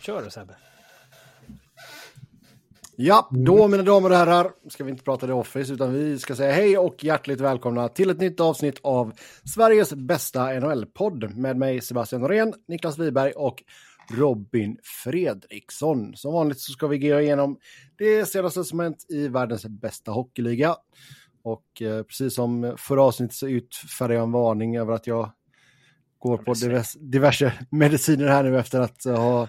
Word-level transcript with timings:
Kör 0.00 0.28
Sebbe. 0.28 0.56
Ja, 2.96 3.28
då 3.30 3.68
mina 3.68 3.82
damer 3.82 4.10
och 4.10 4.16
herrar 4.16 4.52
ska 4.68 4.84
vi 4.84 4.90
inte 4.90 5.04
prata 5.04 5.26
The 5.26 5.32
Office 5.32 5.72
utan 5.72 5.92
vi 5.94 6.18
ska 6.18 6.36
säga 6.36 6.52
hej 6.52 6.78
och 6.78 7.04
hjärtligt 7.04 7.40
välkomna 7.40 7.88
till 7.88 8.10
ett 8.10 8.20
nytt 8.20 8.40
avsnitt 8.40 8.80
av 8.82 9.12
Sveriges 9.44 9.94
bästa 9.94 10.60
NHL-podd 10.60 11.36
med 11.36 11.56
mig 11.56 11.80
Sebastian 11.80 12.22
Norén, 12.22 12.54
Niklas 12.68 12.98
Wiberg 12.98 13.32
och 13.32 13.62
Robin 14.10 14.78
Fredriksson. 15.04 16.16
Som 16.16 16.32
vanligt 16.32 16.60
så 16.60 16.72
ska 16.72 16.86
vi 16.86 16.98
gå 16.98 17.20
igenom 17.20 17.58
det 17.98 18.26
senaste 18.26 18.64
som 18.64 18.80
hänt 18.80 19.06
i 19.08 19.28
världens 19.28 19.66
bästa 19.66 20.10
hockeyliga. 20.10 20.76
Och 21.42 21.82
eh, 21.82 22.02
precis 22.02 22.34
som 22.34 22.74
förra 22.78 23.02
avsnittet 23.02 23.36
så 23.36 23.48
utfärdar 23.48 24.14
jag 24.14 24.22
en 24.22 24.32
varning 24.32 24.76
över 24.76 24.92
att 24.92 25.06
jag 25.06 25.30
går 26.18 26.38
på 26.38 26.54
diverse 27.00 27.52
mediciner 27.70 28.28
här 28.28 28.42
nu 28.42 28.58
efter 28.58 28.80
att 28.80 29.04
ha 29.04 29.48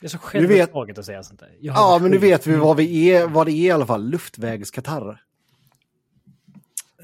det 0.00 0.06
är 0.06 0.08
så 0.08 0.18
självupptaget 0.18 0.98
att 0.98 1.06
säga 1.06 1.22
sånt 1.22 1.40
där. 1.40 1.56
Ja, 1.60 1.98
men 2.02 2.10
nu 2.10 2.18
vet 2.18 2.46
vi 2.46 2.56
vad, 2.56 2.76
vi 2.76 3.10
är, 3.10 3.26
vad 3.26 3.46
det 3.46 3.52
är 3.52 3.66
i 3.66 3.70
alla 3.70 3.86
fall. 3.86 4.08
Luftvägskatarr. 4.08 5.22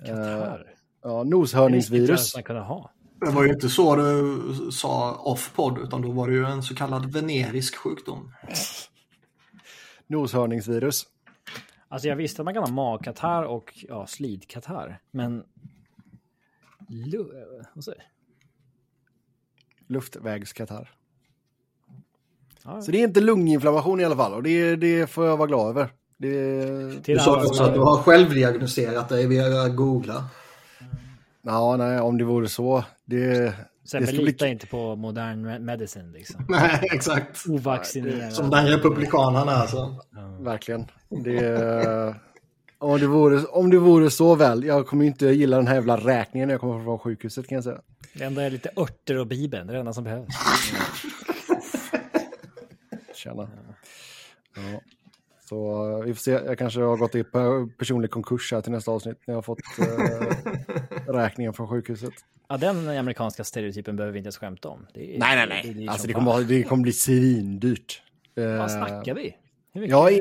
Katarr? 0.07 0.61
Uh, 0.61 0.67
ja, 1.03 1.23
noshörningsvirus. 1.23 2.33
Det, 2.33 2.43
kunna 2.43 2.63
ha. 2.63 2.91
det 3.21 3.31
var 3.31 3.45
ju 3.45 3.53
inte 3.53 3.69
så 3.69 3.97
du 3.97 4.43
sa 4.73 5.15
off-podd, 5.15 5.79
utan 5.79 6.03
då 6.03 6.11
var 6.11 6.29
det 6.29 6.35
ju 6.35 6.45
en 6.45 6.63
så 6.63 6.75
kallad 6.75 7.13
venerisk 7.13 7.77
sjukdom. 7.77 8.33
Noshörningsvirus. 10.07 11.07
Alltså 11.89 12.09
jag 12.09 12.17
visste 12.17 12.43
att 12.43 12.45
man 12.45 12.55
kan 12.55 12.63
ha 12.63 12.71
magkatarr 12.71 13.43
och 13.43 13.85
ja, 13.89 14.07
slidkatarr, 14.07 15.01
men... 15.11 15.45
Lu... 16.89 17.25
Vad 17.75 17.85
Så 22.83 22.91
det 22.91 22.99
är 22.99 23.05
inte 23.05 23.21
lunginflammation 23.21 24.01
i 24.01 24.05
alla 24.05 24.17
fall 24.17 24.35
och 24.35 24.43
det, 24.43 24.77
det 24.77 25.07
får 25.11 25.27
jag 25.27 25.37
vara 25.37 25.49
glad 25.49 25.69
över. 25.69 25.89
Det... 26.19 27.05
Du 27.05 27.19
sa 27.19 27.47
också 27.47 27.63
att 27.63 27.75
du 27.75 27.81
har 27.81 27.97
självdiagnoserat 28.03 29.09
dig 29.09 29.27
via 29.27 29.69
googla. 29.69 30.25
Ja, 31.43 31.77
nej, 31.77 32.01
om 32.01 32.19
det 32.19 32.25
vore 32.25 32.49
så. 32.49 32.85
Det, 33.05 33.55
Sen 33.85 34.05
det 34.05 34.13
lita 34.13 34.45
bli... 34.45 34.53
inte 34.53 34.67
på 34.67 34.97
modern 34.97 35.65
medicine 35.65 36.13
liksom. 36.13 36.45
Nej, 36.49 36.89
exakt. 36.93 37.49
Ovaccinerad. 37.49 38.33
Som 38.33 38.51
den 38.51 38.67
republikanen 38.67 39.49
är 39.49 39.53
alltså. 39.53 40.01
Ja. 40.13 40.39
Verkligen. 40.41 40.87
Det, 41.09 42.15
om, 42.79 43.01
det 43.01 43.07
vore, 43.07 43.45
om 43.45 43.71
det 43.71 43.79
vore 43.79 44.11
så 44.11 44.35
väl. 44.35 44.65
Jag 44.65 44.87
kommer 44.87 45.05
inte 45.05 45.27
gilla 45.27 45.57
den 45.57 45.67
här 45.67 45.75
jävla 45.75 45.97
räkningen 45.97 46.49
när 46.49 46.55
jag 46.55 46.61
kommer 46.61 46.85
från 46.85 46.99
sjukhuset 46.99 47.49
kan 47.49 47.57
jag 47.57 47.65
säga. 47.65 47.81
Det 48.15 48.25
enda 48.25 48.43
är 48.43 48.51
lite 48.51 48.71
örter 48.77 49.19
och 49.19 49.27
bibeln. 49.27 49.67
Det 49.67 49.71
är 49.71 49.75
det 49.75 49.81
enda 49.81 49.93
som 49.93 50.05
behövs. 50.05 50.29
Tjena. 53.27 53.49
Ja. 54.57 54.81
Så 55.49 56.03
vi 56.05 56.15
får 56.15 56.21
se, 56.21 56.31
jag 56.31 56.59
kanske 56.59 56.81
har 56.81 56.97
gått 56.97 57.15
i 57.15 57.25
personlig 57.79 58.11
konkurs 58.11 58.53
här 58.53 58.61
till 58.61 58.73
nästa 58.73 58.91
avsnitt 58.91 59.19
när 59.27 59.35
jag 59.35 59.37
har 59.37 59.43
fått 59.43 59.59
eh, 59.79 61.15
räkningen 61.15 61.53
från 61.53 61.69
sjukhuset. 61.69 62.15
Ja, 62.49 62.57
den 62.57 62.89
amerikanska 62.89 63.45
stereotypen 63.45 63.97
behöver 63.97 64.13
vi 64.13 64.19
inte 64.19 64.27
ens 64.27 64.39
skämta 64.39 64.69
om. 64.69 64.87
Är, 64.95 65.19
nej, 65.19 65.19
nej, 65.19 65.47
nej. 65.49 65.75
Det, 65.75 65.89
alltså, 65.89 66.07
det, 66.07 66.13
kommer, 66.13 66.45
det 66.45 66.63
kommer 66.63 66.83
bli 66.83 66.93
svindyrt. 66.93 68.03
Vad 68.35 68.71
snackar 68.71 69.15
vi? 69.15 69.37
Jag, 69.73 69.97
har, 69.97 70.13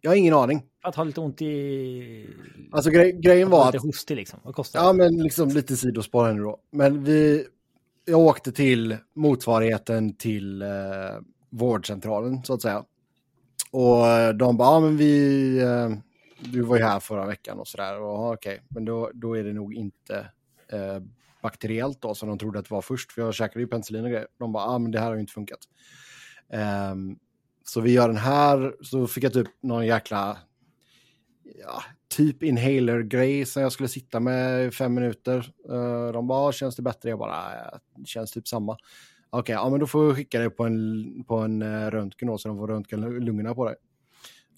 jag 0.00 0.10
har 0.10 0.16
ingen 0.16 0.34
aning. 0.34 0.62
Att 0.82 0.94
ha 0.94 1.04
lite 1.04 1.20
ont 1.20 1.42
i... 1.42 2.26
Alltså 2.72 2.90
grej, 2.90 3.12
grejen 3.12 3.50
var 3.50 3.68
att... 3.68 3.74
Lite 3.74 3.86
hostig 3.86 4.16
liksom. 4.16 4.40
Vad 4.42 4.54
kostar 4.54 4.80
det? 4.80 4.86
Ja, 4.86 4.92
men 4.92 5.22
liksom 5.22 5.48
lite 5.48 5.76
sidospår 5.76 6.24
här 6.24 6.32
nu 6.32 6.42
då. 6.42 6.58
Men 6.70 7.04
vi... 7.04 7.46
Jag 8.04 8.20
åkte 8.20 8.52
till 8.52 8.96
motsvarigheten 9.14 10.16
till 10.16 10.62
eh, 10.62 10.68
vårdcentralen 11.50 12.44
så 12.44 12.54
att 12.54 12.62
säga. 12.62 12.84
Och 13.70 14.06
eh, 14.06 14.34
de 14.34 14.56
bara, 14.56 14.68
ja 14.68 14.80
men 14.80 14.96
vi, 14.96 15.58
eh, 15.58 15.90
du 16.52 16.62
var 16.62 16.76
ju 16.76 16.82
här 16.82 17.00
förra 17.00 17.26
veckan 17.26 17.58
och 17.58 17.68
sådär. 17.68 18.00
Och 18.00 18.32
okej, 18.32 18.54
okay. 18.54 18.64
men 18.68 18.84
då, 18.84 19.10
då 19.14 19.36
är 19.36 19.44
det 19.44 19.52
nog 19.52 19.74
inte 19.74 20.30
eh, 20.72 21.02
bakteriellt 21.42 22.00
då 22.00 22.14
som 22.14 22.28
de 22.28 22.38
trodde 22.38 22.58
att 22.58 22.68
det 22.68 22.74
var 22.74 22.82
först. 22.82 23.12
För 23.12 23.22
jag 23.22 23.34
käkade 23.34 23.60
ju 23.60 23.66
penicillin 23.66 24.04
och 24.04 24.10
grejer. 24.10 24.28
De 24.38 24.52
bara, 24.52 24.72
ja 24.72 24.78
men 24.78 24.90
det 24.90 25.00
här 25.00 25.06
har 25.06 25.14
ju 25.14 25.20
inte 25.20 25.32
funkat. 25.32 25.58
Um, 26.92 27.18
så 27.64 27.80
vi 27.80 27.92
gör 27.92 28.08
den 28.08 28.16
här, 28.16 28.74
så 28.82 29.06
fick 29.06 29.24
jag 29.24 29.32
typ 29.32 29.48
någon 29.60 29.86
jäkla, 29.86 30.38
ja, 31.60 31.82
typ 32.08 32.42
inhaler-grej 32.42 33.46
som 33.46 33.62
jag 33.62 33.72
skulle 33.72 33.88
sitta 33.88 34.20
med 34.20 34.66
i 34.66 34.70
fem 34.70 34.94
minuter. 34.94 35.52
Uh, 35.70 36.12
de 36.12 36.26
bara, 36.26 36.52
känns 36.52 36.76
det 36.76 36.82
bättre? 36.82 37.08
Jag 37.08 37.18
bara, 37.18 37.42
det 37.96 38.06
känns 38.06 38.32
typ 38.32 38.48
samma. 38.48 38.76
Okej, 39.30 39.40
okay, 39.40 39.54
ja 39.54 39.70
men 39.70 39.80
då 39.80 39.86
får 39.86 40.08
vi 40.08 40.14
skicka 40.14 40.38
dig 40.38 40.50
på 40.50 40.64
en, 40.64 41.24
på 41.24 41.36
en 41.36 41.62
uh, 41.62 41.90
röntgen 41.90 42.28
då, 42.28 42.38
så 42.38 42.48
de 42.48 42.58
får 42.58 42.68
röntga 42.68 42.96
lungorna 42.96 43.54
på 43.54 43.64
dig. 43.64 43.74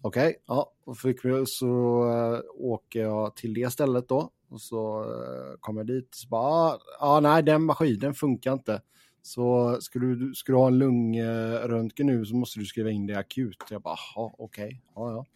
Okej, 0.03 0.28
okay, 0.28 0.41
ja, 0.47 0.72
och 0.84 0.98
fick 0.98 1.25
vi, 1.25 1.47
så 1.47 1.66
uh, 2.04 2.41
åker 2.54 3.00
jag 3.00 3.36
till 3.36 3.54
det 3.54 3.72
stället 3.72 4.09
då. 4.09 4.30
Och 4.48 4.60
så 4.60 5.04
uh, 5.04 5.56
kommer 5.60 5.80
jag 5.80 5.86
dit 5.86 6.09
och 6.09 6.14
så 6.14 6.28
bara, 6.28 6.42
ah, 6.42 6.78
ja 7.00 7.20
nej 7.20 7.42
den 7.42 7.62
maskinen 7.62 8.14
funkar 8.14 8.53
inte. 8.53 8.82
Så 9.22 9.76
ska 9.80 9.98
du, 9.98 10.34
ska 10.34 10.53
du 10.53 10.59
ha 10.59 10.66
en 10.66 10.78
lungröntgen 10.78 12.06
nu 12.06 12.25
så 12.25 12.36
måste 12.36 12.59
du 12.59 12.66
skriva 12.66 12.91
in 12.91 13.06
det 13.06 13.14
akut. 13.14 13.56
Jag 13.70 13.82
bara, 13.82 13.97
okej, 14.16 14.34
okay, 14.38 14.76
ja 14.94 15.10
ja. 15.10 15.26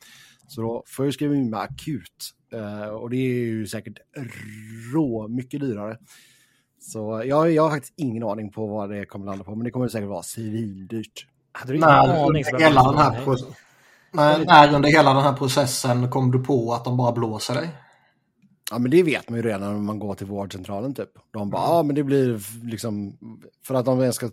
Så 0.49 0.61
då 0.61 0.85
får 0.87 1.05
jag 1.05 1.15
skriva 1.15 1.35
in 1.35 1.51
mig 1.51 1.61
akut. 1.61 2.35
Uh, 2.55 2.89
och 2.89 3.11
det 3.11 3.17
är 3.17 3.35
ju 3.35 3.67
säkert 3.67 3.99
rå 4.95 5.29
mycket 5.29 5.61
dyrare. 5.61 5.99
Så 6.93 7.23
jag, 7.27 7.51
jag 7.51 7.63
har 7.63 7.71
faktiskt 7.71 7.95
ingen 7.97 8.23
aning 8.23 8.51
på 8.51 8.67
vad 8.67 8.91
det 8.91 9.07
kommer 9.07 9.27
landa 9.27 9.45
på, 9.45 9.55
men 9.55 9.65
det 9.65 9.71
kommer 9.71 9.89
säkert 9.89 10.09
vara 10.09 10.23
civildyrt. 10.23 11.27
Hade 11.53 11.73
du 11.73 11.77
ingen 11.77 11.89
aning? 11.89 12.45
Hela 12.59 12.83
den 12.83 12.99
här 12.99 13.25
när, 14.15 14.45
när 14.45 14.75
under 14.75 14.89
hela 14.89 15.15
den 15.15 15.23
här 15.23 15.33
processen 15.33 16.11
kom 16.11 16.31
du 16.31 16.43
på 16.43 16.75
att 16.75 16.85
de 16.85 16.97
bara 16.97 17.13
blåser 17.13 17.55
dig? 17.55 17.69
Ja, 18.71 18.79
men 18.79 18.91
det 18.91 19.03
vet 19.03 19.29
man 19.29 19.37
ju 19.37 19.43
redan 19.43 19.61
när 19.61 19.81
man 19.81 19.99
går 19.99 20.15
till 20.15 20.27
vårdcentralen 20.27 20.95
typ. 20.95 21.11
De 21.31 21.51
bara, 21.51 21.63
ja, 21.63 21.83
men 21.83 21.95
det 21.95 22.03
blir 22.03 22.41
liksom, 22.67 23.19
för 23.67 23.75
att 23.75 23.85
de 23.85 24.01
ens 24.01 24.17
ska 24.17 24.31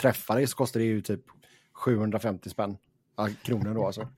träffa 0.00 0.34
dig 0.34 0.46
så 0.46 0.56
kostar 0.56 0.80
det 0.80 0.86
ju 0.86 1.00
typ 1.02 1.20
750 1.74 2.50
spänn. 2.50 2.76
Ja, 3.16 3.28
kronor 3.42 3.74
då 3.74 3.86
alltså. 3.86 4.08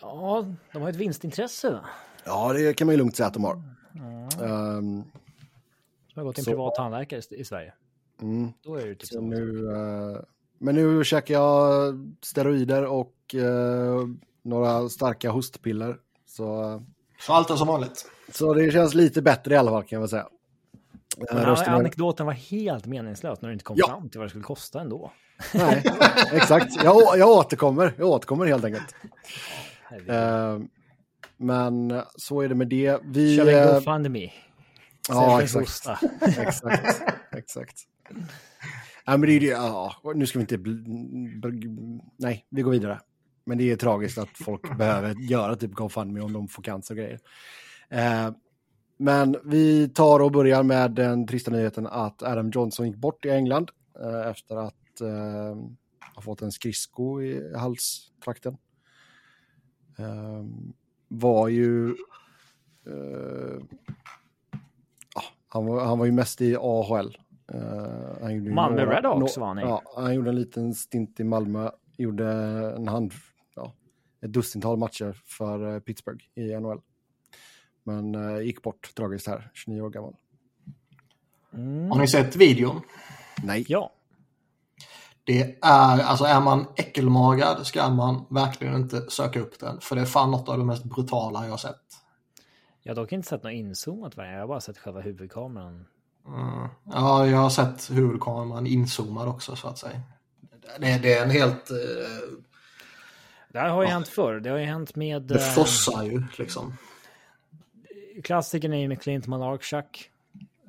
Ja, 0.00 0.46
de 0.72 0.82
har 0.82 0.88
ett 0.88 0.96
vinstintresse 0.96 1.70
va? 1.70 1.80
Ja, 2.24 2.52
det 2.52 2.74
kan 2.74 2.86
man 2.86 2.92
ju 2.92 2.98
lugnt 2.98 3.16
säga 3.16 3.26
att 3.26 3.34
de 3.34 3.44
har. 3.44 3.62
Mm. 3.94 4.50
Um, 4.50 5.04
som 6.12 6.20
har 6.20 6.24
gått 6.24 6.36
till 6.36 6.48
en 6.48 6.52
privat 6.52 6.74
tandläkare 6.74 7.20
i 7.30 7.44
Sverige. 7.44 7.72
Mm. 8.22 8.52
Då 8.62 8.76
är 8.76 8.86
det 8.86 8.94
typ 8.94 9.08
så 9.08 9.20
nu, 9.20 9.50
uh, 9.52 10.18
Men 10.58 10.74
nu 10.74 11.04
käkar 11.04 11.34
jag 11.34 11.94
steroider 12.22 12.86
och 12.86 13.14
uh, 13.34 14.06
några 14.42 14.88
starka 14.88 15.30
hostpiller. 15.30 15.96
Så, 16.26 16.82
så 17.20 17.32
allt 17.32 17.50
är 17.50 17.56
som 17.56 17.68
vanligt. 17.68 18.06
Så 18.32 18.54
det 18.54 18.70
känns 18.70 18.94
lite 18.94 19.22
bättre 19.22 19.54
i 19.54 19.56
alla 19.56 19.70
fall 19.70 19.82
kan 19.82 19.96
jag 19.96 20.00
väl 20.00 20.08
säga. 20.08 20.28
Men 21.32 21.38
uh, 21.38 21.74
anekdoten 21.74 22.26
var 22.26 22.32
helt 22.32 22.86
meningslös 22.86 23.42
när 23.42 23.48
du 23.48 23.52
inte 23.52 23.64
kom 23.64 23.76
ja. 23.78 23.86
fram 23.86 24.08
till 24.08 24.18
vad 24.18 24.26
det 24.26 24.30
skulle 24.30 24.44
kosta 24.44 24.80
ändå. 24.80 25.12
Nej, 25.54 25.84
exakt. 26.32 26.84
Jag, 26.84 27.18
jag 27.18 27.28
återkommer. 27.28 27.94
Jag 27.98 28.08
återkommer 28.08 28.46
helt 28.46 28.64
enkelt. 28.64 28.94
Uh, 30.08 30.66
men 31.36 32.02
så 32.16 32.40
är 32.40 32.48
det 32.48 32.54
med 32.54 32.68
det. 32.68 33.00
Vi, 33.04 33.36
Kör 33.36 33.44
vi 33.44 33.74
GoFundMe. 33.74 34.30
Ja, 35.08 35.42
exakt. 35.42 35.86
exakt. 36.38 36.64
exakt. 37.32 37.78
Ja, 39.04 39.16
men 39.16 39.20
det 39.20 39.32
är 39.32 39.40
det, 39.40 39.46
ja, 39.46 39.96
nu 40.14 40.26
ska 40.26 40.38
vi 40.38 40.42
inte... 40.42 40.58
Nej, 42.16 42.46
vi 42.50 42.62
går 42.62 42.70
vidare. 42.70 43.00
Men 43.44 43.58
det 43.58 43.70
är 43.70 43.76
tragiskt 43.76 44.18
att 44.18 44.38
folk 44.44 44.76
behöver 44.78 45.14
göra 45.14 45.56
typ 45.56 45.72
GoFundMe 45.72 46.20
om 46.20 46.32
de 46.32 46.48
får 46.48 46.62
cancer 46.62 46.94
och 46.94 46.98
grejer. 46.98 47.20
Eh, 47.88 48.30
men 48.96 49.36
vi 49.44 49.88
tar 49.88 50.20
och 50.20 50.32
börjar 50.32 50.62
med 50.62 50.90
den 50.90 51.26
trista 51.26 51.50
nyheten 51.50 51.86
att 51.86 52.22
Adam 52.22 52.50
Johnson 52.50 52.86
gick 52.86 52.96
bort 52.96 53.24
i 53.24 53.30
England 53.30 53.70
eh, 54.00 54.30
efter 54.30 54.56
att 54.56 55.00
eh, 55.00 55.56
ha 56.14 56.22
fått 56.22 56.42
en 56.42 56.52
skridsko 56.52 57.22
i 57.22 57.54
halstrakten. 57.56 58.56
Eh, 59.98 60.44
var 61.08 61.48
ju 61.48 61.88
eh, 62.86 63.62
han 65.52 65.66
var, 65.66 65.84
han 65.84 65.98
var 65.98 66.06
ju 66.06 66.12
mest 66.12 66.40
i 66.40 66.56
AHL. 66.56 67.16
Uh, 67.54 68.52
Malmö 68.54 68.86
Redhawks 68.86 69.36
var 69.36 69.46
han 69.46 69.58
i. 69.58 69.62
Ja, 69.62 69.82
han 69.96 70.14
gjorde 70.14 70.30
en 70.30 70.36
liten 70.36 70.74
stint 70.74 71.20
i 71.20 71.24
Malmö. 71.24 71.70
Gjorde 71.96 72.32
en 72.76 72.88
hand, 72.88 73.12
ja, 73.54 73.72
ett 74.22 74.32
dussintal 74.32 74.78
matcher 74.78 75.20
för 75.24 75.74
uh, 75.74 75.80
Pittsburgh 75.80 76.24
i 76.34 76.60
NHL. 76.60 76.80
Men 77.84 78.14
uh, 78.14 78.42
gick 78.42 78.62
bort 78.62 78.94
tragiskt 78.94 79.26
här, 79.26 79.50
29 79.54 79.80
år 79.80 79.90
gammal. 79.90 80.14
Mm. 81.54 81.90
Har 81.90 81.98
ni 81.98 82.08
sett 82.08 82.36
videon? 82.36 82.80
Nej. 83.44 83.64
Ja. 83.68 83.92
Det 85.24 85.58
är, 85.62 86.02
alltså 86.02 86.24
är 86.24 86.40
man 86.40 86.66
äckelmagad 86.76 87.66
ska 87.66 87.90
man 87.90 88.24
verkligen 88.30 88.74
inte 88.74 89.10
söka 89.10 89.40
upp 89.40 89.60
den. 89.60 89.80
För 89.80 89.96
det 89.96 90.02
är 90.02 90.06
fan 90.06 90.30
något 90.30 90.48
av 90.48 90.58
det 90.58 90.64
mest 90.64 90.84
brutala 90.84 91.44
jag 91.44 91.50
har 91.50 91.58
sett. 91.58 92.01
Jag 92.82 92.90
har 92.90 92.96
dock 93.02 93.12
inte 93.12 93.28
sett 93.28 93.42
något 93.42 93.52
inzoomat 93.52 94.16
varje, 94.16 94.32
jag 94.32 94.40
har 94.40 94.46
bara 94.46 94.60
sett 94.60 94.78
själva 94.78 95.00
huvudkameran. 95.00 95.86
Mm. 96.26 96.68
Ja, 96.84 97.26
jag 97.26 97.38
har 97.38 97.50
sett 97.50 97.90
huvudkameran 97.90 98.66
inzoomad 98.66 99.28
också 99.28 99.56
så 99.56 99.68
att 99.68 99.78
säga. 99.78 100.00
det, 100.78 100.98
det 100.98 101.14
är 101.14 101.24
en 101.24 101.30
helt... 101.30 101.70
Eh, 101.70 101.76
det 103.48 103.58
här 103.58 103.68
har 103.68 103.82
ju 103.82 103.88
hänt 103.88 104.08
förr. 104.08 104.40
Det 104.40 104.50
har 104.50 104.58
ju 104.58 104.64
hänt 104.64 104.96
med... 104.96 105.22
Det 105.22 105.34
eh, 105.34 105.54
fossar 105.54 106.02
ju 106.02 106.22
liksom. 106.38 106.76
Klassikern 108.24 108.72
är 108.72 108.78
ju 108.78 108.88
med 108.88 109.02
Clint 109.02 109.26
Malarchuk, 109.26 110.10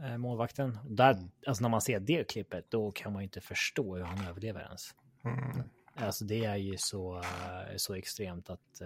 eh, 0.04 0.18
målvakten. 0.18 0.78
Där, 0.90 1.28
alltså 1.48 1.62
när 1.62 1.70
man 1.70 1.82
ser 1.82 2.00
det 2.00 2.28
klippet, 2.28 2.66
då 2.70 2.92
kan 2.92 3.14
man 3.14 3.22
ju 3.22 3.24
inte 3.24 3.42
förstå 3.42 3.96
hur 3.96 4.04
han 4.04 4.28
överlever 4.28 4.62
ens. 4.62 4.96
Mm. 5.24 5.64
Alltså 5.96 6.26
det 6.26 6.46
är 6.46 6.56
ju 6.56 6.78
så, 6.78 7.18
eh, 7.18 7.76
så 7.78 7.94
extremt 7.94 8.50
att 8.50 8.82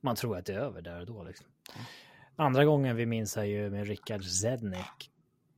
man 0.00 0.16
tror 0.16 0.36
att 0.36 0.46
det 0.46 0.52
är 0.52 0.58
över 0.58 0.82
där 0.82 1.00
och 1.00 1.06
då. 1.06 1.24
Liksom. 1.24 1.46
Andra 2.40 2.64
gången 2.64 2.96
vi 2.96 3.06
minns 3.06 3.36
är 3.36 3.44
ju 3.44 3.70
med 3.70 3.86
Rickard 3.86 4.24
Zednek. 4.24 5.10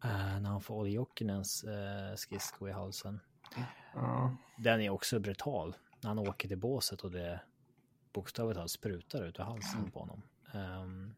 Uh, 0.04 0.40
när 0.40 0.50
han 0.50 0.60
får 0.60 0.74
Olli 0.74 0.90
Jokkinens 0.90 1.64
uh, 1.64 2.16
skridsko 2.16 2.68
i 2.68 2.72
halsen. 2.72 3.20
Mm. 3.94 4.36
Den 4.58 4.80
är 4.80 4.90
också 4.90 5.20
brutal. 5.20 5.76
När 6.02 6.08
han 6.08 6.18
åker 6.18 6.48
till 6.48 6.58
båset 6.58 7.00
och 7.00 7.10
det 7.10 7.40
bokstavligt 8.12 8.56
talat 8.56 8.70
sprutar 8.70 9.22
ut 9.22 9.38
ur 9.38 9.44
halsen 9.44 9.90
på 9.90 10.00
honom. 10.00 10.22
Um, 10.54 11.14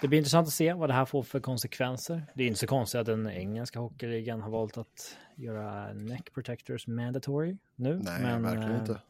det 0.00 0.08
blir 0.08 0.18
intressant 0.18 0.48
att 0.48 0.54
se 0.54 0.72
vad 0.72 0.88
det 0.88 0.94
här 0.94 1.04
får 1.04 1.22
för 1.22 1.40
konsekvenser. 1.40 2.22
Det 2.34 2.42
är 2.42 2.46
inte 2.46 2.60
så 2.60 2.66
konstigt 2.66 3.00
att 3.00 3.06
den 3.06 3.30
engelska 3.30 3.78
hockeyligan 3.78 4.40
har 4.40 4.50
valt 4.50 4.78
att 4.78 5.18
göra 5.36 5.92
neck 5.92 6.32
protectors 6.34 6.86
mandatory 6.86 7.56
nu. 7.74 8.00
Nej, 8.04 8.22
men, 8.22 8.42
verkligen 8.42 8.80
inte. 8.80 9.00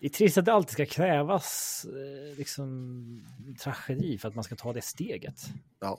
Det 0.00 0.06
är 0.06 0.10
trist 0.10 0.38
att 0.38 0.44
det 0.44 0.52
alltid 0.52 0.72
ska 0.72 0.86
krävas 0.86 1.86
eh, 1.88 2.38
liksom, 2.38 3.26
tragedi 3.62 4.18
för 4.18 4.28
att 4.28 4.34
man 4.34 4.44
ska 4.44 4.56
ta 4.56 4.72
det 4.72 4.82
steget. 4.82 5.40
Ja. 5.80 5.98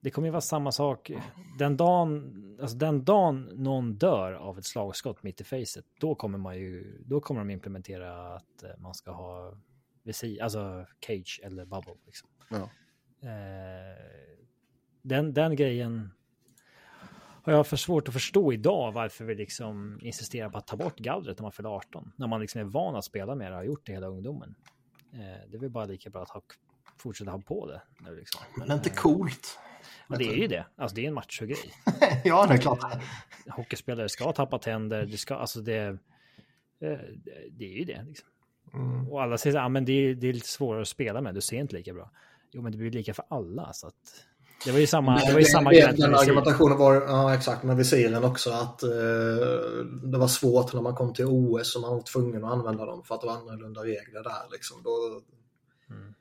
Det 0.00 0.10
kommer 0.10 0.28
ju 0.28 0.32
vara 0.32 0.40
samma 0.40 0.72
sak. 0.72 1.10
Den 1.58 1.76
dagen, 1.76 2.58
alltså 2.60 2.76
den 2.76 3.04
dagen 3.04 3.50
någon 3.54 3.94
dör 3.94 4.32
av 4.32 4.58
ett 4.58 4.64
slagskott 4.64 5.22
mitt 5.22 5.40
i 5.40 5.44
facet, 5.44 5.84
då 6.00 6.14
kommer 6.14 6.38
man 6.38 6.56
ju, 6.56 7.02
då 7.06 7.20
kommer 7.20 7.40
de 7.40 7.50
implementera 7.50 8.34
att 8.36 8.62
eh, 8.62 8.70
man 8.78 8.94
ska 8.94 9.10
ha 9.10 9.58
visir, 10.02 10.42
alltså 10.42 10.86
cage 11.06 11.40
eller 11.44 11.64
bubble. 11.64 11.94
Liksom. 12.06 12.28
Ja. 12.48 12.70
Eh, 13.28 13.98
den, 15.02 15.34
den 15.34 15.56
grejen 15.56 16.10
har 17.44 17.52
jag 17.52 17.66
för 17.66 17.76
svårt 17.76 18.08
att 18.08 18.14
förstå 18.14 18.52
idag 18.52 18.92
varför 18.92 19.24
vi 19.24 19.34
liksom 19.34 19.98
insisterar 20.02 20.50
på 20.50 20.58
att 20.58 20.66
ta 20.66 20.76
bort 20.76 20.98
gallret 20.98 21.38
när 21.38 21.42
man 21.42 21.52
fyller 21.52 21.68
18. 21.68 22.12
När 22.16 22.26
man 22.26 22.40
liksom 22.40 22.60
är 22.60 22.64
van 22.64 22.96
att 22.96 23.04
spela 23.04 23.34
med 23.34 23.46
det 23.46 23.50
och 23.50 23.56
har 23.56 23.64
gjort 23.64 23.86
det 23.86 23.92
hela 23.92 24.06
ungdomen. 24.06 24.54
Eh, 25.12 25.18
det 25.50 25.56
är 25.56 25.60
väl 25.60 25.70
bara 25.70 25.84
lika 25.84 26.10
bra 26.10 26.22
att 26.22 26.30
ha, 26.30 26.42
fortsätta 26.96 27.30
ha 27.30 27.40
på 27.40 27.66
det. 27.66 27.82
Nu 28.00 28.16
liksom. 28.16 28.40
Men 28.56 28.68
det 28.68 28.74
är 28.74 28.76
inte 28.76 28.90
coolt. 28.90 29.58
Men 30.06 30.18
det 30.18 30.24
är 30.24 30.36
ju 30.36 30.46
det. 30.46 30.66
Alltså 30.76 30.94
det 30.94 31.04
är 31.04 31.08
en 31.08 31.14
machogrej. 31.14 31.72
ja, 32.24 32.46
det 32.46 32.54
är 32.54 32.58
klart. 32.58 33.02
Hockeyspelare 33.48 34.08
ska 34.08 34.32
tappa 34.32 34.58
tänder. 34.58 35.06
Det 35.06 35.16
ska, 35.16 35.34
alltså 35.34 35.60
det, 35.60 35.86
eh, 36.80 36.98
det 37.50 37.64
är 37.64 37.78
ju 37.78 37.84
det. 37.84 38.02
Liksom. 38.02 38.28
Mm. 38.74 39.08
Och 39.08 39.22
alla 39.22 39.38
säger 39.38 39.58
att 39.58 39.76
ah, 39.76 39.80
det, 39.80 39.92
är, 39.92 40.14
det 40.14 40.28
är 40.28 40.32
lite 40.32 40.48
svårare 40.48 40.82
att 40.82 40.88
spela 40.88 41.20
med. 41.20 41.34
Du 41.34 41.40
ser 41.40 41.56
inte 41.56 41.76
lika 41.76 41.94
bra. 41.94 42.10
Jo, 42.50 42.62
men 42.62 42.72
det 42.72 42.78
blir 42.78 42.90
lika 42.90 43.14
för 43.14 43.24
alla. 43.28 43.72
Så 43.72 43.86
att... 43.86 44.26
Det 44.64 44.72
var 44.72 44.78
ju 44.78 44.86
samma, 44.86 45.18
det 45.18 45.32
var 45.32 45.40
ju 45.40 45.46
samma 45.46 45.70
det, 45.70 45.96
Den 45.96 46.14
argumentationen 46.14 46.78
var, 46.78 46.94
ja 46.94 47.34
exakt, 47.34 47.62
med 47.62 47.76
visiren 47.76 48.24
också 48.24 48.50
att 48.50 48.82
eh, 48.82 48.88
det 50.02 50.18
var 50.18 50.28
svårt 50.28 50.74
när 50.74 50.82
man 50.82 50.94
kom 50.94 51.14
till 51.14 51.24
OS 51.24 51.76
och 51.76 51.82
man 51.82 51.94
var 51.94 52.02
tvungen 52.02 52.44
att 52.44 52.52
använda 52.52 52.86
dem 52.86 53.02
för 53.04 53.14
att 53.14 53.20
det 53.20 53.26
var 53.26 53.34
annorlunda 53.34 53.84
regler 53.84 54.22
där. 54.22 54.52
Liksom. 54.52 54.82
Då 54.82 55.22
mm. 55.90 56.14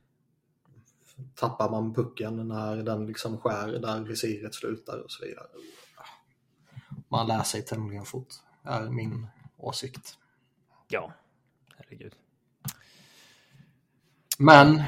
tappar 1.36 1.70
man 1.70 1.94
pucken 1.94 2.48
när 2.48 2.76
den 2.76 3.06
liksom 3.06 3.38
skär 3.38 3.68
där 3.68 4.00
visiret 4.00 4.56
slutar 4.56 4.98
och 4.98 5.12
så 5.12 5.26
vidare. 5.26 5.48
Man 7.10 7.28
lär 7.28 7.44
sig 7.44 7.62
tämligen 7.62 8.06
fort, 8.06 8.34
är 8.64 8.90
min 8.90 9.28
åsikt. 9.58 10.18
Ja, 10.88 11.14
herregud. 11.78 12.14
Men 14.38 14.84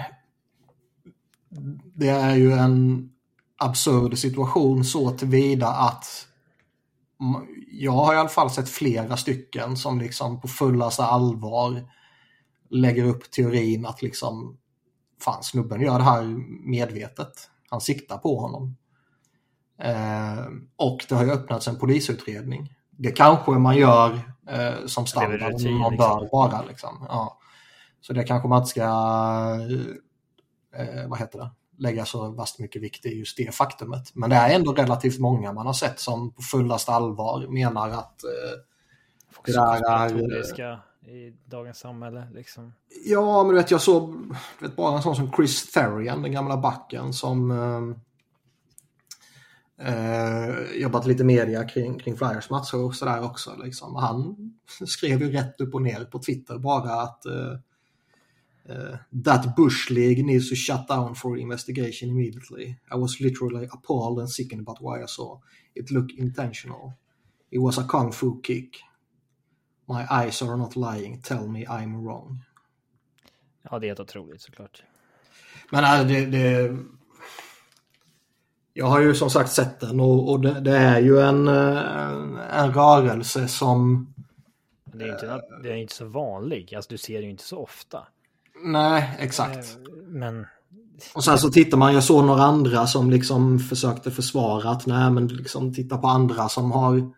det 1.96 2.10
är 2.10 2.36
ju 2.36 2.52
en 2.52 3.12
absurd 3.58 4.18
situation 4.18 4.86
så 4.86 5.12
tillvida 5.12 5.68
att 5.68 6.28
jag 7.72 7.92
har 7.92 8.14
i 8.14 8.18
alla 8.18 8.30
fall 8.30 8.50
sett 8.50 8.70
flera 8.70 9.18
stycken 9.18 9.78
som 9.78 10.00
liksom 10.00 10.42
på 10.42 10.48
fullaste 10.48 11.04
allvar 11.04 11.92
lägger 12.70 13.06
upp 13.06 13.32
teorin 13.32 13.86
att 13.86 14.02
liksom 14.02 14.58
fan 15.22 15.44
snubben 15.44 15.82
gör 15.82 15.98
det 15.98 16.04
här 16.04 16.24
medvetet. 16.70 17.50
Han 17.70 17.82
siktar 17.82 18.18
på 18.18 18.40
honom. 18.40 18.78
Eh, 19.80 20.46
och 20.76 21.06
det 21.10 21.16
har 21.16 21.24
ju 21.24 21.32
öppnats 21.32 21.68
en 21.68 21.80
polisutredning. 21.80 22.74
Det 22.92 23.12
kanske 23.12 23.52
man 23.52 23.78
gör 23.78 24.20
eh, 24.50 24.86
som 24.86 25.06
standard 25.06 25.54
om 25.54 25.80
man 25.80 25.98
bör 25.98 26.22
liksom. 26.22 26.30
vara. 26.32 26.62
Liksom. 26.62 27.06
Ja. 27.10 27.38
Så 28.02 28.14
det 28.14 28.24
kanske 28.24 28.48
man 28.48 28.58
inte 28.58 28.70
ska, 28.70 28.82
eh, 30.76 31.08
vad 31.08 31.20
heter 31.20 31.40
det, 31.40 31.52
lägga 31.78 32.06
så 32.06 32.32
vast 32.32 32.60
mycket 32.60 32.82
vikt 32.82 33.06
i 33.06 33.20
just 33.20 33.38
det 33.38 33.56
faktumet. 33.56 34.16
Men 34.16 34.30
det 34.30 34.36
är 34.36 34.56
ändå 34.56 34.74
relativt 34.74 35.20
många 35.20 35.54
man 35.54 35.66
har 35.66 35.74
sett 35.74 36.00
som 36.00 36.34
på 36.34 36.42
fullast 36.42 36.90
allvar 36.90 37.48
menar 37.48 37.90
att 37.90 38.24
eh, 38.24 38.60
det 39.46 39.54
där 39.54 40.62
är... 40.62 40.80
i 41.08 41.38
dagens 41.46 41.78
samhälle 41.78 42.28
liksom. 42.34 42.74
Ja, 43.06 43.44
men 43.44 43.56
du 43.56 43.62
vet 43.62 43.72
jag 43.72 43.82
såg 43.82 44.36
vet, 44.60 44.76
bara 44.76 44.96
en 44.96 45.04
sån 45.04 45.16
som 45.16 45.32
Chris 45.32 45.72
Therian, 45.72 46.22
den 46.22 46.32
gamla 46.32 46.58
backen 46.58 47.14
som 47.14 47.52
eh, 47.52 47.82
eh, 49.88 50.56
jobbat 50.76 51.06
lite 51.06 51.24
media 51.24 51.64
kring, 51.64 52.00
kring 52.00 52.18
Flyers 52.18 52.50
matcher 52.50 52.86
och 52.86 52.96
sådär 52.96 53.26
också. 53.26 53.56
Liksom. 53.64 53.96
Han 53.96 54.36
skrev 54.88 55.22
ju 55.22 55.32
rätt 55.32 55.62
upp 55.62 55.74
och 55.74 55.82
ner 55.82 56.06
på 56.06 56.20
Twitter 56.20 56.58
bara 56.58 57.02
att 57.02 57.26
eh, 57.26 57.60
Uh, 58.68 58.98
that 59.14 59.56
Bush 59.56 59.92
League 59.92 60.26
needs 60.26 60.50
to 60.50 60.56
shut 60.56 60.88
down 60.88 61.14
for 61.14 61.38
investigation 61.38 62.10
immediately. 62.10 62.76
I 62.92 62.96
was 62.96 63.22
literally 63.22 63.70
appalled 63.72 64.20
and 64.20 64.30
sickened 64.30 64.62
about 64.62 64.82
why 64.82 65.04
I 65.04 65.06
saw. 65.06 65.40
It 65.76 65.92
looked 65.92 66.18
intentional. 66.18 66.94
It 67.52 67.60
was 67.60 67.78
a 67.78 67.84
kung 67.84 68.12
fu 68.12 68.42
kick. 68.42 68.82
My 69.88 70.08
eyes 70.10 70.42
are 70.42 70.58
not 70.58 70.76
lying. 70.76 71.22
Tell 71.22 71.48
me 71.48 71.66
I'm 71.66 72.04
wrong. 72.04 72.44
Ja, 73.62 73.80
det 73.80 73.86
är 73.86 73.88
helt 73.88 74.00
otroligt 74.00 74.42
såklart. 74.42 74.84
Men 75.72 75.84
äh, 75.84 76.08
det, 76.08 76.26
det... 76.26 76.78
Jag 78.74 78.86
har 78.86 79.02
ju 79.02 79.16
som 79.16 79.30
sagt 79.30 79.52
sett 79.52 79.80
den 79.80 80.00
och, 80.00 80.32
och 80.32 80.40
det, 80.40 80.60
det, 80.60 80.78
är 80.78 81.00
ju 81.00 81.20
en, 81.20 81.48
äh, 81.48 82.64
en 82.64 82.74
rörelse 82.74 83.48
som... 83.48 84.08
Det 84.86 85.06
är, 85.06 85.12
inte, 85.12 85.42
det 85.64 85.72
är 85.72 85.76
inte 85.76 85.96
så 85.96 86.06
vanlig. 86.06 86.76
Alltså, 86.76 86.90
du 86.90 86.98
ser 86.98 87.18
det 87.18 87.24
ju 87.24 87.30
inte 87.30 87.44
så 87.44 87.58
ofta. 87.58 88.08
Nej, 88.66 89.16
exakt. 89.20 89.58
Eh, 89.58 89.92
men... 90.08 90.46
Och 91.16 91.24
sen 91.24 91.38
så 91.38 91.50
tittar 91.50 91.78
man, 91.78 91.94
jag 91.94 92.04
såg 92.04 92.26
några 92.26 92.44
andra 92.44 92.88
som 92.88 93.10
liksom 93.10 93.60
försökte 93.60 94.12
försvara 94.12 94.70
att 94.70 94.86
nej 94.86 95.12
men 95.12 95.28
liksom 95.28 95.74
titta 95.74 95.98
på 95.98 96.08
andra 96.08 96.50
som 96.50 96.72
har 96.72 97.12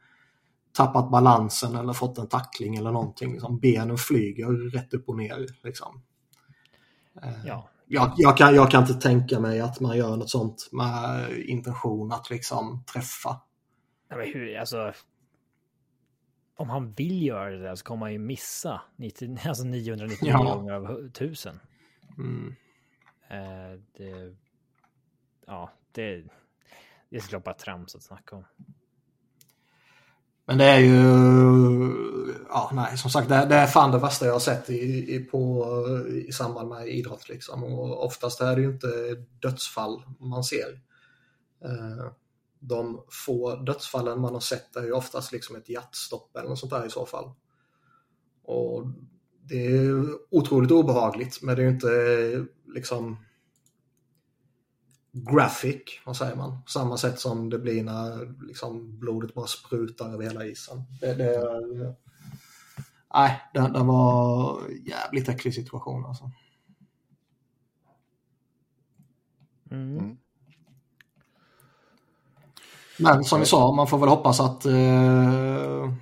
tappat 0.77 1.11
balansen 1.11 1.75
eller 1.75 1.93
fått 1.93 2.17
en 2.17 2.27
tackling 2.27 2.75
eller 2.75 2.91
någonting. 2.91 3.31
Liksom, 3.31 3.59
benen 3.59 3.97
flyger 3.97 4.71
rätt 4.71 4.93
upp 4.93 5.09
och 5.09 5.17
ner. 5.17 5.47
Liksom. 5.63 6.01
Eh, 7.23 7.45
ja. 7.45 7.69
Jag, 7.87 8.13
jag, 8.17 8.37
kan, 8.37 8.55
jag 8.55 8.71
kan 8.71 8.81
inte 8.81 8.93
tänka 8.93 9.39
mig 9.39 9.59
att 9.59 9.79
man 9.79 9.97
gör 9.97 10.17
något 10.17 10.29
sånt 10.29 10.69
med 10.71 11.31
intention 11.37 12.11
att 12.11 12.29
liksom 12.29 12.83
träffa. 12.93 13.41
Ja, 14.09 14.17
men 14.17 14.25
hur, 14.25 14.57
alltså, 14.57 14.93
om 16.57 16.69
han 16.69 16.91
vill 16.91 17.23
göra 17.23 17.49
det 17.49 17.63
där 17.63 17.75
så 17.75 17.83
kommer 17.83 18.05
han 18.05 18.13
ju 18.13 18.19
missa 18.19 18.81
90, 18.95 19.37
alltså 19.45 19.63
999 19.63 20.31
ja. 20.31 20.53
gånger 20.53 20.73
av 20.73 21.05
1000. 21.05 21.59
Mm. 22.17 22.55
Eh, 23.29 23.79
det, 23.97 24.35
ja, 25.45 25.71
det, 25.91 26.23
det 27.09 27.17
är 27.17 27.19
såklart 27.19 27.43
bara 27.43 27.55
trams 27.55 27.95
att 27.95 28.03
snacka 28.03 28.35
om. 28.35 28.45
Men 30.45 30.57
det 30.57 30.65
är 30.65 30.79
ju, 30.79 31.03
ja 32.49 32.71
nej 32.73 32.97
som 32.97 33.11
sagt 33.11 33.29
det, 33.29 33.45
det 33.45 33.55
är 33.55 33.67
fan 33.67 33.91
det 33.91 33.99
värsta 33.99 34.25
jag 34.25 34.33
har 34.33 34.39
sett 34.39 34.69
i, 34.69 35.15
i, 35.15 35.19
på, 35.19 35.65
i 36.27 36.31
samband 36.31 36.69
med 36.69 36.87
idrott 36.87 37.29
liksom. 37.29 37.63
Och 37.63 38.05
oftast 38.05 38.41
är 38.41 38.55
det 38.55 38.61
ju 38.61 38.71
inte 38.71 38.87
dödsfall 39.41 40.03
man 40.19 40.43
ser. 40.43 40.81
Eh, 41.65 42.11
de 42.59 43.03
få 43.09 43.55
dödsfallen 43.55 44.21
man 44.21 44.33
har 44.33 44.39
sett 44.39 44.75
är 44.75 44.83
ju 44.83 44.91
oftast 44.91 45.31
liksom 45.31 45.55
ett 45.55 45.69
hjärtstopp 45.69 46.35
eller 46.35 46.49
något 46.49 46.59
sånt 46.59 46.71
där 46.71 46.85
i 46.85 46.89
så 46.89 47.05
fall. 47.05 47.31
Och 48.43 48.87
det 49.41 49.65
är 49.65 50.05
otroligt 50.29 50.71
obehagligt 50.71 51.41
men 51.41 51.55
det 51.55 51.61
är 51.61 51.65
ju 51.65 51.71
inte 51.71 52.45
liksom 52.65 53.17
graphic, 55.11 56.01
vad 56.05 56.17
säger 56.17 56.35
man? 56.35 56.57
Samma 56.67 56.97
sätt 56.97 57.19
som 57.19 57.49
det 57.49 57.59
blir 57.59 57.83
när 57.83 58.33
liksom, 58.47 58.99
blodet 58.99 59.33
bara 59.33 59.47
sprutar 59.47 60.13
över 60.13 60.23
hela 60.23 60.45
isen. 60.45 60.83
Det, 61.01 61.13
det, 61.13 61.65
nej, 63.13 63.41
det, 63.53 63.59
det 63.59 63.83
var 63.83 64.61
jävligt 64.69 65.29
äcklig 65.29 65.53
situation 65.53 66.05
alltså. 66.05 66.31
Mm. 69.71 70.17
Mm. 72.99 73.15
Men 73.15 73.23
som 73.23 73.39
vi 73.39 73.45
sa, 73.45 73.71
man 73.71 73.87
får 73.87 73.97
väl 73.97 74.09
hoppas 74.09 74.39
att 74.39 74.65
eh, 74.65 75.93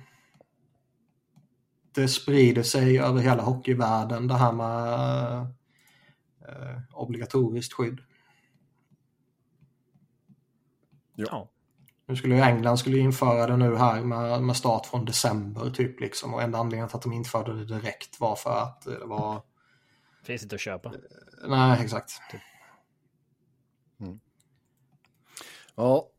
det 1.94 2.08
sprider 2.08 2.62
sig 2.62 2.98
över 3.00 3.20
hela 3.20 3.42
hockeyvärlden 3.42 4.28
det 4.28 4.34
här 4.34 4.52
med 4.52 5.36
eh, 6.48 6.80
obligatoriskt 6.92 7.72
skydd. 7.72 8.00
Ja. 11.14 11.48
Nu 12.08 12.16
skulle 12.16 12.34
ju 12.34 12.40
England 12.40 12.78
skulle 12.78 12.98
införa 12.98 13.46
det 13.46 13.56
nu 13.56 13.76
här 13.76 14.00
med, 14.02 14.42
med 14.42 14.56
start 14.56 14.86
från 14.86 15.04
december 15.04 15.70
typ 15.70 16.00
liksom. 16.00 16.34
Och 16.34 16.42
enda 16.42 16.58
anledningen 16.58 16.88
till 16.88 16.96
att 16.96 17.02
de 17.02 17.12
införde 17.12 17.54
det 17.54 17.64
direkt 17.64 18.20
var 18.20 18.36
för 18.36 18.62
att 18.62 18.82
det 18.82 19.04
var... 19.04 19.42
Finns 20.24 20.42
inte 20.42 20.54
att 20.54 20.60
köpa. 20.60 20.92
Nej, 21.48 21.84
exakt. 21.84 22.12
Ja, 25.74 25.84
eh, 25.84 25.84
vi 25.84 25.84
går 25.84 25.84
Och 25.84 26.15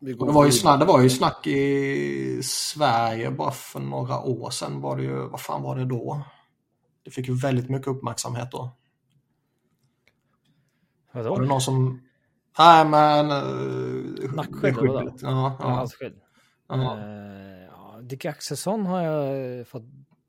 det, 0.00 0.14
var 0.14 0.44
ju 0.46 0.52
snack, 0.52 0.80
det 0.80 0.86
var 0.86 1.00
ju 1.02 1.10
snack 1.10 1.46
i 1.46 2.40
Sverige 2.42 3.30
bara 3.30 3.50
för 3.50 3.80
några 3.80 4.20
år 4.20 4.50
sedan 4.50 4.80
var 4.80 4.96
det 4.96 5.02
ju, 5.02 5.28
vad 5.28 5.40
fan 5.40 5.62
var 5.62 5.76
det 5.76 5.84
då? 5.84 6.22
Det 7.04 7.10
fick 7.10 7.28
ju 7.28 7.34
väldigt 7.34 7.68
mycket 7.70 7.88
uppmärksamhet 7.88 8.48
då. 8.52 8.70
Var 11.12 11.22
det 11.22 11.28
Vadå? 11.28 11.42
någon 11.44 11.60
som... 11.60 12.00
Nej 12.58 12.84
men... 12.84 13.30
Uh, 13.30 14.34
Nackskydd, 14.34 14.76
vadå? 14.76 15.02
Ja, 15.04 15.12
Ja, 15.22 15.56
ja, 15.60 15.68
halsskydd. 15.68 16.20
ja. 16.68 16.98
Eh, 16.98 17.64
ja, 17.70 17.98
Dick 18.02 18.24
Axelsson 18.24 18.86
har 18.86 19.02
jag 19.02 19.68
fått 19.68 19.84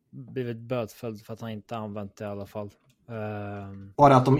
blivit 0.09 0.57
bötfälld 0.57 1.21
för 1.21 1.33
att 1.33 1.41
han 1.41 1.49
inte 1.49 1.77
använt 1.77 2.15
det 2.15 2.23
i 2.23 2.27
alla 2.27 2.45
fall. 2.45 2.71
Eh, 3.09 3.15
Var 3.95 4.09
det 4.09 4.15
att 4.15 4.25
de 4.25 4.39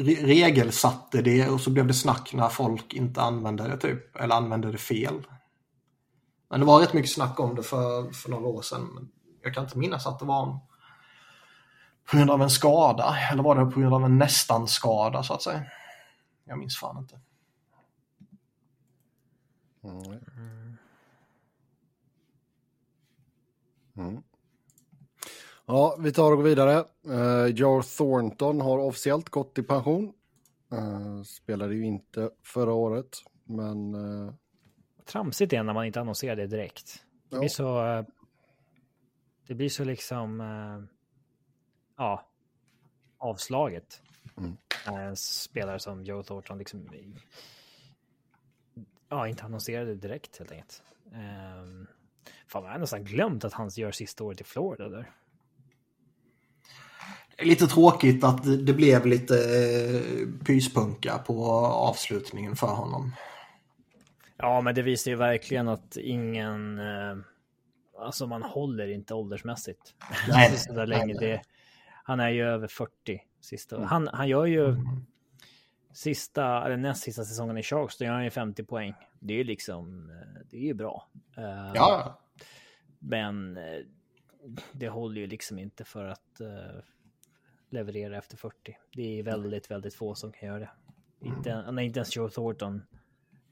re- 0.00 0.26
regelsatte 0.26 1.22
det 1.22 1.48
och 1.48 1.60
så 1.60 1.70
blev 1.70 1.86
det 1.86 1.94
snack 1.94 2.32
när 2.32 2.48
folk 2.48 2.94
inte 2.94 3.22
använde 3.22 3.68
det 3.68 3.76
typ. 3.76 4.16
Eller 4.16 4.34
använde 4.34 4.72
det 4.72 4.78
fel. 4.78 5.26
Men 6.48 6.60
det 6.60 6.66
var 6.66 6.80
rätt 6.80 6.92
mycket 6.92 7.12
snack 7.12 7.40
om 7.40 7.54
det 7.54 7.62
för, 7.62 8.12
för 8.12 8.30
några 8.30 8.46
år 8.46 8.62
sedan. 8.62 8.88
Men 8.94 9.10
jag 9.42 9.54
kan 9.54 9.64
inte 9.64 9.78
minnas 9.78 10.06
att 10.06 10.18
det 10.18 10.24
var 10.24 10.42
en, 10.42 10.58
på 12.10 12.16
grund 12.16 12.30
av 12.30 12.42
en 12.42 12.50
skada. 12.50 13.16
Eller 13.32 13.42
var 13.42 13.56
det 13.56 13.70
på 13.70 13.80
grund 13.80 13.94
av 13.94 14.04
en 14.04 14.18
nästan 14.18 14.68
skada 14.68 15.22
så 15.22 15.34
att 15.34 15.42
säga. 15.42 15.62
Jag 16.44 16.58
minns 16.58 16.76
fan 16.76 16.98
inte. 16.98 17.20
Mm. 19.84 20.20
Mm. 23.96 24.22
Ja, 25.72 25.96
vi 26.00 26.12
tar 26.12 26.30
och 26.32 26.36
går 26.36 26.44
vidare. 26.44 26.84
Uh, 27.08 27.46
Joe 27.46 27.82
Thornton 27.82 28.60
har 28.60 28.78
officiellt 28.78 29.28
gått 29.28 29.58
i 29.58 29.62
pension. 29.62 30.12
Eh, 30.72 31.22
spelade 31.22 31.74
ju 31.74 31.84
inte 31.84 32.30
förra 32.42 32.72
året, 32.72 33.16
men 33.44 33.94
eh, 33.94 34.34
tramsigt 35.04 35.52
är 35.52 35.62
när 35.62 35.72
man 35.72 35.84
inte 35.86 36.00
annonserar 36.00 36.36
det 36.36 36.46
direkt. 36.46 37.04
Det 37.28 37.36
blir 37.38 37.42
Ja. 37.42 37.48
så... 37.48 37.86
eh, 37.86 38.04
Det 39.46 39.54
blir 39.54 39.68
så 39.68 39.84
liksom... 39.84 40.40
eh, 40.40 40.96
Ja. 41.96 42.26
Avslaget. 43.18 44.02
Mm. 44.36 44.56
När 44.86 45.04
en 45.08 45.16
spelare 45.16 45.78
som 45.78 46.04
Joe 46.04 46.22
Thornton 46.22 46.58
liksom... 46.58 46.88
Ja, 49.08 49.28
inte 49.28 49.44
annonserade 49.44 49.94
direkt 49.94 50.38
helt 50.38 50.52
enkelt. 50.52 50.82
Um, 51.04 51.86
fan, 52.46 52.64
jag 52.64 52.70
har 52.72 52.78
nästan 52.78 53.04
glömt 53.04 53.44
att 53.44 53.52
han 53.52 53.68
gör 53.68 53.90
sista 53.90 54.24
året 54.24 54.40
i 54.40 54.44
Florida 54.44 54.88
där. 54.88 55.10
Lite 57.42 57.66
tråkigt 57.66 58.24
att 58.24 58.66
det, 58.66 58.72
blev 58.72 59.06
lite 59.06 59.34
eh, 59.34 60.44
pyspunka 60.46 61.18
på 61.18 61.44
avslutningen 61.64 62.56
för 62.56 62.66
honom. 62.66 63.12
Ja, 64.36 64.60
men 64.60 64.74
det 64.74 64.82
visar 64.82 65.10
ju 65.10 65.16
verkligen 65.16 65.68
att 65.68 65.96
ingen... 65.96 66.78
Eh, 66.78 67.16
alltså 67.98 68.26
man 68.26 68.42
håller 68.42 68.88
inte 68.88 69.14
åldersmässigt. 69.14 69.94
Nej. 70.28 70.56
så 70.56 70.72
där 70.72 70.86
länge. 70.86 71.14
Det, 71.14 71.42
han 72.04 72.20
är 72.20 72.28
ju 72.30 72.42
över 72.44 72.68
40 72.68 72.90
sista 73.40 73.84
Han, 73.84 74.08
han 74.12 74.28
gör 74.28 74.46
ju 74.46 74.64
Mm. 74.68 75.06
sista, 75.92 76.64
eller 76.66 76.76
näst 76.76 77.02
sista 77.02 77.24
säsongen 77.24 77.58
i 77.58 77.62
Sharks, 77.62 77.98
då 77.98 78.04
gör 78.04 78.12
han 78.12 78.24
ju 78.24 78.30
50 78.30 78.64
poäng. 78.64 78.94
Det 79.18 79.34
är 79.34 79.38
ju 79.38 79.44
liksom, 79.44 80.10
eh, 80.10 80.40
det 80.50 80.56
är 80.56 80.66
ju 80.66 80.74
bra. 80.74 81.08
Ja, 81.74 82.20
Men 82.98 83.58
det 84.72 84.88
håller 84.88 85.20
ju 85.20 85.26
liksom 85.26 85.58
inte 85.58 85.84
för 85.84 86.04
att 86.04 86.40
leverera 87.72 88.18
efter 88.18 88.36
40. 88.36 88.76
Det 88.94 89.18
är 89.18 89.22
väldigt, 89.22 89.70
väldigt 89.70 89.94
få 89.94 90.14
som 90.14 90.32
kan 90.32 90.48
göra 90.48 90.58
det. 90.58 90.70
Inte, 91.20 91.72
nej, 91.72 91.86
inte 91.86 91.98
ens 91.98 92.16
Joe 92.16 92.28
Thornton 92.28 92.82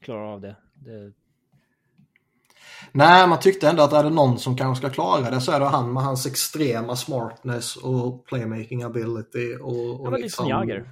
klarar 0.01 0.33
av 0.33 0.41
det. 0.41 0.55
det 0.73 1.13
Nej, 2.91 3.27
man 3.27 3.39
tyckte 3.39 3.69
ändå 3.69 3.83
att 3.83 3.93
är 3.93 4.03
det 4.03 4.09
någon 4.09 4.39
som 4.39 4.57
kanske 4.57 4.87
ska 4.87 4.93
klara 4.93 5.31
det 5.31 5.41
så 5.41 5.51
är 5.51 5.59
det 5.59 5.65
han 5.65 5.93
med 5.93 6.03
hans 6.03 6.25
extrema 6.25 6.95
smartness 6.95 7.75
och 7.75 8.25
playmaking 8.25 8.83
ability. 8.83 9.55
Och, 9.55 9.99
och 9.99 10.05
det 10.05 10.11
var 10.11 10.17
lite 10.17 10.43
Jagger. 10.43 10.91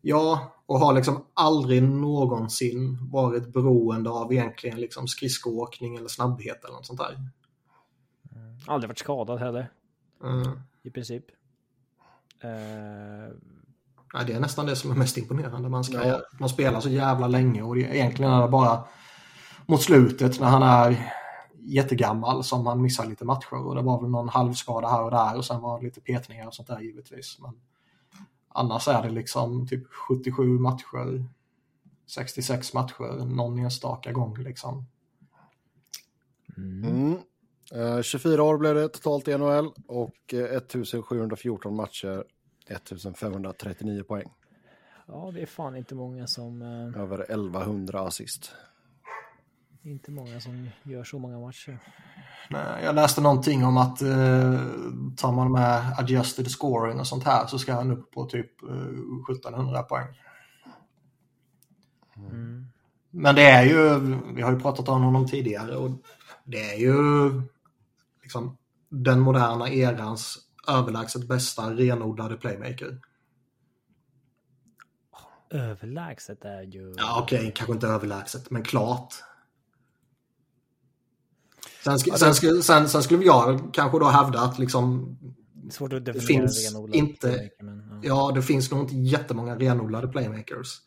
Ja, 0.00 0.54
och 0.66 0.78
har 0.78 0.94
liksom 0.94 1.26
aldrig 1.34 1.82
någonsin 1.82 3.10
varit 3.10 3.52
beroende 3.52 4.10
av 4.10 4.32
egentligen 4.32 4.80
liksom 4.80 5.08
skridskoåkning 5.08 5.96
eller 5.96 6.08
snabbhet 6.08 6.64
eller 6.64 6.74
något 6.74 6.86
sånt 6.86 7.00
där. 7.00 7.16
Aldrig 8.66 8.88
varit 8.88 8.98
skadad 8.98 9.38
heller, 9.38 9.72
Mm. 10.24 10.60
i 10.82 10.90
princip. 10.90 11.24
Eh, 12.40 13.34
Nej, 14.14 14.24
det 14.26 14.32
är 14.32 14.40
nästan 14.40 14.66
det 14.66 14.76
som 14.76 14.90
är 14.90 14.94
mest 14.94 15.18
imponerande. 15.18 15.68
Man, 15.68 15.84
ska, 15.84 16.06
Ja. 16.06 16.20
man 16.40 16.48
spelar 16.48 16.80
så 16.80 16.88
jävla 16.88 17.26
länge 17.26 17.62
och 17.62 17.74
det, 17.74 17.80
egentligen 17.80 18.32
är 18.32 18.42
det 18.42 18.48
bara 18.48 18.84
mot 19.66 19.82
slutet 19.82 20.40
när 20.40 20.46
han 20.48 20.62
är 20.62 21.12
jättegammal 21.58 22.44
som 22.44 22.66
han 22.66 22.82
missar 22.82 23.06
lite 23.06 23.24
matcher. 23.24 23.66
Och 23.66 23.74
det 23.74 23.82
var 23.82 24.00
väl 24.00 24.10
någon 24.10 24.28
halvskada 24.28 24.88
här 24.88 25.02
och 25.02 25.10
där 25.10 25.36
och 25.36 25.44
sen 25.44 25.60
var 25.60 25.78
det 25.78 25.84
lite 25.84 26.00
petningar 26.00 26.46
och 26.46 26.54
sånt 26.54 26.68
där 26.68 26.80
givetvis. 26.80 27.38
Men 27.40 27.60
annars 28.48 28.88
är 28.88 29.02
det 29.02 29.10
liksom 29.10 29.66
typ 29.68 29.86
77 29.92 30.58
matcher, 30.58 31.24
66 32.06 32.74
matcher, 32.74 33.24
någon 33.24 33.58
enstaka 33.58 34.12
gång 34.12 34.38
liksom. 34.38 34.86
mm. 36.56 37.18
Mm. 37.70 37.96
Eh, 37.96 38.02
24 38.02 38.42
år 38.42 38.58
blev 38.58 38.74
det 38.74 38.88
totalt 38.88 39.28
i 39.28 39.38
NHL 39.38 39.70
och 39.86 40.34
eh, 40.34 40.38
1714 40.38 41.76
matcher, 41.76 42.24
1539 42.68 44.02
poäng. 44.02 44.28
Ja, 45.06 45.30
det 45.34 45.42
är 45.42 45.46
fan 45.46 45.76
inte 45.76 45.94
många 45.94 46.26
som, 46.26 46.62
eh, 46.62 47.02
Över 47.02 47.18
1100 47.18 48.00
assist. 48.00 48.52
inte 49.82 50.10
många 50.10 50.40
som 50.40 50.68
gör 50.82 51.04
så 51.04 51.18
många 51.18 51.38
matcher. 51.38 51.78
Nej, 52.50 52.84
Jag 52.84 52.94
läste 52.94 53.20
någonting 53.20 53.64
om 53.64 53.76
att 53.76 54.02
eh, 54.02 54.60
tar 55.16 55.32
man 55.32 55.52
med 55.52 55.94
adjusted 55.98 56.50
scoring 56.50 57.00
och 57.00 57.06
sånt 57.06 57.24
här 57.24 57.46
så 57.46 57.58
ska 57.58 57.72
han 57.72 57.90
upp 57.90 58.10
på 58.10 58.24
typ 58.24 58.62
eh, 58.62 59.32
1700 59.34 59.82
poäng. 59.82 60.06
Mm. 62.16 62.66
Men 63.10 63.34
det 63.34 63.42
är 63.42 63.64
ju, 63.64 64.00
vi 64.34 64.42
har 64.42 64.52
ju 64.52 64.60
pratat 64.60 64.88
om 64.88 65.02
honom 65.02 65.26
tidigare 65.26 65.76
och 65.76 65.90
det 66.44 66.74
är 66.74 66.78
ju 66.78 66.94
liksom 68.30 68.56
den 68.88 69.20
moderna 69.20 69.68
erans 69.68 70.38
överlägset 70.68 71.28
bästa 71.28 71.74
renodlade 71.74 72.36
playmaker. 72.36 73.00
Överlägset 75.50 76.44
är 76.44 76.62
ju... 76.62 76.94
Ja 76.96 77.22
okej, 77.22 77.52
kanske 77.54 77.72
inte 77.72 77.86
överlägset, 77.86 78.50
men 78.50 78.62
klart. 78.62 79.14
Sen, 81.84 81.96
sk- 81.96 82.10
det- 82.12 82.18
sen, 82.18 82.32
sk- 82.32 82.60
sen, 82.62 82.88
sen 82.88 83.02
skulle 83.02 83.24
jag 83.24 83.70
kanske 83.72 83.98
då 83.98 84.08
hävda 84.08 84.40
att 84.40 84.58
liksom, 84.58 85.16
Svårt 85.70 85.92
att 85.92 86.04
definiera 86.04 86.26
finns 86.26 86.74
inte- 86.94 87.50
Men, 87.60 88.00
ja. 88.02 88.08
ja 88.08 88.32
det 88.34 88.42
finns 88.42 88.70
nog 88.70 88.80
inte 88.80 88.94
jättemånga 88.96 89.56
renodlade 89.58 90.08
playmakers. 90.08 90.80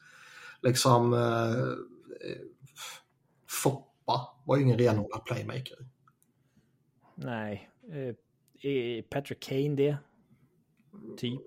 Liksom 0.62 1.14
eh, 1.14 1.20
eh, 1.20 2.38
Foppa 3.64 4.22
var 4.46 4.58
ju 4.58 4.64
ingen 4.64 4.78
renodlad 4.78 5.26
playmaker. 5.26 5.78
Nej. 7.16 7.70
Eh, 7.92 8.16
är 8.72 9.02
Patrick 9.02 9.40
Kane 9.40 9.76
det? 9.76 9.98
Typ. 11.18 11.42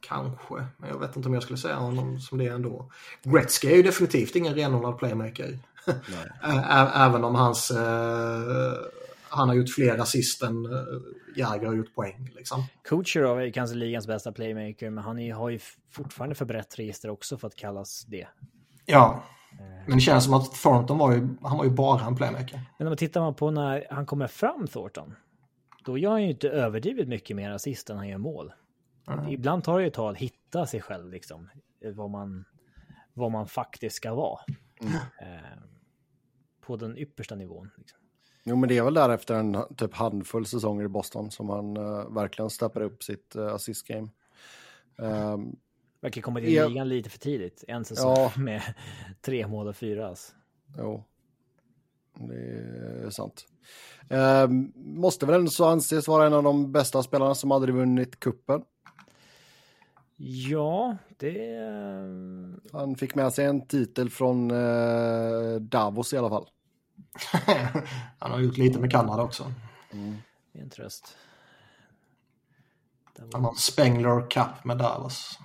Kanske, 0.00 0.54
men 0.76 0.88
jag 0.88 0.98
vet 0.98 1.16
inte 1.16 1.28
om 1.28 1.34
jag 1.34 1.42
skulle 1.42 1.58
säga 1.58 1.74
honom 1.76 2.20
som 2.20 2.38
det 2.38 2.46
ändå. 2.46 2.90
Gretzky 3.22 3.68
är 3.68 3.76
ju 3.76 3.82
definitivt 3.82 4.36
ingen 4.36 4.54
renodlad 4.54 4.98
playmaker. 4.98 5.58
Även 6.94 7.24
om 7.24 7.34
hans... 7.34 7.70
Eh, 7.70 8.72
han 9.30 9.48
har 9.48 9.56
gjort 9.56 9.70
fler 9.70 9.98
assist 9.98 10.42
än 10.42 10.64
eh, 10.64 10.70
Jagr 11.36 11.66
har 11.66 11.74
gjort 11.74 11.94
poäng. 11.94 12.30
Liksom. 12.36 12.64
Kucherov 12.84 13.40
är 13.40 13.50
kanske 13.50 13.76
ligans 13.76 14.06
bästa 14.06 14.32
playmaker, 14.32 14.90
men 14.90 15.04
han 15.04 15.18
är, 15.18 15.34
har 15.34 15.48
ju 15.50 15.58
fortfarande 15.90 16.34
för 16.34 16.44
brett 16.44 16.78
register 16.78 17.10
också 17.10 17.38
för 17.38 17.46
att 17.46 17.56
kallas 17.56 18.04
det. 18.04 18.28
Ja, 18.86 19.24
men 19.86 19.96
det 19.96 20.00
känns 20.00 20.24
som 20.24 20.34
att 20.34 20.52
Thornton 20.54 20.98
var 20.98 21.12
ju, 21.12 21.28
han 21.42 21.58
var 21.58 21.64
ju 21.64 21.70
bara 21.70 22.06
en 22.06 22.16
playmaker. 22.16 22.60
Men 22.78 22.86
om 22.86 22.90
man 22.90 22.96
tittar 22.96 23.20
man 23.20 23.34
på 23.34 23.50
när 23.50 23.86
han 23.90 24.06
kommer 24.06 24.26
fram, 24.26 24.66
Thornton, 24.66 25.14
då 25.84 25.98
gör 25.98 26.10
han 26.10 26.22
ju 26.22 26.30
inte 26.30 26.48
överdrivet 26.48 27.08
mycket 27.08 27.36
mer 27.36 27.50
assist 27.50 27.90
än 27.90 27.96
han 27.96 28.08
gör 28.08 28.18
mål. 28.18 28.52
Mm. 29.08 29.28
Ibland 29.28 29.64
tar 29.64 29.78
det 29.78 29.82
ju 29.82 29.88
ett 29.88 29.94
tag 29.94 30.12
att 30.12 30.18
hitta 30.18 30.66
sig 30.66 30.80
själv, 30.80 31.10
liksom, 31.10 31.48
vad 31.94 32.10
man, 32.10 32.44
vad 33.14 33.30
man 33.30 33.46
faktiskt 33.46 33.96
ska 33.96 34.14
vara. 34.14 34.40
Eh, 35.20 35.58
på 36.60 36.76
den 36.76 36.98
yppersta 36.98 37.34
nivån. 37.34 37.70
Liksom. 37.76 37.98
Jo, 38.44 38.56
men 38.56 38.68
det 38.68 38.78
är 38.78 38.82
väl 38.82 38.94
där 38.94 39.10
efter 39.10 39.34
en 39.34 39.56
typ 39.76 39.94
handfull 39.94 40.46
säsonger 40.46 40.84
i 40.84 40.88
Boston 40.88 41.30
som 41.30 41.48
han 41.48 41.76
uh, 41.76 42.14
verkligen 42.14 42.50
steppar 42.50 42.80
upp 42.80 43.02
sitt 43.02 43.36
uh, 43.36 43.54
assist-game. 43.54 44.08
Um, 44.96 45.56
Verkar 46.00 46.20
komma 46.22 46.40
in 46.40 46.46
i 46.46 46.54
Ja. 46.54 46.68
ligan 46.68 46.88
lite 46.88 47.10
för 47.10 47.18
tidigt. 47.18 47.64
En 47.68 47.84
säsong 47.84 48.14
Ja. 48.16 48.32
med 48.36 48.62
tre 49.20 49.46
mål 49.46 49.68
och 49.68 49.76
fyra. 49.76 50.08
Alltså. 50.08 50.32
jo, 50.78 51.04
det 52.14 52.34
är 53.06 53.10
sant. 53.10 53.46
Um, 54.10 54.72
måste 54.76 55.26
väl 55.26 55.34
ändå 55.34 55.50
så 55.50 55.64
anses 55.68 56.08
vara 56.08 56.26
en 56.26 56.32
av 56.32 56.42
de 56.42 56.72
bästa 56.72 57.02
spelarna 57.02 57.34
som 57.34 57.52
aldrig 57.52 57.74
vunnit 57.74 58.20
kuppen. 58.20 58.62
Ja, 60.20 60.96
det... 61.16 61.56
eh, 61.56 62.72
Han 62.78 62.96
fick 62.96 63.14
med 63.14 63.32
sig 63.32 63.44
en 63.44 63.66
titel 63.66 64.10
från 64.10 64.50
eh, 64.50 65.54
Davos 65.60 66.12
i 66.12 66.16
alla 66.18 66.28
fall. 66.28 66.48
Han 68.18 68.30
har 68.30 68.38
gjort 68.40 68.56
lite 68.56 68.78
med 68.80 68.90
Kanada 68.90 69.22
också. 69.22 69.52
är 70.52 70.62
en 70.62 70.70
tröst. 70.70 71.16
Det 73.16 73.22
var- 73.22 73.30
Han 73.32 73.44
har 73.44 73.50
en 73.50 73.56
Spengler 73.56 74.30
Cup 74.30 74.64
med 74.64 74.78
Davos. 74.78 75.38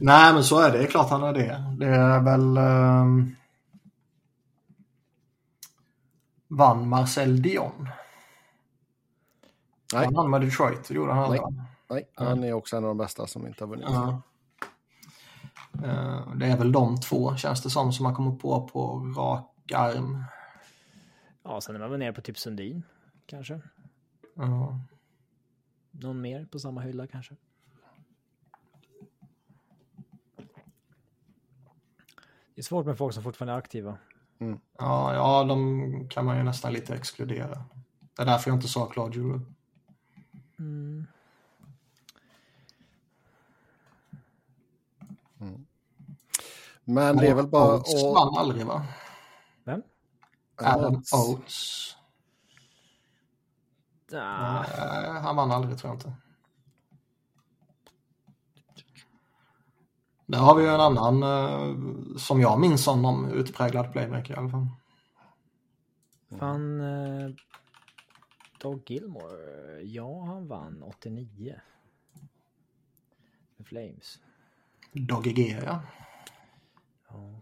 Nej, 0.00 0.34
men 0.34 0.44
så 0.44 0.58
är 0.60 0.72
det. 0.72 0.78
Det 0.78 0.84
är 0.84 0.88
klart 0.90 1.10
han 1.10 1.22
är 1.22 1.32
det. 1.32 1.74
Det 1.78 1.86
är 1.86 2.20
väl... 2.20 2.56
ehm, 2.56 3.36
vann 6.48 6.88
Marcel 6.88 7.42
Dion? 7.42 7.88
Nej. 9.92 10.04
Vann 10.04 10.16
han 10.16 10.30
med 10.30 10.40
Detroit? 10.40 10.88
Det 10.88 10.94
gjorde 10.94 11.12
han 11.12 11.24
aldrig. 11.24 11.40
Nej, 11.90 12.08
han 12.14 12.44
är 12.44 12.52
också 12.52 12.76
en 12.76 12.84
av 12.84 12.88
de 12.88 12.98
bästa 12.98 13.26
som 13.26 13.46
inte 13.46 13.64
har 13.64 13.68
vunnit. 13.68 13.86
Ja. 13.88 14.22
Eh, 15.84 16.34
Det 16.36 16.46
är 16.46 16.56
väl 16.56 16.72
de 16.72 17.00
två, 17.00 17.36
känns 17.36 17.62
det 17.62 17.70
som, 17.70 17.92
som 17.92 18.02
man 18.04 18.14
kommer 18.14 18.32
på 18.32 18.68
på 18.68 19.12
rak 19.16 19.72
arm. 19.74 20.24
Ja, 21.42 21.60
sen 21.60 21.74
är 21.74 21.78
man 21.78 21.90
väl 21.90 21.98
nere 21.98 22.12
på 22.12 22.20
typ 22.20 22.38
Sundin, 22.38 22.82
kanske. 23.26 23.60
Ja. 24.34 24.80
Någon 26.00 26.20
mer 26.20 26.44
på 26.44 26.58
samma 26.58 26.80
hylla 26.80 27.06
kanske. 27.06 27.36
Det 32.54 32.60
är 32.60 32.62
svårt 32.62 32.86
med 32.86 32.98
folk 32.98 33.14
som 33.14 33.22
fortfarande 33.22 33.52
är 33.52 33.58
aktiva. 33.58 33.98
Ja, 34.78 35.14
ja, 35.14 35.44
de 35.44 36.08
kan 36.08 36.24
man 36.24 36.36
ju 36.36 36.42
nästan 36.42 36.72
lite 36.72 36.94
exkludera. 36.94 37.64
Det 38.16 38.22
är 38.22 38.26
därför 38.26 38.50
jag 38.50 38.56
inte 38.56 38.68
sa 38.68 38.86
Claude 38.86 39.14
Giroux. 39.14 39.44
Mm. 40.58 41.06
Men 46.84 47.16
det 47.16 47.26
är 47.28 47.34
väl 47.34 47.46
bara 47.46 47.74
Oates 47.74 47.94
att... 47.94 48.14
vann 48.14 48.36
aldrig, 48.36 48.66
va? 48.66 48.86
Vem? 49.64 49.82
Adam 50.56 50.94
Oates. 50.94 51.96
Ah, 54.12 54.64
Eh, 54.64 55.22
han 55.22 55.36
vann 55.36 55.50
aldrig, 55.52 55.78
tror 55.78 55.90
jag 55.90 55.96
inte. 55.96 56.12
Där 60.26 60.38
har 60.38 60.54
vi 60.56 60.62
ju 60.62 60.68
en 60.68 60.80
annan, 60.80 61.22
eh, 61.22 62.16
som 62.16 62.40
jag 62.40 62.60
minns 62.60 62.86
honom, 62.86 63.28
utpräglad 63.32 63.92
playmaker 63.92 64.34
i 64.34 64.36
alla 64.36 64.48
fall. 64.48 64.66
fan. 66.38 66.80
Eh, 66.80 67.30
Doug 68.60 68.90
Gilmore. 68.90 69.82
Ja, 69.82 70.24
han 70.24 70.48
vann 70.48 70.82
89. 70.82 71.60
Med 73.56 73.66
Flames. 73.66 74.18
Doggy 74.92 75.32
G, 75.32 75.60
ja. 75.64 75.80
Ja. 77.08 77.40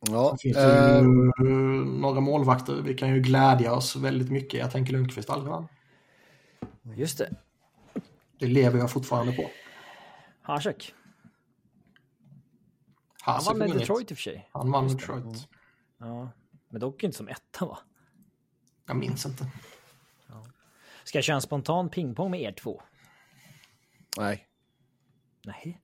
Ja, 0.00 0.30
Det 0.32 0.38
finns 0.38 0.56
eh, 0.56 0.98
ju 0.98 1.04
några 1.84 2.20
målvakter 2.20 2.82
vi 2.82 2.94
kan 2.94 3.14
ju 3.14 3.20
glädja 3.20 3.72
oss 3.72 3.96
väldigt 3.96 4.30
mycket. 4.30 4.60
Jag 4.60 4.70
tänker 4.70 4.92
Lundqvist 4.92 5.30
aldrig 5.30 5.50
vann. 5.50 5.68
Just 6.96 7.18
det. 7.18 7.34
Det 8.38 8.46
lever 8.46 8.78
jag 8.78 8.90
fortfarande 8.90 9.32
på. 9.32 9.50
Hasek. 10.42 10.94
Han 13.22 13.44
vann 13.44 13.58
med 13.58 13.70
Detroit 13.70 14.10
i 14.10 14.14
och 14.14 14.18
för 14.18 14.22
sig. 14.22 14.48
Han 14.52 14.70
vann 14.70 14.86
med. 14.86 14.96
Detroit. 14.96 15.48
Ja, 15.98 16.30
men 16.68 16.80
dock 16.80 17.02
inte 17.02 17.16
som 17.16 17.28
etta 17.28 17.66
va? 17.66 17.78
Jag 18.86 18.96
minns 18.96 19.26
inte. 19.26 19.50
Ska 21.04 21.18
jag 21.18 21.24
köra 21.24 21.34
en 21.34 21.42
spontan 21.42 21.88
pingpong 21.88 22.30
med 22.30 22.40
er 22.40 22.52
två? 22.52 22.82
nej, 24.16 24.46
Nej. 25.44 25.80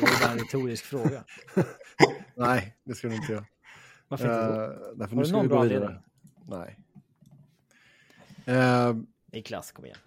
Det 0.00 0.06
är 0.06 0.20
bara 0.20 0.32
en 0.32 0.38
retorisk 0.38 0.84
fråga. 0.84 1.24
nej, 2.36 2.76
det 2.84 2.94
ska 2.94 3.08
du 3.08 3.14
inte 3.14 3.32
göra. 3.32 3.44
Varför 4.08 4.24
inte 4.24 4.56
då? 4.56 4.62
Uh, 4.62 4.96
därför 4.96 5.16
Har 5.16 5.22
nu 5.22 5.28
ska 5.28 5.36
någon 5.36 5.42
vi 5.42 5.48
bra 5.48 5.58
gå 5.58 5.68
vidare. 5.68 6.02
Nej. 6.48 6.78
Eh, 8.46 8.96
Niklas, 9.32 9.72
kom 9.72 9.84
igen. 9.84 9.98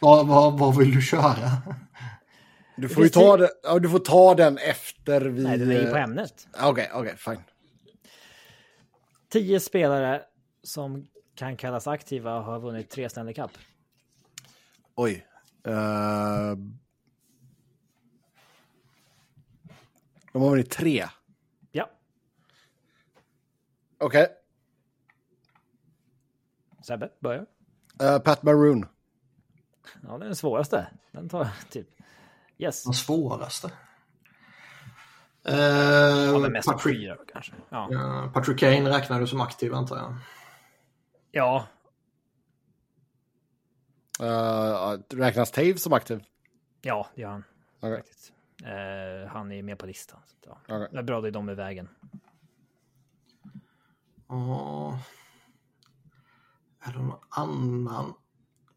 Vad, 0.00 0.26
vad, 0.26 0.58
vad 0.58 0.78
vill 0.78 0.94
du 0.94 1.02
köra? 1.02 1.62
du 2.76 2.88
får 2.88 3.08
ta, 3.08 3.36
det, 3.36 3.50
ja, 3.62 3.78
du 3.78 3.88
får 3.88 3.98
ta 3.98 4.34
den 4.34 4.58
efter 4.58 5.20
vi... 5.20 5.42
Nej, 5.42 5.58
den 5.58 5.70
är 5.70 5.80
ju 5.80 5.90
på 5.90 5.96
eh, 5.96 6.02
ämnet. 6.02 6.48
Okej, 6.62 6.90
okej, 6.94 7.16
fine. 7.16 7.42
Tio 9.28 9.60
spelare 9.60 10.22
som 10.62 11.06
kan 11.34 11.56
kallas 11.56 11.86
aktiva 11.86 12.40
har 12.40 12.60
vunnit 12.60 12.90
tre 12.90 13.08
Stanley 13.08 13.34
Cup. 13.34 13.50
Oj. 14.94 15.26
Eh, 15.66 16.56
de 20.32 20.42
har 20.42 20.50
vunnit 20.50 20.70
tre. 20.70 21.04
Okej. 24.02 24.26
Sebbe, 26.82 27.10
börja. 27.20 27.46
Eh, 28.00 28.18
Pat 28.18 28.42
Maroon. 28.42 28.86
Ja, 30.02 30.18
det 30.18 30.24
är 30.24 30.26
den 30.26 30.36
svåraste. 30.36 30.86
Den 31.12 31.28
tar 31.28 31.48
typ... 31.70 31.88
Yes. 32.58 32.84
Den 32.84 32.92
svåraste. 32.94 33.70
Eh, 35.44 35.54
Ja, 35.54 36.38
men 36.38 36.52
mest 36.52 36.68
av 36.68 36.72
Patrick, 36.72 36.96
fyra 36.96 37.16
kanske. 37.32 37.52
Ja. 37.68 37.92
eh, 37.92 38.32
Patrick 38.32 38.58
Kane 38.60 38.90
räknar 38.90 39.20
du 39.20 39.26
som 39.26 39.40
aktiv 39.40 39.74
antar 39.74 39.96
jag. 39.96 40.14
ja, 41.30 41.66
Uh, 44.20 44.98
räknas 45.16 45.50
Taves 45.50 45.82
som 45.82 45.92
aktiv? 45.92 46.24
ja, 46.82 47.06
det 47.14 47.20
gör 47.22 47.28
han. 47.28 47.44
Eh, 47.82 49.28
han 49.28 49.52
är 49.52 49.62
med 49.62 49.78
på 49.78 49.86
listan. 49.86 50.20
Så, 50.26 50.36
ja. 50.46 50.58
Okej. 50.76 50.88
Det 50.92 50.98
är 50.98 51.02
bra, 51.02 51.20
det 51.20 51.28
är 51.28 51.32
de 51.32 51.50
i 51.50 51.54
vägen. 51.54 51.88
Och... 54.32 54.92
Är 56.80 56.92
det 56.92 57.02
någon 57.02 57.24
annan 57.28 58.14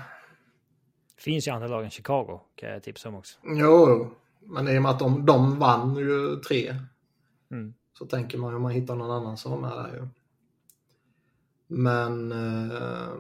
Finns 1.18 1.48
ju 1.48 1.52
andra 1.52 1.68
lag 1.68 1.84
än 1.84 1.90
Chicago, 1.90 2.42
kan 2.56 2.70
jag 2.70 2.84
tipsa 2.84 3.10
om 3.10 3.16
också. 3.16 3.40
Jo, 3.44 4.16
men 4.40 4.68
i 4.68 4.78
och 4.78 4.82
med 4.82 4.92
att 4.92 5.00
de, 5.00 5.26
de 5.26 5.60
vann 5.60 5.96
ju 5.96 6.36
tre 6.36 6.76
Mm. 7.52 7.74
Så 7.94 8.06
tänker 8.06 8.38
man 8.38 8.50
ju 8.50 8.56
om 8.56 8.62
man 8.62 8.72
hittar 8.72 8.96
någon 8.96 9.12
annan 9.12 9.38
som 9.38 9.52
var 9.52 9.60
med 9.60 9.72
där 9.72 9.94
ju. 9.96 10.08
Men 11.68 12.32
eh, 12.32 13.14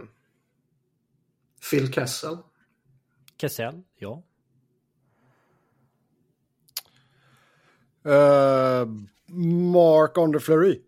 Phil 1.69 1.93
Kessel. 1.93 2.37
Kessel, 3.37 3.83
ja. 3.95 4.23
Eh, 8.03 8.85
Mark 9.73 10.17
Onder 10.17 10.39
Fleury. 10.39 10.81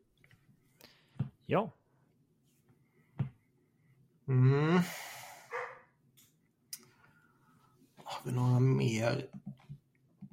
Ja, 1.46 1.72
Mm. 4.28 4.80
Har 8.04 8.22
vi 8.26 8.32
några 8.32 8.60
mer 8.60 9.30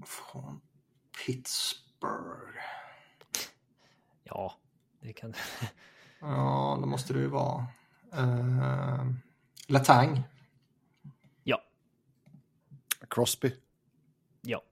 från 0.07 0.61
Pittsburgh? 1.27 2.60
Ja, 4.31 4.55
det 5.01 5.13
kan... 5.13 5.35
Ja, 6.23 6.79
det 6.81 6.87
måste 6.87 7.13
det 7.13 7.19
ju 7.19 7.27
vara. 7.27 7.67
Uh, 8.19 9.11
Letang. 9.67 10.23
ja, 11.45 11.63
Crosby. 13.11 13.53
ja, 14.43 14.63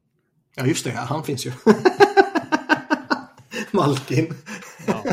Ja, 0.55 0.67
just 0.67 0.85
det. 0.85 0.91
Han 0.91 1.25
finns 1.25 1.47
ju. 1.47 1.53
Malkin. 3.73 4.35
ja. 4.87 5.05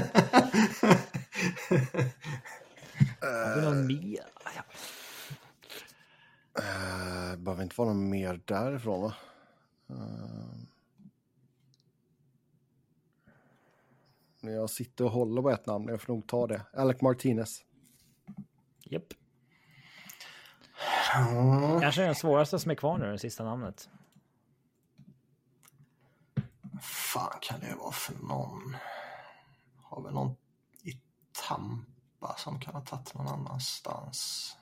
Har 3.22 3.56
vi 3.56 3.62
någon 3.62 3.88
mer? 3.88 4.26
Ja. 4.56 4.64
Uh, 6.60 7.36
behöver 7.40 7.64
inte 7.64 7.76
vara 7.78 7.94
något 7.94 8.10
mer 8.10 8.42
därifrån 8.46 9.02
va? 9.02 9.14
Uh, 9.92 10.46
jag 14.54 14.70
sitter 14.70 15.06
och 15.06 15.12
håller 15.12 15.42
på 15.42 15.50
ett 15.50 15.66
namn, 15.66 15.88
jag 15.88 16.02
får 16.02 16.14
nog 16.14 16.28
ta 16.28 16.48
det. 16.48 16.62
Alec 16.74 17.02
Martinez. 17.02 17.64
Japp. 18.84 19.14
Ja, 21.14 21.80
Kanske 21.82 22.02
den 22.02 22.16
svåraste 22.16 22.60
som 22.60 22.72
är 22.72 22.76
kvar 22.76 22.98
nu, 22.98 23.12
det 23.12 23.20
sista 23.20 23.44
namnet. 23.44 23.90
fan 26.82 27.40
kan 27.42 27.60
det 27.60 27.76
vara 27.76 27.92
för 27.92 28.14
någon? 28.14 28.76
Har 29.84 30.02
vi 30.02 30.14
någon 30.14 30.36
i 30.84 31.00
Tampa 31.48 32.36
som 32.38 32.60
kan 32.60 32.74
ha 32.74 32.82
tagit 32.82 33.14
någon 33.14 33.28
annanstans? 33.28 34.58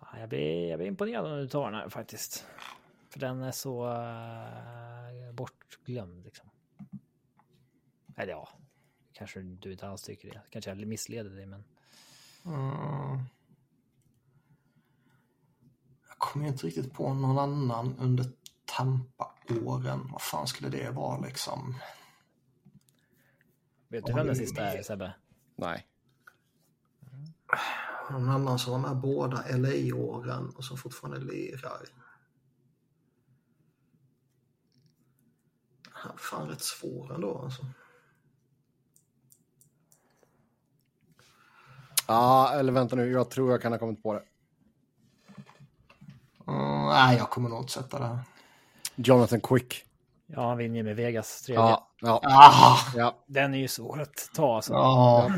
Ja, 0.00 0.18
jag, 0.18 0.28
blir, 0.28 0.68
jag 0.68 0.78
blir 0.78 0.88
imponerad 0.88 1.26
om 1.26 1.38
du 1.38 1.48
tar 1.48 1.70
den 1.70 1.80
här 1.80 1.88
faktiskt. 1.88 2.46
För 3.10 3.20
den 3.20 3.42
är 3.42 3.52
så 3.52 3.86
uh, 3.86 5.32
bortglömd 5.32 6.24
liksom. 6.24 6.50
Eller 8.16 8.32
ja, 8.32 8.48
kanske 9.12 9.40
du 9.40 9.72
inte 9.72 9.88
alls 9.88 10.02
tycker 10.02 10.30
det. 10.30 10.42
Kanske 10.50 10.70
jag 10.70 10.86
missleder 10.86 11.30
dig, 11.30 11.46
men 11.46 11.64
Mm. 12.46 13.24
Jag 16.08 16.18
kommer 16.18 16.46
inte 16.46 16.66
riktigt 16.66 16.92
på 16.92 17.14
någon 17.14 17.38
annan 17.38 17.98
under 17.98 18.32
Tampa-åren. 18.64 20.08
Vad 20.12 20.22
fan 20.22 20.46
skulle 20.46 20.68
det 20.68 20.90
vara 20.90 21.20
liksom? 21.20 21.74
vet 23.88 24.06
du 24.06 24.12
vem 24.12 24.26
den 24.26 24.36
sista 24.36 24.62
är 24.62 24.82
Sebbe? 24.82 25.14
Nej. 25.56 25.86
Någon 28.10 28.28
annan 28.28 28.58
som 28.58 28.72
var 28.72 28.88
med 28.88 29.00
båda 29.00 29.56
LA-åren 29.56 30.52
och 30.56 30.64
som 30.64 30.76
fortfarande 30.76 31.18
lirar. 31.20 31.86
Han 35.90 36.12
är 36.12 36.16
fan 36.16 36.48
rätt 36.48 36.62
svår 36.62 37.14
ändå 37.14 37.38
alltså. 37.38 37.66
Ja, 42.06 42.52
eller 42.54 42.72
vänta 42.72 42.96
nu, 42.96 43.10
jag 43.12 43.30
tror 43.30 43.50
jag 43.50 43.62
kan 43.62 43.72
ha 43.72 43.78
kommit 43.78 44.02
på 44.02 44.12
det. 44.14 44.22
Mm, 46.48 46.86
nej, 46.86 47.16
jag 47.16 47.30
kommer 47.30 47.48
nog 47.48 47.60
inte 47.60 47.72
sätta 47.72 47.98
det. 47.98 48.18
Jonathan 48.94 49.40
Quick. 49.40 49.82
Ja, 50.26 50.48
han 50.48 50.58
vinner 50.58 50.76
ju 50.76 50.82
med 50.82 50.96
Vegas 50.96 51.42
tredje. 51.42 51.60
Ja, 51.62 51.88
ja, 52.00 52.20
Ah, 52.24 52.76
ja. 52.96 53.14
Den 53.26 53.54
är 53.54 53.58
ju 53.58 53.68
svår 53.68 54.00
att 54.00 54.30
ta. 54.34 54.56
alltså. 54.56 54.72
Så. 54.72 54.78
ja. 54.78 55.30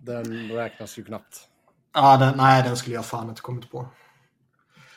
Den 0.00 0.48
räknas 0.48 0.98
ju 0.98 1.04
knappt. 1.04 1.48
Ja, 1.94 2.16
den, 2.16 2.36
nej, 2.36 2.62
den 2.62 2.76
skulle 2.76 2.94
jag 2.96 3.04
fan 3.06 3.28
inte 3.28 3.40
kommit 3.40 3.70
på. 3.70 3.88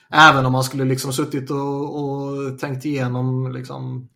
Även 0.10 0.46
om 0.46 0.52
man 0.52 0.64
skulle 0.64 0.86
liksom 0.86 1.14
suttit 1.14 1.52
och, 1.52 2.04
och 2.04 2.60
tänkt 2.60 2.86
igenom 2.86 3.52
liksom 3.52 4.10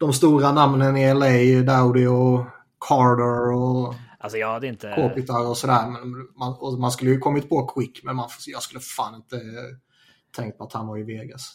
de 0.00 0.12
stora 0.12 0.52
namnen 0.52 0.96
i 0.96 1.14
LA, 1.14 1.72
Dowdy 1.74 2.06
och 2.06 2.46
Carter 2.80 3.52
och 3.52 3.94
Alltså 4.26 4.38
jag 4.38 4.52
hade 4.52 4.66
inte... 4.66 4.92
Kopitar 4.96 5.48
och 5.48 5.56
sådär. 5.56 5.86
Men 5.90 6.28
man, 6.38 6.54
och 6.58 6.78
man 6.80 6.90
skulle 6.90 7.10
ju 7.10 7.18
kommit 7.18 7.48
på 7.48 7.66
Quick, 7.66 8.00
men 8.04 8.16
man, 8.16 8.28
jag 8.46 8.62
skulle 8.62 8.80
fan 8.80 9.14
inte 9.14 9.40
tänkt 10.36 10.58
på 10.58 10.64
att 10.64 10.72
han 10.72 10.86
var 10.86 10.98
i 10.98 11.02
Vegas. 11.02 11.54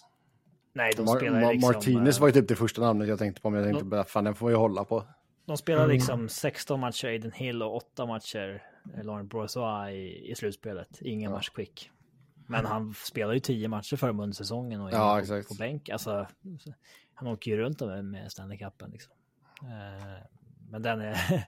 Nej, 0.74 0.94
de 0.98 1.06
Mar- 1.06 1.18
spelar 1.18 1.42
Ma- 1.42 1.54
liksom... 1.54 1.72
Martinez 1.74 2.18
eh, 2.18 2.22
var 2.22 2.28
ju 2.28 2.34
typ 2.34 2.48
det 2.48 2.56
första 2.56 2.82
namnet 2.82 3.08
jag 3.08 3.20
tänkte 3.20 3.42
på, 3.42 3.50
men 3.50 3.60
jag 3.60 3.68
tänkte 3.70 3.86
bara, 3.86 4.04
fan 4.04 4.24
den 4.24 4.36
får 4.36 4.48
vi 4.48 4.54
hålla 4.56 4.86
på. 4.86 5.04
De 5.46 5.58
spelar 5.58 5.84
Mm. 5.84 5.94
liksom 5.96 6.30
16 6.30 6.80
matcher 6.80 7.08
Aiden 7.08 7.32
Hill 7.32 7.64
och 7.64 7.76
8 7.76 8.06
matcher 8.06 8.64
eh, 8.98 9.04
Laurent 9.04 9.30
Brossois 9.30 9.90
i, 9.94 10.32
i 10.32 10.36
slutspelet. 10.36 11.02
Ingen 11.02 11.32
match 11.32 11.50
quick. 11.50 11.90
Men 12.48 12.66
han 12.66 12.94
spelar 12.94 13.34
ju 13.34 13.40
10 13.40 13.68
matcher 13.68 13.96
för 13.96 14.10
under 14.10 14.32
säsongen 14.32 14.82
och 14.82 14.90
är 14.90 14.94
Ja, 14.96 15.14
på, 15.16 15.20
exakt. 15.22 15.48
på 15.48 15.54
bänk. 15.54 15.90
Alltså, 15.90 16.28
han 17.14 17.28
åker 17.28 17.52
ju 17.52 17.58
runt 17.58 17.80
med, 17.82 18.06
med 18.06 18.32
Stanley 18.32 18.58
Cupen. 18.58 18.92
Liksom. 18.92 19.14
Eh, 19.62 20.24
men 20.70 20.82
den 20.82 21.02
är... 21.02 21.16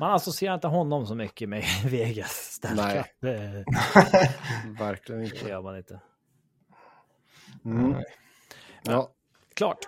Man 0.00 0.12
associerar 0.14 0.54
inte 0.54 0.66
honom 0.68 1.06
så 1.06 1.14
mycket 1.14 1.48
med 1.48 1.64
Vegas 1.84 2.30
Stanley 2.30 3.02
Nej. 3.20 3.34
Eh, 3.34 3.64
Verkligen 4.78 5.20
Det 5.20 5.26
inte. 5.26 5.48
gör 5.48 5.62
man 5.62 5.76
inte. 5.76 6.00
Mm. 7.64 7.94
Ja. 8.82 9.10
Klart. 9.54 9.78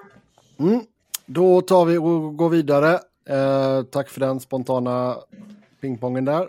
Mm. 0.59 0.81
Då 1.27 1.61
tar 1.61 1.85
vi 1.85 1.99
och 1.99 2.37
går 2.37 2.49
vidare. 2.49 3.01
Eh, 3.29 3.83
tack 3.83 4.09
för 4.09 4.21
den 4.21 4.41
spontana 4.41 5.17
pingpongen 5.81 6.25
där. 6.25 6.49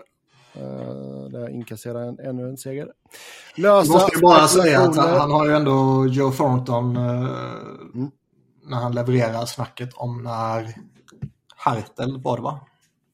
Eh, 0.54 1.24
där 1.30 1.40
jag 1.40 1.50
inkasserar 1.50 2.02
en, 2.02 2.18
ännu 2.18 2.48
en 2.48 2.56
seger. 2.56 2.92
Lösa 3.56 3.92
måste 3.92 4.16
ju 4.16 4.22
bara 4.22 4.48
säga 4.48 4.80
att 4.80 4.96
han, 4.96 5.30
har 5.30 5.46
ju 5.46 5.52
ändå 5.54 6.06
Joe 6.06 6.30
Thornton 6.32 6.96
eh, 6.96 7.32
Mm. 7.94 8.10
när 8.62 8.76
han 8.76 8.94
levererar 8.94 9.46
snacket 9.46 9.94
om 9.94 10.22
när 10.22 10.74
Hartel 11.56 12.20
var 12.22 12.36
det 12.36 12.42
va? 12.42 12.60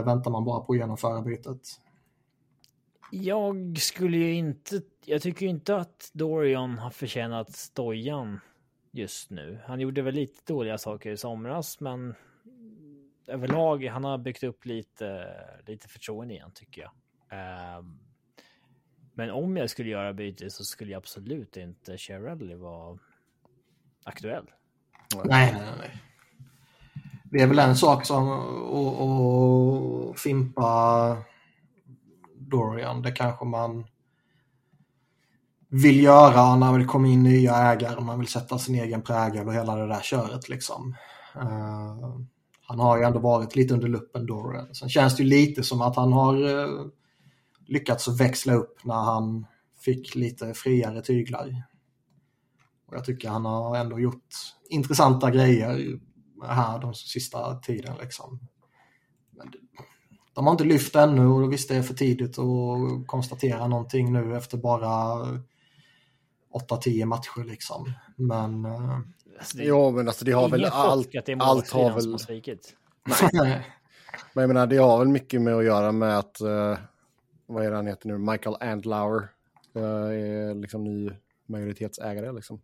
väntar 0.05 0.31
man 0.31 0.45
bara 0.45 0.59
på 0.59 0.73
att 0.73 0.79
genomföra 0.79 1.21
bytet. 1.21 1.61
Jag 3.11 3.77
skulle 3.79 4.17
ju 4.17 4.33
inte... 4.33 4.81
Jag 5.05 5.21
tycker 5.21 5.45
inte 5.45 5.75
att 5.75 6.09
Dorian 6.13 6.77
har 6.77 6.89
förtjänat 6.89 7.51
stojan 7.51 8.39
just 8.99 9.29
nu. 9.29 9.59
Han 9.65 9.79
gjorde 9.79 10.01
väl 10.01 10.15
lite 10.15 10.53
dåliga 10.53 10.77
saker 10.77 11.11
i 11.11 11.17
somras, 11.17 11.79
men 11.79 12.15
överlag, 13.27 13.85
han 13.85 14.03
har 14.03 14.17
byggt 14.17 14.43
upp 14.43 14.65
lite, 14.65 15.35
lite 15.65 15.87
förtroende 15.87 16.33
igen 16.33 16.51
tycker 16.53 16.81
jag. 16.81 16.91
Um, 17.79 17.99
men 19.13 19.29
om 19.31 19.57
jag 19.57 19.69
skulle 19.69 19.89
göra 19.89 20.13
byte 20.13 20.49
så 20.49 20.63
skulle 20.63 20.91
jag 20.91 20.97
absolut 20.97 21.57
inte 21.57 21.97
Cherrelli 21.97 22.55
vara 22.55 22.99
aktuell. 24.03 24.45
Nej, 25.25 25.53
nej, 25.53 25.73
nej. 25.77 26.01
Det 27.23 27.41
är 27.41 27.47
väl 27.47 27.59
en 27.59 27.75
sak 27.75 28.05
som 28.05 28.29
att 30.11 30.19
fimpa 30.19 31.17
Dorian. 32.35 33.01
Det 33.01 33.11
kanske 33.11 33.45
man 33.45 33.87
vill 35.69 36.03
göra 36.03 36.55
när 36.55 36.79
det 36.79 36.85
kommer 36.85 37.09
in 37.09 37.23
nya 37.23 37.55
ägare. 37.55 38.01
Man 38.01 38.19
vill 38.19 38.27
sätta 38.27 38.57
sin 38.57 38.75
egen 38.75 39.01
prägel 39.01 39.47
och 39.47 39.53
hela 39.53 39.75
det 39.75 39.87
där 39.87 40.01
köret 40.01 40.49
liksom. 40.49 40.95
Uh, 41.35 42.19
han 42.61 42.79
har 42.79 42.97
ju 42.97 43.03
ändå 43.03 43.19
varit 43.19 43.55
lite 43.55 43.73
under 43.73 43.87
luppen 43.87 44.25
då. 44.25 44.65
Sen 44.73 44.89
känns 44.89 45.15
det 45.15 45.23
ju 45.23 45.29
lite 45.29 45.63
som 45.63 45.81
att 45.81 45.95
han 45.95 46.13
har 46.13 46.35
uh, 46.35 46.87
lyckats 47.65 48.07
växla 48.07 48.53
upp 48.53 48.79
när 48.83 49.03
han 49.03 49.45
fick 49.79 50.15
lite 50.15 50.53
friare 50.53 51.01
tyglar. 51.01 51.63
Och 52.87 52.95
jag 52.95 53.05
tycker 53.05 53.29
han 53.29 53.45
har 53.45 53.77
ändå 53.77 53.99
gjort 53.99 54.25
intressanta 54.69 55.31
grejer 55.31 55.99
här 56.47 56.79
de 56.79 56.93
sista 56.93 57.55
tiden. 57.55 57.95
Liksom. 58.01 58.39
Men 59.31 59.51
de 60.33 60.45
har 60.45 60.51
inte 60.51 60.63
lyft 60.63 60.95
ännu 60.95 61.25
och 61.25 61.53
visst 61.53 61.69
det 61.69 61.75
är 61.75 61.81
för 61.81 61.93
tidigt 61.93 62.39
att 62.39 63.07
konstatera 63.07 63.67
någonting 63.67 64.13
nu 64.13 64.37
efter 64.37 64.57
bara 64.57 65.17
8-10 66.53 67.05
matcher 67.05 67.43
liksom. 67.43 67.93
Men... 68.15 68.65
Eh, 68.65 68.99
alltså 69.39 69.57
det, 69.57 69.63
ja, 69.63 69.91
men 69.91 70.07
alltså 70.07 70.25
det 70.25 70.31
har 70.31 70.49
väl 70.49 70.65
allt, 70.65 71.09
allt 71.39 71.71
har 71.71 71.93
väl... 71.95 72.17
Nej. 73.33 73.33
men 74.33 74.41
jag 74.41 74.47
menar, 74.47 74.67
det 74.67 74.77
har 74.77 74.99
väl 74.99 75.07
mycket 75.07 75.41
med 75.41 75.55
att 75.55 75.65
göra 75.65 75.91
med 75.91 76.17
att, 76.17 76.41
uh, 76.41 76.77
vad 77.45 77.65
är 77.65 77.69
det 77.69 77.75
han 77.75 77.87
heter 77.87 78.07
nu, 78.07 78.17
Michael 78.17 78.55
Andlauer 78.59 79.29
uh, 79.75 79.83
är 79.83 80.55
liksom 80.55 80.83
ny 80.83 81.11
majoritetsägare 81.45 82.31
liksom. 82.31 82.61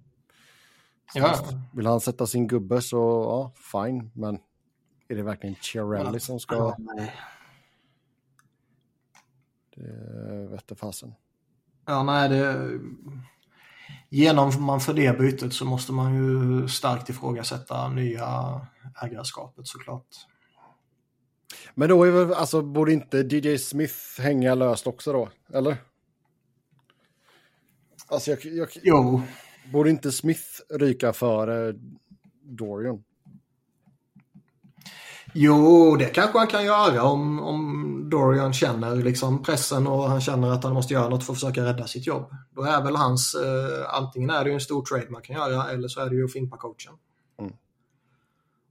Ja. 1.14 1.36
Vill 1.74 1.86
han 1.86 2.02
sätta 2.02 2.28
sin 2.28 2.48
gubbe 2.48 2.82
så, 2.82 2.98
ja, 2.98 3.52
fine, 3.72 4.12
men 4.14 4.40
är 5.08 5.16
det 5.16 5.24
verkligen 5.24 5.56
Chiarelli 5.56 6.14
ja. 6.14 6.20
som 6.20 6.40
ska... 6.40 6.56
Ja, 6.56 6.76
nej. 6.78 7.14
Det 9.76 10.48
vette 10.48 10.76
fasen. 10.76 11.16
Ja, 11.86 12.04
nej, 12.04 12.30
det... 12.30 12.70
Genom 14.16 14.52
man 14.64 14.80
för 14.80 14.94
det 14.94 15.18
bytet 15.18 15.54
så 15.54 15.66
måste 15.66 15.92
man 15.92 16.16
ju 16.16 16.68
starkt 16.68 17.10
ifrågasätta 17.10 17.90
nya 17.90 18.62
ägarskapet 19.02 19.68
såklart. 19.68 20.08
Men 21.74 21.90
då 21.90 22.04
är 22.04 22.12
väl, 22.12 22.34
alltså, 22.34 22.62
borde 22.62 22.94
inte 22.94 23.18
DJ 23.18 23.58
Smith 23.58 23.96
hänga 24.20 24.56
löst 24.56 24.88
också 24.88 25.14
då, 25.14 25.30
eller? 25.54 25.78
Alltså 28.08 28.32
jag, 28.32 28.46
jag, 28.46 28.70
jo. 28.84 29.22
Borde 29.72 29.90
inte 29.90 30.12
Smith 30.12 30.44
ryka 30.70 31.14
före 31.14 31.74
Dorian? 32.44 33.04
Jo, 35.38 35.96
det 35.96 36.06
kanske 36.06 36.38
han 36.38 36.48
kan 36.48 36.66
göra 36.66 37.04
om, 37.04 37.40
om 37.40 38.10
Dorian 38.10 38.54
känner 38.54 38.96
liksom 38.96 39.44
pressen 39.44 39.88
och 39.88 40.04
han 40.04 40.22
känner 40.22 40.52
att 40.52 40.64
han 40.64 40.74
måste 40.74 40.94
göra 40.94 41.10
något 41.10 41.24
för 41.24 41.34
att 41.34 41.40
försöka 41.40 41.66
rädda 41.66 41.88
sitt 41.88 42.08
jobb. 42.08 42.36
Då 42.52 42.64
är 42.64 42.84
väl 42.84 42.96
hans, 42.96 43.36
eh, 43.36 43.96
antingen 43.96 44.30
är 44.30 44.44
det 44.44 44.50
ju 44.50 44.54
en 44.54 44.62
stor 44.62 44.82
trade 44.82 45.10
man 45.10 45.22
kan 45.22 45.36
göra 45.36 45.72
eller 45.72 45.88
så 45.88 46.02
är 46.02 46.10
det 46.10 46.16
ju 46.16 46.26
att 46.26 46.32
fimpa 46.32 46.58
coachen. 46.58 46.94
Mm. 47.40 47.54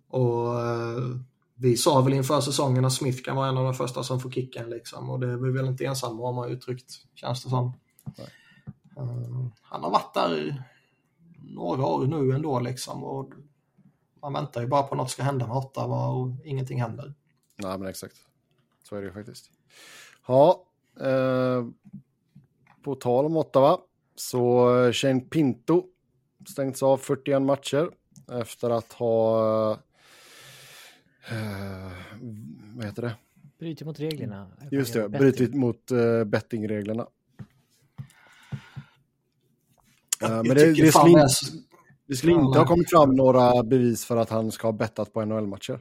Och 0.08 0.60
eh, 0.60 1.16
vi 1.54 1.76
sa 1.76 2.00
väl 2.00 2.12
inför 2.12 2.40
säsongen 2.40 2.84
att 2.84 2.92
Smith 2.92 3.22
kan 3.22 3.36
vara 3.36 3.48
en 3.48 3.58
av 3.58 3.64
de 3.64 3.74
första 3.74 4.02
som 4.02 4.20
får 4.20 4.30
kicken 4.30 4.70
liksom 4.70 5.10
och 5.10 5.20
det 5.20 5.32
är 5.32 5.36
vi 5.36 5.50
väl 5.50 5.66
inte 5.66 5.84
ensamma 5.84 6.22
om 6.22 6.38
att 6.38 6.44
ha 6.44 6.52
uttryckt, 6.52 6.92
känns 7.14 7.44
det 7.44 7.50
som. 7.50 7.72
Uh, 8.98 9.46
han 9.62 9.82
har 9.82 9.90
varit 9.90 10.14
där 10.14 10.64
några 11.42 11.86
år 11.86 12.06
nu 12.06 12.34
ändå 12.34 12.60
liksom. 12.60 13.04
Och 13.04 13.32
man 14.24 14.32
väntar 14.32 14.60
ju 14.60 14.66
bara 14.66 14.82
på 14.82 14.94
att 14.94 14.98
något 14.98 15.10
ska 15.10 15.22
hända 15.22 15.46
med 15.46 15.56
Ottawa 15.56 16.08
och 16.08 16.30
ingenting 16.44 16.80
händer. 16.80 17.14
Nej, 17.56 17.78
men 17.78 17.88
exakt. 17.88 18.16
Så 18.82 18.96
är 18.96 19.00
det 19.00 19.06
ju 19.06 19.12
faktiskt. 19.12 19.50
Ja, 20.26 20.64
eh, 21.00 21.66
på 22.82 22.94
tal 22.94 23.26
om 23.26 23.36
Ottawa 23.36 23.78
så 24.16 24.68
Shane 24.92 25.20
Pinto 25.20 25.84
stängts 26.48 26.82
av 26.82 26.96
41 26.96 27.42
matcher 27.42 27.90
efter 28.32 28.70
att 28.70 28.92
ha 28.92 29.70
eh, 31.30 31.92
vad 32.74 32.84
heter 32.84 33.02
det? 33.02 33.14
Brutit 33.58 33.86
mot 33.86 34.00
reglerna. 34.00 34.50
Just 34.70 34.92
det, 34.92 35.08
brutit 35.08 35.54
mot 35.54 35.92
uh, 35.92 36.24
bettingreglerna. 36.24 37.06
men 40.20 40.44
det, 40.44 40.72
det, 40.72 40.92
skulle, 40.92 41.10
in, 41.10 41.18
det 41.18 41.28
skulle 42.12 42.32
inte 42.32 42.58
ha 42.58 42.66
kommit 42.66 42.90
fram 42.90 43.10
några 43.10 43.62
bevis 43.62 44.04
för 44.04 44.16
att 44.16 44.30
han 44.30 44.52
ska 44.52 44.68
ha 44.68 44.72
bettat 44.72 45.12
på 45.12 45.24
NHL-matcher. 45.24 45.80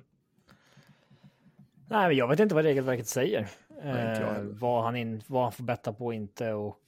Nej, 1.90 2.08
men 2.08 2.18
jag 2.18 2.28
vet 2.28 2.40
inte 2.40 2.56
vad 2.56 2.64
regelverket 2.64 3.08
säger. 3.08 3.50
Nej, 3.84 4.22
eh, 4.22 4.42
vad, 4.42 4.84
han 4.84 4.96
in, 4.96 5.22
vad 5.28 5.44
han 5.44 5.52
får 5.52 5.64
betta 5.64 5.94
på 5.94 6.06
och 6.06 6.14
inte 6.14 6.54
och 6.54 6.80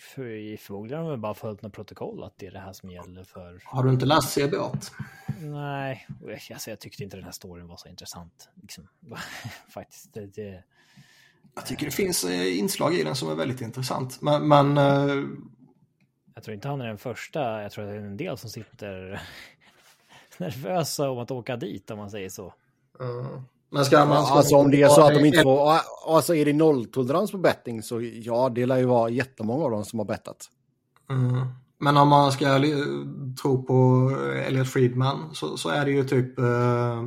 för, 0.00 0.56
förmodligen 0.56 1.04
har 1.04 1.10
de 1.10 1.20
bara 1.20 1.34
följt 1.34 1.62
något 1.62 1.72
protokoll 1.72 2.24
att 2.24 2.34
det 2.36 2.46
är 2.46 2.50
det 2.50 2.58
här 2.58 2.72
som 2.72 2.90
gäller 2.90 3.24
för... 3.24 3.60
Har 3.64 3.84
du 3.84 3.90
inte 3.90 4.06
läst 4.06 4.34
CBA? 4.34 4.72
Nej, 5.40 6.06
alltså, 6.52 6.70
jag 6.70 6.80
tyckte 6.80 7.04
inte 7.04 7.16
den 7.16 7.24
här 7.24 7.32
storyn 7.32 7.66
var 7.66 7.76
så 7.76 7.88
intressant. 7.88 8.48
Liksom. 8.62 8.88
Faktiskt. 9.68 10.14
Det, 10.14 10.26
det... 10.26 10.64
Jag 11.54 11.66
tycker 11.66 11.84
det 11.84 11.92
finns 11.92 12.24
eh, 12.24 12.58
inslag 12.58 12.94
i 12.94 13.02
den 13.02 13.14
som 13.14 13.30
är 13.30 13.34
väldigt 13.34 13.60
intressant. 13.60 14.22
Men, 14.22 14.48
men 14.48 14.78
eh, 14.78 15.24
jag 16.40 16.44
tror 16.44 16.54
inte 16.54 16.68
han 16.68 16.80
är 16.80 16.86
den 16.86 16.98
första. 16.98 17.62
Jag 17.62 17.72
tror 17.72 17.84
att 17.84 17.90
det 17.90 17.96
är 17.96 18.00
en 18.00 18.16
del 18.16 18.38
som 18.38 18.50
sitter 18.50 19.22
nervösa 20.38 21.10
om 21.10 21.18
att 21.18 21.30
åka 21.30 21.56
dit 21.56 21.90
om 21.90 21.98
man 21.98 22.10
säger 22.10 22.28
så. 22.28 22.54
Mm. 23.00 23.42
Men 23.70 23.84
ska 23.84 24.04
man... 24.04 24.24
Ska 24.24 24.34
alltså 24.34 24.56
om 24.56 24.70
det 24.70 24.82
är 24.82 24.88
så 24.88 25.06
att 25.06 25.14
de 25.14 25.24
inte 25.24 25.42
får... 25.42 25.72
Alltså 26.06 26.34
är 26.34 26.44
det 26.44 26.52
nolltolerans 26.52 27.30
på 27.30 27.38
betting 27.38 27.82
så 27.82 28.00
ja, 28.00 28.48
det 28.48 28.66
lär 28.66 28.78
ju 28.78 28.84
vara 28.84 29.10
jättemånga 29.10 29.64
av 29.64 29.70
dem 29.70 29.84
som 29.84 29.98
har 29.98 30.06
bettat. 30.06 30.50
Mm. 31.10 31.46
Men 31.78 31.96
om 31.96 32.08
man 32.08 32.32
ska 32.32 32.58
tro 33.42 33.62
på 33.62 34.10
Elliot 34.46 34.68
Friedman 34.68 35.34
så, 35.34 35.56
så 35.56 35.68
är 35.68 35.84
det 35.84 35.90
ju 35.90 36.04
typ 36.04 36.38
eh, 36.38 37.02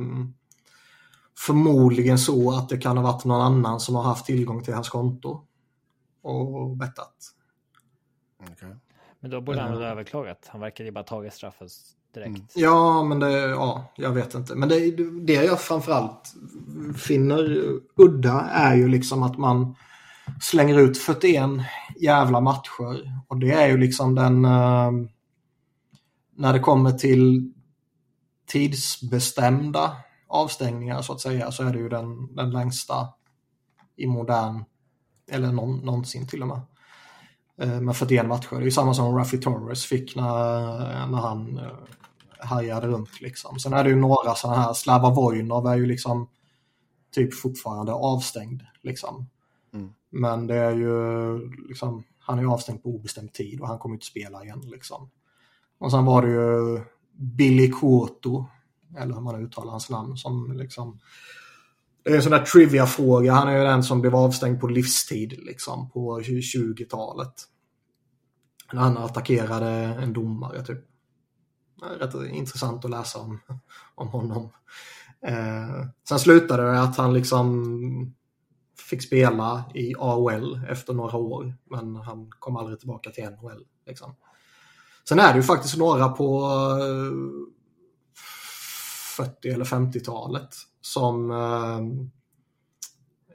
förmodligen 1.38 2.18
så 2.18 2.52
att 2.52 2.68
det 2.68 2.78
kan 2.78 2.96
ha 2.96 3.12
varit 3.12 3.24
någon 3.24 3.40
annan 3.40 3.80
som 3.80 3.94
har 3.94 4.02
haft 4.02 4.26
tillgång 4.26 4.62
till 4.62 4.74
hans 4.74 4.88
konto 4.88 5.40
och 6.22 6.76
bettat. 6.76 7.14
Okay. 8.52 8.70
Men 9.24 9.30
då 9.30 9.40
borde 9.40 9.60
han 9.60 9.72
väl 9.72 9.82
ha 9.82 9.88
överklagat. 9.88 10.48
Han 10.48 10.60
verkar 10.60 10.84
ju 10.84 10.90
bara 10.90 11.04
tagit 11.04 11.34
straffen 11.34 11.68
direkt. 12.14 12.28
Mm. 12.28 12.46
Ja, 12.54 13.04
men 13.04 13.20
det, 13.20 13.40
ja, 13.40 13.92
jag 13.96 14.10
vet 14.10 14.34
inte. 14.34 14.54
Men 14.54 14.68
det, 14.68 14.96
det 15.26 15.32
jag 15.32 15.60
framförallt 15.60 16.34
finner 16.96 17.66
udda 17.96 18.40
är 18.40 18.74
ju 18.74 18.88
liksom 18.88 19.22
att 19.22 19.38
man 19.38 19.76
slänger 20.40 20.78
ut 20.78 20.98
41 20.98 21.50
jävla 22.00 22.40
matcher. 22.40 23.20
Och 23.28 23.38
det 23.38 23.52
är 23.52 23.66
ju 23.66 23.76
liksom 23.76 24.14
den... 24.14 24.44
Uh, 24.44 24.92
när 26.36 26.52
det 26.52 26.60
kommer 26.60 26.92
till 26.92 27.52
tidsbestämda 28.46 29.96
avstängningar 30.28 31.02
så 31.02 31.12
att 31.12 31.20
säga 31.20 31.52
så 31.52 31.62
är 31.62 31.72
det 31.72 31.78
ju 31.78 31.88
den, 31.88 32.34
den 32.34 32.50
längsta 32.50 33.08
i 33.96 34.06
modern, 34.06 34.64
eller 35.30 35.52
någon, 35.52 35.78
någonsin 35.78 36.26
till 36.28 36.42
och 36.42 36.48
med. 36.48 36.60
Eh, 37.58 37.80
med 37.80 37.96
41 37.96 38.26
matcher. 38.26 38.48
Det 38.50 38.56
är 38.56 38.62
ju 38.62 38.70
samma 38.70 38.94
som 38.94 39.16
Raffy 39.16 39.38
Torres 39.38 39.84
fick 39.84 40.16
när, 40.16 41.06
när 41.06 41.18
han 41.18 41.58
eh, 41.58 41.72
härjade 42.38 42.86
runt. 42.86 43.20
Liksom. 43.20 43.58
Sen 43.58 43.72
är 43.72 43.84
det 43.84 43.90
ju 43.90 43.96
några 43.96 44.34
sådana 44.34 44.60
här, 44.60 44.72
Slava 44.72 45.10
Vojnov 45.10 45.66
är 45.66 45.76
ju 45.76 45.86
liksom 45.86 46.28
typ 47.14 47.34
fortfarande 47.34 47.92
avstängd. 47.92 48.62
Liksom. 48.82 49.28
Mm. 49.74 49.92
Men 50.10 50.46
det 50.46 50.56
är 50.56 50.74
ju 50.74 51.38
liksom, 51.68 52.04
han 52.18 52.38
är 52.38 52.42
ju 52.42 52.50
avstängd 52.50 52.82
på 52.82 52.88
obestämd 52.88 53.32
tid 53.32 53.60
och 53.60 53.68
han 53.68 53.78
kommer 53.78 53.94
inte 53.94 54.06
spela 54.06 54.44
igen. 54.44 54.60
Liksom. 54.64 55.10
Och 55.78 55.90
sen 55.90 56.04
var 56.04 56.22
det 56.22 56.28
ju 56.28 56.80
Billy 57.12 57.70
Kuoto, 57.70 58.46
eller 58.98 59.14
hur 59.14 59.20
man 59.20 59.44
uttalar 59.44 59.70
hans 59.70 59.90
namn, 59.90 60.16
som 60.16 60.52
liksom 60.52 61.00
det 62.04 62.10
är 62.10 62.16
en 62.16 62.22
sån 62.22 62.32
där 62.32 62.44
trivia-fråga. 62.44 63.32
Han 63.32 63.48
är 63.48 63.58
ju 63.58 63.64
den 63.64 63.82
som 63.82 64.00
blev 64.00 64.16
avstängd 64.16 64.60
på 64.60 64.66
livstid 64.66 65.38
liksom 65.38 65.90
på 65.90 66.20
20-talet. 66.20 67.32
När 68.72 68.80
han 68.80 68.98
attackerade 68.98 69.70
en 69.70 70.12
domare 70.12 70.64
typ. 70.64 70.78
Rätt 71.98 72.14
intressant 72.14 72.84
att 72.84 72.90
läsa 72.90 73.18
om, 73.18 73.40
om 73.94 74.08
honom. 74.08 74.50
Eh, 75.26 75.86
sen 76.08 76.18
slutade 76.18 76.62
det 76.62 76.80
att 76.80 76.96
han 76.96 77.14
liksom 77.14 78.14
fick 78.90 79.02
spela 79.02 79.64
i 79.74 79.94
AHL 79.98 80.60
efter 80.68 80.94
några 80.94 81.18
år. 81.18 81.54
Men 81.70 81.96
han 81.96 82.30
kom 82.38 82.56
aldrig 82.56 82.78
tillbaka 82.78 83.10
till 83.10 83.24
NHL. 83.24 83.64
Liksom. 83.86 84.16
Sen 85.08 85.18
är 85.18 85.32
det 85.32 85.36
ju 85.36 85.42
faktiskt 85.42 85.76
några 85.76 86.08
på 86.08 86.40
eh, 86.80 87.54
40 89.14 89.48
eller 89.48 89.64
50-talet 89.64 90.54
som 90.80 91.30
eh, 91.30 91.78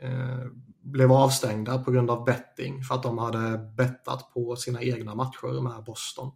eh, 0.10 0.46
blev 0.82 1.12
avstängda 1.12 1.84
på 1.84 1.92
grund 1.92 2.12
av 2.12 2.26
betting 2.26 2.84
för 2.84 2.96
att 2.96 3.04
de 3.04 3.18
hade 3.18 3.58
bettat 3.58 4.34
på 4.34 4.56
sina 4.56 4.82
egna 4.82 5.16
matcher 5.16 5.62
med 5.62 5.84
Boston. 5.84 6.32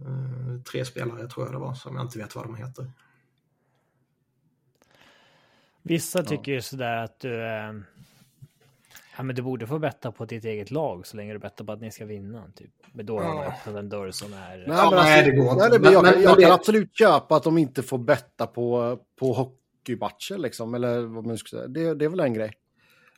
Eh, 0.00 0.62
tre 0.62 0.84
spelare 0.84 1.28
tror 1.28 1.46
jag 1.46 1.54
det 1.54 1.58
var, 1.58 1.74
som 1.74 1.96
jag 1.96 2.04
inte 2.04 2.18
vet 2.18 2.34
vad 2.36 2.44
de 2.44 2.54
heter. 2.54 2.92
Vissa 5.82 6.24
tycker 6.24 6.52
ju 6.52 6.62
sådär 6.62 6.96
att 6.96 7.20
du... 7.20 7.46
Eh, 7.46 7.72
ja, 9.16 9.22
men 9.22 9.36
du 9.36 9.42
borde 9.42 9.66
få 9.66 9.78
betta 9.78 10.12
på 10.12 10.24
ditt 10.24 10.44
eget 10.44 10.70
lag 10.70 11.06
så 11.06 11.16
länge 11.16 11.32
du 11.32 11.38
bettar 11.38 11.64
på 11.64 11.72
att 11.72 11.80
ni 11.80 11.90
ska 11.90 12.04
vinna. 12.06 12.44
Typ. 12.56 12.70
Men 12.92 13.06
då 13.06 13.20
har 13.20 13.34
man 13.34 13.44
öppnat 13.46 13.76
en 13.76 13.88
dörr 13.88 14.10
som 14.10 14.32
är... 14.32 14.56
Nej, 14.56 14.66
men 14.66 14.76
nej, 14.76 15.18
alltså, 15.18 15.30
det 15.30 15.36
går 15.36 15.52
inte. 15.52 15.54
nej, 15.62 15.70
det- 15.70 15.78
men 15.78 15.92
jag, 15.92 16.02
men- 16.02 16.22
jag 16.22 16.36
men 16.36 16.44
kan 16.44 16.52
absolut 16.52 16.96
köpa 16.98 17.36
att 17.36 17.42
de 17.42 17.58
inte 17.58 17.82
får 17.82 17.98
betta 17.98 18.46
på, 18.46 18.98
på 19.20 19.32
hockeymatcher 19.32 20.38
liksom, 20.38 20.74
eller 20.74 21.00
vad 21.02 21.26
man 21.26 21.38
ska 21.38 21.56
säga. 21.56 21.68
Det, 21.68 21.94
det 21.94 22.04
är 22.04 22.08
väl 22.08 22.20
en 22.20 22.34
grej. 22.34 22.52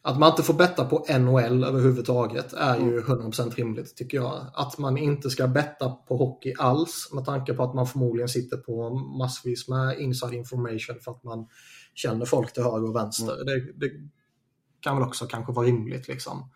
Att 0.07 0.19
man 0.19 0.31
inte 0.31 0.43
får 0.43 0.55
betta 0.55 0.85
på 0.85 1.05
NHL 1.19 1.65
överhuvudtaget 1.65 2.53
är 2.53 2.77
ju 2.79 3.01
100% 3.01 3.55
rimligt 3.55 3.97
tycker 3.97 4.17
jag. 4.19 4.47
Att 4.55 4.79
man 4.79 4.97
inte 4.99 5.31
ska 5.31 5.47
betta 5.47 5.89
på 5.91 6.17
hockey 6.17 6.55
alls 6.59 7.11
med 7.13 7.25
tanke 7.25 7.55
på 7.55 7.63
att 7.63 7.75
man 7.75 7.87
förmodligen 7.87 8.29
sitter 8.29 8.57
på 8.57 8.91
massvis 8.95 9.69
med 9.69 9.99
inside 9.99 10.35
information 10.35 10.97
för 11.05 11.11
att 11.11 11.25
man 11.25 11.49
känner 11.95 12.25
folk 12.25 12.53
till 12.53 12.63
höger 12.63 12.89
och 12.89 12.97
vänster. 12.97 13.45
Det, 13.45 13.73
det 13.87 13.91
kan 14.85 14.97
väl 14.97 15.09
också 15.09 15.27
kanske 15.27 15.53
vara 15.53 15.67
rimligt 15.67 16.09
liksom. 16.09 16.51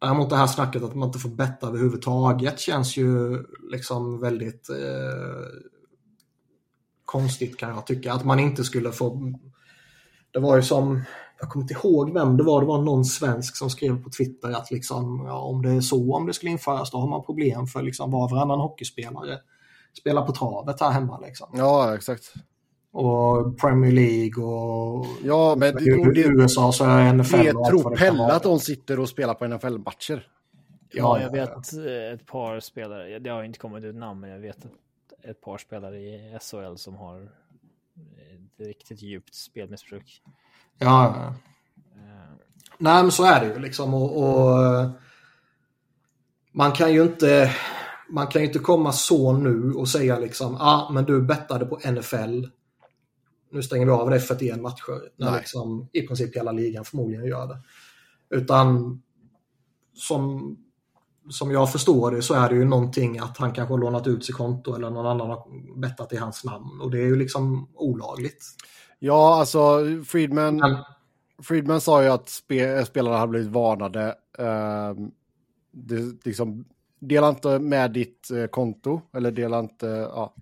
Däremot 0.00 0.30
det 0.30 0.36
här 0.36 0.46
snacket 0.46 0.82
att 0.82 0.94
man 0.94 1.08
inte 1.08 1.18
får 1.18 1.28
betta 1.28 1.66
överhuvudtaget 1.66 2.60
känns 2.60 2.96
ju 2.96 3.38
liksom 3.72 4.20
väldigt 4.20 4.70
eh, 4.70 5.46
konstigt 7.04 7.56
kan 7.56 7.70
jag 7.70 7.86
tycka. 7.86 8.12
Att 8.12 8.24
man 8.24 8.40
inte 8.40 8.64
skulle 8.64 8.92
få... 8.92 9.32
Det 10.30 10.38
var 10.38 10.56
ju 10.56 10.62
som, 10.62 11.02
jag 11.40 11.50
kommer 11.50 11.64
inte 11.64 11.74
ihåg 11.74 12.12
vem 12.12 12.36
det 12.36 12.42
var, 12.42 12.60
det 12.60 12.66
var 12.66 12.82
någon 12.82 13.04
svensk 13.04 13.56
som 13.56 13.70
skrev 13.70 14.02
på 14.02 14.10
Twitter 14.10 14.50
att 14.50 14.70
liksom, 14.70 15.24
ja, 15.26 15.38
om 15.38 15.62
det 15.62 15.70
är 15.70 15.80
så, 15.80 16.14
om 16.14 16.26
det 16.26 16.34
skulle 16.34 16.52
införas, 16.52 16.90
då 16.90 16.98
har 16.98 17.08
man 17.08 17.24
problem 17.24 17.66
för 17.66 17.82
liksom 17.82 18.10
var 18.10 18.24
och 18.24 18.30
varannan 18.30 18.60
hockeyspelare 18.60 19.38
spelar 19.98 20.26
på 20.26 20.32
travet 20.32 20.80
här 20.80 20.90
hemma. 20.90 21.18
Liksom. 21.18 21.48
Ja, 21.52 21.94
exakt. 21.94 22.34
Och 22.92 23.58
Premier 23.60 23.92
League 23.92 24.44
och 24.44 25.06
Ja, 25.24 25.56
men 25.58 25.74
det, 25.74 25.82
i 25.82 26.22
det, 26.22 26.28
USA 26.28 26.72
så 26.72 26.84
är 26.84 27.12
NFL 27.12 27.36
det 27.36 27.52
och 27.52 27.66
tror 27.66 27.96
Pelle 27.96 28.32
att 28.32 28.42
de 28.42 28.60
sitter 28.60 29.00
och 29.00 29.08
spelar 29.08 29.34
på 29.34 29.46
NFL-matcher. 29.46 30.26
Ja, 30.92 31.20
jag 31.20 31.26
ja, 31.26 31.32
vet 31.32 31.72
eh, 31.72 32.14
ett 32.14 32.26
par 32.26 32.60
spelare. 32.60 33.18
Det 33.18 33.30
har 33.30 33.42
inte 33.42 33.58
kommit 33.58 33.84
ut 33.84 33.94
namn, 33.94 34.20
men 34.20 34.30
jag 34.30 34.38
vet 34.38 34.64
ett, 34.64 34.72
ett 35.22 35.40
par 35.40 35.58
spelare 35.58 35.98
i 35.98 36.38
SHL 36.40 36.76
som 36.76 36.96
har 36.96 37.22
ett 38.60 38.66
riktigt 38.66 39.02
djupt 39.02 39.34
spelmissbruk. 39.34 40.22
Ja, 40.78 41.14
ja. 41.16 41.26
Eh, 41.94 42.30
Nej, 42.78 43.02
men 43.02 43.12
så 43.12 43.24
är 43.24 43.40
det 43.40 43.46
ju 43.46 43.58
liksom. 43.58 43.94
Och, 43.94 44.16
och, 44.16 44.64
eh, 44.64 44.90
man 46.52 46.72
kan 46.72 46.92
ju 46.92 47.02
inte 47.02 47.54
man 48.08 48.26
kan 48.26 48.42
ju 48.42 48.46
inte 48.46 48.58
komma 48.58 48.92
så 48.92 49.32
nu 49.32 49.72
och 49.72 49.88
säga 49.88 50.18
liksom, 50.18 50.56
ah, 50.60 50.90
men 50.90 51.04
du 51.04 51.22
bettade 51.22 51.66
på 51.66 51.78
NFL. 51.90 52.44
Nu 53.50 53.62
stänger 53.62 53.86
vi 53.86 53.92
av 53.92 54.10
det 54.10 54.20
41 54.20 54.60
matcher. 54.60 55.10
När 55.16 55.30
Nej. 55.30 55.40
liksom, 55.40 55.88
i 55.92 56.02
princip 56.02 56.36
hela 56.36 56.52
ligan 56.52 56.84
förmodligen 56.84 57.24
gör 57.24 57.46
det. 57.46 57.58
Utan 58.36 59.02
som, 59.94 60.56
som 61.30 61.50
jag 61.50 61.72
förstår 61.72 62.10
det 62.10 62.22
så 62.22 62.34
är 62.34 62.48
det 62.48 62.54
ju 62.54 62.64
någonting 62.64 63.18
att 63.18 63.38
han 63.38 63.52
kanske 63.52 63.74
har 63.74 63.78
lånat 63.78 64.06
ut 64.06 64.24
sitt 64.24 64.36
konto 64.36 64.74
eller 64.74 64.90
någon 64.90 65.06
annan 65.06 65.30
har 65.30 65.44
bettat 65.80 66.12
i 66.12 66.16
hans 66.16 66.44
namn. 66.44 66.80
Och 66.80 66.90
det 66.90 66.98
är 66.98 67.06
ju 67.06 67.16
liksom 67.16 67.68
olagligt. 67.74 68.44
Ja, 68.98 69.38
alltså 69.38 69.80
Friedman, 70.06 70.56
Men, 70.56 70.76
Friedman 71.42 71.80
sa 71.80 72.02
ju 72.02 72.08
att 72.08 72.28
spe, 72.28 72.84
spelarna 72.84 73.16
hade 73.16 73.30
blivit 73.30 73.50
varnade. 73.50 74.14
Ehm, 74.38 75.10
det, 75.72 76.24
liksom, 76.24 76.64
dela 76.98 77.28
inte 77.28 77.58
med 77.58 77.92
ditt 77.92 78.30
eh, 78.30 78.46
konto, 78.46 79.00
eller 79.12 79.30
dela 79.30 79.58
inte, 79.58 79.86
ja. 79.86 80.34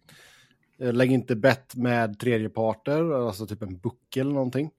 Eh, 0.78 0.92
Lägg 0.92 1.12
inte 1.12 1.36
bett 1.36 1.74
med 1.76 2.18
tredjeparter, 2.18 3.26
alltså 3.26 3.46
typ 3.46 3.62
en 3.62 3.78
buckel 3.78 4.26
eller 4.26 4.34
någonting, 4.34 4.70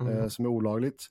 mm. 0.00 0.18
eh, 0.18 0.28
som 0.28 0.44
är 0.44 0.48
olagligt. 0.48 1.06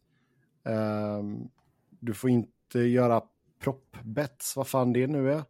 Ehm, 0.64 1.50
du 1.90 2.14
får 2.14 2.30
inte 2.30 2.80
göra 2.80 3.22
proppbets, 3.60 4.56
vad 4.56 4.68
fan 4.68 4.94
det 4.94 5.08
nu 5.08 5.32
är. 5.32 5.44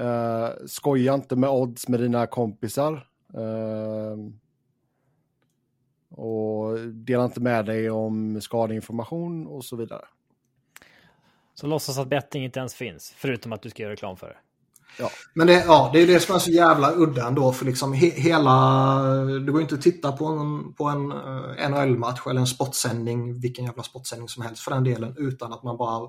Uh, 0.00 0.66
skoja 0.66 1.14
inte 1.14 1.36
med 1.36 1.50
odds 1.50 1.88
med 1.88 2.00
dina 2.00 2.26
kompisar. 2.26 3.08
Ehm, 3.34 4.40
och 6.08 6.80
dela 6.80 7.24
inte 7.24 7.40
med 7.40 7.66
dig 7.66 7.90
om 7.90 8.40
skadeinformation 8.40 9.46
och 9.46 9.64
så 9.64 9.76
vidare. 9.76 10.04
Så 11.54 11.66
låtsas 11.66 11.98
att 11.98 12.08
betting 12.08 12.44
inte 12.44 12.58
ens 12.58 12.74
finns, 12.74 13.10
förutom 13.16 13.52
att 13.52 13.62
du 13.62 13.70
ska 13.70 13.82
göra 13.82 13.92
reklam 13.92 14.16
för 14.16 14.28
det. 14.28 14.36
Men 15.34 15.46
det, 15.46 15.52
ja, 15.52 15.90
det 15.92 16.02
är 16.02 16.06
det 16.06 16.20
som 16.20 16.34
är 16.34 16.38
så 16.38 16.50
jävla 16.50 16.92
udda 16.92 17.26
ändå. 17.26 17.52
För 17.52 17.64
liksom 17.64 17.92
he, 17.92 18.06
hela... 18.06 18.98
Det 19.46 19.52
går 19.52 19.60
inte 19.60 19.74
att 19.74 19.82
titta 19.82 20.12
på 20.12 20.26
en, 20.26 20.74
på 20.74 20.84
en 20.84 21.12
uh, 21.12 21.70
NHL-match 21.70 22.26
eller 22.26 22.40
en 22.40 22.46
sportsändning, 22.46 23.40
vilken 23.40 23.64
jävla 23.64 23.82
sportsändning 23.82 24.28
som 24.28 24.42
helst 24.42 24.62
för 24.62 24.70
den 24.70 24.84
delen, 24.84 25.14
utan 25.18 25.52
att 25.52 25.62
man 25.62 25.76
bara 25.76 26.08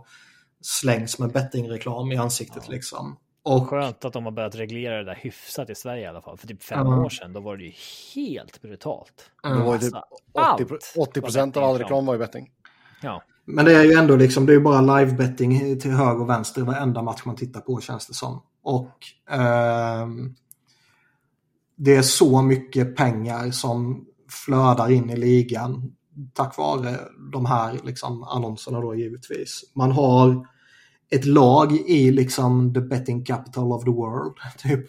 slängs 0.61 1.19
med 1.19 1.31
bettingreklam 1.31 2.11
i 2.11 2.17
ansiktet 2.17 2.69
liksom. 2.69 3.17
Och, 3.43 3.69
Skönt 3.69 4.05
att 4.05 4.13
de 4.13 4.25
har 4.25 4.31
börjat 4.31 4.55
reglera 4.55 4.97
det 4.97 5.03
där 5.03 5.19
hyfsat 5.21 5.69
i 5.69 5.75
Sverige 5.75 6.03
i 6.03 6.07
alla 6.07 6.21
fall. 6.21 6.37
För 6.37 6.47
typ 6.47 6.63
fem 6.63 6.87
Ja. 6.87 7.05
år 7.05 7.09
sedan, 7.09 7.33
då 7.33 7.39
var 7.39 7.57
det 7.57 7.63
ju 7.63 7.73
helt 8.15 8.61
brutalt. 8.61 9.31
Det 9.43 9.49
var 9.49 9.73
ju 9.73 9.79
typ 9.79 9.93
Alltså, 9.93 10.63
80, 10.63 10.73
allt 10.73 11.09
80 11.09 11.21
procent 11.21 11.57
av 11.57 11.63
all 11.63 11.77
reklam 11.77 12.05
var 12.05 12.13
ju 12.13 12.19
betting. 12.19 12.51
Ja, 13.01 13.23
men 13.45 13.65
det 13.65 13.73
är 13.73 13.83
ju 13.83 13.93
ändå 13.93 14.15
liksom, 14.15 14.45
det 14.45 14.51
är 14.51 14.57
ju 14.57 14.61
bara 14.61 14.81
live-betting 14.81 15.79
till 15.79 15.91
höger 15.91 16.21
och 16.21 16.29
vänster 16.29 16.61
i 16.61 16.63
varenda 16.63 17.01
match 17.01 17.21
man 17.25 17.35
tittar 17.35 17.61
på 17.61 17.81
känns 17.81 18.07
det 18.07 18.13
som. 18.13 18.41
Och 18.65 18.91
ehm, 19.29 20.35
det 21.75 21.95
är 21.95 22.01
så 22.01 22.41
mycket 22.41 22.95
pengar 22.95 23.51
som 23.51 24.05
flödar 24.29 24.91
in 24.91 25.09
i 25.09 25.15
ligan 25.15 25.95
tack 26.33 26.57
vare 26.57 26.99
de 27.31 27.45
här 27.45 27.79
liksom, 27.83 28.23
annonserna 28.23 28.81
då 28.81 28.95
givetvis. 28.95 29.61
Man 29.73 29.91
har 29.91 30.47
ett 31.09 31.25
lag 31.25 31.71
i 31.71 32.11
liksom 32.11 32.73
the 32.73 32.81
betting 32.81 33.25
capital 33.25 33.71
of 33.71 33.83
the 33.83 33.91
world. 33.91 34.33
Typ. 34.57 34.85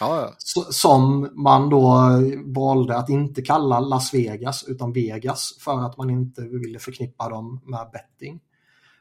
Ja, 0.00 0.20
ja. 0.20 0.34
Som 0.70 1.30
man 1.34 1.70
då 1.70 2.08
valde 2.44 2.96
att 2.96 3.08
inte 3.08 3.42
kalla 3.42 3.80
Las 3.80 4.14
Vegas 4.14 4.64
utan 4.68 4.92
Vegas 4.92 5.56
för 5.60 5.86
att 5.86 5.96
man 5.96 6.10
inte 6.10 6.42
ville 6.42 6.78
förknippa 6.78 7.28
dem 7.28 7.60
med 7.64 7.88
betting. 7.92 8.40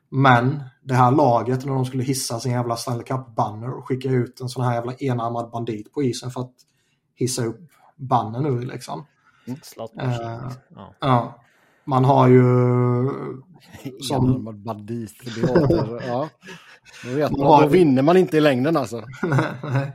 Men 0.09 0.63
det 0.83 0.93
här 0.93 1.11
laget 1.11 1.65
när 1.65 1.73
de 1.73 1.85
skulle 1.85 2.03
hissa 2.03 2.39
sin 2.39 2.51
jävla 2.51 2.75
Stanley 2.75 3.03
Cup-banner 3.03 3.77
och 3.77 3.87
skicka 3.87 4.09
ut 4.09 4.41
en 4.41 4.49
sån 4.49 4.63
här 4.63 4.73
jävla 4.73 4.93
enarmad 4.93 5.51
bandit 5.51 5.93
på 5.93 6.03
isen 6.03 6.31
för 6.31 6.41
att 6.41 6.53
hissa 7.15 7.45
upp 7.45 7.69
bannern 7.95 8.43
nu 8.43 8.61
liksom. 8.65 9.05
Eh, 9.47 9.53
liksom. 9.53 9.87
ja. 10.75 10.93
Ja. 10.99 11.41
Man 11.85 12.05
har 12.05 12.27
ju... 12.27 12.41
Som, 14.01 14.25
Enarmad 14.25 14.63
bandit. 14.63 15.13
Ja. 16.07 16.29
Man, 17.05 17.31
Man 17.31 17.47
har- 17.47 17.61
då 17.61 17.67
vinner 17.67 18.01
man 18.01 18.17
inte 18.17 18.37
i 18.37 18.41
längden 18.41 18.77
alltså. 18.77 19.03
Nej. 19.23 19.91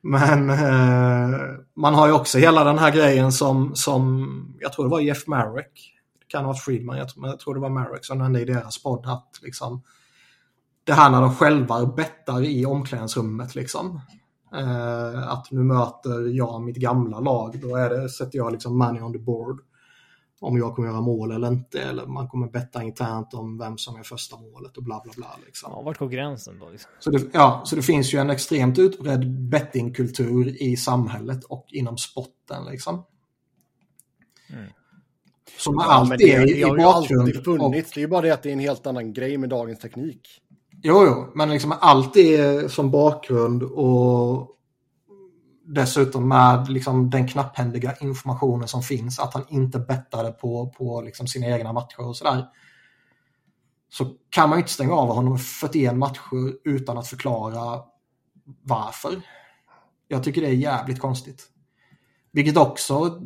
Men 0.00 0.50
eh, 0.50 1.38
man 1.76 1.94
har 1.94 2.06
ju 2.06 2.12
också 2.12 2.38
hela 2.38 2.64
den 2.64 2.78
här 2.78 2.90
grejen 2.90 3.32
som, 3.32 3.74
som 3.74 4.28
jag 4.60 4.72
tror 4.72 4.84
det 4.84 4.90
var 4.90 5.00
Jeff 5.00 5.26
det 5.26 5.97
kan 6.28 6.44
ha 6.44 6.52
varit 6.52 6.62
Friedman, 6.62 6.98
jag 6.98 7.08
tror, 7.08 7.20
men 7.20 7.30
jag 7.30 7.40
tror 7.40 7.54
det 7.54 7.60
var 7.60 7.68
Marek 7.68 8.04
som 8.04 8.18
nämnde 8.18 8.40
i 8.40 8.44
deras 8.44 8.82
podd 8.82 9.06
att 9.06 9.40
liksom, 9.42 9.82
det 10.84 10.92
här 10.92 11.10
när 11.10 11.20
de 11.20 11.34
själva 11.34 11.86
bettar 11.86 12.44
i 12.44 12.66
omklädningsrummet 12.66 13.54
liksom. 13.54 14.00
Eh, 14.54 15.28
att 15.28 15.50
nu 15.50 15.62
möter 15.62 16.36
jag 16.36 16.62
mitt 16.62 16.76
gamla 16.76 17.20
lag, 17.20 17.60
då 17.60 17.76
är 17.76 17.90
det, 17.90 18.08
sätter 18.08 18.38
jag 18.38 18.52
liksom 18.52 18.78
money 18.78 19.02
on 19.02 19.12
the 19.12 19.18
board. 19.18 19.60
Om 20.40 20.58
jag 20.58 20.74
kommer 20.74 20.88
göra 20.88 21.00
mål 21.00 21.32
eller 21.32 21.48
inte, 21.48 21.82
eller 21.82 22.06
man 22.06 22.28
kommer 22.28 22.46
betta 22.46 22.82
internt 22.82 23.34
om 23.34 23.58
vem 23.58 23.78
som 23.78 23.96
är 23.96 24.02
första 24.02 24.36
målet 24.36 24.76
och 24.76 24.82
bla 24.82 25.00
bla 25.04 25.12
bla. 25.16 25.36
Liksom. 25.46 25.72
ja, 25.72 25.82
vart 25.82 25.98
går 25.98 26.08
gränsen 26.08 26.58
då? 26.58 26.70
Liksom? 26.70 26.90
Så 26.98 27.10
det, 27.10 27.22
ja, 27.32 27.62
så 27.64 27.76
det 27.76 27.82
finns 27.82 28.14
ju 28.14 28.18
en 28.18 28.30
extremt 28.30 28.78
utbredd 28.78 29.30
bettingkultur 29.30 30.62
i 30.62 30.76
samhället 30.76 31.44
och 31.44 31.66
inom 31.68 31.98
sporten. 31.98 32.64
Liksom. 32.70 33.04
Mm. 34.50 34.70
Med 35.66 35.74
Ja, 35.74 35.92
allt 35.92 36.08
men 36.08 36.18
det, 36.18 36.38
det, 36.38 36.50
i 36.50 36.62
det 36.62 36.68
har 36.68 36.76
ju 36.78 36.82
alltid 36.84 37.38
Och, 37.38 37.44
funnits. 37.44 37.92
Det 37.92 38.00
är 38.00 38.02
ju 38.02 38.08
bara 38.08 38.20
det 38.20 38.30
att 38.30 38.42
det 38.42 38.48
är 38.48 38.52
en 38.52 38.58
helt 38.58 38.86
annan 38.86 39.12
grej 39.12 39.38
med 39.38 39.48
dagens 39.48 39.78
teknik. 39.78 40.28
jo, 40.82 41.04
jo, 41.06 41.32
men 41.34 41.50
liksom 41.50 41.68
med 41.68 41.78
allt 41.80 42.14
det 42.14 42.72
som 42.72 42.90
bakgrund 42.90 43.62
och 43.62 44.54
dessutom 45.68 46.28
med 46.28 46.68
liksom, 46.68 47.10
den 47.10 47.28
knapphändiga 47.28 47.94
informationen 48.00 48.68
som 48.68 48.82
finns, 48.82 49.18
att 49.18 49.34
han 49.34 49.44
inte 49.48 49.78
bettade 49.78 50.32
på, 50.32 50.74
på 50.78 51.00
liksom, 51.02 51.26
sina 51.26 51.46
egna 51.46 51.72
matcher 51.72 52.00
och 52.08 52.16
sådär. 52.16 52.44
Så 53.90 54.14
kan 54.30 54.48
man 54.50 54.58
inte 54.58 54.70
stänga 54.70 54.92
av 54.92 55.08
honom 55.08 55.34
i 55.34 55.38
41 55.38 55.96
matcher 55.96 56.54
utan 56.64 56.98
att 56.98 57.08
förklara 57.08 57.80
varför. 58.62 59.22
Jag 60.08 60.24
tycker 60.24 60.40
det 60.40 60.48
är 60.48 60.52
jävligt 60.52 61.00
konstigt. 61.00 61.46
Vilket 62.32 62.56
också 62.56 63.22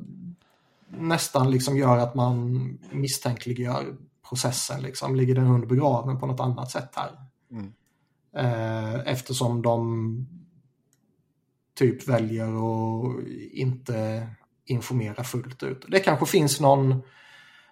nästan 0.99 1.51
liksom 1.51 1.76
gör 1.76 1.99
att 1.99 2.14
man 2.14 2.78
misstänkliggör 2.90 3.97
processen. 4.28 4.82
Liksom. 4.82 5.16
Ligger 5.16 5.34
den 5.34 5.47
under 5.47 5.68
begraven 5.68 6.20
på 6.20 6.26
något 6.26 6.40
annat 6.40 6.70
sätt 6.70 6.90
här? 6.97 7.11
Mm. 7.51 7.72
Eh, 8.36 9.12
eftersom 9.12 9.62
de 9.62 10.26
typ 11.74 12.09
väljer 12.09 12.47
att 12.47 13.26
inte 13.53 14.28
informera 14.64 15.24
fullt 15.24 15.62
ut. 15.62 15.84
Det 15.88 16.01
kanske 16.01 16.26
finns 16.26 16.61
någon, 16.61 17.03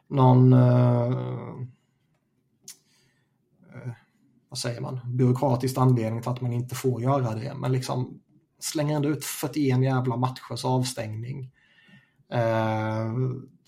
någon 0.09 0.53
uh, 0.53 1.61
vad 4.49 4.59
säger 4.59 4.81
man, 4.81 5.01
byråkratisk 5.05 5.79
anledning 5.79 6.23
till 6.23 6.31
att 6.31 6.41
man 6.41 6.53
inte 6.53 6.75
får 6.75 7.03
göra 7.03 7.35
det. 7.35 7.55
Men 7.55 7.73
liksom 7.73 8.21
slänger 8.59 8.97
ändå 8.97 9.09
ut 9.09 9.25
41 9.25 9.83
jävla 9.83 10.17
matchers 10.17 10.65
avstängning. 10.65 11.51
Eh, 12.33 13.13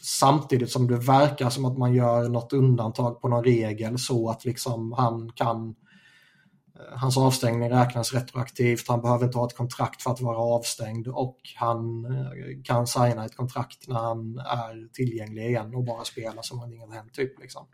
samtidigt 0.00 0.70
som 0.70 0.86
det 0.86 0.96
verkar 0.96 1.50
som 1.50 1.64
att 1.64 1.78
man 1.78 1.94
gör 1.94 2.28
något 2.28 2.52
undantag 2.52 3.20
på 3.20 3.28
någon 3.28 3.44
regel 3.44 3.98
så 3.98 4.30
att 4.30 4.44
liksom 4.44 4.92
han 4.92 5.32
kan 5.32 5.68
eh, 5.68 6.98
Hans 6.98 7.18
avstängning 7.18 7.70
räknas 7.70 8.14
retroaktivt, 8.14 8.88
han 8.88 9.00
behöver 9.00 9.24
inte 9.24 9.38
ha 9.38 9.46
ett 9.46 9.56
kontrakt 9.56 10.02
för 10.02 10.10
att 10.10 10.20
vara 10.20 10.38
avstängd 10.38 11.08
och 11.08 11.38
han 11.56 12.04
eh, 12.04 12.62
kan 12.64 12.86
signa 12.86 13.24
ett 13.24 13.36
kontrakt 13.36 13.88
när 13.88 13.98
han 13.98 14.38
är 14.38 14.92
tillgänglig 14.92 15.46
igen 15.46 15.74
och 15.74 15.84
bara 15.84 16.04
spela 16.04 16.42
som 16.42 16.62
om 16.62 16.72
inget 16.72 16.92
hänt. 16.92 17.14
Typ, 17.14 17.40
liksom. 17.40 17.66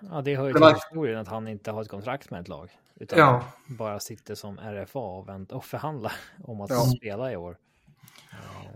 Ja, 0.00 0.22
det 0.22 0.36
hör 0.36 0.46
ju 0.46 0.52
till 0.52 0.60
var... 0.60 0.74
historien 0.74 1.18
att 1.18 1.28
han 1.28 1.48
inte 1.48 1.70
har 1.70 1.82
ett 1.82 1.88
kontrakt 1.88 2.30
med 2.30 2.40
ett 2.40 2.48
lag. 2.48 2.70
Utan 2.94 3.18
ja. 3.18 3.44
bara 3.66 4.00
sitter 4.00 4.34
som 4.34 4.58
RFA 4.58 4.98
och, 4.98 5.52
och 5.52 5.64
förhandlar 5.64 6.12
om 6.44 6.60
att 6.60 6.70
ja. 6.70 6.84
spela 6.96 7.32
i 7.32 7.36
år. 7.36 7.56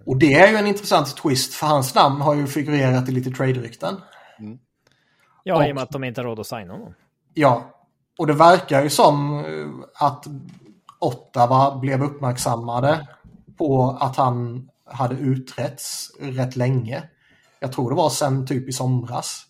Och 0.06 0.16
det 0.16 0.34
är 0.34 0.50
ju 0.50 0.56
en 0.56 0.66
intressant 0.66 1.16
twist 1.16 1.54
för 1.54 1.66
hans 1.66 1.94
namn 1.94 2.20
har 2.20 2.34
ju 2.34 2.46
figurerat 2.46 3.08
i 3.08 3.12
lite 3.12 3.30
trade-rykten. 3.30 3.94
Mm. 4.38 4.58
Ja, 5.42 5.56
och, 5.56 5.68
i 5.68 5.70
och 5.70 5.74
med 5.74 5.82
att 5.82 5.90
de 5.90 6.04
inte 6.04 6.20
har 6.20 6.26
råd 6.26 6.40
att 6.40 6.46
signa 6.46 6.72
honom. 6.72 6.94
Ja, 7.34 7.70
och 8.18 8.26
det 8.26 8.32
verkar 8.32 8.82
ju 8.82 8.90
som 8.90 9.38
eh, 9.38 10.06
att 10.06 10.26
Ottawa 10.98 11.78
blev 11.78 12.02
uppmärksammade 12.02 13.08
på 13.58 13.98
att 14.00 14.16
han 14.16 14.68
hade 14.84 15.14
utretts 15.14 16.10
rätt 16.20 16.56
länge. 16.56 17.02
Jag 17.60 17.72
tror 17.72 17.90
det 17.90 17.96
var 17.96 18.10
sen 18.10 18.46
typ 18.46 18.68
i 18.68 18.72
somras. 18.72 19.42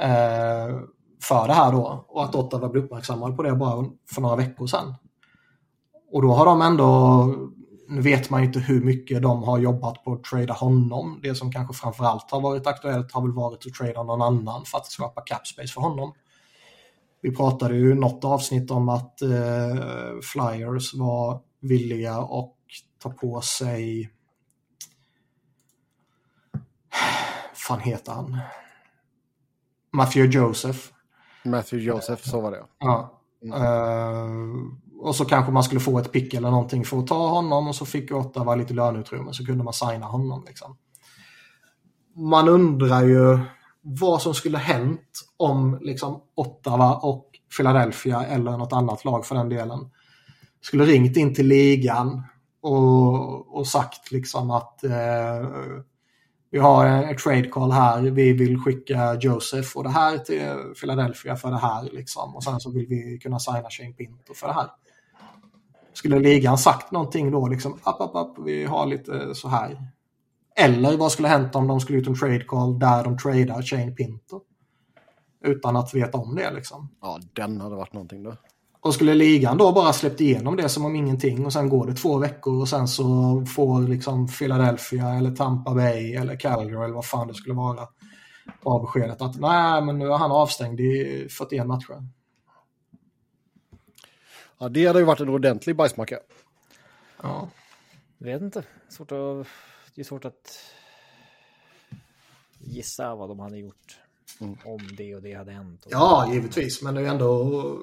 Eh, 0.00 0.78
för 1.22 1.48
det 1.48 1.54
här 1.54 1.72
då. 1.72 2.04
Och 2.08 2.24
att 2.24 2.34
Ottawa 2.34 2.68
blev 2.68 2.84
uppmärksammade 2.84 3.36
på 3.36 3.42
det 3.42 3.54
bara 3.54 3.84
för 4.14 4.20
några 4.20 4.36
veckor 4.36 4.66
sedan. 4.66 4.94
Och 6.12 6.22
då 6.22 6.32
har 6.32 6.44
de 6.44 6.62
ändå 6.62 7.24
nu 7.88 8.00
vet 8.00 8.30
man 8.30 8.40
ju 8.40 8.46
inte 8.46 8.60
hur 8.60 8.80
mycket 8.80 9.22
de 9.22 9.42
har 9.42 9.58
jobbat 9.58 10.04
på 10.04 10.12
att 10.12 10.24
trada 10.24 10.52
honom. 10.52 11.20
Det 11.22 11.34
som 11.34 11.52
kanske 11.52 11.74
framförallt 11.74 12.30
har 12.30 12.40
varit 12.40 12.66
aktuellt 12.66 13.12
har 13.12 13.22
väl 13.22 13.32
varit 13.32 13.66
att 13.66 13.74
trada 13.74 14.02
någon 14.02 14.22
annan 14.22 14.64
för 14.64 14.78
att 14.78 14.86
skapa 14.86 15.20
cap 15.20 15.46
space 15.46 15.72
för 15.72 15.80
honom. 15.80 16.12
Vi 17.20 17.36
pratade 17.36 17.76
ju 17.76 17.94
något 17.94 18.24
avsnitt 18.24 18.70
om 18.70 18.88
att 18.88 19.22
eh, 19.22 20.20
Flyers 20.22 20.94
var 20.94 21.40
villiga 21.60 22.14
att 22.14 22.54
ta 23.02 23.10
på 23.10 23.40
sig 23.40 24.10
fan 27.54 27.80
heter 27.80 28.12
han? 28.12 28.38
Matthew 29.92 30.38
Joseph. 30.38 30.78
Matthew 31.44 31.86
Joseph, 31.86 32.22
så 32.22 32.40
var 32.40 32.50
det. 32.50 32.64
Ja. 32.78 33.20
Mm. 33.42 33.62
Uh, 33.62 34.72
och 35.00 35.16
så 35.16 35.24
kanske 35.24 35.52
man 35.52 35.62
skulle 35.62 35.80
få 35.80 35.98
ett 35.98 36.12
pick 36.12 36.34
eller 36.34 36.50
någonting 36.50 36.84
för 36.84 36.98
att 36.98 37.06
ta 37.06 37.28
honom 37.28 37.68
och 37.68 37.74
så 37.74 37.86
fick 37.86 38.12
Ottawa 38.12 38.54
lite 38.54 38.74
löneutrymme 38.74 39.32
så 39.32 39.46
kunde 39.46 39.64
man 39.64 39.72
signa 39.72 40.06
honom. 40.06 40.44
Liksom. 40.46 40.76
Man 42.16 42.48
undrar 42.48 43.04
ju 43.04 43.38
vad 43.82 44.22
som 44.22 44.34
skulle 44.34 44.58
hänt 44.58 45.20
om 45.36 45.78
liksom, 45.80 46.20
Ottawa 46.34 46.94
och 46.96 47.24
Philadelphia 47.56 48.24
eller 48.24 48.50
något 48.50 48.72
annat 48.72 49.04
lag 49.04 49.26
för 49.26 49.34
den 49.34 49.48
delen 49.48 49.90
skulle 50.60 50.84
ringt 50.84 51.16
in 51.16 51.34
till 51.34 51.46
ligan 51.46 52.22
och, 52.62 53.56
och 53.56 53.66
sagt 53.66 54.12
liksom 54.12 54.50
att 54.50 54.84
eh, 54.84 55.48
vi 56.50 56.58
har 56.58 56.86
en 56.86 57.16
trade 57.16 57.48
call 57.48 57.72
här, 57.72 58.00
vi 58.00 58.32
vill 58.32 58.58
skicka 58.58 59.14
Joseph 59.14 59.76
och 59.76 59.84
det 59.84 59.90
här 59.90 60.18
till 60.18 60.74
Philadelphia 60.80 61.36
för 61.36 61.50
det 61.50 61.58
här 61.58 61.82
liksom. 61.92 62.36
Och 62.36 62.44
sen 62.44 62.60
så 62.60 62.70
vill 62.70 62.86
vi 62.86 63.18
kunna 63.22 63.38
signa 63.38 63.70
Shane 63.70 63.92
Pinto 63.92 64.34
för 64.34 64.46
det 64.46 64.52
här. 64.52 64.68
Skulle 65.98 66.18
ligan 66.18 66.58
sagt 66.58 66.92
någonting 66.92 67.30
då, 67.30 67.48
liksom, 67.48 67.72
upp, 67.72 68.00
upp, 68.00 68.10
upp, 68.14 68.46
vi 68.46 68.64
har 68.64 68.86
lite 68.86 69.34
så 69.34 69.48
här. 69.48 69.78
Eller 70.56 70.96
vad 70.96 71.12
skulle 71.12 71.28
hänt 71.28 71.54
om 71.54 71.66
de 71.66 71.80
skulle 71.80 71.98
ut 71.98 72.06
en 72.06 72.14
trade 72.14 72.44
call 72.44 72.78
där 72.78 73.04
de 73.04 73.18
tradar 73.18 73.62
Shane 73.62 73.90
Pinto? 73.90 74.40
Utan 75.44 75.76
att 75.76 75.94
veta 75.94 76.18
om 76.18 76.34
det 76.34 76.50
liksom. 76.50 76.88
Ja, 77.00 77.20
den 77.32 77.60
hade 77.60 77.76
varit 77.76 77.92
någonting 77.92 78.22
då. 78.22 78.32
Och 78.80 78.94
skulle 78.94 79.14
ligan 79.14 79.58
då 79.58 79.72
bara 79.72 79.92
släppt 79.92 80.20
igenom 80.20 80.56
det 80.56 80.68
som 80.68 80.84
om 80.84 80.96
ingenting 80.96 81.46
och 81.46 81.52
sen 81.52 81.68
går 81.68 81.86
det 81.86 81.94
två 81.94 82.18
veckor 82.18 82.60
och 82.60 82.68
sen 82.68 82.88
så 82.88 83.04
får 83.46 83.82
liksom 83.82 84.28
Philadelphia 84.28 85.14
eller 85.14 85.30
Tampa 85.30 85.74
Bay 85.74 86.14
eller 86.14 86.36
Calgary 86.36 86.84
eller 86.84 86.94
vad 86.94 87.06
fan 87.06 87.28
det 87.28 87.34
skulle 87.34 87.54
vara 87.54 87.88
bara 88.64 88.78
beskedet 88.78 89.22
att 89.22 89.40
nej 89.40 89.82
men 89.82 89.98
nu 89.98 90.06
är 90.06 90.18
han 90.18 90.32
avstängd 90.32 90.80
i 90.80 91.26
41 91.30 91.66
matcher. 91.66 92.17
Ja, 94.58 94.68
det 94.68 94.86
hade 94.86 94.98
ju 94.98 95.04
varit 95.04 95.20
en 95.20 95.28
ordentlig 95.28 95.76
bajsmacka. 95.76 96.20
Ja. 97.22 97.50
Vet 98.18 98.42
inte. 98.42 98.64
Svårt 98.88 99.12
att, 99.12 99.46
det 99.94 100.00
är 100.00 100.04
svårt 100.04 100.24
att 100.24 100.60
gissa 102.58 103.14
vad 103.14 103.28
de 103.28 103.38
hade 103.38 103.58
gjort 103.58 104.00
mm. 104.40 104.58
om 104.64 104.88
det 104.96 105.14
och 105.14 105.22
det 105.22 105.34
hade 105.34 105.52
hänt. 105.52 105.86
Ja, 105.90 106.32
givetvis. 106.32 106.82
Men 106.82 106.94
det 106.94 107.00
är 107.00 107.06
ändå 107.06 107.78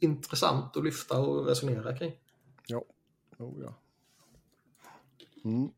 intressant 0.00 0.76
att 0.76 0.84
lyfta 0.84 1.20
och 1.20 1.46
resonera 1.46 1.96
kring. 1.96 2.12
Ja. 2.66 2.84
Oh, 3.38 3.62
ja. 3.62 3.74
Mm. 5.44 5.70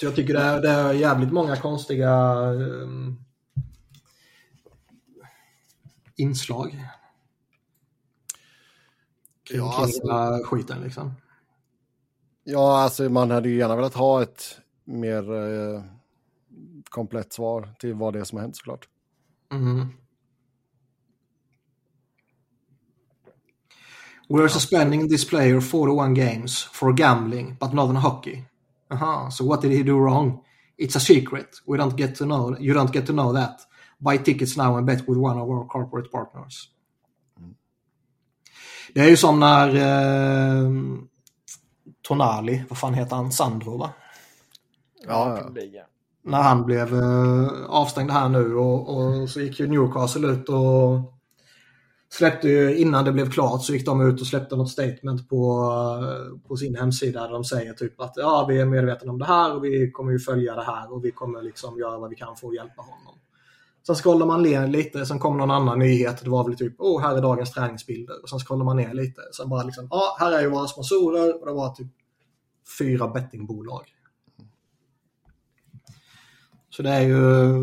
Så 0.00 0.06
jag 0.06 0.16
tycker 0.16 0.34
det 0.34 0.40
är, 0.40 0.60
det 0.60 0.68
är 0.68 0.92
jävligt 0.92 1.32
många 1.32 1.56
konstiga 1.56 2.36
um, 2.50 3.24
inslag 6.16 6.88
kring, 9.46 9.58
ja, 9.58 9.74
alltså, 9.76 10.40
skiten 10.44 10.80
liksom. 10.80 11.12
Ja, 12.44 12.78
alltså 12.78 13.08
man 13.08 13.30
hade 13.30 13.48
ju 13.48 13.56
gärna 13.56 13.76
velat 13.76 13.94
ha 13.94 14.22
ett 14.22 14.60
mer 14.84 15.32
eh, 15.32 15.82
komplett 16.88 17.32
svar 17.32 17.74
till 17.78 17.94
vad 17.94 18.12
det 18.12 18.20
är 18.20 18.24
som 18.24 18.38
har 18.38 18.42
hänt 18.42 18.56
såklart. 18.56 18.88
Mm. 19.52 19.88
We're 24.28 24.48
suspending 24.48 25.08
this 25.08 25.28
player 25.28 25.60
41 25.60 26.14
games 26.14 26.62
for 26.72 26.92
gambling, 26.92 27.56
but 27.60 27.72
not 27.72 27.90
in 27.90 27.96
hockey. 27.96 28.44
Aha, 28.90 29.30
so 29.30 29.44
what 29.44 29.62
did 29.62 29.72
he 29.72 29.82
do 29.82 29.98
wrong? 29.98 30.40
It's 30.78 30.96
a 30.96 31.00
secret. 31.00 31.62
We 31.66 31.78
don't 31.78 31.96
get 31.96 32.16
to 32.16 32.24
know. 32.24 32.56
You 32.58 32.74
don't 32.74 32.92
get 32.92 33.06
to 33.06 33.12
know 33.12 33.32
that. 33.32 33.60
Buy 34.00 34.18
tickets 34.18 34.56
now 34.56 34.76
and 34.76 34.86
bet 34.86 35.08
with 35.08 35.18
one 35.18 35.38
of 35.38 35.48
our 35.48 35.64
corporate 35.64 36.10
partners. 36.10 36.68
Det 38.96 39.02
är 39.02 39.08
ju 39.08 39.16
som 39.16 39.40
när 39.40 39.68
eh, 39.76 40.70
Tonali, 42.02 42.64
vad 42.68 42.78
fan 42.78 42.94
heter 42.94 43.16
han, 43.16 43.32
Sandro 43.32 43.78
va? 43.78 43.90
Ja, 45.06 45.40
ja. 45.72 45.82
När 46.24 46.42
han 46.42 46.64
blev 46.64 46.94
eh, 46.94 47.48
avstängd 47.68 48.10
här 48.10 48.28
nu 48.28 48.54
och, 48.54 48.96
och, 48.96 49.30
så 49.30 49.40
gick 49.40 49.60
ju 49.60 49.66
Newcastle 49.66 50.28
ut 50.28 50.48
och 50.48 51.00
släppte 52.12 52.48
ju, 52.48 52.76
innan 52.76 53.04
det 53.04 53.12
blev 53.12 53.30
klart 53.30 53.64
så 53.64 53.72
gick 53.72 53.86
de 53.86 54.00
ut 54.00 54.20
och 54.20 54.26
släppte 54.26 54.56
något 54.56 54.70
statement 54.70 55.28
på, 55.28 55.62
eh, 56.02 56.48
på 56.48 56.56
sin 56.56 56.76
hemsida 56.76 57.22
där 57.22 57.32
de 57.32 57.44
säger 57.44 57.72
typ 57.72 58.00
att 58.00 58.12
ja, 58.16 58.46
vi 58.48 58.60
är 58.60 58.66
medvetna 58.66 59.12
om 59.12 59.18
det 59.18 59.26
här 59.26 59.56
och 59.56 59.64
vi 59.64 59.90
kommer 59.90 60.12
ju 60.12 60.18
följa 60.18 60.54
det 60.54 60.64
här 60.64 60.92
och 60.92 61.04
vi 61.04 61.10
kommer 61.10 61.42
liksom 61.42 61.78
göra 61.78 61.98
vad 61.98 62.10
vi 62.10 62.16
kan 62.16 62.36
för 62.36 62.48
att 62.48 62.54
hjälpa 62.54 62.82
honom. 62.82 63.18
Sen 63.86 63.96
scrollar 63.96 64.26
man 64.26 64.42
ner 64.42 64.66
lite, 64.66 65.06
sen 65.06 65.18
kommer 65.18 65.38
någon 65.38 65.50
annan 65.50 65.78
nyhet. 65.78 66.24
Det 66.24 66.30
var 66.30 66.44
väl 66.44 66.56
typ, 66.58 66.80
oh, 66.80 67.02
här 67.02 67.16
är 67.16 67.22
dagens 67.22 67.52
träningsbilder. 67.52 68.22
Och 68.22 68.28
sen 68.28 68.38
scrollar 68.38 68.64
man 68.64 68.76
ner 68.76 68.94
lite. 68.94 69.20
Sen 69.32 69.48
bara 69.48 69.62
liksom, 69.62 69.88
ja, 69.90 69.96
ah, 69.96 70.16
här 70.24 70.32
är 70.32 70.40
ju 70.40 70.48
våra 70.48 70.66
sponsorer. 70.66 71.40
Och 71.40 71.46
det 71.46 71.52
var 71.52 71.74
typ 71.74 71.86
fyra 72.78 73.08
bettingbolag. 73.08 73.94
Så 76.70 76.82
det 76.82 76.90
är 76.90 77.00
ju... 77.00 77.60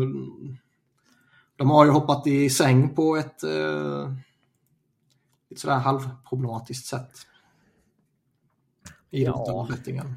De 1.56 1.70
har 1.70 1.84
ju 1.84 1.90
hoppat 1.90 2.26
i 2.26 2.50
säng 2.50 2.94
på 2.94 3.16
ett, 3.16 3.42
eh, 3.42 4.12
ett 5.50 5.58
sådär 5.58 5.78
halvproblematiskt 5.78 6.86
sätt. 6.86 7.12
idrotten 9.10 9.54
Ja. 9.54 9.66
bettingen. 9.70 10.16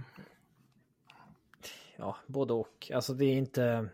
Ja, 1.98 2.16
både 2.28 2.54
och. 2.54 2.92
Alltså 2.94 3.14
det 3.14 3.26
är 3.26 3.38
inte... 3.38 3.90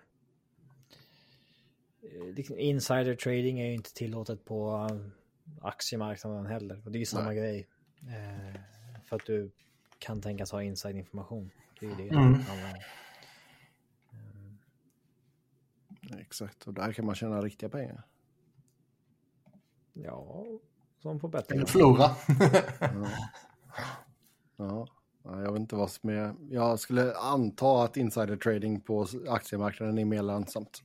eh, 2.15 2.33
liksom 2.35 2.57
Insider 2.57 3.15
trading 3.15 3.59
är 3.59 3.65
ju 3.65 3.73
inte 3.73 3.93
tillåtet 3.93 4.45
på 4.45 4.87
eh, 4.91 4.97
aktiemarknaden 5.61 6.45
heller. 6.45 6.81
Och 6.85 6.91
det 6.91 6.97
är 6.97 6.99
ju 6.99 7.05
samma 7.05 7.27
Nej. 7.27 7.37
grej. 7.37 7.67
Eh, 8.01 8.59
för 9.03 9.15
att 9.15 9.25
du 9.25 9.51
kan 9.99 10.21
tänkas 10.21 10.51
ha 10.51 10.63
inside-information. 10.63 11.49
Det 11.79 11.85
är 11.85 11.89
ju 11.89 11.95
det. 11.95 12.09
Mm. 12.09 12.33
om. 12.33 12.39
Exakt, 16.19 16.67
och 16.67 16.73
där 16.73 16.93
kan 16.93 17.05
man 17.05 17.15
tjäna 17.15 17.41
riktiga 17.41 17.69
pengar. 17.69 18.03
Ja, 19.93 20.45
som 20.99 21.19
på 21.19 21.27
betting. 21.27 21.57
Eller 21.57 21.67
förlora. 21.67 22.09
Ja. 24.55 24.87
Ja, 25.23 25.41
jag 25.41 25.51
vet 25.51 25.59
inte 25.59 25.75
vad 25.75 25.91
som 25.91 26.09
är... 26.09 26.35
Jag 26.49 26.79
skulle 26.79 27.15
anta 27.15 27.83
att 27.83 27.97
insider 27.97 28.35
trading 28.35 28.81
på 28.81 29.07
aktiemarknaden 29.29 29.97
är 29.97 30.05
mer 30.05 30.21
lönsamt. 30.21 30.83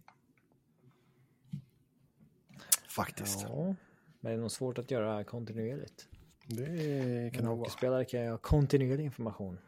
Faktiskt. 2.89 3.43
Ja, 3.43 3.65
men 3.65 3.77
det 4.21 4.31
är 4.31 4.37
nog 4.37 4.51
svårt 4.51 4.79
att 4.79 4.91
göra 4.91 5.25
kontinuerligt. 5.25 6.09
Det 6.47 7.31
kan 7.35 7.45
nog 7.45 7.59
vara. 7.59 7.59
hockeyspelare 7.59 8.05
kan 8.05 8.21
ju 8.21 8.31
ha 8.31 8.39
kontinuerlig 8.39 9.05
information. 9.05 9.59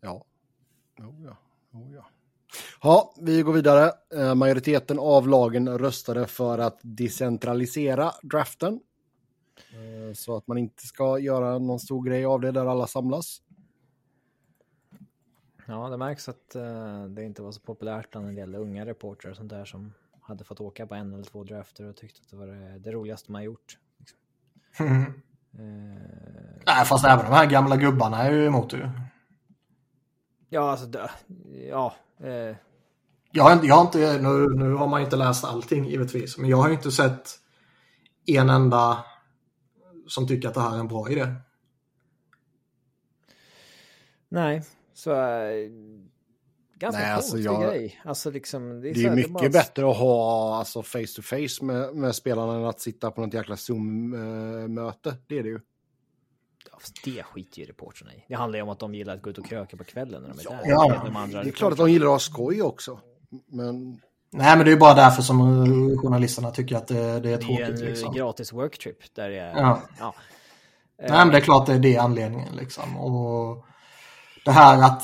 Ja. 0.00 0.24
Oh, 0.98 1.24
ja. 1.24 1.36
Oh, 1.72 1.94
ja. 1.94 2.06
Ja, 2.82 3.14
vi 3.20 3.42
går 3.42 3.52
vidare. 3.52 3.92
Eh, 4.14 4.34
majoriteten 4.34 4.98
av 4.98 5.28
lagen 5.28 5.78
röstade 5.78 6.26
för 6.26 6.58
att 6.58 6.78
decentralisera 6.82 8.12
draften. 8.22 8.80
Eh, 9.72 10.14
så 10.14 10.36
att 10.36 10.46
man 10.46 10.58
inte 10.58 10.86
ska 10.86 11.18
göra 11.18 11.58
någon 11.58 11.80
stor 11.80 12.02
grej 12.02 12.24
av 12.24 12.40
det 12.40 12.52
där 12.52 12.66
alla 12.66 12.86
samlas. 12.86 13.42
Ja, 15.66 15.88
det 15.88 15.96
märks 15.96 16.28
att 16.28 16.54
eh, 16.54 17.04
det 17.04 17.24
inte 17.24 17.42
var 17.42 17.52
så 17.52 17.60
populärt 17.60 18.10
bland 18.10 18.28
en 18.28 18.34
del 18.34 18.54
unga 18.54 18.86
reportrar 18.86 19.30
och 19.30 19.36
sånt 19.36 19.50
där 19.50 19.64
som 19.64 19.92
hade 20.30 20.44
fått 20.44 20.60
åka 20.60 20.86
på 20.86 20.94
en 20.94 21.12
eller 21.14 21.24
två 21.24 21.44
drafter 21.44 21.84
och 21.84 21.96
tyckte 21.96 22.20
att 22.24 22.30
det 22.30 22.36
var 22.36 22.46
det, 22.46 22.78
det 22.78 22.92
roligaste 22.92 23.32
man 23.32 23.42
gjort. 23.44 23.78
Liksom. 23.98 24.18
Eh, 25.52 25.62
Nej, 26.66 26.84
fast 26.84 27.04
även 27.04 27.24
de 27.24 27.32
här 27.32 27.46
gamla 27.46 27.76
gubbarna 27.76 28.22
är 28.22 28.32
ju 28.32 28.46
emot 28.46 28.70
det 28.70 28.76
ju. 28.76 28.90
ja, 30.48 30.70
alltså, 30.70 30.86
det- 30.86 31.10
ja, 31.68 31.94
eh, 32.20 32.56
Jag 33.32 33.44
har, 33.44 33.64
jag 33.64 33.74
har 33.74 33.82
inte, 33.82 34.18
nu, 34.22 34.46
nu 34.64 34.74
har 34.74 34.86
man 34.88 35.00
inte 35.02 35.16
läst 35.16 35.44
allting 35.44 35.84
givetvis, 35.84 36.38
men 36.38 36.50
jag 36.50 36.56
har 36.56 36.70
inte 36.70 36.90
sett 36.90 37.28
en 38.26 38.50
enda 38.50 39.04
som 40.08 40.28
tycker 40.28 40.48
att 40.48 40.54
det 40.54 40.60
här 40.60 40.76
är 40.76 40.80
en 40.80 40.88
bra 40.88 41.10
idé. 41.10 41.34
nej, 44.28 44.62
så 44.94 45.12
eh, 45.12 45.70
ganska 46.80 47.00
Nej, 47.02 47.10
alltså, 47.12 47.38
jag- 47.38 47.62
grej. 47.62 48.00
Alltså 48.04 48.30
liksom, 48.30 48.80
det 48.80 48.88
är, 48.88 48.94
Det 48.94 49.00
så 49.00 49.06
är 49.06 49.08
här, 49.08 49.16
mycket 49.16 49.32
bara- 49.32 49.48
bättre 49.48 49.90
att 49.90 49.96
ha 49.96 50.54
alltså, 50.58 50.82
face 50.82 51.06
to 51.16 51.22
face 51.22 51.64
med, 51.64 51.94
med 51.94 52.14
spelarna 52.14 52.54
än 52.56 52.64
att 52.64 52.80
sitta 52.80 53.10
på 53.10 53.20
något 53.20 53.34
jäkla 53.34 53.56
Zoom-möte. 53.56 55.16
Det 55.26 55.38
är 55.38 55.42
det 55.42 55.48
ju. 55.48 55.60
Ja, 56.72 56.78
det 57.04 57.22
skiter 57.22 57.58
ju 57.60 57.64
reportrarna 57.64 58.14
i. 58.14 58.24
Det 58.28 58.34
handlar 58.34 58.58
ju 58.58 58.62
om 58.62 58.68
att 58.68 58.78
de 58.78 58.94
gillar 58.94 59.14
att 59.16 59.22
gå 59.22 59.30
ut 59.30 59.38
och 59.38 59.46
kröka 59.46 59.76
på 59.76 59.84
kvällen 59.84 60.22
när 60.22 60.28
de 60.28 60.38
är 60.40 60.50
där. 60.50 60.60
Ja, 60.70 61.02
de 61.06 61.16
andra 61.16 61.42
Det 61.42 61.48
är 61.48 61.52
klart 61.52 61.72
att 61.72 61.78
de 61.78 61.90
gillar 61.90 62.06
att 62.06 62.12
ha 62.12 62.18
skoj 62.18 62.62
också. 62.62 63.00
Men 63.46 64.00
Nej, 64.32 64.56
men 64.56 64.64
det 64.64 64.70
är 64.70 64.74
ju 64.74 64.78
bara 64.80 64.94
därför 64.94 65.22
som 65.22 65.40
eh, 65.40 65.98
journalisterna 65.98 66.50
tycker 66.50 66.76
att 66.76 66.86
det, 66.88 66.94
det 66.94 67.00
är 67.02 67.20
Det 67.20 67.32
är 67.32 67.36
tråkigt. 67.38 67.68
en 67.68 67.74
eh, 67.82 67.88
Liksom. 67.88 68.14
gratis 68.14 68.52
worktrip 68.52 69.14
där 69.14 69.28
det 69.30 69.38
är... 69.38 69.50
Ja. 69.56 69.82
ja. 69.98 70.14
Nej, 70.98 71.10
men 71.10 71.28
det 71.28 71.36
är 71.36 71.40
klart 71.40 71.66
det 71.66 71.72
är 71.74 71.78
det 71.78 71.96
anledningen. 71.96 72.56
Liksom. 72.56 72.96
Och 72.96 73.64
det 74.44 74.50
här 74.50 74.82
att, 74.82 75.02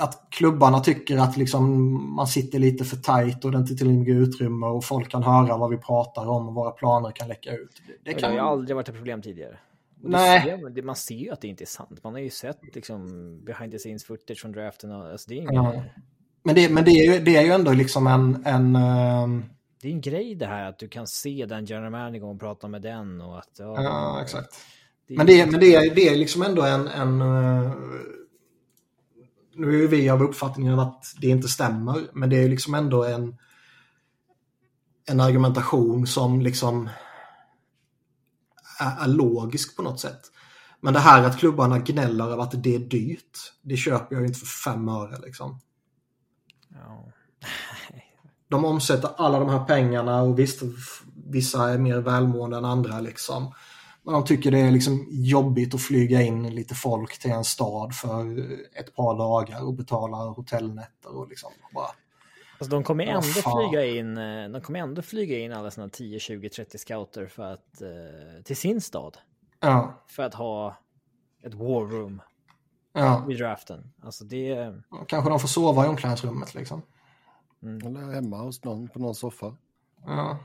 att 0.00 0.26
klubbarna 0.30 0.80
tycker 0.80 1.16
att 1.18 1.36
liksom 1.36 1.92
man 2.16 2.26
sitter 2.26 2.58
lite 2.58 2.84
för 2.84 2.96
tajt 2.96 3.44
och 3.44 3.52
det 3.52 3.58
inte 3.58 3.76
tillräckligt 3.76 4.16
utrymme 4.16 4.66
och 4.66 4.84
folk 4.84 5.08
kan 5.10 5.22
höra 5.22 5.56
vad 5.56 5.70
vi 5.70 5.76
pratar 5.76 6.28
om 6.28 6.48
och 6.48 6.54
våra 6.54 6.70
planer 6.70 7.10
kan 7.10 7.28
läcka 7.28 7.52
ut. 7.52 7.82
Det, 7.86 7.92
det 7.92 8.12
Det 8.14 8.20
kan 8.20 8.30
har 8.30 8.36
ju 8.36 8.42
aldrig 8.44 8.76
varit 8.76 8.88
ett 8.88 8.94
problem 8.94 9.22
tidigare. 9.22 9.58
Nej. 10.02 10.42
Ser, 10.42 10.82
man 10.82 10.96
ser 10.96 11.14
ju 11.14 11.30
att 11.30 11.40
det 11.40 11.48
inte 11.48 11.64
är 11.64 11.66
sant. 11.66 12.04
Man 12.04 12.12
har 12.12 12.20
ju 12.20 12.30
sett 12.30 12.74
liksom 12.74 13.06
behind 13.44 13.72
the 13.72 13.78
scenes 13.78 14.04
footage 14.04 14.40
från 14.40 14.52
draften. 14.52 14.90
Och, 14.92 15.10
alltså, 15.10 15.30
det, 15.30 15.38
är 15.38 15.52
Ja. 15.52 15.82
Men, 16.42 16.54
det, 16.54 16.68
men 16.72 16.84
det, 16.84 16.90
är 16.90 17.12
ju, 17.12 17.24
det 17.24 17.36
är 17.36 17.42
ju 17.42 17.50
ändå 17.50 17.72
liksom 17.72 18.06
en... 18.06 18.42
en 18.46 18.76
ehm, 18.76 19.44
det 19.82 19.88
är 19.88 19.92
en 19.92 20.00
grej 20.00 20.34
det 20.34 20.46
här 20.46 20.68
att 20.68 20.78
du 20.78 20.88
kan 20.88 21.06
se 21.06 21.46
den 21.48 21.64
general 21.64 21.90
manager 21.90 22.24
och 22.24 22.40
prata 22.40 22.68
med 22.68 22.82
den. 22.82 23.20
Och 23.20 23.38
att, 23.38 23.50
ja, 23.58 23.82
ja, 23.82 24.22
exakt. 24.22 24.48
det- 25.08 25.16
Men 25.16 25.26
det, 25.26 25.50
men 25.50 25.60
det, 25.60 25.74
är, 25.74 25.94
det 25.94 26.08
är 26.08 26.16
liksom 26.16 26.42
ändå 26.42 26.62
en... 26.62 26.88
en 26.88 27.20
eh, 27.20 27.72
nu 29.56 29.68
är 29.68 29.78
ju 29.78 29.86
vi 29.86 30.08
av 30.10 30.22
uppfattningen 30.22 30.78
att 30.78 31.14
det 31.20 31.26
inte 31.26 31.48
stämmer, 31.48 32.10
men 32.12 32.30
det 32.30 32.36
är 32.44 32.48
liksom 32.48 32.74
ändå 32.74 33.04
en, 33.04 33.36
en 35.08 35.20
argumentation 35.20 36.06
som 36.06 36.40
liksom 36.40 36.90
är, 38.80 39.04
är 39.04 39.08
logisk 39.08 39.76
på 39.76 39.82
något 39.82 40.00
sätt. 40.00 40.20
Men 40.80 40.94
det 40.94 41.00
här 41.00 41.24
att 41.24 41.38
klubbarna 41.38 41.78
gnäller 41.78 42.24
över 42.24 42.42
att 42.42 42.62
det 42.62 42.74
är 42.74 42.78
dyrt, 42.78 43.52
det 43.62 43.76
köper 43.76 44.14
jag 44.14 44.22
ju 44.22 44.26
inte 44.28 44.40
för 44.40 44.46
fem 44.46 44.88
öre 44.88 45.18
liksom. 45.24 45.60
De 48.48 48.64
omsätter 48.64 49.10
alla 49.16 49.38
de 49.38 49.48
här 49.48 49.64
pengarna 49.64 50.22
och 50.22 50.38
visst, 50.38 50.62
vissa 51.26 51.70
är 51.70 51.78
mer 51.78 51.98
välmående 51.98 52.56
än 52.56 52.64
andra 52.64 53.00
liksom. 53.00 53.52
Men 54.06 54.14
de 54.14 54.24
tycker 54.24 54.50
det 54.50 54.58
är 54.60 54.70
liksom 54.70 55.06
jobbigt 55.10 55.74
att 55.74 55.80
flyga 55.80 56.22
in 56.22 56.54
lite 56.54 56.74
folk 56.74 57.18
till 57.18 57.30
en 57.30 57.44
stad 57.44 57.94
för 57.94 58.50
ett 58.78 58.94
par 58.94 59.18
dagar 59.18 59.64
och 59.64 59.74
betala 59.74 60.16
hotellnätter 60.16 61.16
och 61.16 61.28
liksom 61.28 61.50
bara... 61.74 61.86
Alltså, 62.58 62.76
de 62.76 62.84
kommer 62.84 63.04
ändå 63.04 63.22
fan. 63.22 63.70
flyga 63.70 63.86
in, 63.86 64.18
eh, 64.18 64.48
de 64.48 64.60
kommer 64.60 64.78
ändå 64.78 65.02
flyga 65.02 65.38
in 65.38 65.52
alla 65.52 65.70
sina 65.70 65.88
10, 65.88 66.18
20, 66.18 66.48
30 66.48 66.78
scouter 66.78 67.26
för 67.26 67.42
att, 67.42 67.82
eh, 67.82 68.42
till 68.44 68.56
sin 68.56 68.80
stad. 68.80 69.18
Ja, 69.60 70.04
För 70.06 70.22
att 70.22 70.34
ha 70.34 70.76
ett 71.42 71.54
war 71.54 71.86
room 71.86 72.22
ja. 72.92 73.24
vid 73.28 73.38
draften. 73.38 73.92
Alltså 74.02 74.24
det... 74.24 74.74
Kanske 75.06 75.30
de 75.30 75.40
får 75.40 75.48
sova 75.48 75.84
i 75.86 75.88
omklädningsrummet 75.88 76.54
liksom. 76.54 76.82
eller 77.62 78.12
hemma 78.12 78.38
hos 78.38 78.64
någon 78.64 78.88
på 78.88 78.98
någon 78.98 79.14
soffa. 79.14 79.56
Ja. 80.06 80.38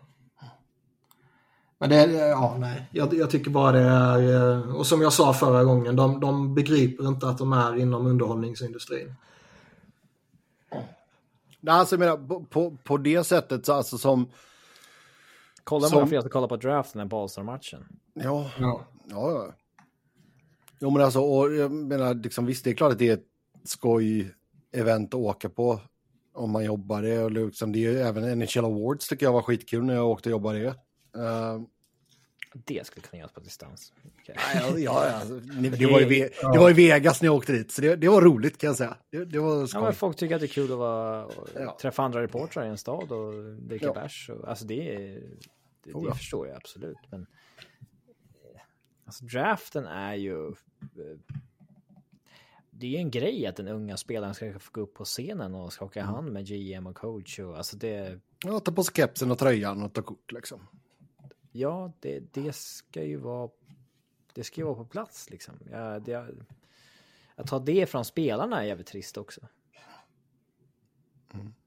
Men 1.81 1.89
det, 1.89 2.11
ja 2.17 2.57
nej, 2.59 2.89
jag, 2.91 3.13
jag 3.13 3.29
tycker 3.29 3.51
bara 3.51 3.71
det 3.71 3.79
är, 3.79 4.53
eh, 4.53 4.75
och 4.75 4.87
som 4.87 5.01
jag 5.01 5.13
sa 5.13 5.33
förra 5.33 5.63
gången, 5.63 5.95
de, 5.95 6.19
de 6.19 6.55
begriper 6.55 7.07
inte 7.07 7.27
att 7.27 7.37
de 7.37 7.53
är 7.53 7.75
inom 7.75 8.05
underhållningsindustrin. 8.07 9.13
Nej, 11.59 11.73
alltså 11.75 11.95
jag 11.95 11.99
menar, 11.99 12.17
på, 12.27 12.43
på, 12.45 12.77
på 12.83 12.97
det 12.97 13.23
sättet 13.23 13.65
så 13.65 13.73
alltså 13.73 13.97
som... 13.97 14.29
Kolla 15.63 15.87
Som- 15.87 15.99
varför 15.99 16.15
jag 16.15 16.23
ska 16.23 16.29
kolla 16.31 16.47
på 16.47 16.57
draften 16.57 17.01
än 17.01 17.13
All-Star-matchen. 17.13 17.85
Ja, 18.13 18.51
Ja. 18.59 18.85
ja, 19.09 19.31
ja. 19.31 19.53
Jo, 20.79 20.89
men 20.89 21.01
alltså, 21.01 21.19
och 21.19 21.53
jag 21.53 21.71
menar, 21.71 22.13
liksom, 22.13 22.45
visst, 22.45 22.63
det 22.63 22.69
är 22.69 22.73
klart 22.75 22.91
att 22.91 22.99
det 22.99 23.09
är 23.09 23.13
ett 23.13 23.27
skoj-event 23.65 25.07
att 25.07 25.13
åka 25.13 25.49
på 25.49 25.79
om 26.33 26.51
man 26.51 26.63
jobbar 26.65 27.01
det. 27.01 27.23
Och 27.23 27.31
liksom, 27.31 27.71
det 27.71 27.79
är 27.85 27.91
ju 27.91 27.99
även 27.99 28.39
NHL 28.39 28.65
Awards 28.65 29.07
tycker 29.07 29.25
jag 29.25 29.33
var 29.33 29.41
skitkul 29.41 29.83
när 29.83 29.93
jag 29.93 30.07
åkte 30.09 30.29
och 30.29 30.31
jobbade 30.31 30.59
det. 30.59 30.75
Uh, 31.17 31.61
Det 32.53 32.85
skulle 32.87 33.01
kunna 33.07 33.19
göras 33.19 33.31
på 33.31 33.39
distans. 33.39 33.93
Okej. 34.21 34.35
ja, 34.55 34.77
ja, 34.77 35.09
alltså, 35.11 35.39
det, 35.39 35.69
det, 35.69 35.85
var 35.85 36.01
i, 36.01 36.05
Ve- 36.05 36.29
det 36.53 36.59
var 36.59 36.69
i 36.69 36.73
Vegas 36.73 37.21
när 37.21 37.27
jag 37.27 37.35
åkte 37.35 37.53
dit, 37.53 37.71
så 37.71 37.81
det, 37.81 37.95
det 37.95 38.09
var 38.09 38.21
roligt 38.21 38.57
kan 38.57 38.67
jag 38.67 38.77
säga. 38.77 38.97
Det, 39.09 39.25
det 39.25 39.39
var 39.39 39.59
Ja, 39.59 39.67
skoj. 39.67 39.81
men 39.81 39.93
folk 39.93 40.17
tycker 40.17 40.35
att 40.35 40.41
det 40.41 40.45
är 40.47 40.53
kul 40.53 40.71
att 40.71 40.77
vara, 40.77 41.29
Ja. 41.55 41.77
träffa 41.81 42.03
andra 42.03 42.21
reportrar 42.21 42.65
i 42.65 42.69
en 42.69 42.77
stad 42.77 43.11
och 43.11 43.33
dricka 43.55 43.85
Ja. 43.85 43.93
bärs. 43.93 44.29
och- 44.29 44.47
Alltså 44.49 44.65
det, 44.65 44.95
är- 44.95 45.21
det, 45.83 45.93
Oh, 45.93 46.03
det 46.03 46.09
ja. 46.09 46.15
förstår 46.15 46.47
jag 46.47 46.55
absolut. 46.57 46.97
Men 47.11 47.25
alltså 49.05 49.25
draften 49.25 49.85
är 49.85 50.15
ju... 50.15 50.47
eh, 50.47 50.53
Det 52.69 52.95
är 52.95 52.99
en 52.99 53.11
grej 53.11 53.45
att 53.47 53.55
den 53.55 53.67
unga 53.67 53.97
spelaren 53.97 54.33
ska 54.33 54.59
få 54.59 54.69
gå 54.71 54.81
upp 54.81 54.93
på 54.93 55.05
scenen 55.05 55.55
och 55.55 55.73
skaka 55.73 56.01
Mm. 56.01 56.13
hand 56.13 56.31
med 56.31 56.45
GM 56.47 56.87
och 56.87 56.95
coach. 56.95 57.39
Och, 57.39 57.57
alltså 57.57 57.77
det, 57.77 58.19
Ja, 58.43 58.59
ta 58.59 58.71
på 58.71 58.83
sig 58.83 58.93
kepsen 58.95 59.31
och 59.31 59.37
tröjan 59.39 59.83
och 59.83 59.93
ta 59.93 60.01
kort 60.01 60.31
liksom. 60.31 60.67
Ja, 61.51 61.91
det, 61.99 62.33
det 62.33 62.55
ska 62.55 63.03
ju 63.03 63.17
vara... 63.17 63.49
Det 64.33 64.43
ska 64.43 64.61
ju 64.61 64.65
vara 64.65 64.75
på 64.75 64.85
plats 64.85 65.29
liksom. 65.29 65.53
Ja, 65.71 65.99
det, 65.99 66.27
att 67.35 67.47
ta 67.47 67.59
det 67.59 67.89
från 67.89 68.05
spelarna 68.05 68.61
är 68.61 68.65
jävligt 68.65 68.87
trist 68.87 69.17
också. 69.17 69.41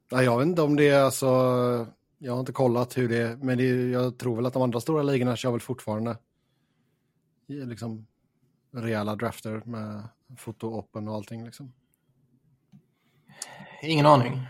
Ja, 0.09 0.23
jag 0.23 0.39
vet 0.39 0.47
inte 0.47 0.63
om 0.63 0.77
det 0.77 0.89
är 0.89 1.03
alltså... 1.03 1.27
Jag 2.19 2.33
har 2.33 2.41
inte 2.41 2.53
kollat 2.53 2.97
hur 2.97 3.09
det 3.09 3.17
är, 3.17 3.37
men 3.37 3.59
det 3.59 3.91
jag 3.91 4.19
tror 4.19 4.37
väl 4.37 4.47
att 4.47 4.53
de 4.53 4.63
andra 4.63 4.81
stora 4.81 5.03
ligorna 5.03 5.37
kör 5.37 5.51
väl 5.51 5.61
fortfarande 5.61 6.17
i 7.47 7.55
liksom 7.55 8.07
rejäla 8.71 9.17
drafter 9.17 9.63
med 9.65 10.09
foto-open 10.39 11.09
och 11.09 11.15
allting 11.15 11.45
liksom. 11.45 11.73
Ingen 13.83 14.07
aning. 14.07 14.47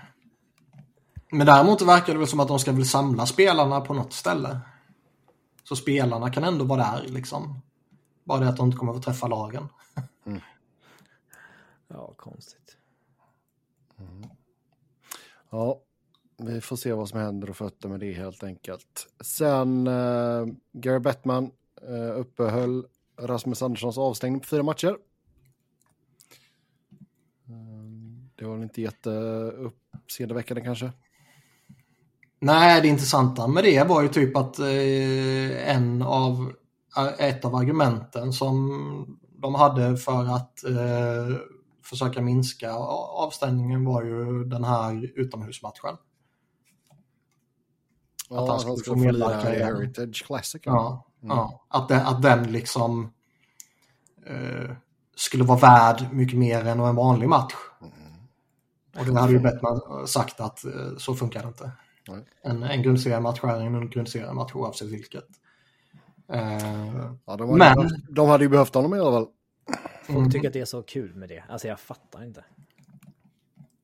Men 1.31 1.47
däremot 1.47 1.83
verkar 1.83 2.13
det 2.13 2.19
väl 2.19 2.29
som 2.29 2.41
att 2.41 2.49
de 2.49 2.59
ska 2.59 2.73
väl 2.73 2.87
samla 2.87 3.27
spelarna 3.27 3.81
på 3.81 3.95
något 3.95 4.13
ställe. 4.13 4.61
Så 5.65 5.77
spelarna 5.77 6.31
kan 6.31 6.45
ändå 6.45 6.65
vara 6.65 6.81
där 6.81 7.09
liksom. 7.09 7.61
Bara 8.25 8.41
det 8.41 8.49
att 8.49 8.57
de 8.57 8.67
inte 8.67 8.79
kommer 8.79 8.93
att 8.93 8.99
få 8.99 9.03
träffa 9.03 9.29
lagen. 9.29 9.69
Ja, 11.89 12.15
konstigt. 12.17 12.77
Ja, 15.51 15.81
vi 16.37 16.61
får 16.61 16.77
se 16.77 16.93
vad 16.93 17.09
som 17.09 17.21
händer 17.21 17.51
och 17.51 17.57
fötter 17.57 17.89
med 17.89 18.01
det 18.01 18.13
helt 18.13 18.43
enkelt. 18.43 19.07
Sen 19.21 19.87
uh, 19.87 20.47
Gary 20.73 20.99
Bettman 20.99 21.51
uh, 21.89 22.19
uppehöll 22.19 22.87
Rasmus 23.17 23.63
Anderssons 23.63 23.99
avstängning 23.99 24.41
på 24.41 24.47
fyra 24.47 24.63
matcher. 24.63 24.97
Um, 27.49 28.31
det 28.35 28.45
var 28.45 28.55
väl 28.55 28.63
inte 28.63 28.83
jätteuppseendeväckande 28.83 30.63
kanske. 30.63 30.93
Nej, 32.45 32.83
det 32.83 32.89
intressanta 32.89 33.49
med 33.49 33.65
det 33.65 33.85
var 33.85 34.03
ju 34.03 34.09
typ 34.09 34.37
att 34.37 34.59
eh, 34.59 35.77
en 35.77 36.03
av, 36.03 36.53
ett 37.19 37.45
av 37.45 37.55
argumenten 37.55 38.33
som 38.33 39.19
de 39.43 39.55
hade 39.55 39.97
för 39.97 40.37
att 40.37 40.65
eh, 40.65 41.37
försöka 41.85 42.23
minska 42.23 42.73
avstängningen 42.73 43.85
var 43.85 44.03
ju 44.03 44.45
den 44.45 44.65
här 44.65 45.11
utomhusmatchen. 45.15 45.97
Ja, 48.31 48.43
att 48.43 48.49
han 48.49 48.77
skulle, 48.77 48.97
få 48.97 49.11
lira 49.11 49.57
i 49.57 49.63
Heritage 49.63 50.25
Classic. 50.27 50.63
Ja, 50.65 51.07
mm. 51.23 51.37
ja. 51.37 51.65
Att, 51.69 51.89
den, 51.89 52.07
att 52.07 52.23
den 52.23 52.53
liksom 52.53 53.13
eh, 54.27 54.77
skulle 55.17 55.45
vara 55.45 55.59
värd 55.59 56.09
mycket 56.13 56.39
mer 56.39 56.67
än 56.67 56.81
en 56.81 56.97
vanlig 56.97 57.29
match. 57.29 57.55
Mm. 57.81 57.93
Och 58.99 59.15
det 59.15 59.21
hade 59.21 59.33
ju 59.33 59.39
Bettman 59.39 60.07
sagt 60.07 60.41
att 60.41 60.65
eh, 60.65 60.97
så 60.99 61.15
funkar 61.15 61.43
det 61.43 61.49
inte. 61.49 61.73
En, 62.43 62.63
en 62.63 62.83
grundseriematch 62.83 63.45
är 63.45 63.61
en 63.61 63.91
grundseriematch 63.91 64.55
oavsett 64.55 64.89
vilket. 64.89 65.29
Eh, 66.33 66.97
ja, 67.27 67.37
de, 67.37 67.61
hade 67.61 67.83
men... 67.83 67.91
de 68.09 68.29
hade 68.29 68.45
ju 68.45 68.51
behövt 68.51 68.75
honom 68.75 68.95
i 68.95 68.99
alla 68.99 69.11
fall. 69.11 69.27
Folk 70.07 70.19
mm. 70.19 70.31
tycker 70.31 70.49
att 70.49 70.53
det 70.53 70.61
är 70.61 70.65
så 70.65 70.83
kul 70.83 71.15
med 71.15 71.29
det. 71.29 71.45
Alltså 71.49 71.69
jag 71.69 71.81
fattar 71.81 72.25
inte. 72.25 72.45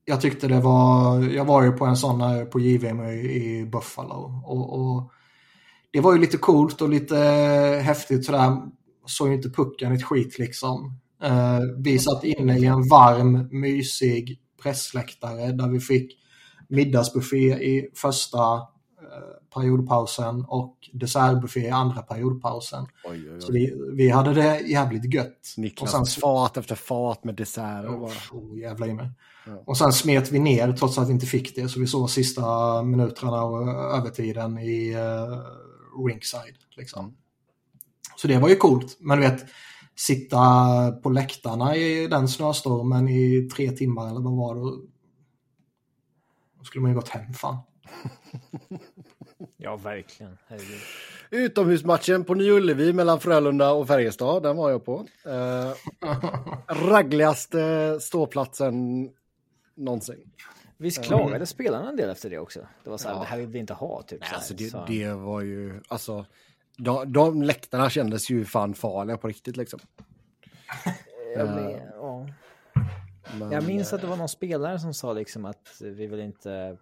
Jag 0.05 0.21
tyckte 0.21 0.49
det 0.49 0.61
var, 0.61 1.21
jag 1.21 1.45
var 1.45 1.63
ju 1.63 1.73
på 1.73 1.85
en 1.85 1.97
sån 1.97 2.47
på 2.51 2.61
JVM 2.61 3.01
i, 3.01 3.69
Buffalo. 3.73 4.43
Och, 4.45 4.81
och, 4.81 5.13
det 5.91 6.01
var 6.01 6.13
ju 6.13 6.19
lite 6.19 6.37
coolt 6.37 6.83
och 6.83 6.89
lite 6.89 7.17
häftigt 7.85 8.25
sådär. 8.25 8.57
Såg 9.07 9.29
ju 9.29 9.35
inte 9.35 9.51
pucken 9.51 9.93
ett 9.93 10.05
skit 10.05 10.39
liksom. 10.39 11.01
Eh, 11.23 11.61
vi 11.79 11.99
satt 11.99 12.25
inne 12.25 12.59
i 12.59 12.65
en 12.65 12.89
varm, 12.89 13.49
mysig 13.51 14.41
pressläktare 14.63 15.53
där 15.53 15.69
vi 15.69 15.81
fick 15.81 16.19
middagsbuffé 16.71 17.55
i 17.55 17.91
första 17.95 18.55
eh, 18.57 19.41
periodpausen 19.55 20.45
och 20.49 20.77
dessertbuffé 20.93 21.61
i 21.61 21.71
andra 21.71 22.03
periodpausen. 22.03 22.87
Oj, 23.05 23.11
oj, 23.11 23.35
oj. 23.35 23.41
Så 23.41 23.53
vi, 23.53 23.75
vi 23.93 24.11
hade 24.11 24.35
det 24.35 24.61
jävligt 24.61 25.15
gött. 25.15 25.55
Niklas 25.57 25.95
och 25.95 26.09
sen, 26.09 26.21
fat 26.21 26.57
efter 26.57 26.75
fat 26.75 27.25
med 27.25 27.35
dessert. 27.35 27.85
Oh, 27.85 28.11
oh, 28.33 28.59
jävla 28.59 28.87
i 28.87 28.95
mig. 28.95 29.11
Ja. 29.47 29.63
Och 29.67 29.79
sen 29.79 29.93
smet 29.93 30.33
vi 30.33 30.39
ner 30.39 30.73
trots 30.73 30.99
att 30.99 31.09
vi 31.09 31.13
inte 31.13 31.27
fick 31.27 31.57
det. 31.57 31.69
Så 31.69 31.81
vi 31.81 31.87
såg 31.87 32.11
sista 32.11 32.83
minuterna 32.83 33.45
och 33.45 33.69
övertiden 33.99 34.59
i 34.59 34.97
uh, 34.97 36.07
ringside. 36.07 36.57
Liksom. 36.77 37.05
Mm. 37.05 37.17
Så 38.17 38.29
det 38.29 38.39
var 38.39 38.49
ju 38.49 38.57
coolt. 38.57 38.97
Men 39.01 39.21
du 39.21 39.29
vet, 39.29 39.45
sitta 39.97 40.41
på 40.93 41.11
läktarna 41.11 41.77
i 41.77 42.07
den 42.07 42.29
snöstormen 42.29 43.09
i 43.09 43.49
tre 43.57 43.71
timmar 43.71 44.11
eller 44.11 44.21
vad 44.21 44.37
var 44.37 44.55
det? 44.55 44.87
Skulle 46.71 46.83
man 46.83 46.91
ju 46.91 46.95
gått 46.95 47.09
hem 47.09 47.33
fan. 47.33 47.57
ja, 49.57 49.77
verkligen. 49.77 50.39
Herregud. 50.47 50.81
Utomhusmatchen 51.31 52.25
på 52.25 52.35
Ny 52.35 52.51
Ullevi 52.51 52.93
mellan 52.93 53.21
Frölunda 53.21 53.73
och 53.73 53.89
Färjestad, 53.89 54.43
den 54.43 54.57
var 54.57 54.71
jag 54.71 54.85
på. 54.85 55.07
Eh, 55.27 55.73
raggligaste 56.69 57.99
ståplatsen 58.01 59.09
någonsin. 59.75 60.31
Visst 60.77 61.03
klagade 61.03 61.37
mm. 61.37 61.47
spelarna 61.47 61.89
en 61.89 61.97
del 61.97 62.11
efter 62.11 62.31
det 62.31 62.39
också? 62.39 62.67
Det 62.85 62.91
var 62.91 62.99
så 62.99 63.09
här, 63.09 63.15
ja. 63.15 63.21
det 63.21 63.27
här 63.27 63.39
vill 63.39 63.47
vi 63.47 63.59
inte 63.59 63.75
ha. 63.75 64.03
Typ, 64.03 64.21
Nej, 64.21 64.31
alltså 64.35 64.55
det, 64.55 64.71
så. 64.71 64.85
det 64.89 65.13
var 65.13 65.41
ju, 65.41 65.81
alltså, 65.89 66.27
de, 66.79 67.13
de 67.13 67.43
läktarna 67.43 67.91
kändes 67.91 68.31
ju 68.31 68.45
fan 68.45 68.75
farliga 68.75 69.17
på 69.17 69.29
riktigt 69.29 69.57
liksom. 69.57 69.81
Jag, 71.37 71.49
men, 71.49 71.71
ja. 71.95 72.27
Men, 73.39 73.53
jag 73.53 73.67
minns 73.67 73.93
att 73.93 74.01
det 74.01 74.07
var 74.07 74.17
någon 74.17 74.29
spelare 74.29 74.79
som 74.79 74.95
sa 74.95 75.13
liksom 75.13 75.45
att 75.45 75.81
vi 75.81 76.07
vill 76.07 76.21
inte, 76.21 76.77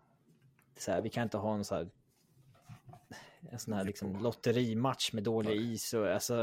så 0.78 0.93
här, 0.93 1.03
vi 1.03 1.11
kan 1.11 1.22
inte 1.22 1.36
ha 1.36 1.55
en 1.55 1.64
så 1.64 1.74
här 1.74 1.89
en 3.51 3.59
sån 3.59 3.74
här 3.74 3.84
liksom 3.84 4.22
lotterimatch 4.22 5.12
med 5.12 5.22
dålig 5.22 5.57
is 5.57 5.95
och 5.95 6.09
alltså 6.09 6.36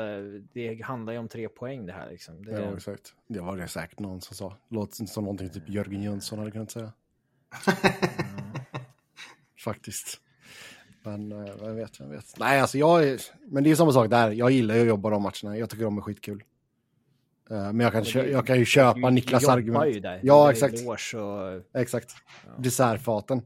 det 0.54 0.82
handlar 0.82 1.14
ju 1.14 1.20
om 1.20 1.28
tre 1.28 1.50
poäng 1.50 1.86
det 1.86 1.94
här 1.94 2.10
liksom. 2.10 2.46
Det... 2.46 2.52
Ja, 2.52 2.76
exakt. 2.78 3.14
Det 3.28 3.40
var 3.40 3.58
det 3.58 3.68
säkert 3.68 4.00
någon 4.00 4.22
som 4.22 4.36
sa. 4.36 4.58
Låter 4.70 5.06
som 5.06 5.24
någonting 5.24 5.50
typ 5.50 5.70
Jörgen 5.70 6.04
Jönsson 6.04 6.40
hade 6.40 6.52
kunnat 6.52 6.72
säga. 6.72 6.94
Faktiskt. 9.64 10.22
Men 11.04 11.32
eh, 11.32 11.56
vem 11.62 11.76
vet, 11.76 12.00
vem 12.00 12.10
vet. 12.10 12.40
Nej, 12.40 12.60
alltså 12.60 12.78
jag, 12.78 13.20
men 13.46 13.64
det 13.64 13.72
är 13.72 13.76
samma 13.76 13.92
sak 13.92 14.10
där. 14.10 14.32
Jag 14.32 14.52
gillar 14.52 14.76
ju 14.76 14.82
att 14.82 14.88
jobba 14.88 15.10
de 15.10 15.22
matcherna. 15.22 15.58
Jag 15.58 15.70
tycker 15.70 15.84
de 15.84 15.98
är 15.98 16.02
skitkul. 16.02 16.44
Eh, 17.50 17.58
men 17.58 17.80
jag 17.80 17.92
kan, 17.92 18.04
det, 18.04 18.30
jag 18.30 18.48
kan 18.48 18.60
ju 18.60 18.66
köpa 18.66 19.00
du, 19.00 19.12
Niklas 19.12 19.48
argument. 19.48 19.96
Ju 19.96 20.00
där. 20.00 20.20
Ja, 20.24 20.52
exakt. 20.52 20.74
Och... 20.88 21.80
Exakt. 21.82 22.12
Ja. 22.46 22.52
Dessertfaten. 22.58 23.42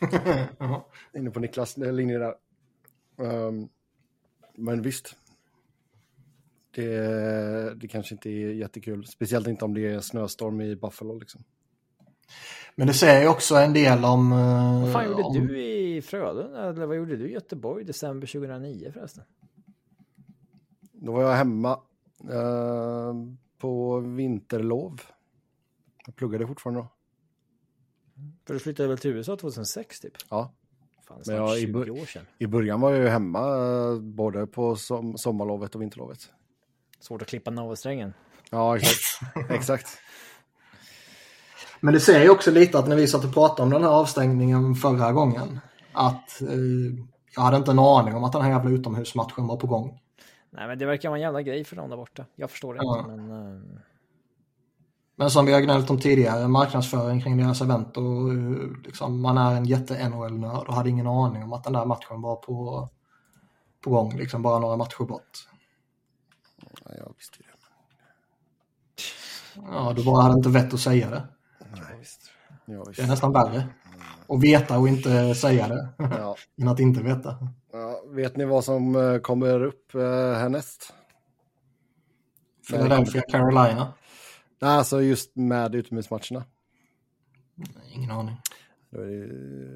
Inne 1.14 1.30
på 1.30 1.40
Niklas 1.40 1.76
linje 1.76 2.18
där. 2.18 2.34
Um, 3.16 3.68
men 4.54 4.82
visst. 4.82 5.16
Det, 6.74 7.74
det 7.74 7.88
kanske 7.88 8.14
inte 8.14 8.30
är 8.30 8.52
jättekul. 8.52 9.06
Speciellt 9.06 9.46
inte 9.46 9.64
om 9.64 9.74
det 9.74 9.86
är 9.86 10.00
snöstorm 10.00 10.60
i 10.60 10.76
Buffalo. 10.76 11.18
Liksom. 11.18 11.44
Men 12.76 12.86
det 12.86 12.94
säger 12.94 13.28
också 13.28 13.54
en 13.56 13.72
del 13.72 14.04
om... 14.04 14.32
Uh, 14.32 14.82
vad 14.82 14.92
fan 14.92 15.04
gjorde 15.04 15.22
om... 15.22 15.46
du 15.46 15.62
i 15.62 16.02
Frölunda? 16.02 16.68
Eller 16.68 16.86
vad 16.86 16.96
gjorde 16.96 17.16
du 17.16 17.28
i 17.28 17.32
Göteborg 17.32 17.84
december 17.84 18.26
2009 18.26 18.90
förresten? 18.92 19.24
Då 20.92 21.12
var 21.12 21.22
jag 21.22 21.36
hemma 21.36 21.80
uh, 22.24 23.14
på 23.58 24.00
vinterlov. 24.00 25.00
Jag 26.06 26.16
pluggade 26.16 26.46
fortfarande 26.46 26.80
då. 26.80 26.88
För 28.46 28.54
du 28.54 28.60
flyttade 28.60 28.88
väl 28.88 28.98
till 28.98 29.10
USA 29.10 29.36
2006 29.36 30.00
typ? 30.00 30.12
Ja. 30.30 30.52
Fan, 31.08 31.22
Men 31.26 31.36
jag, 31.36 31.58
20 31.58 31.84
i, 31.84 31.90
år 31.90 32.06
sedan. 32.06 32.26
I 32.38 32.46
början 32.46 32.80
var 32.80 32.90
jag 32.90 33.00
ju 33.00 33.08
hemma 33.08 33.56
uh, 33.56 34.00
både 34.00 34.46
på 34.46 34.76
som, 34.76 35.18
sommarlovet 35.18 35.74
och 35.74 35.82
vinterlovet. 35.82 36.28
Svårt 37.00 37.22
att 37.22 37.28
klippa 37.28 37.50
navelsträngen. 37.50 38.14
Ja, 38.50 38.76
exakt. 38.76 39.22
exakt. 39.50 39.98
Men 41.80 41.94
det 41.94 42.00
säger 42.00 42.30
också 42.30 42.50
lite 42.50 42.78
att 42.78 42.88
när 42.88 42.96
vi 42.96 43.06
satt 43.06 43.24
och 43.24 43.34
pratade 43.34 43.62
om 43.62 43.70
den 43.70 43.82
här 43.82 43.90
avstängningen 43.90 44.74
förra 44.74 45.12
gången, 45.12 45.60
att 45.92 46.40
eh, 46.40 46.48
jag 47.34 47.42
hade 47.42 47.56
inte 47.56 47.70
en 47.70 47.78
aning 47.78 48.14
om 48.14 48.24
att 48.24 48.32
den 48.32 48.42
här 48.42 48.50
jävla 48.50 48.70
utomhusmatchen 48.70 49.46
var 49.46 49.56
på 49.56 49.66
gång. 49.66 50.00
Nej, 50.50 50.68
men 50.68 50.78
det 50.78 50.86
verkar 50.86 51.08
vara 51.08 51.18
en 51.18 51.22
jävla 51.22 51.42
grej 51.42 51.64
för 51.64 51.76
dem 51.76 51.90
där 51.90 51.96
borta. 51.96 52.24
Jag 52.36 52.50
förstår 52.50 52.74
det 52.74 52.80
ja. 52.82 52.98
inte, 52.98 53.10
men... 53.10 53.30
Uh... 53.30 53.78
Men 55.20 55.30
som 55.30 55.46
vi 55.46 55.52
har 55.52 55.60
gnällt 55.60 55.90
om 55.90 56.00
tidigare, 56.00 56.48
marknadsföring 56.48 57.20
kring 57.22 57.36
deras 57.36 57.60
event 57.60 57.96
och 57.96 58.32
eh, 58.32 58.82
liksom, 58.84 59.20
man 59.20 59.38
är 59.38 59.54
en 59.54 59.64
jätte-NHL-nörd 59.64 60.66
och 60.66 60.74
hade 60.74 60.90
ingen 60.90 61.06
aning 61.06 61.42
om 61.42 61.52
att 61.52 61.64
den 61.64 61.72
där 61.72 61.84
matchen 61.84 62.22
var 62.22 62.36
på, 62.36 62.88
på 63.84 63.90
gång, 63.90 64.16
liksom 64.16 64.42
bara 64.42 64.58
några 64.58 64.76
matcher 64.76 65.04
bort. 65.04 65.48
Ja, 66.84 66.90
jag 66.98 67.14
visste 67.16 67.38
det. 67.38 67.44
Ja, 69.54 69.92
du 69.96 70.04
bara 70.04 70.22
hade 70.22 70.34
inte 70.34 70.48
vett 70.48 70.74
att 70.74 70.80
säga 70.80 71.10
det. 71.10 71.28
Ja, 71.58 71.82
visst. 71.98 72.30
Ja, 72.64 72.84
visst. 72.84 72.96
Det 72.96 73.02
är 73.02 73.06
nästan 73.06 73.32
värre. 73.32 73.68
Att 74.28 74.42
veta 74.42 74.78
och 74.78 74.88
inte 74.88 75.34
säga 75.34 75.68
det. 75.68 75.88
Ja. 75.98 76.36
än 76.62 76.68
att 76.68 76.80
inte 76.80 77.02
veta. 77.02 77.36
Ja, 77.72 78.02
vet 78.06 78.36
ni 78.36 78.44
vad 78.44 78.64
som 78.64 78.96
eh, 78.96 79.18
kommer 79.18 79.62
upp 79.62 79.94
eh, 79.94 80.00
härnäst? 80.32 80.92
Philadelphia, 82.70 83.22
Carolina. 83.22 83.92
Nej, 84.60 84.70
alltså 84.70 85.02
just 85.02 85.36
med 85.36 85.74
utomhusmatcherna. 85.74 86.44
Ingen 87.94 88.10
aning. 88.10 88.36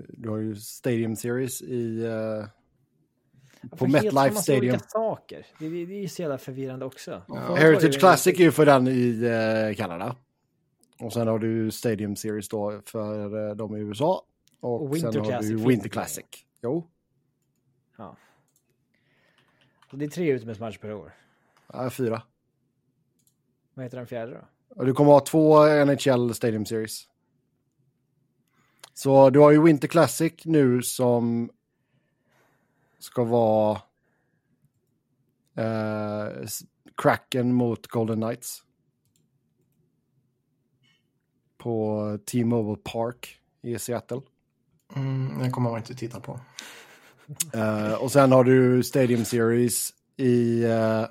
Du 0.09 0.28
har 0.28 0.38
ju 0.38 0.57
Stadium 0.57 1.16
Series 1.16 1.62
i... 1.62 2.07
Uh, 2.07 2.46
på 3.76 3.86
MetLife 3.86 4.34
Stadium. 4.34 4.74
Olika 4.74 4.84
saker. 4.88 5.46
Det, 5.59 5.68
det, 5.68 5.86
det 5.86 6.05
är 6.05 6.09
så 6.09 6.22
jävla 6.22 6.38
förvirrande 6.38 6.84
också. 6.84 7.22
Ja. 7.28 7.55
Heritage 7.55 7.98
Classic 7.98 8.40
är 8.40 8.44
ju 8.44 8.53
för 8.53 8.66
den 8.66 8.88
i 8.88 9.11
uh, 9.68 9.74
Kanada. 9.74 10.16
Och 10.98 11.12
sen 11.12 11.28
har 11.28 11.38
du 11.38 11.70
Stadium 11.70 12.16
Series 12.16 12.48
då 12.48 12.80
för 12.86 13.36
uh, 13.36 13.57
de 13.57 13.76
i 13.76 13.80
USA. 13.80 14.22
Och, 14.62 14.82
och 14.82 14.96
sen 14.98 15.04
har 15.20 15.42
du 15.42 15.56
Winter 15.56 15.88
Classic. 15.88 16.24
Jo. 16.62 16.90
Ja. 17.96 18.16
Och 19.92 19.98
det 19.98 20.04
är 20.04 20.08
tre 20.08 20.32
utomhusmatcher 20.32 20.78
per 20.78 20.92
år. 20.92 21.12
Ja, 21.72 21.90
fyra. 21.90 22.22
Vad 23.74 23.84
heter 23.84 23.96
den 23.96 24.06
fjärde 24.06 24.46
då? 24.68 24.84
Du 24.84 24.92
kommer 24.92 25.12
ha 25.12 25.20
två 25.20 25.66
NHL 25.84 26.34
Stadium 26.34 26.66
Series. 26.66 27.08
Så 28.94 29.30
du 29.30 29.38
har 29.38 29.50
ju 29.50 29.62
Winter 29.62 29.88
Classic 29.88 30.32
nu 30.44 30.82
som 30.82 31.50
ska 32.98 33.24
vara 33.24 33.80
eh, 35.54 36.46
Kraken 36.96 37.52
mot 37.54 37.86
Golden 37.86 38.20
Knights. 38.20 38.64
på 41.62 42.18
T-Mobile 42.26 42.82
Park 42.84 43.40
i 43.60 43.78
Seattle. 43.78 44.20
Mm, 44.97 45.38
det 45.43 45.51
kommer 45.51 45.70
man 45.70 45.78
inte 45.78 45.95
titta 45.95 46.20
på. 46.20 46.40
Uh, 47.57 47.93
och 47.93 48.12
sen 48.12 48.32
har 48.32 48.45
du 48.45 48.82
Stadium 48.82 49.24
Series 49.24 49.90
i 50.16 50.64
uh, 50.64 51.07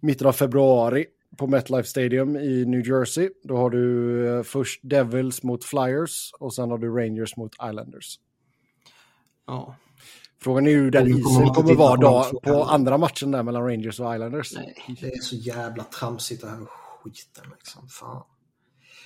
mitten 0.00 0.26
av 0.26 0.32
februari 0.32 1.06
på 1.36 1.46
MetLife 1.46 1.88
Stadium 1.88 2.36
i 2.36 2.64
New 2.64 2.86
Jersey. 2.88 3.30
Då 3.44 3.56
har 3.56 3.70
du 3.70 3.78
uh, 4.26 4.42
först 4.42 4.80
Devils 4.82 5.42
mot 5.42 5.64
Flyers 5.64 6.32
och 6.38 6.54
sen 6.54 6.70
har 6.70 6.78
du 6.78 6.88
Rangers 6.90 7.36
mot 7.36 7.52
Islanders. 7.54 8.18
Ja. 9.46 9.76
Frågan 10.40 10.66
är 10.66 10.70
hur 10.70 10.90
den 10.90 11.08
isen 11.08 11.48
kommer 11.48 11.74
vara 11.74 11.96
då 11.96 12.40
på 12.42 12.64
andra 12.64 12.98
matchen 12.98 13.30
där 13.30 13.42
mellan 13.42 13.62
Rangers 13.62 14.00
och 14.00 14.14
Islanders. 14.14 14.52
Nej, 14.54 14.96
det 15.00 15.06
är 15.06 15.20
så 15.20 15.36
jävla 15.36 15.84
tramsigt 15.84 16.42
det 16.42 16.48
här 16.48 16.66
skiten 17.02 17.44
liksom. 17.56 17.88
Fan. 17.88 18.22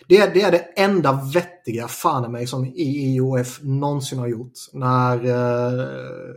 Det 0.09 0.17
är, 0.17 0.35
det 0.35 0.43
är 0.43 0.51
det 0.51 0.59
enda 0.59 1.21
vettiga 1.35 1.89
fan 1.89 2.25
i 2.25 2.29
mig 2.29 2.47
som 2.47 2.73
IOF 2.77 3.61
någonsin 3.63 4.19
har 4.19 4.29
gjort. 4.29 4.53
När 4.73 5.17
eh, 5.25 6.35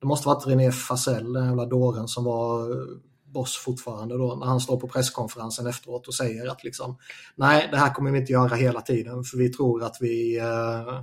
det 0.00 0.06
måste 0.06 0.28
varit 0.28 0.46
René 0.46 0.72
Fasell, 0.72 1.32
den 1.32 1.46
jävla 1.46 1.66
dåren 1.66 2.08
som 2.08 2.24
var 2.24 2.70
eh, 2.70 2.86
boss 3.24 3.56
fortfarande 3.56 4.18
då, 4.18 4.34
när 4.34 4.46
han 4.46 4.60
står 4.60 4.80
på 4.80 4.88
presskonferensen 4.88 5.66
efteråt 5.66 6.08
och 6.08 6.14
säger 6.14 6.48
att 6.48 6.64
liksom 6.64 6.98
nej, 7.34 7.68
det 7.70 7.76
här 7.76 7.94
kommer 7.94 8.10
vi 8.10 8.18
inte 8.18 8.32
göra 8.32 8.54
hela 8.54 8.80
tiden 8.80 9.24
för 9.24 9.38
vi 9.38 9.48
tror 9.48 9.82
att 9.82 9.96
vi 10.00 10.38
eh, 10.38 11.02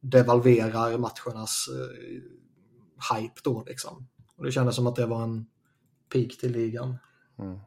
devalverar 0.00 0.98
matchernas 0.98 1.68
eh, 1.68 3.16
hype 3.16 3.40
då 3.44 3.64
liksom. 3.66 4.08
Och 4.36 4.44
det 4.44 4.52
kändes 4.52 4.76
som 4.76 4.86
att 4.86 4.96
det 4.96 5.06
var 5.06 5.22
en 5.22 5.46
peak 6.12 6.36
till 6.40 6.52
ligan. 6.52 6.96
Mm. 7.38 7.58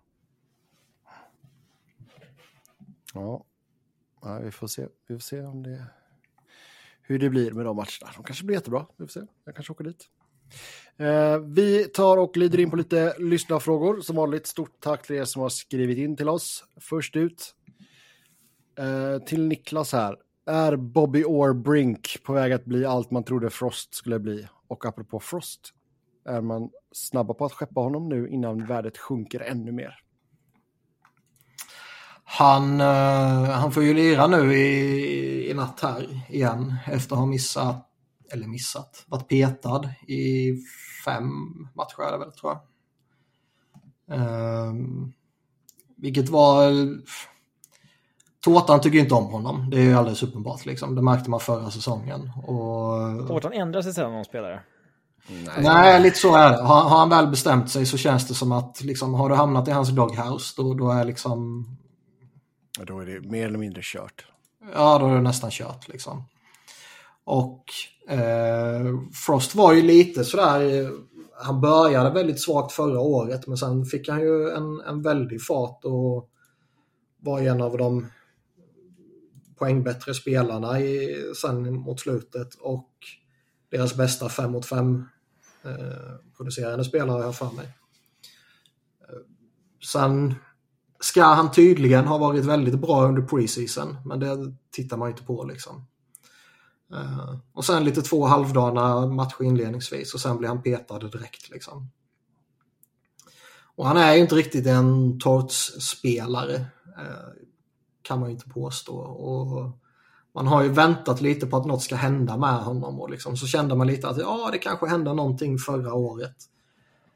Ja. 3.14 3.46
ja, 4.22 4.40
vi 4.40 4.52
får 4.52 4.68
se. 4.68 4.88
Vi 5.08 5.16
får 5.16 5.20
se 5.20 5.42
om 5.42 5.64
det, 5.64 5.86
hur 7.02 7.20
det 7.20 7.30
blir 7.30 7.52
med 7.52 7.66
de 7.66 7.76
matcherna. 7.76 8.12
De 8.16 8.24
kanske 8.24 8.46
blir 8.46 8.56
jättebra. 8.56 8.86
Vi 8.98 9.06
får 9.06 9.12
se. 9.12 9.22
Jag 9.46 9.56
kanske 9.56 9.74
åker 9.74 9.84
dit. 9.84 10.10
Eh, 10.98 11.40
vi 11.40 11.84
tar 11.84 12.18
och 12.18 12.34
glider 12.34 12.60
in 12.60 12.70
på 12.70 12.76
lite 12.76 13.16
lyssnarfrågor. 13.20 14.02
Som 14.02 14.16
vanligt, 14.16 14.48
stort 14.48 14.80
tack 14.80 15.08
till 15.08 15.16
er 15.16 15.26
som 15.26 15.42
har 15.42 15.50
skrivit 15.50 15.98
in 15.98 16.18
till 16.18 16.30
oss. 16.30 16.66
Först 16.78 17.16
ut 17.16 17.56
eh, 18.78 19.26
till 19.26 19.48
Niklas 19.48 19.94
här. 19.94 20.18
Är 20.46 20.76
Bobby 20.76 21.24
Orr 21.24 21.54
Brink 21.54 22.24
på 22.24 22.34
väg 22.34 22.52
att 22.52 22.66
bli 22.66 22.86
allt 22.86 23.12
man 23.12 23.24
trodde 23.24 23.50
Frost 23.50 23.94
skulle 23.94 24.20
bli? 24.20 24.48
Och 24.68 24.86
apropå 24.86 25.20
Frost, 25.20 25.74
är 26.26 26.42
man 26.42 26.70
snabba 26.92 27.34
på 27.34 27.46
att 27.46 27.54
skeppa 27.54 27.82
honom 27.82 28.10
nu 28.10 28.30
innan 28.30 28.66
värdet 28.66 28.98
sjunker 28.98 29.40
ännu 29.40 29.72
mer? 29.72 30.03
Han, 32.38 32.82
uh, 32.82 33.50
han 33.50 33.72
får 33.72 33.84
ju 33.84 33.94
lira 33.94 34.28
nu 34.28 34.54
i, 34.54 35.50
i 35.50 35.54
natt 35.54 35.80
här 35.82 36.22
igen 36.30 36.76
efter 36.86 37.16
att 37.16 37.20
ha 37.20 37.26
missat, 37.26 37.90
eller 38.32 38.48
missat, 38.48 39.04
varit 39.08 39.28
petad 39.28 39.90
i 40.08 40.54
fem 41.06 41.30
matcher 41.76 42.02
är 42.08 42.12
det 42.12 42.18
väl 42.18 42.32
tror 42.32 42.52
jag. 42.52 42.62
Uh, 44.20 44.74
vilket 45.98 46.30
var... 46.30 46.72
Tårtan 48.44 48.82
tycker 48.82 49.00
inte 49.00 49.14
om 49.14 49.26
honom, 49.26 49.70
det 49.70 49.78
är 49.78 49.84
ju 49.84 49.94
alldeles 49.94 50.24
uppenbart. 50.24 50.66
Liksom. 50.66 50.96
Det 50.96 51.02
märkte 51.02 51.30
man 51.30 51.40
förra 51.40 51.72
säsongen. 51.72 52.32
Och... 52.44 53.28
Tårtan 53.28 53.54
ändrar 53.54 53.82
sig 53.82 53.94
sällan 53.94 54.12
någon 54.12 54.26
spelare. 54.26 54.62
Nej. 55.28 55.64
Nej, 55.64 56.02
lite 56.02 56.18
så 56.18 56.36
är 56.36 56.52
det. 56.52 56.64
Har, 56.64 56.82
har, 56.82 57.00
han 57.00 57.10
väl 57.10 57.28
bestämt 57.28 57.70
sig 57.70 57.86
så 57.86 57.98
känns 57.98 58.28
det 58.28 58.34
som 58.34 58.52
att 58.52 58.82
liksom, 58.82 59.14
har 59.14 59.30
du 59.30 59.36
hamnat 59.36 59.68
i 59.68 59.72
hans 59.72 59.90
doghouse 59.90 60.54
då, 60.58 60.74
då 60.74 60.92
är 60.92 61.06
liksom 61.06 61.66
då 62.80 63.00
är 63.00 63.06
det 63.06 63.22
mer 63.22 63.48
eller 63.48 63.58
mindre 63.58 63.82
kört. 63.84 64.26
Ja, 64.74 65.00
då 65.00 65.08
är 65.08 65.16
det 65.16 65.22
nästan 65.22 65.52
kört 65.52 65.88
liksom. 65.88 66.24
Och 67.24 67.64
eh, 68.08 69.00
Frost 69.26 69.56
var 69.56 69.74
ju 69.74 69.82
lite 69.82 70.26
sådär, 70.26 70.82
eh, 70.82 70.90
han 71.42 71.62
började 71.62 72.10
väldigt 72.10 72.42
svagt 72.42 72.72
förra 72.72 73.00
året 73.00 73.48
men 73.48 73.58
sen 73.58 73.86
fick 73.86 74.10
han 74.10 74.22
ju 74.22 74.50
en, 74.50 74.82
en 74.82 75.02
väldig 75.02 75.46
fart 75.46 75.86
och 75.86 76.30
var 77.20 77.42
en 77.42 77.62
av 77.62 77.78
de 77.78 78.08
poängbättre 79.56 80.14
spelarna 80.14 80.80
i, 80.80 81.16
sen 81.42 81.74
mot 81.74 82.00
slutet 82.00 82.56
och 82.56 82.90
deras 83.72 83.96
bästa 83.96 84.30
5 84.30 84.52
mot 84.52 84.66
5 84.66 85.06
eh, 85.64 85.72
producerande 86.38 86.84
spelare 86.84 87.12
har 87.12 87.24
jag 87.24 87.36
för 87.36 87.52
mig. 87.52 87.66
Eh, 89.02 89.20
sen 89.92 90.36
ska 91.04 91.24
han 91.24 91.52
tydligen 91.52 92.08
ha 92.08 92.18
varit 92.18 92.46
väldigt 92.46 92.80
bra 92.80 93.08
under 93.08 93.22
preseason, 93.22 93.98
men 94.06 94.20
det 94.20 94.54
tittar 94.72 94.98
man 94.98 95.08
ju 95.08 95.12
inte 95.12 95.24
på 95.24 95.44
liksom. 95.44 95.86
Uh, 96.94 97.36
och 97.54 97.66
sen 97.66 97.84
lite 97.84 98.02
två 98.02 98.26
halvdana 98.26 99.06
matcher 99.06 99.44
inledningsvis 99.44 100.14
och 100.14 100.20
sen 100.20 100.38
blir 100.38 100.50
han 100.50 100.62
petad 100.62 101.00
direkt 101.00 101.50
liksom. 101.50 101.90
Och 103.76 103.88
han 103.88 103.98
är 103.98 104.14
ju 104.14 104.22
inte 104.22 104.36
riktigt 104.36 104.68
en 104.68 105.20
torts-spelare, 105.20 106.56
uh, 106.98 107.44
kan 108.02 108.20
man 108.20 108.30
ju 108.30 108.34
inte 108.34 108.50
påstå. 108.50 108.96
Och 108.98 109.72
man 110.34 110.48
har 110.48 110.64
ju 110.64 110.70
väntat 110.70 111.22
lite 111.22 111.48
på 111.48 111.58
att 111.58 111.66
något 111.66 111.84
ska 111.84 111.96
hända 111.96 112.38
med 112.38 112.64
honom 112.64 113.02
och 113.02 113.10
liksom, 113.10 113.38
så 113.38 113.48
kände 113.48 113.76
man 113.76 113.88
lite 113.88 114.10
att 114.10 114.18
ja, 114.18 114.50
det 114.52 114.58
kanske 114.58 114.88
hände 114.88 115.14
någonting 115.14 115.58
förra 115.58 115.94
året. 115.94 116.36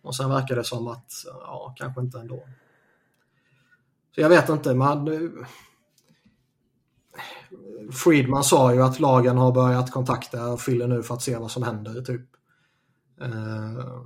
Och 0.02 0.16
sen 0.16 0.30
verkar 0.30 0.56
det 0.56 0.64
som 0.64 0.88
att, 0.88 1.12
ja, 1.26 1.76
kanske 1.78 2.02
inte 2.02 2.20
ändå. 2.20 2.44
Så 4.18 4.22
jag 4.22 4.30
vet 4.30 4.50
inte, 4.50 4.74
man... 4.74 5.10
Friedman 8.04 8.44
sa 8.44 8.74
ju 8.74 8.82
att 8.82 9.00
lagen 9.00 9.38
har 9.38 9.52
börjat 9.52 9.92
kontakta 9.92 10.58
Fille 10.58 10.88
nu 10.88 11.04
för 11.04 11.14
att 11.16 11.22
se 11.22 11.38
vad 11.38 11.52
som 11.52 11.64
händer, 11.64 12.02
typ. 12.02 12.22
Eh, 13.22 14.06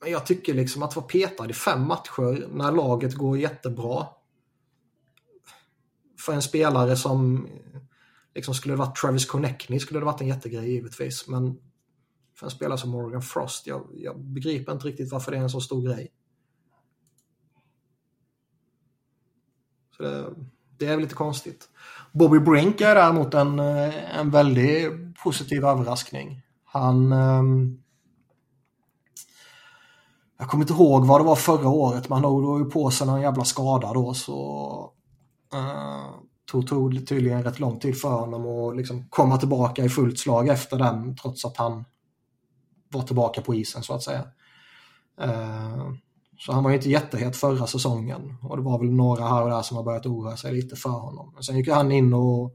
men 0.00 0.10
jag 0.10 0.26
tycker 0.26 0.54
liksom 0.54 0.82
att 0.82 0.96
vara 0.96 1.06
petad 1.06 1.50
i 1.50 1.52
fem 1.52 1.86
matcher 1.86 2.48
när 2.52 2.72
laget 2.72 3.14
går 3.14 3.38
jättebra. 3.38 4.06
För 6.20 6.32
en 6.32 6.42
spelare 6.42 6.96
som 6.96 7.48
liksom 8.34 8.54
skulle 8.54 8.74
det 8.74 8.78
varit 8.78 8.96
Travis 8.96 9.26
Connectney 9.26 9.80
skulle 9.80 10.00
det 10.00 10.06
varit 10.06 10.20
en 10.20 10.28
jättegrej 10.28 10.70
givetvis. 10.70 11.28
Men 11.28 11.58
för 12.38 12.46
en 12.46 12.50
spelare 12.50 12.78
som 12.78 12.90
Morgan 12.90 13.22
Frost, 13.22 13.66
jag, 13.66 13.86
jag 13.94 14.20
begriper 14.20 14.72
inte 14.72 14.86
riktigt 14.86 15.12
varför 15.12 15.30
det 15.30 15.38
är 15.38 15.42
en 15.42 15.50
så 15.50 15.60
stor 15.60 15.82
grej. 15.82 16.12
Så 19.96 20.02
det, 20.02 20.26
det, 20.78 20.86
är 20.86 20.90
väl 20.90 21.00
lite 21.00 21.14
konstigt. 21.14 21.68
Bobby 22.12 22.38
Brink 22.38 22.80
är 22.80 22.94
däremot 22.94 23.34
en, 23.34 23.58
eh, 23.58 24.18
en 24.18 24.30
väldigt 24.30 25.16
positiv 25.22 25.64
överraskning. 25.64 26.42
Han... 26.64 27.12
Um, 27.12 27.80
jag 30.38 30.48
kommer 30.48 30.64
inte 30.64 30.72
ihåg 30.72 31.06
vad 31.06 31.20
det 31.20 31.24
var 31.24 31.36
förra 31.36 31.68
året, 31.68 32.08
men 32.08 32.12
han 32.12 32.22
drog 32.22 32.60
ju 32.60 32.70
på 32.70 32.90
sig 32.90 33.06
någon 33.06 33.20
jävla 33.20 33.44
skada 33.44 33.92
då 33.92 34.14
så... 34.14 34.90
Uh, 35.54 36.24
tog, 36.50 36.66
tog 36.66 37.06
tydligen 37.08 37.42
rätt 37.42 37.60
lång 37.60 37.80
tid 37.80 38.00
för 38.00 38.08
honom 38.08 38.46
att 38.46 38.76
liksom 38.76 39.08
komma 39.10 39.38
tillbaka 39.38 39.84
i 39.84 39.88
fullt 39.88 40.18
slag 40.18 40.48
efter 40.48 40.78
den 40.78 41.16
trots 41.16 41.44
att 41.44 41.56
han 41.56 41.84
var 42.88 43.02
tillbaka 43.02 43.40
på 43.42 43.54
isen 43.54 43.82
så 43.82 43.94
att 43.94 44.02
säga. 44.02 44.24
Uh, 45.22 45.92
så 46.38 46.52
han 46.52 46.64
var 46.64 46.70
ju 46.70 46.76
inte 46.76 46.90
jättehet 46.90 47.36
förra 47.36 47.66
säsongen 47.66 48.36
och 48.42 48.56
det 48.56 48.62
var 48.62 48.78
väl 48.78 48.90
några 48.90 49.24
här 49.24 49.42
och 49.42 49.50
där 49.50 49.62
som 49.62 49.76
har 49.76 49.84
börjat 49.84 50.06
oroa 50.06 50.36
sig 50.36 50.52
lite 50.52 50.76
för 50.76 50.90
honom. 50.90 51.30
Men 51.34 51.42
sen 51.42 51.56
gick 51.56 51.68
han 51.68 51.92
in 51.92 52.14
och 52.14 52.52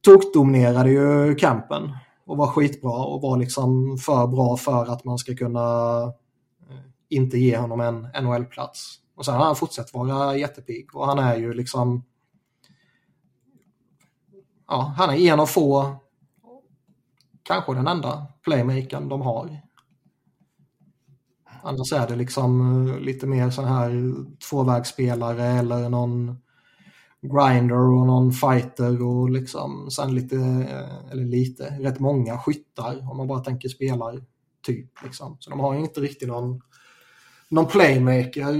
tokdominerade 0.00 0.90
ju 0.90 1.34
campen 1.34 1.96
och 2.26 2.36
var 2.36 2.46
skitbra 2.46 3.04
och 3.04 3.22
var 3.22 3.36
liksom 3.36 3.98
för 3.98 4.26
bra 4.26 4.56
för 4.56 4.92
att 4.92 5.04
man 5.04 5.18
ska 5.18 5.34
kunna 5.34 6.02
eh, 6.70 6.76
inte 7.08 7.38
ge 7.38 7.56
honom 7.56 7.80
en 7.80 8.08
NHL-plats. 8.24 9.00
Och 9.16 9.24
sen 9.24 9.34
har 9.34 9.44
han 9.44 9.56
fortsatt 9.56 9.94
vara 9.94 10.36
jättepig 10.36 10.96
och 10.96 11.06
han 11.06 11.18
är 11.18 11.36
ju 11.36 11.52
liksom 11.52 12.04
ja, 14.68 14.94
han 14.96 15.10
är 15.10 15.32
en 15.32 15.40
av 15.40 15.46
få, 15.46 15.96
kanske 17.42 17.74
den 17.74 17.86
enda 17.86 18.26
playmakern 18.44 19.08
de 19.08 19.20
har 19.20 19.60
Annars 21.66 21.92
är 21.92 22.08
det 22.08 22.16
liksom 22.16 22.60
eh, 22.88 22.98
lite 22.98 23.26
mer 23.26 23.50
sån 23.50 23.64
här 23.64 24.14
tvåvägsspelare 24.48 25.44
eller 25.44 25.88
någon 25.88 26.36
grinder 27.22 27.98
och 27.98 28.06
någon 28.06 28.32
fighter 28.32 29.02
och 29.02 29.30
liksom 29.30 29.90
sen 29.90 30.14
lite, 30.14 30.36
eh, 30.36 31.10
eller 31.12 31.24
lite, 31.24 31.64
rätt 31.64 32.00
många 32.00 32.38
skyttar 32.38 33.10
om 33.10 33.16
man 33.16 33.26
bara 33.26 33.40
tänker 33.40 33.68
spelartyp. 33.68 35.02
Liksom. 35.04 35.36
Så 35.40 35.50
de 35.50 35.60
har 35.60 35.74
ju 35.74 35.80
inte 35.80 36.00
riktigt 36.00 36.28
någon, 36.28 36.60
någon 37.48 37.66
playmaker. 37.66 38.54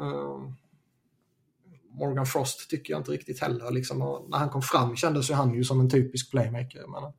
Eh, 0.00 0.40
Morgan 1.90 2.26
Frost 2.26 2.70
tycker 2.70 2.92
jag 2.92 3.00
inte 3.00 3.12
riktigt 3.12 3.40
heller. 3.40 3.70
Liksom, 3.70 3.98
när 4.28 4.38
han 4.38 4.48
kom 4.48 4.62
fram 4.62 4.96
kändes 4.96 5.30
ju 5.30 5.34
han 5.34 5.54
ju 5.54 5.64
som 5.64 5.80
en 5.80 5.90
typisk 5.90 6.30
playmaker. 6.30 6.84
Men 6.86 7.12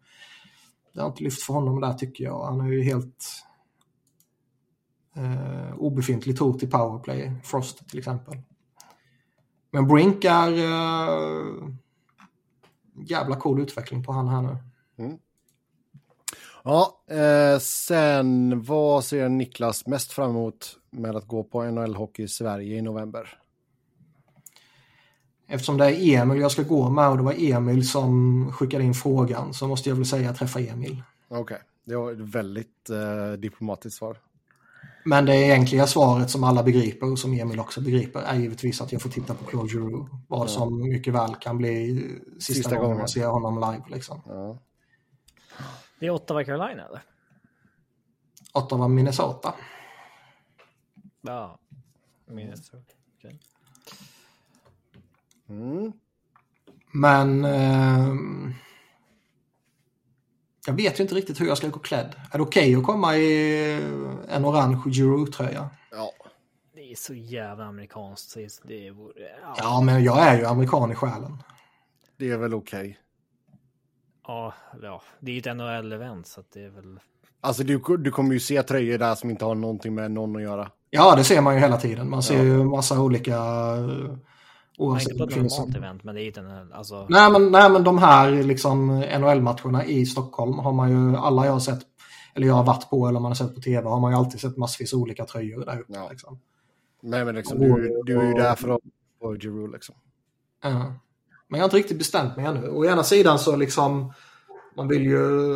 det 0.94 1.02
har 1.02 1.08
inte 1.08 1.24
lyft 1.24 1.44
för 1.44 1.54
honom 1.54 1.82
där 1.82 1.94
tycker 1.94 2.24
jag. 2.24 2.46
Han 2.46 2.62
är 2.62 2.72
ju 2.72 2.84
helt 2.84 3.26
eh, 5.16 5.76
obefintligt 5.78 6.40
hot 6.40 6.64
i 6.64 6.68
powerplay, 6.68 7.32
Frost 7.44 7.90
till 7.90 8.00
exempel. 8.00 8.38
Men 9.72 9.88
Brink 9.88 10.26
är 10.26 10.52
uh, 10.52 11.70
jävla 13.06 13.36
cool 13.36 13.62
utveckling 13.62 14.04
på 14.04 14.12
han 14.12 14.28
här 14.28 14.42
nu. 14.42 14.58
Mm. 14.98 15.18
Ja, 16.64 17.04
eh, 17.08 17.60
sen 17.60 18.62
vad 18.64 19.04
ser 19.04 19.30
Niklas 19.30 19.88
mest 19.88 20.12
fram 20.12 20.30
emot 20.30 20.78
med 20.90 21.16
att 21.16 21.28
gå 21.28 21.44
på 21.44 21.64
NHL-hockey 21.64 22.24
i 22.24 22.28
Sverige 22.28 22.78
i 22.78 22.82
november? 22.82 23.38
Eftersom 25.48 25.78
det 25.78 25.86
är 25.86 26.22
Emil 26.22 26.42
jag 26.42 26.52
ska 26.52 26.64
gå 26.64 26.90
med 26.90 27.10
och 27.10 27.18
det 27.18 27.24
var 27.24 27.36
Emil 27.38 27.90
som 27.90 28.52
skickade 28.54 28.84
in 28.84 28.94
frågan 28.94 29.54
så 29.54 29.68
måste 29.68 29.90
jag 29.90 29.96
väl 29.96 30.06
säga 30.06 30.34
träffa 30.34 30.60
Emil. 30.60 31.04
Okej, 31.28 31.42
okay. 31.42 31.58
det 31.86 31.96
var 31.96 32.12
ett 32.12 32.20
väldigt 32.20 32.90
eh, 32.90 33.32
diplomatiskt 33.32 33.98
svar. 33.98 34.18
Men 35.06 35.26
det 35.26 35.36
egentliga 35.36 35.88
svaret 35.88 36.30
som 36.30 36.44
alla 36.44 36.64
begriper 36.64 37.12
och 37.12 37.20
som 37.20 37.34
Emil 37.34 37.60
också 37.60 37.82
begriper 37.82 38.22
är 38.22 38.36
givetvis 38.36 38.82
att 38.82 38.92
jag 38.92 39.02
får 39.02 39.10
titta 39.10 39.34
på 39.34 39.46
Claude 39.46 39.70
Giroux. 39.70 40.12
Vad 40.28 40.42
ja. 40.42 40.48
som 40.48 40.90
mycket 40.90 41.14
väl 41.14 41.36
kan 41.36 41.58
bli 41.58 42.04
sista, 42.40 42.54
sista 42.54 42.76
gången 42.76 42.98
man 42.98 43.08
ser 43.08 43.28
honom 43.28 43.56
live. 43.56 43.96
Liksom. 43.96 44.22
Ja. 44.26 44.58
Det 46.00 46.06
är 46.06 46.10
Ottawa 46.10 46.44
Carolina 46.44 46.86
eller? 46.86 47.02
Ottawa 48.54 48.88
Minnesota. 48.88 49.54
Ja, 51.22 51.60
Minnesota. 52.26 52.94
Okay. 53.18 53.38
Mm. 55.50 55.92
Men 56.94 57.46
eh, 57.46 58.16
jag 60.66 60.74
vet 60.74 61.00
ju 61.00 61.04
inte 61.04 61.16
riktigt 61.16 61.42
hur 61.42 61.48
jag 61.48 61.58
ska 61.58 61.68
gå 61.68 61.80
klädd. 61.80 62.16
Är 62.32 62.38
det 62.38 62.44
okej 62.44 62.64
okay 62.64 62.76
att 62.76 62.86
komma 62.86 63.18
i 63.18 63.74
en 64.30 64.46
orange 64.46 64.82
Giroux-tröja? 64.86 65.70
Ja. 65.92 66.12
Det 66.74 66.92
är 66.92 66.96
så 66.96 67.14
jävla 67.14 67.66
amerikanskt. 67.66 68.38
Det 68.64 68.92
vore, 68.92 69.14
ja. 69.42 69.56
ja, 69.58 69.82
men 69.82 70.04
jag 70.04 70.28
är 70.28 70.38
ju 70.38 70.46
amerikan 70.46 70.92
i 70.92 70.96
själen. 70.96 71.44
Det 72.18 72.32
är 72.32 72.38
väl 72.38 72.54
okej. 72.54 72.80
Okay. 72.80 72.96
Ja, 74.28 74.54
ja, 74.82 75.02
det 75.20 75.32
är 75.32 75.36
ju 75.36 75.40
ett 75.40 75.46
NHL-event 75.46 76.24
så 76.24 76.44
det 76.54 76.64
är 76.64 76.70
väl... 76.70 77.00
Alltså 77.42 77.64
du, 77.64 77.82
du 77.98 78.12
kommer 78.12 78.34
ju 78.34 78.40
se 78.40 78.64
tröjor 78.64 78.98
där 78.98 79.16
som 79.16 79.30
inte 79.30 79.46
har 79.46 79.56
någonting 79.56 79.96
med 79.96 80.12
någon 80.12 80.36
att 80.36 80.42
göra. 80.42 80.72
Ja, 80.90 81.16
det 81.16 81.24
ser 81.24 81.42
man 81.42 81.54
ju 81.54 81.60
hela 81.60 81.78
tiden. 81.78 82.10
Man 82.10 82.24
ser 82.24 82.38
ja. 82.38 82.44
ju 82.44 82.64
massa 82.64 83.02
olika 83.02 83.38
Oavsett 84.78 85.12
inte 85.12 85.24
på 85.24 85.30
ett 85.30 85.36
normalt 85.36 85.76
event, 85.76 86.04
men 86.04 86.16
det 86.16 86.22
är 86.22 86.26
inte 86.26 86.40
en, 86.40 86.74
alltså... 86.74 87.08
nej, 87.10 87.32
men, 87.32 87.52
nej, 87.52 87.72
men 87.72 87.84
de 87.84 87.98
här 87.98 88.44
liksom, 88.44 89.00
NHL-matcherna 89.00 89.86
i 89.86 90.06
Stockholm 90.06 90.60
har 90.60 90.74
man 90.74 90.92
ju, 90.92 91.18
alla 91.18 91.46
jag 91.46 91.54
har 91.54 91.60
sett, 91.60 91.80
eller 92.36 92.48
jag 92.48 92.54
har 92.54 92.64
varit 92.64 92.90
på 92.90 93.08
eller 93.08 93.20
man 93.20 93.30
har 93.30 93.36
sett 93.36 93.56
på 93.56 93.62
tv, 93.62 93.90
har 93.90 94.00
man 94.00 94.12
ju 94.12 94.18
alltid 94.18 94.40
sett 94.40 94.58
massvis 94.58 94.94
olika 94.94 95.26
tröjor 95.26 95.66
där 95.66 95.80
uppe. 95.80 95.94
Ja. 95.94 96.10
Liksom. 96.10 96.40
Nej, 97.02 97.26
men 97.26 97.36
liksom, 97.36 97.60
du, 97.60 98.02
du 98.06 98.20
är 98.20 98.28
ju 98.28 98.34
där 98.34 98.56
för 98.56 98.70
att 98.70 98.82
få 99.20 99.36
Giroud 99.36 99.72
liksom. 99.72 99.96
Ja. 100.64 100.94
Men 101.48 101.60
jag 101.60 101.60
har 101.60 101.64
inte 101.64 101.78
riktigt 101.78 101.98
bestämt 101.98 102.36
mig 102.36 102.46
ännu. 102.46 102.70
Å 102.70 102.86
ena 102.86 103.04
sidan 103.04 103.40
så 103.40 103.56
liksom, 103.56 104.14
man 104.76 104.88
vill 104.88 105.06
ju 105.06 105.52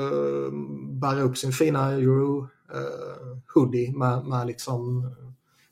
eh, 0.46 0.52
bära 0.92 1.22
upp 1.22 1.38
sin 1.38 1.52
fina 1.52 1.92
Euro 1.92 2.42
uh, 2.76 3.38
hoodie 3.54 3.98
med, 3.98 4.26
med, 4.26 4.48
liksom, 4.48 5.12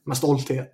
med 0.03 0.17
stolthet. 0.17 0.71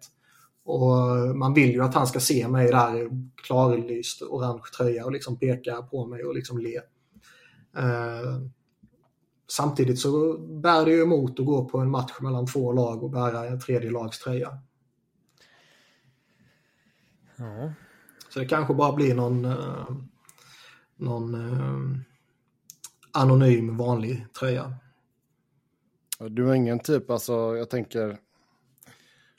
Och 0.69 1.35
man 1.35 1.53
vill 1.53 1.71
ju 1.71 1.83
att 1.83 1.93
han 1.93 2.07
ska 2.07 2.19
se 2.19 2.47
mig 2.47 2.67
där 2.67 3.09
klarlyst 3.35 4.21
orange 4.21 4.63
tröja 4.77 5.05
och 5.05 5.11
liksom 5.11 5.39
peka 5.39 5.81
på 5.81 6.05
mig 6.05 6.23
och 6.23 6.35
liksom 6.35 6.57
le. 6.57 6.75
Eh, 7.77 8.41
samtidigt 9.47 9.99
så 9.99 10.37
bär 10.37 10.85
det 10.85 10.91
ju 10.91 11.01
emot 11.01 11.39
att 11.39 11.45
gå 11.45 11.65
på 11.65 11.77
en 11.77 11.89
match 11.89 12.13
mellan 12.21 12.47
två 12.47 12.73
lag 12.73 13.03
och 13.03 13.09
bära 13.09 13.45
en 13.45 13.59
tredje 13.59 13.91
lags 13.91 14.19
tröja. 14.19 14.57
Ja. 17.35 17.73
Så 18.29 18.39
det 18.39 18.45
kanske 18.45 18.73
bara 18.73 18.93
blir 18.93 19.15
någon, 19.15 19.45
eh, 19.45 19.89
någon 20.95 21.33
eh, 21.33 22.01
anonym 23.11 23.77
vanlig 23.77 24.25
tröja. 24.39 24.73
Du 26.19 26.45
har 26.45 26.55
ingen 26.55 26.79
typ, 26.79 27.09
alltså 27.09 27.57
jag 27.57 27.69
tänker, 27.69 28.17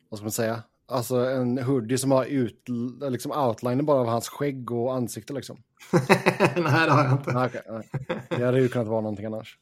vad 0.09 0.19
ska 0.19 0.25
man 0.25 0.33
säga? 0.33 0.63
Alltså 0.91 1.17
en 1.17 1.59
hoodie 1.59 1.99
som 1.99 2.11
har 2.11 2.25
ut, 2.25 2.65
liksom 3.11 3.33
outlinen 3.33 3.87
bara 3.87 4.01
av 4.01 4.07
hans 4.07 4.29
skägg 4.29 4.71
och 4.71 4.95
ansikte 4.95 5.33
liksom. 5.33 5.63
nej, 5.93 6.55
det 6.57 6.91
har 6.91 7.05
jag 7.05 7.13
inte. 7.13 7.31
Okay, 7.31 7.61
nej. 7.69 7.91
Det 8.29 8.45
hade 8.45 8.61
ju 8.61 8.69
kunnat 8.69 8.89
vara 8.89 9.01
någonting 9.01 9.27
annars. 9.27 9.59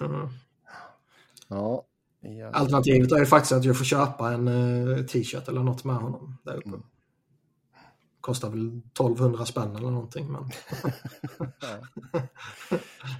Mm. 0.00 0.28
Ja, 1.48 1.84
ja. 2.20 2.50
Alternativet 2.50 3.12
är 3.12 3.18
ju 3.18 3.26
faktiskt 3.26 3.52
att 3.52 3.64
jag 3.64 3.78
får 3.78 3.84
köpa 3.84 4.32
en 4.32 4.48
uh, 4.48 5.06
t-shirt 5.06 5.48
eller 5.48 5.62
något 5.62 5.84
med 5.84 5.96
honom 5.96 6.38
där 6.44 6.54
uppe. 6.54 6.68
Mm. 6.68 6.82
Kostar 8.20 8.50
väl 8.50 8.68
1200 8.68 9.46
spänn 9.46 9.76
eller 9.76 9.90
någonting. 9.90 10.32
Men... 10.32 10.44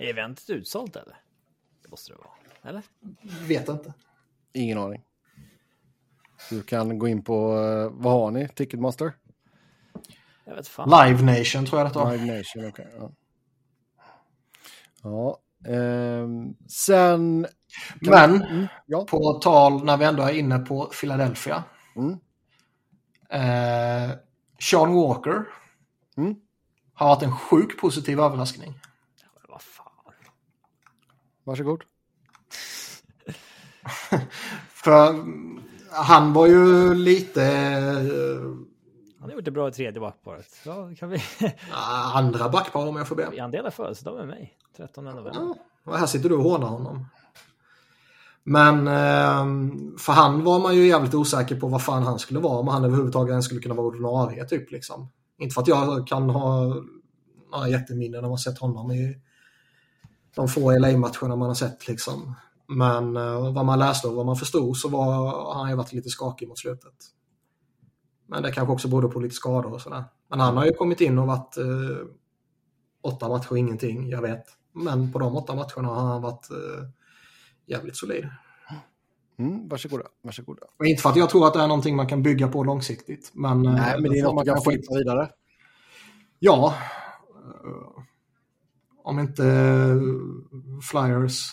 är 0.00 0.10
eventet 0.10 0.50
utsålt 0.50 0.96
eller? 0.96 1.16
Det 1.82 1.90
måste 1.90 2.12
det 2.12 2.18
vara. 2.18 2.30
Eller? 2.62 2.82
Vet 3.48 3.68
inte. 3.68 3.94
Ingen 4.52 4.78
aning. 4.78 5.04
Du 6.50 6.62
kan 6.62 6.98
gå 6.98 7.08
in 7.08 7.22
på, 7.24 7.58
eh, 7.58 7.90
vad 7.92 8.12
har 8.12 8.30
ni? 8.30 8.48
Ticketmaster? 8.48 9.12
Jag 10.44 10.54
vet 10.54 10.68
fan. 10.68 10.90
Live 10.90 11.22
Nation 11.22 11.66
tror 11.66 11.80
jag 11.80 11.92
det 11.92 11.98
var. 11.98 12.12
Live 12.12 12.36
Nation, 12.36 12.68
okej. 12.68 12.86
Okay, 12.86 12.98
ja. 12.98 13.10
ja 15.02 15.72
eh, 15.72 16.28
sen... 16.68 17.46
Men, 18.00 18.42
mm, 18.42 18.66
ja. 18.86 19.04
på 19.04 19.32
tal 19.32 19.84
när 19.84 19.96
vi 19.96 20.04
ändå 20.04 20.22
är 20.22 20.32
inne 20.32 20.58
på 20.58 20.90
Philadelphia. 21.00 21.64
Mm. 21.96 22.18
Eh, 23.30 24.16
Sean 24.60 24.94
Walker 24.94 25.44
mm. 26.16 26.34
har 26.94 27.06
varit 27.08 27.22
en 27.22 27.36
sjuk 27.36 27.80
positiv 27.80 28.20
överraskning. 28.20 28.80
Vad 29.48 29.62
fan. 29.62 29.86
Varsågod. 31.44 31.84
För 34.68 35.14
han 36.02 36.32
var 36.32 36.46
ju 36.46 36.94
lite... 36.94 37.42
Han 39.20 39.30
har 39.30 39.36
gjort 39.36 39.44
det 39.44 39.50
bra 39.50 39.68
i 39.68 39.72
tredje 39.72 40.00
backparet. 40.00 40.46
Ja, 40.64 40.90
kan 40.98 41.10
vi... 41.10 41.22
Andra 42.14 42.48
backpar 42.48 42.88
om 42.88 42.96
jag 42.96 43.08
får 43.08 43.16
be. 43.16 43.40
Han 43.40 43.50
delar 43.50 43.70
födelsedag 43.70 44.16
med 44.16 44.26
mig. 44.26 44.56
13 44.76 45.04
november. 45.04 45.32
Ja, 45.34 45.56
och 45.84 45.98
här 45.98 46.06
sitter 46.06 46.28
du 46.28 46.34
och 46.34 46.42
hånar 46.42 46.68
honom. 46.68 47.06
Men 48.44 48.88
ehm, 48.88 49.94
för 49.98 50.12
han 50.12 50.44
var 50.44 50.58
man 50.58 50.76
ju 50.76 50.86
jävligt 50.86 51.14
osäker 51.14 51.60
på 51.60 51.68
vad 51.68 51.84
fan 51.84 52.02
han 52.02 52.18
skulle 52.18 52.40
vara. 52.40 52.58
Om 52.58 52.68
han 52.68 52.84
överhuvudtaget 52.84 53.30
ens 53.30 53.44
skulle 53.44 53.60
kunna 53.60 53.74
vara 53.74 53.86
ordinarie 53.86 54.44
typ 54.44 54.70
liksom. 54.70 55.08
Inte 55.38 55.54
för 55.54 55.62
att 55.62 55.68
jag 55.68 56.06
kan 56.06 56.30
ha 56.30 56.74
några 57.52 57.68
jätteminnen 57.68 58.24
av 58.24 58.32
att 58.32 58.40
sett 58.40 58.58
honom 58.58 58.90
i 58.90 59.16
de 60.34 60.48
få 60.48 60.78
LA-matcherna 60.78 61.36
man 61.36 61.48
har 61.48 61.54
sett 61.54 61.88
liksom. 61.88 62.34
Men 62.68 63.16
uh, 63.16 63.52
vad 63.52 63.64
man 63.64 63.78
läste 63.78 64.08
och 64.08 64.14
vad 64.14 64.26
man 64.26 64.36
förstod 64.36 64.76
så 64.76 64.88
var 64.88 65.54
han 65.54 65.70
ju 65.70 65.76
varit 65.76 65.92
lite 65.92 66.08
skakig 66.08 66.48
mot 66.48 66.58
slutet. 66.58 66.94
Men 68.26 68.42
det 68.42 68.52
kanske 68.52 68.72
också 68.72 68.88
berodde 68.88 69.08
på 69.08 69.20
lite 69.20 69.34
skador 69.34 69.72
och 69.72 69.80
sådär. 69.80 70.04
Men 70.28 70.40
han 70.40 70.56
har 70.56 70.64
ju 70.64 70.72
kommit 70.72 71.00
in 71.00 71.18
och 71.18 71.26
varit 71.26 71.58
uh, 71.58 71.98
åtta 73.02 73.28
matcher 73.28 73.56
ingenting, 73.56 74.08
jag 74.08 74.22
vet. 74.22 74.44
Men 74.72 75.12
på 75.12 75.18
de 75.18 75.36
åtta 75.36 75.54
matcherna 75.54 75.94
har 75.94 76.08
han 76.08 76.22
varit 76.22 76.48
uh, 76.50 76.88
jävligt 77.66 77.96
solid. 77.96 78.28
Mm, 79.38 79.68
varsågoda, 79.68 80.04
varsågoda. 80.22 80.66
Och 80.78 80.86
inte 80.86 81.02
för 81.02 81.10
att 81.10 81.16
jag 81.16 81.30
tror 81.30 81.46
att 81.46 81.54
det 81.54 81.60
är 81.60 81.68
någonting 81.68 81.96
man 81.96 82.06
kan 82.06 82.22
bygga 82.22 82.48
på 82.48 82.64
långsiktigt. 82.64 83.30
Men, 83.34 83.62
Nej, 83.62 84.00
men 84.00 84.10
det 84.10 84.18
är 84.18 84.22
något 84.22 84.34
man 84.34 84.44
kan 84.44 84.60
flytta 84.60 84.94
vidare. 84.94 85.28
Ja. 86.38 86.74
Om 89.02 89.18
inte 89.18 89.42
Flyers 90.90 91.52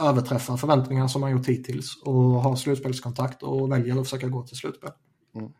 överträffar 0.00 0.56
förväntningarna 0.56 1.08
som 1.08 1.20
man 1.20 1.30
gjort 1.30 1.46
hittills 1.46 2.02
och 2.02 2.14
har 2.14 2.56
slutspelskontakt 2.56 3.42
och 3.42 3.72
väljer 3.72 4.00
att 4.00 4.04
försöka 4.04 4.28
gå 4.28 4.42
till 4.42 4.56
slutspel. 4.56 4.90
Mm. 5.34 5.52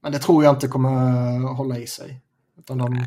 Men 0.00 0.12
det 0.12 0.18
tror 0.18 0.44
jag 0.44 0.54
inte 0.54 0.68
kommer 0.68 1.38
hålla 1.38 1.78
i 1.78 1.86
sig. 1.86 2.20
Utan 2.58 2.78
de, 2.78 3.06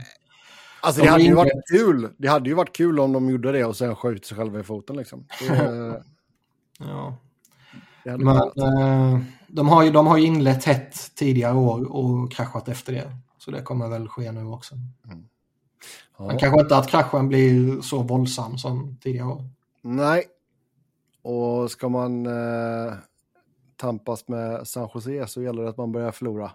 alltså 0.82 1.02
de 1.02 1.06
det 1.06 1.12
hade 1.12 1.24
ju 1.24 1.34
varit 1.34 1.68
kul. 1.72 2.10
Det 2.18 2.28
hade 2.28 2.50
ju 2.50 2.56
varit 2.56 2.76
kul 2.76 3.00
om 3.00 3.14
de 3.14 3.30
gjorde 3.30 3.52
det 3.52 3.66
och 3.66 3.78
sen 3.78 3.96
sköt 3.96 4.26
sig 4.26 4.38
själva 4.38 4.60
i 4.60 4.64
foten 4.64 4.96
liksom. 4.96 5.26
Det, 5.40 6.04
ja. 6.80 7.18
Det 8.04 8.18
Men 8.18 8.38
eh, 8.38 9.20
de, 9.48 9.68
har 9.68 9.84
ju, 9.84 9.92
de 9.92 10.08
har 10.08 10.18
ju 10.18 10.26
inlett 10.26 10.66
hett 10.66 11.16
tidigare 11.16 11.56
år 11.56 11.96
och 11.96 12.32
kraschat 12.32 12.68
efter 12.68 12.94
det. 12.94 13.12
Så 13.38 13.52
det 13.52 13.62
kommer 13.62 13.88
väl 13.88 14.08
ske 14.08 14.32
nu 14.32 14.46
också. 14.46 14.76
Mm. 14.76 15.26
Ja. 16.18 16.28
Men 16.28 16.38
kanske 16.38 16.62
inte 16.62 16.78
att 16.78 16.88
kraschen 16.88 17.28
blir 17.28 17.82
så 17.82 18.04
våldsam 18.04 18.58
som 18.58 18.98
tidigare 19.02 19.28
år. 19.28 19.50
Nej, 19.82 20.24
och 21.28 21.72
ska 21.72 21.90
man 21.90 22.26
eh, 22.26 22.94
tampas 23.76 24.28
med 24.28 24.68
San 24.68 24.90
Jose 24.94 25.28
så 25.28 25.42
gäller 25.42 25.64
det 25.64 25.70
att 25.70 25.78
man 25.78 25.92
börjar 25.92 26.12
förlora. 26.12 26.52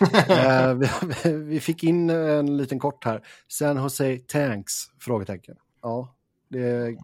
eh, 0.28 0.74
vi, 0.74 1.32
vi, 1.32 1.60
fick 1.60 1.84
in 1.84 2.10
en 2.10 2.56
liten 2.56 2.78
kort 2.78 3.04
här. 3.04 3.26
San 3.48 3.76
Jose 3.76 4.18
Tanks? 4.18 4.74
Frågetecken. 4.98 5.56
Ja, 5.82 6.14
det 6.48 6.98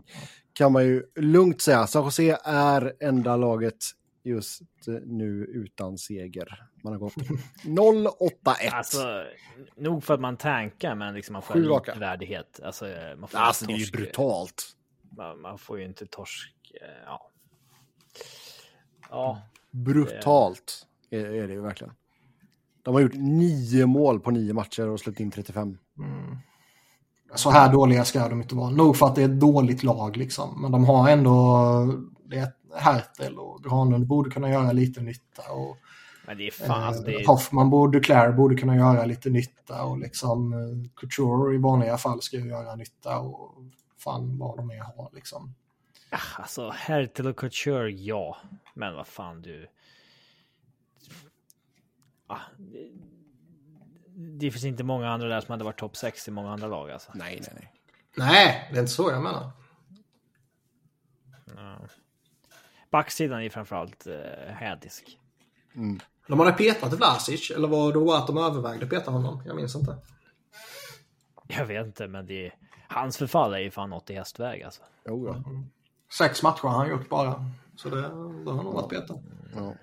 kan 0.52 0.72
man 0.72 0.84
ju 0.84 1.02
lugnt 1.16 1.60
säga. 1.60 1.86
San 1.86 2.04
Jose 2.04 2.38
är 2.44 2.92
enda 3.00 3.36
laget 3.36 3.84
just 4.24 4.62
nu 5.04 5.44
utan 5.54 5.98
seger. 5.98 6.62
Man 6.84 6.92
har 6.92 7.00
gått 7.00 7.14
0-8-1. 7.64 8.70
Alltså, 8.70 9.24
nog 9.76 10.04
för 10.04 10.14
att 10.14 10.20
man 10.20 10.36
tankar, 10.36 10.94
men 10.94 11.14
liksom 11.14 11.32
man 11.32 11.42
får 11.42 11.56
en 11.56 11.68
raka. 11.68 11.92
likvärdighet. 11.92 12.60
Alltså, 12.62 12.84
man 13.16 13.28
får 13.28 13.38
Alltså 13.38 13.66
det 13.66 13.72
är 13.72 13.76
ju 13.76 13.90
brutalt. 13.90 14.76
Man, 15.16 15.40
man 15.40 15.58
får 15.58 15.78
ju 15.78 15.84
inte 15.84 16.06
torsk. 16.06 16.55
Eh, 16.82 16.88
Ja. 17.06 17.30
Ja, 19.10 19.42
Brutalt 19.70 20.86
är, 21.10 21.24
är 21.24 21.48
det 21.48 21.54
ju 21.54 21.60
verkligen. 21.60 21.92
De 22.82 22.94
har 22.94 23.00
gjort 23.00 23.14
nio 23.14 23.86
mål 23.86 24.20
på 24.20 24.30
nio 24.30 24.52
matcher 24.52 24.88
och 24.88 25.00
släppt 25.00 25.20
in 25.20 25.30
35. 25.30 25.78
Så 27.34 27.50
här 27.50 27.72
dåliga 27.72 28.04
ska 28.04 28.28
de 28.28 28.42
inte 28.42 28.54
vara. 28.54 28.70
Nog 28.70 28.96
för 28.96 29.06
att 29.06 29.14
det 29.14 29.22
är 29.22 29.28
ett 29.28 29.40
dåligt 29.40 29.82
lag 29.82 30.16
liksom. 30.16 30.62
Men 30.62 30.72
de 30.72 30.84
har 30.84 31.08
ändå... 31.08 31.32
Det 32.24 32.36
är 32.36 32.52
Hertel 32.78 33.38
och 33.38 33.64
Granlund 33.64 34.06
borde 34.06 34.30
kunna 34.30 34.50
göra 34.50 34.72
lite 34.72 35.00
nytta. 35.00 35.52
Och, 35.52 35.76
men 36.26 36.38
det 36.38 36.46
är 36.46 36.50
fan, 36.50 36.82
alltså, 36.82 37.02
det 37.02 37.14
eh, 37.14 37.20
är, 37.20 37.26
Hoffman 37.26 37.70
borde, 37.70 37.98
Duclair 37.98 38.32
borde 38.32 38.56
kunna 38.56 38.76
göra 38.76 39.04
lite 39.04 39.30
nytta. 39.30 39.84
Och 39.84 39.98
liksom 39.98 40.52
eh, 40.52 40.90
Couture 40.94 41.54
i 41.54 41.58
vanliga 41.58 41.96
fall 41.96 42.22
ska 42.22 42.36
ju 42.36 42.48
göra 42.48 42.74
nytta. 42.74 43.18
Och 43.18 43.54
fan 43.98 44.38
vad 44.38 44.56
de 44.56 44.70
är 44.70 44.80
har 44.80 45.10
liksom. 45.12 45.54
Ah, 46.10 46.42
alltså 46.42 46.70
Hertel 46.70 47.26
och 47.26 47.36
Couture, 47.36 47.90
ja. 47.90 48.36
Men 48.74 48.94
vad 48.94 49.06
fan 49.06 49.42
du. 49.42 49.68
Ah, 52.26 52.40
det, 52.58 52.88
det 54.16 54.50
finns 54.50 54.64
inte 54.64 54.84
många 54.84 55.10
andra 55.10 55.28
där 55.28 55.40
som 55.40 55.52
hade 55.52 55.64
varit 55.64 55.78
topp 55.78 55.96
6 55.96 56.28
i 56.28 56.30
många 56.30 56.52
andra 56.52 56.66
lag 56.66 56.90
alltså. 56.90 57.12
Nej, 57.14 57.40
nej, 57.42 57.52
nej. 57.54 57.72
Nej, 58.16 58.68
det 58.70 58.76
är 58.76 58.80
inte 58.80 58.92
så 58.92 59.10
jag 59.10 59.22
menar. 59.22 59.50
Backsidan 62.90 63.42
är 63.42 63.50
framförallt 63.50 64.06
eh, 64.06 64.54
hädisk. 64.54 65.18
De 66.26 66.40
hade 66.40 66.52
petat 66.52 66.92
Vlasic, 66.92 67.50
eller 67.50 67.68
var 67.68 67.92
det 67.92 68.18
att 68.18 68.26
de 68.26 68.38
övervägde 68.38 68.86
peta 68.86 69.10
honom? 69.10 69.42
Jag 69.46 69.56
minns 69.56 69.74
inte. 69.74 69.96
Jag 71.48 71.66
vet 71.66 71.86
inte, 71.86 72.08
men 72.08 72.26
det 72.26 72.52
hans 72.88 73.18
förfall 73.18 73.54
är 73.54 73.58
ju 73.58 73.70
fan 73.70 73.90
något 73.90 74.10
i 74.10 74.14
hästväg 74.14 74.62
alltså. 74.62 74.82
Jo, 75.06 75.26
ja. 75.28 75.44
Sex 76.18 76.42
matcher 76.42 76.62
har 76.68 76.78
han 76.78 76.88
gjort 76.90 77.08
bara. 77.08 77.44
Så 77.76 77.88
det, 77.90 78.00
det 78.44 78.50
har 78.50 78.62
nog 78.62 78.74
varit 78.74 78.88
petad. 78.90 79.18
Ja. 79.54 79.74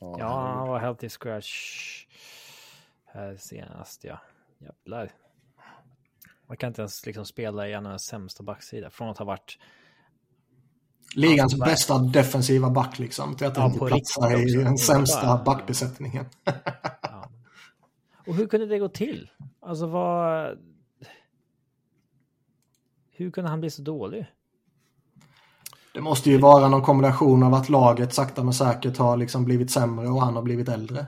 Ja, 0.00 0.16
Ja, 0.18 0.40
han 0.58 0.68
var 0.68 0.78
healthy 0.78 1.08
scratch 1.08 2.06
här 3.04 3.36
senast, 3.36 4.04
ja. 4.04 4.20
Jävlar. 4.58 5.12
Man 6.46 6.56
kan 6.56 6.68
inte 6.68 6.82
ens 6.82 7.06
liksom 7.06 7.24
spela 7.24 7.68
i 7.68 7.72
en 7.72 7.86
av 7.86 7.92
de 7.92 7.98
sämsta 7.98 8.42
backsida 8.42 8.90
från 8.90 9.08
att 9.08 9.18
ha 9.18 9.24
varit 9.24 9.58
Ligans 11.14 11.54
Ja, 11.58 11.64
bästa 11.66 11.98
defensiva 11.98 12.70
back 12.70 12.98
liksom. 12.98 13.36
Till 13.36 13.46
att 13.46 13.56
Ja, 13.56 13.62
han 13.62 13.72
inte 13.72 13.86
platsar 13.86 14.48
i 14.48 14.64
den 14.64 14.78
sämsta 14.78 15.26
Ja. 15.26 15.42
backbesättningen. 15.46 16.24
Och 18.26 18.34
hur 18.34 18.46
kunde 18.46 18.66
det 18.66 18.78
gå 18.78 18.88
till? 18.88 19.30
Alltså 19.60 19.86
vad... 19.86 20.58
Hur 23.10 23.30
kunde 23.30 23.50
han 23.50 23.60
bli 23.60 23.70
så 23.70 23.82
dålig? 23.82 24.26
Det 25.96 26.02
måste 26.02 26.30
ju 26.30 26.38
vara 26.38 26.68
någon 26.68 26.82
kombination 26.82 27.42
av 27.42 27.54
att 27.54 27.68
laget 27.68 28.14
sakta 28.14 28.44
men 28.44 28.52
säkert 28.52 28.96
har 28.96 29.16
liksom 29.16 29.44
blivit 29.44 29.70
sämre 29.70 30.08
och 30.08 30.22
han 30.22 30.36
har 30.36 30.42
blivit 30.42 30.68
äldre. 30.68 31.06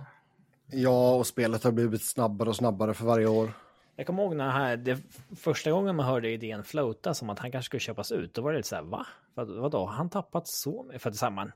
ja, 0.66 1.14
och 1.14 1.26
spelet 1.26 1.64
har 1.64 1.72
blivit 1.72 2.04
snabbare 2.04 2.48
och 2.48 2.56
snabbare 2.56 2.94
för 2.94 3.04
varje 3.04 3.26
år. 3.26 3.52
Jag 3.96 4.06
kommer 4.06 4.22
ihåg 4.22 4.36
när 4.36 4.50
här, 4.50 4.76
det 4.76 4.98
första 5.36 5.70
gången 5.70 5.96
man 5.96 6.06
hörde 6.06 6.30
idén 6.30 6.64
floata 6.64 7.14
som 7.14 7.30
att 7.30 7.38
han 7.38 7.52
kanske 7.52 7.66
skulle 7.66 7.80
köpas 7.80 8.12
ut, 8.12 8.34
då 8.34 8.42
var 8.42 8.50
det 8.50 8.56
lite 8.56 8.68
så 8.68 8.74
här, 8.74 8.82
va? 8.82 9.06
Vad, 9.34 9.48
vadå, 9.48 9.78
har 9.78 9.92
han 9.92 10.10
tappat 10.10 10.48
så 10.48 10.82
mycket? 10.82 11.02
För 11.02 11.10
att 11.10 11.20
här, 11.20 11.30
man, 11.30 11.52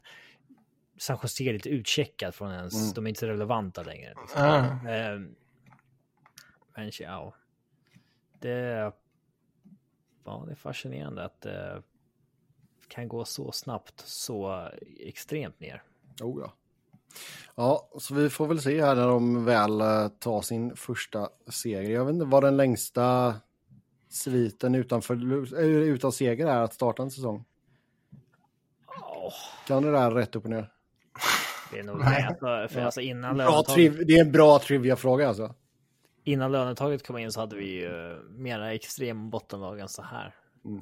San 0.98 1.18
Jose 1.22 1.44
är 1.44 1.52
lite 1.52 1.68
utcheckad 1.68 2.34
från 2.34 2.52
ens, 2.52 2.94
de 2.94 3.06
är 3.06 3.08
inte 3.08 3.28
relevanta 3.28 3.82
längre. 3.82 4.14
Liksom. 4.20 4.42
Mm. 4.42 4.86
Ehm, 4.86 5.34
men 6.74 6.90
ja, 7.00 7.34
det, 8.38 8.92
ja, 10.24 10.44
det 10.46 10.52
är 10.52 10.56
fascinerande 10.56 11.24
att 11.24 11.40
det 11.40 11.82
kan 12.92 13.08
gå 13.08 13.24
så 13.24 13.52
snabbt, 13.52 14.02
så 14.06 14.68
extremt 15.00 15.60
ner. 15.60 15.82
Oh, 16.20 16.40
ja. 16.40 16.52
ja, 17.54 17.88
så 17.98 18.14
vi 18.14 18.30
får 18.30 18.46
väl 18.46 18.60
se 18.60 18.82
här 18.84 18.94
när 18.94 19.06
de 19.06 19.44
väl 19.44 19.80
eh, 19.80 20.08
tar 20.08 20.42
sin 20.42 20.76
första 20.76 21.28
seger. 21.48 21.90
Jag 21.90 22.04
vet 22.04 22.12
inte 22.12 22.24
vad 22.26 22.42
den 22.44 22.56
längsta 22.56 23.34
sviten 24.08 24.74
utanför, 24.74 25.14
äh, 25.58 25.66
utan 25.66 26.12
seger 26.12 26.46
är 26.46 26.60
att 26.62 26.74
starta 26.74 27.02
en 27.02 27.10
säsong. 27.10 27.44
Åh, 28.86 29.32
Kan 29.66 29.82
det 29.82 29.90
där 29.92 30.10
rätt 30.10 30.36
upp 30.36 30.44
och 30.44 30.50
ner? 30.50 30.72
det 31.72 31.78
är 31.78 31.82
nog 31.82 31.98
Nej. 31.98 32.22
det. 32.22 32.28
Alltså, 32.28 32.74
för 32.74 32.84
alltså 32.84 33.00
innan, 33.00 33.36
Bra 33.36 33.44
lönetaget, 33.44 33.74
triv, 33.74 34.06
det 34.06 34.12
är 34.12 34.20
en 34.20 34.32
bra 34.32 34.58
trivia-fråga 34.58 35.28
alltså. 35.28 35.54
innan 36.24 36.52
lönetaget 36.52 37.06
kom 37.06 37.18
in 37.18 37.32
så 37.32 37.40
hade 37.40 37.56
vi 37.56 37.80
ju 37.80 38.20
mera 38.30 38.72
extrem 38.74 39.30
bottenlag 39.30 39.80
än 39.80 39.88
så 39.88 40.02
här. 40.02 40.34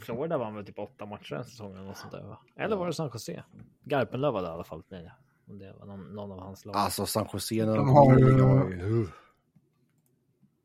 Florida 0.02 0.38
vann 0.38 0.54
väl 0.54 0.66
typ 0.66 0.78
åtta 0.78 1.06
matcher 1.06 1.34
den 1.34 1.44
säsongen. 1.44 1.88
Och 1.88 1.96
sånt 1.96 2.12
där, 2.12 2.22
va? 2.22 2.38
Eller 2.56 2.76
var 2.76 2.86
det 2.86 2.92
San 2.94 3.10
Jose? 3.12 3.44
Garpenlöv 3.84 4.32
var 4.32 4.42
det 4.42 4.48
i 4.48 4.50
alla 4.50 4.64
fall. 4.64 4.82
Nej, 4.88 5.10
om 5.48 5.58
det 5.58 5.72
var 5.78 5.86
någon, 5.86 6.14
någon 6.14 6.32
av 6.32 6.40
hans 6.40 6.64
lag. 6.64 6.76
Alltså 6.76 7.06
San 7.06 7.26
Jose 7.32 7.54
när 7.54 7.66
de 7.66 7.76
De 7.76 7.88
har 7.88 8.18
ju-. 8.18 9.06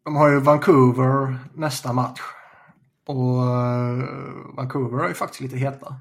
De 0.03 0.15
har 0.15 0.29
ju 0.29 0.39
Vancouver 0.39 1.37
nästa 1.53 1.93
match. 1.93 2.21
Och 3.05 3.41
eh, 3.43 4.03
Vancouver 4.55 5.03
är 5.03 5.07
ju 5.07 5.13
faktiskt 5.13 5.41
lite 5.41 5.57
heta. 5.57 5.95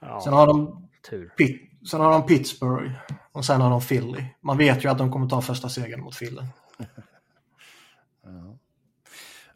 ja, 0.00 0.20
Sen 0.24 0.32
har 0.32 0.46
de 0.46 0.88
tur. 1.10 1.32
Pit- 1.38 1.66
Sen 1.90 2.00
har 2.00 2.12
de 2.12 2.26
Pittsburgh 2.26 2.92
och 3.32 3.44
sen 3.44 3.60
har 3.60 3.70
de 3.70 3.80
Philly. 3.80 4.24
Man 4.40 4.58
vet 4.58 4.84
ju 4.84 4.88
att 4.88 4.98
de 4.98 5.12
kommer 5.12 5.28
ta 5.28 5.40
första 5.42 5.68
segern 5.68 6.00
mot 6.00 6.18
Philly. 6.18 6.42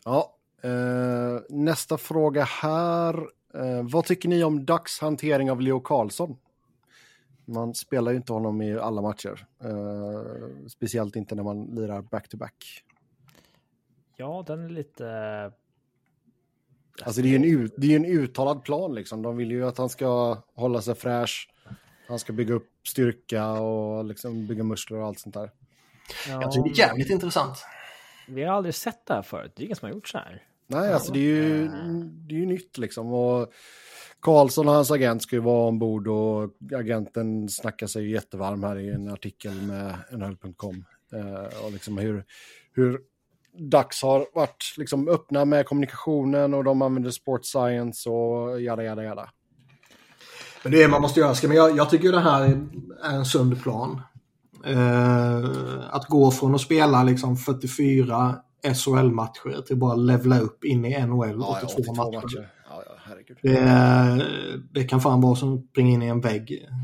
Ja, 0.05 0.35
eh, 0.65 1.41
nästa 1.49 1.99
fråga 1.99 2.45
här. 2.45 3.15
Eh, 3.55 3.83
vad 3.83 4.05
tycker 4.05 4.29
ni 4.29 4.45
om 4.45 4.67
Ducks 4.67 5.01
hantering 5.01 5.51
av 5.51 5.61
Leo 5.61 5.81
Karlsson? 5.81 6.37
Man 7.45 7.75
spelar 7.75 8.11
ju 8.11 8.17
inte 8.17 8.33
honom 8.33 8.63
i 8.63 8.79
alla 8.79 9.03
matcher. 9.03 9.47
Eh, 9.65 10.69
speciellt 10.69 11.17
inte 11.17 11.35
när 11.35 11.43
man 11.43 11.65
lirar 11.65 12.03
back-to-back. 12.03 12.85
Ja, 14.17 14.45
den 14.47 14.65
är 14.65 14.69
lite... 14.69 15.07
Alltså 17.03 17.23
det 17.23 17.29
är 17.29 17.31
ju 17.31 17.37
en, 17.37 17.45
ut, 17.45 17.75
det 17.77 17.93
är 17.93 17.97
en 17.97 18.05
uttalad 18.05 18.65
plan 18.65 18.95
liksom. 18.95 19.23
De 19.23 19.37
vill 19.37 19.51
ju 19.51 19.67
att 19.67 19.79
han 19.79 19.89
ska 19.89 20.39
hålla 20.55 20.83
sig 20.83 20.95
fräsch. 20.95 21.49
Han 22.09 22.19
ska 22.19 22.33
bygga 22.33 22.55
upp 22.55 22.71
styrka 22.87 23.53
och 23.53 24.05
liksom 24.05 24.47
bygga 24.47 24.65
muskler 24.65 24.99
och 24.99 25.07
allt 25.07 25.19
sånt 25.19 25.35
där. 25.35 25.51
Ja, 26.29 26.43
Jag 26.43 26.53
tycker 26.53 26.69
det 26.69 26.75
är 26.75 26.89
jävligt 26.89 27.11
intressant. 27.11 27.65
Vi 28.29 28.43
har 28.43 28.55
aldrig 28.55 28.75
sett 28.75 29.07
det 29.07 29.15
här 29.15 29.23
förut. 29.23 29.53
Det 29.57 29.63
är 29.63 29.65
ingen 29.65 29.77
som 29.77 29.87
har 29.87 29.95
gjort 29.95 30.09
så 30.09 30.19
här. 30.19 30.43
Nej, 30.67 30.93
alltså 30.93 31.13
det 31.13 31.19
är 31.19 31.23
ju, 31.23 31.69
det 32.29 32.35
är 32.35 32.39
ju 32.39 32.47
nytt 32.47 32.79
liksom. 32.79 33.13
Och 33.13 33.53
Karlsson 34.21 34.69
och 34.69 34.75
hans 34.75 34.91
agent 34.91 35.23
ska 35.23 35.37
ju 35.37 35.43
vara 35.43 35.69
ombord 35.69 36.09
och 36.09 36.51
agenten 36.75 37.49
snackar 37.49 37.87
sig 37.87 38.11
jättevarm 38.11 38.63
här 38.63 38.79
i 38.79 38.91
en 38.91 39.09
artikel 39.09 39.63
med 39.63 39.95
NHL.com. 40.13 40.85
Eh, 41.13 41.65
och 41.65 41.73
liksom 41.73 41.99
hur, 41.99 42.25
hur 42.73 43.01
Dax 43.59 44.03
har 44.03 44.27
varit 44.35 44.75
liksom 44.77 45.09
öppna 45.09 45.45
med 45.45 45.67
kommunikationen 45.67 46.55
och 46.55 46.65
de 46.65 46.83
använder 46.83 47.11
sports 47.11 47.51
science 47.51 48.11
och 48.11 48.61
jada 48.61 48.83
jada 48.83 49.05
jada. 49.05 49.31
Men 50.63 50.73
det 50.73 50.83
är 50.83 50.89
man 50.89 51.03
måste 51.03 51.21
göra. 51.21 51.35
Man, 51.47 51.57
jag, 51.57 51.77
jag 51.77 51.91
tycker 51.91 52.13
det 52.13 52.21
här 52.21 52.43
är 52.45 53.15
en 53.15 53.25
sund 53.25 53.63
plan. 53.63 54.01
Eh, 54.67 55.45
att 55.91 56.07
gå 56.07 56.31
från 56.31 56.55
att 56.55 56.61
spela 56.61 57.03
liksom 57.03 57.37
44 57.37 58.37
SHL-matcher 58.75 59.63
till 59.63 59.77
bara 59.77 59.95
levla 59.95 60.39
upp 60.39 60.65
in 60.65 60.85
i 60.85 61.07
NHL 61.07 61.41
Ja, 61.41 61.59
82, 61.63 61.73
82 61.83 61.95
matcher. 61.95 62.15
matcher. 62.23 62.49
Ja, 62.71 62.83
ja. 62.87 63.15
Det, 63.43 64.27
det 64.71 64.85
kan 64.85 65.01
fan 65.01 65.21
vara 65.21 65.37
som 65.37 65.63
springa 65.71 65.91
in 65.91 66.03
i 66.03 66.07
en 66.07 66.21
vägg 66.21 66.67
eh, 66.69 66.75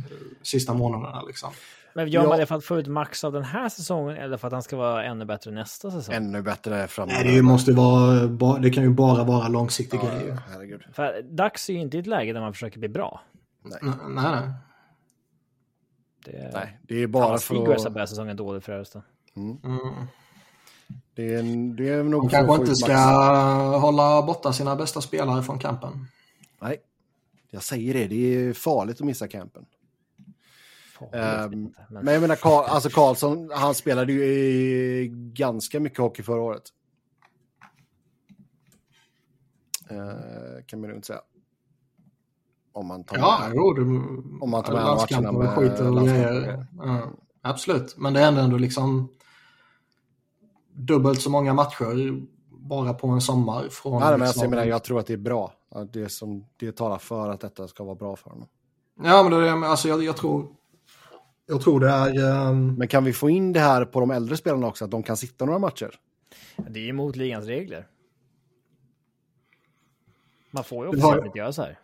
sista 0.43 0.75
månaderna 0.75 1.23
liksom. 1.23 1.51
Men 1.95 2.09
gör 2.09 2.23
Ja. 2.23 2.29
man 2.29 2.39
det 2.39 2.47
för 2.47 2.55
att 2.55 2.65
få 2.65 2.79
ut 2.79 2.87
max 2.87 3.25
av 3.25 3.33
den 3.33 3.43
här 3.45 3.69
säsongen 3.69 4.17
eller 4.17 4.37
för 4.37 4.47
att 4.47 4.53
han 4.53 4.63
ska 4.63 4.77
vara 4.77 5.05
ännu 5.05 5.25
bättre 5.25 5.51
nästa 5.51 5.91
säsong? 5.91 6.15
Ännu 6.15 6.43
bättre 6.43 6.89
framöver. 6.89 7.25
Nej, 7.25 7.37
det 7.37 7.43
måste 7.43 7.73
vara, 7.73 8.59
det 8.59 8.71
kan 8.71 8.83
ju 8.85 8.91
bara 8.91 9.25
vara 9.25 9.49
långsiktiga 9.49 10.01
Ja, 10.05 10.11
grejer. 10.19 10.29
ja, 10.35 10.43
herregud. 10.53 10.83
För 10.93 11.23
Dax 11.23 11.69
är 11.71 11.73
ju 11.75 11.81
inte 11.81 11.97
i 11.97 12.01
ett 12.01 12.07
läge 12.07 12.33
där 12.33 12.41
man 12.41 12.53
försöker 12.53 12.79
bli 12.79 12.89
bra. 12.89 13.21
Nej, 13.65 13.93
nej. 14.09 14.51
Det, 16.25 16.51
Nej, 16.55 16.79
det 16.83 17.03
är 17.03 17.07
bara 17.07 17.39
för 17.39 17.75
att... 17.87 17.93
börjat 17.95 18.09
säsongen 18.09 18.37
dåligt 18.37 18.65
för 18.65 18.73
övrigt. 18.73 18.95
Mm. 19.37 19.59
Det 21.15 21.35
är, 21.35 21.43
det 21.77 21.89
är 21.89 22.03
nog 22.03 22.23
De 22.23 22.29
kanske 22.29 22.55
inte 22.57 22.75
ska 22.77 22.93
max. 22.93 23.83
hålla 23.83 24.23
borta 24.23 24.53
sina 24.53 24.77
bästa 24.77 25.01
spelare 25.01 25.43
från 25.43 25.59
campen. 25.59 26.07
Nej, 26.61 26.77
jag 27.51 27.63
säger 27.63 27.95
det. 27.95 28.07
Det 28.07 28.17
är 28.35 28.53
farligt 28.53 29.01
att 29.01 29.07
missa 29.07 29.29
Ehm, 31.13 31.53
inte, 31.53 31.87
men... 31.91 32.05
Men 32.05 32.15
jag 32.15 32.21
menar, 32.21 32.37
Karl, 32.37 32.65
alltså 32.69 32.89
Karlsson, 32.91 33.51
han 33.55 33.75
spelade 33.75 34.13
ju 34.13 35.09
ganska 35.33 35.81
mycket 35.81 35.99
hockey 35.99 36.23
förra 36.23 36.41
året. 36.41 36.63
Eh, 39.91 40.65
kan 40.67 40.81
man 40.81 40.91
lugnt 40.91 41.05
säga. 41.05 41.21
Om 42.73 42.87
man 42.87 43.05
tar 43.05 43.19
Ja, 43.19 43.39
med, 43.49 43.53
jo, 43.57 43.73
du, 43.73 43.83
om 44.41 44.51
man 44.51 44.63
tar 44.63 44.73
med 44.75 44.85
matcherna 44.85 45.31
och 45.31 45.51
skit 45.59 45.81
och 45.81 45.95
med 45.95 46.05
grejer. 46.05 46.67
Ja, 46.79 47.11
absolut, 47.43 47.97
men 47.99 48.13
det 48.13 48.21
är 48.21 48.29
ändå 48.39 48.57
liksom 48.57 49.09
dubbelt 50.87 51.23
så 51.23 51.31
många 51.31 51.55
matcher 51.55 52.23
bara 52.51 52.95
på 52.95 53.09
en 53.09 53.21
sommar. 53.21 53.69
Från 53.69 53.93
Nej, 53.93 54.01
men 54.01 54.13
alltså, 54.13 54.25
liksom... 54.27 54.43
jag, 54.43 54.51
menar, 54.51 54.65
jag 54.65 54.85
tror 54.85 55.01
att 55.01 55.07
det 55.07 55.13
är 55.13 55.17
bra. 55.17 55.53
Det, 55.93 56.09
som, 56.09 56.47
det 56.57 56.73
talar 56.77 56.99
för 56.99 57.29
att 57.29 57.41
detta 57.41 57.69
ska 57.69 57.85
vara 57.85 57.95
bra 57.95 58.17
för 58.17 58.31
honom. 58.31 58.49
Ja, 59.03 59.23
men 59.23 59.33
det, 59.41 59.49
är- 59.49 59.65
alltså, 59.65 59.89
jag, 59.89 60.05
jag, 60.05 60.17
tror, 60.17 60.47
jag 61.47 61.61
tror 61.61 61.81
det 61.81 61.89
är... 61.91 62.49
ehm, 62.49 62.75
Men 62.75 62.89
kan 62.89 63.05
vi 63.05 63.13
få 63.13 63.31
in 63.31 63.53
det 63.53 63.61
här 63.61 63.85
på 63.85 64.01
de 64.01 64.11
äldre 64.11 64.37
spelarna 64.37 64.67
också, 64.67 64.85
att 64.85 64.91
de 64.91 65.03
kan 65.03 65.17
sitta 65.17 65.45
några 65.45 65.59
matcher? 65.59 65.95
Det 66.57 66.81
är 66.81 66.89
emot 66.89 67.17
ligans 67.17 67.47
regler. 67.47 67.87
Man 70.51 70.65
får 70.65 70.85
ju 70.85 70.89
officiellt 70.91 71.27
inte 71.27 71.39
göra 71.39 71.53
så 71.53 71.63
här. 71.63 71.79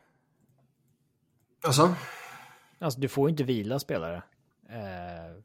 Alltså, 1.64 1.94
Alltså, 2.78 3.00
du 3.00 3.08
får 3.08 3.28
ju 3.28 3.30
inte 3.30 3.44
vila 3.44 3.78
spelare. 3.78 4.22
Eh, 4.68 5.42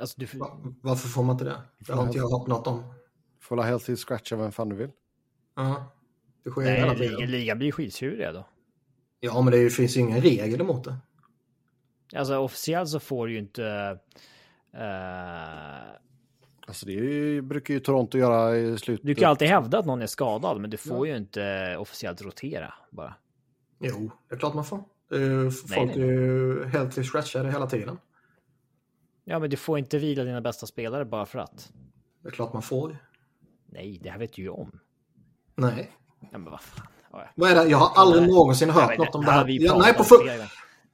alltså, 0.00 0.20
du, 0.20 0.26
va- 0.38 0.58
varför 0.82 1.08
får 1.08 1.22
man 1.22 1.34
inte 1.34 1.44
det? 1.44 1.62
Det 1.78 1.92
har 1.92 2.06
inte 2.06 2.18
jag 2.18 2.30
hört 2.38 2.46
något 2.48 2.66
om. 2.66 2.94
Får 3.40 3.56
la 3.56 3.62
helt 3.62 3.84
till 3.84 3.96
scratcha 3.96 4.36
vem 4.36 4.52
fan 4.52 4.68
du 4.68 4.76
vill. 4.76 4.90
Ja, 5.56 5.92
det 6.44 6.50
sker 6.50 6.62
hela 6.62 6.86
nej, 6.86 6.96
tiden. 6.98 7.30
ligan, 7.30 7.58
blir 7.58 7.72
skitsur 7.72 8.30
då. 8.32 8.46
Ja, 9.20 9.42
men 9.42 9.52
det 9.52 9.70
finns 9.70 9.96
ju 9.96 10.00
ingen 10.00 10.20
regel 10.20 10.60
emot 10.60 10.84
det. 10.84 10.96
Alltså 12.16 12.36
officiellt 12.38 12.88
så 12.90 13.00
får 13.00 13.26
du 13.26 13.32
ju 13.32 13.38
inte... 13.38 13.98
eh, 14.74 15.98
Alltså 16.66 16.86
det 16.86 16.92
ju, 16.92 17.42
brukar 17.42 17.74
ju 17.74 17.80
Toronto 17.80 18.18
göra 18.18 18.56
i 18.56 18.78
slutet. 18.78 19.06
du 19.06 19.14
kan 19.14 19.30
alltid 19.30 19.48
hävda 19.48 19.78
att 19.78 19.86
någon 19.86 20.02
är 20.02 20.06
skadad, 20.06 20.60
men 20.60 20.70
du 20.70 20.76
får 20.76 21.06
ju 21.06 21.16
inte 21.16 21.76
officiellt 21.78 22.22
rotera 22.22 22.74
bara. 22.90 23.14
Jo, 23.80 24.10
det 24.28 24.34
är 24.34 24.38
klart 24.38 24.54
man 24.54 24.64
får. 24.64 24.84
Ju, 25.10 25.50
folk 25.50 25.96
nej. 25.96 26.04
är 26.04 26.12
ju 26.12 26.64
helt 26.64 27.06
scratchade 27.06 27.50
hela 27.50 27.66
tiden. 27.66 27.98
Ja, 29.30 29.38
men 29.38 29.50
du 29.50 29.56
får 29.56 29.78
inte 29.78 29.98
vila 29.98 30.24
dina 30.24 30.40
bästa 30.40 30.66
spelare 30.66 31.04
bara 31.04 31.26
för 31.26 31.38
att. 31.38 31.72
Det 32.22 32.28
är 32.28 32.32
klart 32.32 32.52
man 32.52 32.62
får. 32.62 32.98
Nej, 33.66 33.98
det 34.02 34.10
här 34.10 34.18
vet 34.18 34.32
du 34.32 34.42
ju 34.42 34.48
om. 34.48 34.80
Nej. 35.54 35.92
Ja, 36.20 36.38
men 36.38 36.44
vad 36.44 36.60
fan. 36.60 36.86
Ja, 37.12 37.22
ja. 37.22 37.28
Vad 37.34 37.50
är 37.50 37.54
det? 37.54 37.70
Jag 37.70 37.78
har 37.78 38.02
aldrig 38.02 38.22
Nej. 38.22 38.30
någonsin 38.30 38.70
hört 38.70 38.90
vet 38.90 38.98
något 38.98 39.14
om 39.14 39.20
det 39.20 39.26
det 39.26 39.32
här. 39.32 39.44
vi 39.44 39.64
Ja, 39.64 39.78
nej, 39.78 39.94
på, 39.94 40.04
full, 40.04 40.30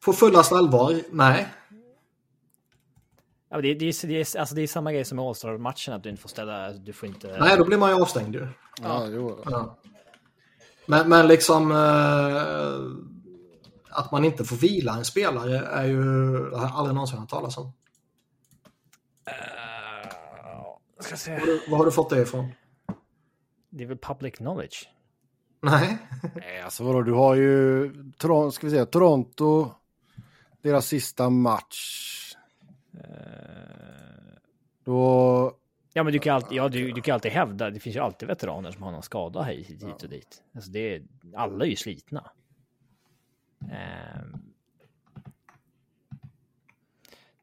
på 0.05 0.13
fullaste 0.13 0.55
allvar. 0.55 1.01
Nej. 1.11 1.49
Ja, 3.51 3.61
det, 3.61 3.75
det, 3.75 3.85
är, 3.85 4.07
det, 4.07 4.15
är, 4.15 4.39
alltså 4.39 4.55
det 4.55 4.63
är 4.63 4.67
samma 4.67 4.93
grej 4.93 5.05
som 5.05 5.19
i 5.19 5.23
All-Star-matchen, 5.23 5.95
att 5.95 6.03
du 6.03 6.11
inte 6.11 6.23
får 6.23 6.29
ställa... 6.29 6.73
Du 6.73 6.93
får 6.93 7.09
inte... 7.09 7.37
Nej, 7.41 7.57
då 7.59 7.65
blir 7.65 7.79
man 7.79 7.91
ju 7.91 8.03
avstängd 8.03 8.35
ju. 8.35 8.49
Ja, 8.83 9.07
jo. 9.07 9.39
Ja. 9.45 9.79
Men, 10.87 11.09
men 11.09 11.29
liksom 11.29 11.73
eh, 11.73 12.83
att 13.91 14.11
man 14.13 14.25
inte 14.25 14.45
får 14.45 14.57
vila 14.57 14.97
en 14.97 15.05
spelare 15.05 15.59
är 15.59 15.85
ju, 15.85 16.03
det 16.51 16.57
har 16.57 16.65
jag 16.65 16.77
aldrig 16.77 16.95
någonsin 16.95 17.19
hört 17.19 17.31
talas 17.31 17.59
om. 17.59 17.73
Eh, 19.27 19.65
ska 21.05 21.17
se. 21.17 21.31
Var 21.69 21.77
har 21.79 21.85
du- 21.85 21.91
du 21.91 21.95
fått 21.95 22.11
det 22.11 22.23
ifrån? 22.23 22.49
Det 23.71 23.85
är 23.85 23.89
väl 23.89 23.99
public 23.99 24.35
knowledge? 24.35 24.89
Nej. 25.61 25.99
Nej, 26.35 26.61
alltså 26.61 26.85
vadå, 26.85 27.03
du 27.03 27.13
har 27.13 27.35
ju 27.35 27.91
Toronto, 28.19 28.51
ska 28.51 28.67
vi 28.67 28.71
säga, 28.71 28.87
Toronto, 28.87 29.71
deras 30.63 30.87
sista 30.87 31.31
match. 31.31 32.11
Då, 34.85 35.57
Ja, 35.93 36.03
men 36.05 36.13
du 36.13 36.19
kan, 36.19 36.35
alltid, 36.35 36.59
ja, 36.59 36.69
du, 36.69 36.93
du 36.93 37.01
kan 37.01 37.15
alltid 37.15 37.33
hävda, 37.33 37.71
det 37.71 37.81
finns 37.81 37.97
ju 37.97 38.01
alltid 38.01 38.29
veteraner 38.29 38.71
som 38.71 38.83
har 38.83 38.91
någon 38.93 39.03
skada 39.03 39.43
hit, 39.43 39.69
hit 39.69 40.03
och 40.03 40.09
dit. 40.09 40.43
Alltså 40.55 40.71
det 40.71 40.95
är, 40.95 41.03
alla 41.35 41.65
är 41.65 41.69
ju 41.69 41.77
slitna. 41.77 42.31
Um, 43.61 44.53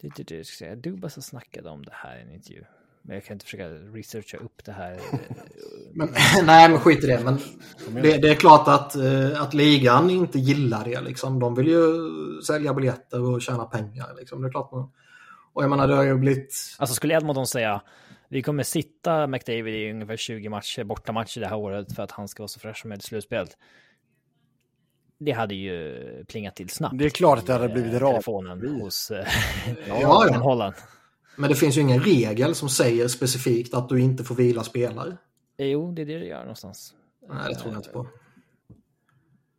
det, 0.02 0.10
det, 0.16 0.24
det, 0.24 0.44
ska 0.48 0.56
säga, 0.66 0.76
Dubas 0.76 1.26
snackade 1.28 1.70
om 1.70 1.86
det 1.86 1.94
här 1.94 2.18
i 2.18 2.22
en 2.22 2.32
intervju. 2.32 2.64
Men 3.02 3.16
jag 3.16 3.26
kan 3.26 3.34
inte 3.34 3.46
försöka 3.46 3.68
researcha 3.70 4.38
upp 4.38 4.66
det 4.66 4.72
här. 4.72 5.00
Men, 5.94 6.10
nej, 6.46 6.70
men 6.70 6.80
skit 6.80 7.04
i 7.04 7.08
det. 7.08 7.20
Men 7.24 7.38
det, 8.02 8.18
det 8.18 8.30
är 8.30 8.36
klart 8.36 8.68
att, 8.68 8.96
eh, 8.96 9.42
att 9.42 9.54
ligan 9.54 10.10
inte 10.10 10.40
gillar 10.40 10.86
det. 10.86 11.02
Liksom. 11.02 11.40
De 11.40 11.56
vill 11.56 11.68
ju 11.68 11.86
sälja 12.48 12.74
biljetter 12.74 13.22
och 13.22 13.42
tjäna 13.42 13.66
pengar. 13.66 14.16
Liksom. 14.20 14.42
Det 14.42 14.48
är 14.48 14.52
klart 14.52 14.72
man... 14.72 14.92
Och 15.54 15.64
jag 15.64 15.70
menar, 15.70 15.88
det 15.88 15.96
har 15.96 16.04
ju 16.04 16.16
blivit... 16.16 16.76
Alltså 16.78 16.96
skulle 16.96 17.14
Edmonton 17.14 17.48
säga, 17.48 17.82
vi 18.30 18.42
kommer 18.42 18.64
sitta 18.64 19.28
McDavid 19.28 19.76
i 19.76 19.92
ungefär 19.92 20.18
20 20.18 20.50
matcher, 20.50 20.84
bortamatcher 20.84 21.40
det 21.40 21.48
här 21.48 21.56
året 21.56 21.96
för 21.96 22.04
att 22.04 22.12
han 22.12 22.28
ska 22.28 22.44
vara 22.44 22.48
så 22.48 22.60
fräsch 22.60 22.86
med 22.86 22.98
i 22.98 23.02
slutspelet. 23.02 23.58
Det 25.20 25.32
hade 25.32 25.56
ju 25.56 26.26
plingat 26.28 26.56
till 26.56 26.70
snabbt. 26.70 26.98
det 26.98 27.06
är 27.06 27.10
klart 27.10 27.40
att 27.40 27.48
det 27.48 27.54
hade 27.54 27.70
blivit 27.70 27.94
eh, 27.94 28.00
rap. 28.00 28.12
telefonen 28.12 28.82
hos 28.82 29.12
eh, 29.12 29.28
Ja, 29.88 30.02
ja. 30.02 30.38
Holland. 30.38 30.74
Men 31.42 31.50
det 31.50 31.56
finns 31.56 31.78
ju 31.78 31.82
ingen 31.82 32.00
regel 32.00 32.56
som 32.56 32.70
säger 32.70 33.08
specifikt 33.08 33.74
att 33.74 33.90
du 33.90 34.02
inte 34.02 34.24
får 34.24 34.36
vila 34.36 34.64
spelare. 34.64 35.18
Jo, 35.58 35.92
det 35.92 36.02
är 36.02 36.06
det 36.06 36.20
det 36.20 36.26
gör 36.26 36.40
någonstans. 36.40 36.94
Nej, 37.30 37.50
det 37.50 37.56
tror 37.56 37.74
jag 37.74 37.80
inte 37.80 37.90
på. 37.90 38.08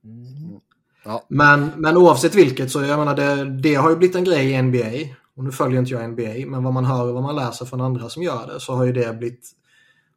Mm. 0.05 0.61
Ja. 1.05 1.27
Men, 1.29 1.71
men 1.77 1.97
oavsett 1.97 2.35
vilket 2.35 2.71
så 2.71 2.83
jag 2.83 2.99
menar 2.99 3.17
det, 3.17 3.45
det 3.45 3.75
har 3.75 3.91
ju 3.91 3.97
blivit 3.97 4.17
en 4.17 4.25
grej 4.25 4.51
i 4.51 4.63
NBA. 4.63 5.15
Och 5.35 5.45
nu 5.45 5.53
följer 5.53 5.79
inte 5.81 5.93
jag 5.93 6.11
NBA, 6.11 6.47
men 6.47 6.65
vad 6.65 6.73
man 6.73 6.85
hör 6.85 7.09
och 7.09 7.15
vad 7.15 7.23
man 7.23 7.37
läser 7.37 7.67
från 7.67 7.81
andra 7.81 8.09
som 8.09 8.23
gör 8.23 8.47
det 8.47 8.61
så 8.61 8.75
har 8.75 8.85
ju 8.85 8.93
det 8.93 9.19
blivit 9.19 9.51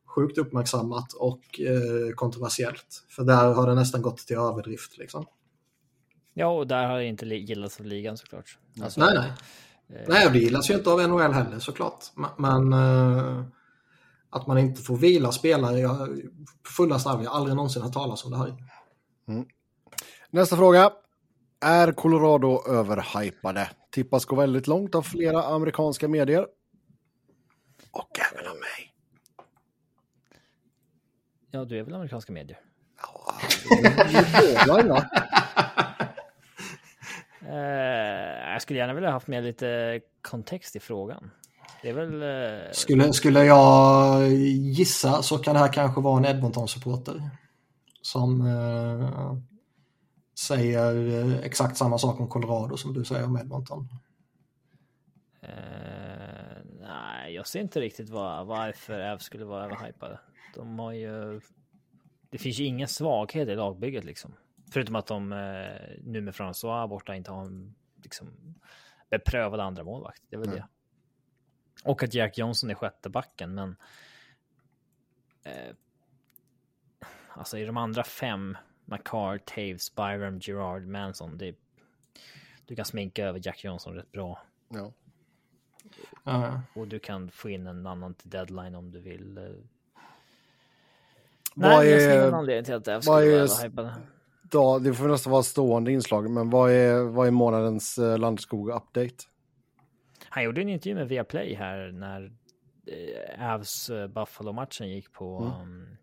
sjukt 0.06 0.38
uppmärksammat 0.38 1.14
och 1.14 1.60
eh, 1.60 2.14
kontroversiellt. 2.16 3.06
För 3.10 3.24
där 3.24 3.54
har 3.54 3.68
det 3.68 3.76
nästan 3.76 4.02
gått 4.02 4.18
till 4.18 4.38
överdrift 4.38 4.98
liksom. 4.98 5.26
Ja, 6.34 6.48
och 6.48 6.68
där 6.68 6.88
har 6.88 6.98
det 6.98 7.06
inte 7.06 7.26
gillats 7.26 7.80
av 7.80 7.86
ligan 7.86 8.18
såklart. 8.18 8.58
Alltså, 8.82 9.00
Nej, 9.00 9.14
nej. 9.16 9.32
Nej, 9.88 10.30
det 10.30 10.40
gillas 10.40 10.70
ju 10.70 10.74
inte 10.74 10.90
av 10.90 11.10
NHL 11.10 11.34
heller 11.34 11.60
såklart. 11.60 12.04
Men, 12.16 12.30
men 12.38 12.74
eh, 12.74 13.44
att 14.30 14.48
man 14.48 14.58
inte 14.58 14.82
får 14.82 14.98
vila 14.98 15.32
spelare, 15.32 15.80
jag 15.80 15.98
på 16.64 16.72
fullaste 16.78 17.10
allvar, 17.10 17.24
jag 17.24 17.32
har 17.32 17.38
aldrig 17.38 17.56
någonsin 17.56 17.82
hört 17.82 17.94
talas 17.94 18.26
om 18.26 18.32
det 18.32 18.38
här. 18.38 18.56
Nästa 20.30 20.56
fråga. 20.58 20.92
Är 21.62 21.92
Colorado 21.92 22.64
överhypade? 22.68 23.70
Tippas 23.92 24.26
gå 24.26 24.36
väldigt 24.36 24.68
långt 24.68 24.96
av 24.96 25.02
flera 25.02 25.44
amerikanska 25.44 26.08
medier. 26.08 26.48
Och 27.92 28.20
även 28.34 28.48
av 28.48 28.56
mig. 28.56 28.94
Ja, 31.52 31.66
du 31.66 31.80
är 31.80 31.84
väl 31.84 31.94
amerikanska 31.94 32.34
medier? 32.34 32.60
Båda, 34.68 34.88
ja. 34.88 34.98
Eh, 34.98 35.66
jag 38.54 38.62
skulle 38.62 38.80
gärna 38.80 38.94
vilja 38.94 39.10
ha 39.10 39.14
haft 39.14 39.28
med 39.28 39.44
lite 39.44 40.00
kontext 40.22 40.76
i 40.76 40.80
frågan. 40.80 41.32
Det 41.82 41.90
är 41.90 41.94
väl... 41.94 42.24
Eh, 42.24 42.72
Skulle, 42.72 43.14
skulle 43.14 43.44
jag 43.46 44.32
gissa 44.32 45.24
så 45.24 45.38
kan 45.38 45.54
det 45.54 45.60
här 45.60 45.74
kanske 45.74 46.02
vara 46.02 46.18
en 46.18 46.26
Edmonton-supporter. 46.26 47.30
Som 48.02 48.42
eh, 48.42 49.38
säger 50.40 51.08
eh, 51.08 51.40
exakt 51.40 51.78
samma 51.78 51.98
sak 51.98 52.20
om 52.20 52.28
Colorado 52.28 52.78
som 52.78 52.94
du 52.94 53.06
säger 53.06 53.26
om 53.26 53.38
Edmonton. 53.38 53.90
eh, 55.42 55.50
nej, 56.82 57.34
jag 57.34 57.48
ser 57.48 57.60
inte 57.62 57.82
riktigt 57.82 58.10
var, 58.10 58.46
varför 58.46 59.12
Avs 59.12 59.24
skulle 59.24 59.46
vara 59.46 59.66
överhypade. 59.66 60.20
De 60.56 60.80
har 60.80 60.92
ju... 60.92 61.42
Det 62.30 62.38
finns 62.38 62.60
ju 62.60 62.66
ingen 62.66 62.88
svaghet 62.88 63.48
i 63.48 63.56
lagbygget 63.56 64.04
liksom. 64.04 64.34
Förutom 64.76 64.96
att 64.96 65.08
de 65.08 65.32
eh, 65.32 65.98
nu 66.04 66.22
med 66.22 66.34
François 66.34 66.88
borta 66.88 67.16
inte 67.16 67.32
har 67.32 67.46
en 67.46 67.76
liksom, 68.04 68.56
beprövad 69.10 69.60
andra 69.60 69.84
målvakt. 69.84 70.22
Det 70.30 70.36
är 70.36 70.40
väl 70.40 70.50
det. 70.50 70.68
Och 71.84 72.04
att 72.04 72.14
Jack 72.14 72.38
Johnson 72.38 72.70
är 72.70 72.74
sjätte 72.76 73.10
backen, 73.10 73.56
men... 73.56 73.76
Eh, 75.44 75.76
alltså 77.34 77.58
i 77.58 77.66
de 77.66 77.78
andra 77.78 78.04
fem, 78.04 78.58
McCarr, 78.86 79.38
Taves, 79.38 79.96
Byram, 79.96 80.40
Gerard, 80.42 80.88
Manson, 80.88 81.38
det, 81.38 81.56
du 82.66 82.76
kan 82.76 82.86
sminka 82.86 83.26
över 83.26 83.40
Jack 83.44 83.64
Johnson 83.64 83.94
rätt 83.96 84.12
bra. 84.12 84.42
ja. 84.70 84.92
Eh, 86.26 86.60
Och 86.74 86.88
du 86.88 87.00
kan 87.00 87.32
få 87.32 87.50
in 87.50 87.68
en 87.68 87.88
annan 87.88 88.14
till 88.14 88.30
deadline 88.30 88.76
om 88.76 88.92
du 88.92 89.00
vill. 89.00 89.38
eh. 89.38 89.44
Vad 91.58 91.70
Nej, 91.70 91.90
jag 91.90 92.02
ser 92.02 92.12
ingen 92.22 92.34
är, 92.34 92.38
anledning 92.38 92.66
till 92.66 92.74
att 92.94 93.06
vad 93.06 93.24
är- 93.24 93.48
då, 94.56 94.80
det 94.80 94.94
får 94.94 95.08
nästan 95.08 95.32
vara 95.32 95.44
stående 95.44 95.92
inslag, 95.92 96.30
men 96.30 96.50
vad 96.50 96.72
är, 96.72 97.04
vad 97.04 97.28
är 97.28 97.32
månadens 97.32 98.00
uh, 98.00 98.18
Landskog-update? 98.18 99.24
Han 100.30 100.44
gjorde 100.44 100.62
en 100.62 100.70
intervju 100.70 100.96
med 100.96 101.08
Viaplay 101.08 101.54
här 101.54 101.92
när 101.92 102.32
eh, 102.88 103.54
Avs 103.54 103.90
eh, 103.90 104.08
Buffalo-matchen 104.08 104.90
gick 104.90 105.12
på 105.12 105.54
um, 105.62 105.98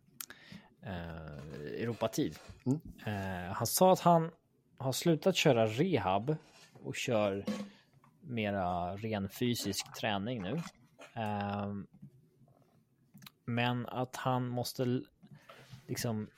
eh, 0.83 1.83
Europatid. 1.83 2.39
Mm. 2.67 2.81
Eh, 3.07 3.53
han 3.53 3.67
sa 3.67 3.93
att 3.93 4.01
han 4.01 4.31
har 4.79 4.93
slutat 4.93 5.37
köra 5.37 5.67
rehab 5.67 6.37
och 6.85 6.97
kör 6.97 7.45
mera 8.21 8.97
ren 8.97 9.29
fysisk 9.29 9.95
träning 10.01 10.43
nu. 10.43 10.61
Ehm, 11.15 11.87
men 13.45 13.87
att 13.87 14.17
han 14.17 14.49
måste 14.49 15.03
liksom 15.87 16.29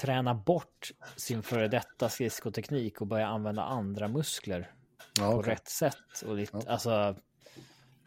träna 0.00 0.34
bort 0.34 0.90
sin 1.16 1.42
före 1.42 1.68
detta 1.68 2.08
skridskoteknik 2.08 3.00
och 3.00 3.06
börja 3.06 3.26
använda 3.26 3.62
andra 3.62 4.08
muskler 4.08 4.70
Ja, 5.18 5.32
på 5.32 5.42
rätt 5.42 5.68
sätt. 5.68 6.22
Och 6.26 6.36
lite, 6.36 6.56
Ja. 6.66 6.72
alltså, 6.72 7.16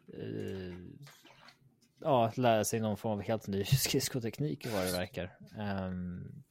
eh, 0.07 0.75
ja, 1.99 2.31
lära 2.35 2.63
sig 2.63 2.79
någon 2.79 2.97
form 2.97 3.11
av 3.11 3.21
helt 3.21 3.47
ny 3.47 3.63
skridskoteknik 3.65 4.67
vad 4.73 4.85
det 4.85 4.91
verkar. 4.91 5.37
Ehm, 5.57 6.43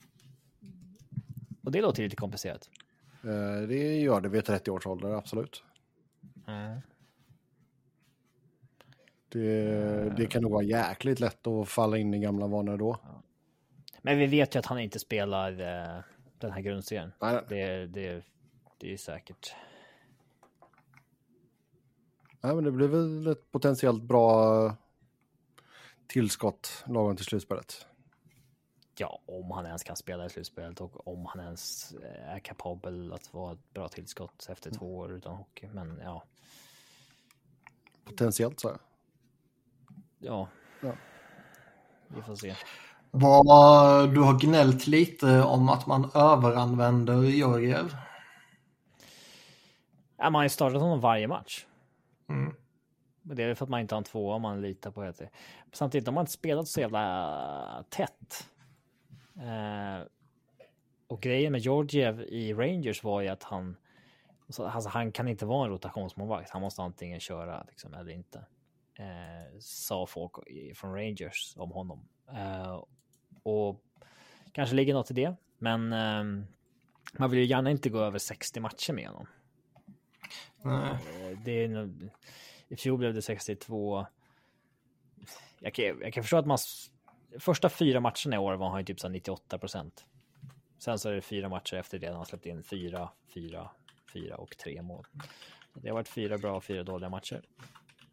och 1.64 1.72
det 1.72 1.80
låter 1.80 2.02
lite 2.02 2.16
komplicerat. 2.16 2.70
Eh, 3.24 3.68
Det 3.68 4.00
gör 4.00 4.20
det 4.20 4.28
vid 4.28 4.44
30 4.44 4.70
års 4.70 4.86
ålder, 4.86 5.10
absolut. 5.10 5.62
Det, 9.28 10.14
det 10.16 10.26
kan 10.26 10.42
nog 10.42 10.52
vara 10.52 10.62
jäkligt 10.62 11.20
lätt 11.20 11.46
att 11.46 11.68
falla 11.68 11.96
in 11.98 12.14
i 12.14 12.18
gamla 12.18 12.46
vanor 12.46 12.76
då. 12.78 13.00
Men 14.02 14.18
vi 14.18 14.26
vet 14.26 14.54
ju 14.54 14.58
att 14.58 14.66
han 14.66 14.78
inte 14.78 14.98
spelar 14.98 15.52
eh, 15.60 16.02
den 16.38 16.52
här 16.52 16.60
grundserien. 16.60 17.12
Nej. 17.20 17.44
Det, 17.48 17.86
det, 17.86 18.24
det 18.78 18.92
är 18.92 18.96
säkert. 18.96 19.54
Nej, 22.40 22.54
men 22.54 22.64
det 22.64 22.72
blir 22.72 22.88
väl 22.88 23.26
ett 23.26 23.50
potentiellt 23.50 24.02
bra 24.02 24.76
tillskott 26.06 26.84
lagom 26.86 27.16
till 27.16 27.24
slutspelet. 27.24 27.86
Ja, 28.98 29.20
om 29.26 29.50
han 29.50 29.66
ens 29.66 29.82
kan 29.82 29.96
spela 29.96 30.26
i 30.26 30.30
slutspelet 30.30 30.80
och 30.80 31.08
om 31.08 31.26
han 31.26 31.44
ens 31.44 31.94
eh, 31.94 32.28
är 32.28 32.38
kapabel 32.38 33.12
att 33.12 33.34
vara 33.34 33.52
ett 33.52 33.74
bra 33.74 33.88
tillskott 33.88 34.46
efter 34.48 34.70
två 34.70 34.96
år 34.96 35.12
utan 35.12 35.36
hockey. 35.36 35.68
Men 35.72 36.00
ja, 36.04 36.24
Potentiellt 38.04 38.60
så. 38.60 38.78
ja. 40.18 40.48
Ja. 40.80 40.96
Vi 42.08 42.22
får 42.22 42.36
se. 42.36 42.54
Vad, 43.14 44.14
du 44.14 44.20
har 44.20 44.38
gnällt 44.40 44.86
lite 44.86 45.42
om 45.42 45.68
att 45.68 45.86
man 45.86 46.10
överanvänder 46.14 47.22
Georgiev. 47.22 47.96
Ja, 50.16 50.24
man 50.24 50.34
har 50.34 50.42
ju 50.42 50.48
startat 50.48 50.80
honom 50.82 51.00
varje 51.00 51.28
match. 51.28 51.66
Mm. 52.28 52.54
Men 53.22 53.36
det 53.36 53.42
är 53.42 53.54
för 53.54 53.64
att 53.64 53.70
man 53.70 53.80
inte 53.80 53.94
har 53.94 53.98
en 53.98 54.04
tvåa 54.04 54.38
man 54.38 54.60
litar 54.60 54.90
på. 54.90 55.02
Det. 55.02 55.28
Samtidigt 55.72 56.06
har 56.08 56.14
man 56.14 56.22
inte 56.22 56.32
spelat 56.32 56.68
så 56.68 56.80
jävla 56.80 57.84
tätt. 57.88 58.48
Eh, 59.36 60.06
och 61.06 61.20
grejen 61.20 61.52
med 61.52 61.60
Georgiev 61.60 62.20
i 62.22 62.54
Rangers 62.54 63.04
var 63.04 63.20
ju 63.20 63.28
att 63.28 63.42
han, 63.42 63.76
så- 64.48 64.66
alltså 64.66 64.90
han 64.90 65.12
kan 65.12 65.28
inte 65.28 65.46
vara 65.46 65.64
en 65.64 65.70
rotationsmålvakt. 65.72 66.50
Han 66.50 66.62
måste 66.62 66.82
antingen 66.82 67.20
köra 67.20 67.64
liksom, 67.68 67.94
eller 67.94 68.10
inte. 68.12 68.38
Eh, 68.98 69.58
sa 69.60 70.06
folk 70.06 70.32
från 70.74 70.94
Rangers 70.94 71.54
om 71.56 71.70
honom. 71.70 72.08
Eh, 72.28 72.82
och 73.42 73.82
kanske 74.52 74.76
ligger 74.76 74.94
något 74.94 75.10
i 75.10 75.14
det, 75.14 75.34
men 75.58 75.92
eh, 75.92 76.44
man 77.18 77.30
vill 77.30 77.40
ju 77.40 77.46
gärna 77.46 77.70
inte 77.70 77.88
gå 77.88 77.98
över 77.98 78.18
60 78.18 78.60
matcher 78.60 78.92
med 78.92 79.08
honom. 79.08 79.26
Nej. 80.62 80.90
Eh, 80.90 81.38
Det 81.44 81.64
är 81.64 81.68
nog, 81.68 82.08
I 82.68 82.76
fjol 82.76 82.98
blev 82.98 83.14
det 83.14 83.22
62. 83.22 84.06
Jag 85.60 85.74
kan, 85.74 85.84
jag 85.84 86.12
kan 86.12 86.22
förstå 86.22 86.36
att 86.36 86.46
man... 86.46 86.58
Första 87.38 87.68
fyra 87.68 88.00
matcherna 88.00 88.34
i 88.34 88.38
år 88.38 88.54
var 88.54 88.68
han 88.70 88.78
ju 88.78 88.84
typ 88.84 89.00
så 89.00 89.06
här 89.06 89.12
98 89.12 89.58
procent. 89.58 90.06
Sen 90.78 90.98
så 90.98 91.08
är 91.08 91.12
det 91.12 91.20
fyra 91.20 91.48
matcher 91.48 91.76
efter 91.76 91.98
det 91.98 92.06
han 92.06 92.16
har 92.16 92.24
släppt 92.24 92.46
in 92.46 92.62
fyra, 92.62 93.08
fyra, 93.34 93.70
fyra 94.12 94.36
och 94.36 94.56
tre 94.56 94.82
mål. 94.82 95.06
Det 95.74 95.88
har 95.88 95.94
varit 95.94 96.08
fyra 96.08 96.38
bra 96.38 96.56
och 96.56 96.64
fyra 96.64 96.82
dåliga 96.82 97.08
matcher. 97.08 97.42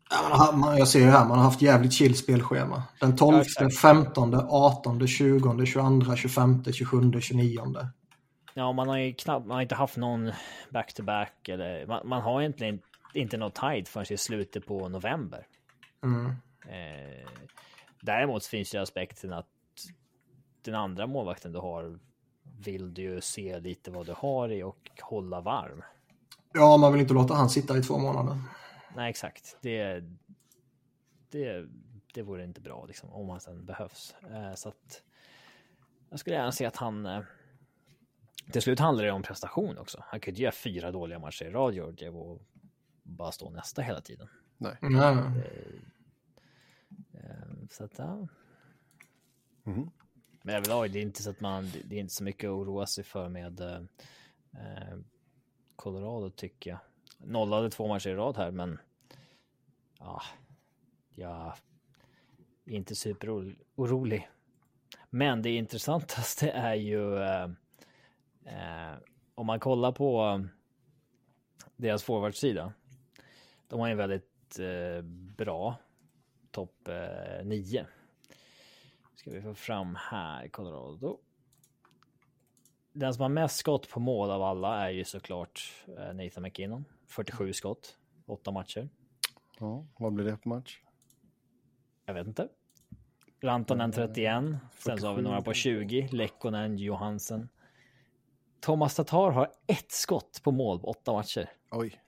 Ja, 0.10 0.52
man 0.56 0.78
jag 0.78 0.88
ser 0.88 1.00
ju 1.00 1.06
här, 1.06 1.26
man 1.26 1.38
har 1.38 1.46
haft 1.46 1.62
jävligt 1.62 1.94
chill 1.94 2.18
spelschema. 2.18 2.84
Den 3.00 3.16
12, 3.16 3.36
Ja, 3.36 3.42
exakt. 3.42 3.78
15, 3.78 4.36
18, 4.50 5.08
20, 5.08 5.66
22, 5.66 6.16
25, 6.16 6.64
27, 6.74 7.22
29. 7.22 7.62
Ja, 8.54 8.72
man 8.72 8.88
har 8.88 8.98
ju 8.98 9.14
knappt, 9.14 9.48
man 9.48 9.56
har 9.56 9.62
inte 9.62 9.76
haft 9.76 9.98
någon 9.98 10.32
back-to-back 10.70 11.50
eller 11.50 11.88
man, 11.88 12.08
man 12.08 12.22
har 12.22 12.42
egentligen 12.42 12.80
inte 13.14 13.38
något 13.38 13.56
tight 13.56 13.90
förrän 13.90 14.14
i 14.14 14.18
slutet 14.18 14.66
på 14.66 14.90
november. 14.90 15.46
Mm. 16.04 16.26
Eh, 16.62 17.30
däremot 18.02 18.46
finns 18.46 18.72
det 18.72 18.82
aspekten 18.82 19.34
att 19.34 19.46
den 20.66 20.76
andra 20.76 21.08
målvakten 21.08 21.52
du 21.52 21.60
har 21.60 22.00
vill 22.60 22.94
du 22.94 23.02
ju 23.02 23.22
se 23.22 23.60
lite 23.60 23.92
vad 23.92 24.06
du 24.06 24.14
har 24.18 24.52
i 24.52 24.64
och 24.64 24.90
hålla 25.02 25.42
varm. 25.42 25.84
Ja, 26.54 26.78
man 26.78 26.94
vill 26.94 27.02
inte 27.02 27.14
låta 27.14 27.34
han 27.34 27.50
sitta 27.50 27.78
i 27.78 27.82
två 27.82 27.98
månader. 27.98 28.38
Nej, 29.00 29.10
exakt. 29.10 29.58
Det, 29.62 30.04
det, 31.30 31.68
det 32.14 32.22
vore 32.22 32.44
inte 32.44 32.62
bra 32.62 32.86
liksom, 32.86 33.14
om 33.14 33.30
han 33.30 33.40
sen 33.40 33.66
behövs. 33.66 34.16
Eh, 34.32 34.54
så 34.54 34.70
att 34.70 35.04
jag 36.10 36.20
skulle 36.20 36.36
gärna 36.36 36.52
se 36.52 36.66
att 36.66 36.76
han... 36.76 37.06
Eh, 37.06 37.22
till 38.52 38.62
slut 38.62 38.80
handlar 38.80 39.04
det 39.04 39.12
om 39.12 39.22
prestation 39.22 39.78
också. 39.78 40.04
Han 40.08 40.20
kunde 40.20 40.42
göra 40.42 40.52
fyra 40.52 40.92
dåliga 40.92 41.20
matcher 41.20 41.46
i 41.46 41.50
rad, 41.50 41.74
Georgiev, 41.74 42.18
och 42.18 42.42
bara 43.04 43.32
stå 43.32 43.50
nästa 43.50 43.82
hela 43.82 44.02
tiden. 44.02 44.28
Nej. 44.58 44.78
Nej. 44.82 45.16
Eh, 47.14 47.68
så 47.70 47.84
att, 47.84 47.98
ja. 47.98 48.28
Mhm. 49.64 49.92
Men 50.42 50.56
överlag, 50.56 50.92
det 50.92 51.00
är 51.00 51.04
inte 51.04 51.24
så 51.24 51.30
att 51.30 51.42
man, 51.42 51.72
det 51.86 51.96
är 51.96 52.00
inte 52.00 52.14
så 52.14 52.24
mycket 52.24 52.48
att 52.48 52.54
oroa 52.54 52.86
sig 52.86 53.04
för 53.04 53.30
med 53.30 53.62
eh, 53.62 53.82
eh, 54.54 54.98
Colorado 55.76 56.30
tycker 56.30 56.70
jag. 56.70 56.80
Nollade 57.18 57.70
två 57.70 57.88
matcher 57.88 58.10
i 58.10 58.16
rad 58.16 58.38
här, 58.38 58.52
men 58.52 58.80
ja, 60.00 60.22
jag 61.16 61.54
är 62.66 62.74
inte 62.76 62.96
superorolig. 62.96 64.30
Men 65.10 65.42
det 65.42 65.50
intressantaste 65.50 66.50
är 66.56 66.76
ju 66.76 67.18
eh, 67.18 67.50
eh, 68.46 68.98
om 69.36 69.46
man 69.46 69.60
kollar 69.60 69.92
på 69.92 70.42
deras 71.76 72.04
forwardsida. 72.04 72.74
De 73.68 73.80
har 73.80 73.88
ju 73.88 73.92
en 73.92 73.98
väldigt 73.98 74.60
eh, 74.60 75.02
bra 75.38 75.76
topp 76.52 76.88
eh, 76.88 77.46
9. 77.46 77.86
Ska 79.16 79.32
vi 79.32 79.42
få 79.42 79.54
fram 79.54 79.98
här 80.00 80.48
Colorado. 80.48 81.20
Den 82.92 83.14
som 83.14 83.22
har 83.22 83.30
mest 83.30 83.58
skott 83.58 83.90
på 83.90 84.00
mål 84.00 84.32
av 84.32 84.44
alla 84.44 84.88
är 84.88 84.90
ju 84.90 85.04
såklart 85.04 85.74
eh, 85.88 86.14
Nathan 86.14 86.44
McKinnon. 86.44 86.86
47 87.08 87.54
skott, 87.54 87.98
8 88.26 88.52
matcher. 88.52 88.90
Ja, 89.60 89.86
vad 89.98 90.14
blir 90.14 90.26
det 90.26 90.38
på 90.38 90.50
match? 90.50 90.80
Jag 92.06 92.14
vet 92.14 92.28
inte. 92.28 92.48
Rantanen 93.42 93.92
31. 93.92 94.44
Sen 94.78 94.98
så 94.98 95.08
har 95.08 95.16
vi 95.16 95.22
några 95.22 95.42
på 95.42 95.54
20. 95.54 96.08
Lekkonen, 96.12 96.78
Johansen. 96.78 97.50
Thomas 98.60 98.96
Tatar 98.96 99.32
har 99.32 99.52
ett 99.68 99.92
skott 99.92 100.42
på 100.44 100.52
mål 100.52 100.80
på 100.80 100.88
åtta 100.88 101.14
matcher. 101.14 101.50
Oj. 101.72 102.02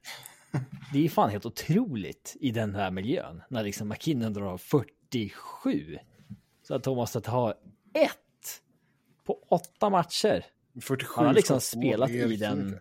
Det 0.94 1.06
är 1.06 1.10
fan 1.10 1.30
helt 1.30 1.46
otroligt 1.46 2.38
i 2.40 2.52
den 2.52 2.76
här 2.76 2.92
miljön. 2.92 3.42
När 3.50 3.64
liksom 3.64 3.90
McKinnon 3.90 4.34
drar 4.34 4.58
47. 4.58 5.98
Så 6.64 6.76
att 6.76 6.84
Thomas 6.84 7.12
Tatar 7.12 7.32
har 7.32 7.56
ett 7.94 8.62
på 9.24 9.44
åtta 9.50 9.90
matcher. 9.90 10.46
47 10.82 11.14
Han 11.16 11.26
har 11.26 11.34
liksom 11.34 11.62
spelat 11.62 12.10
i 12.10 12.36
den. 12.36 12.80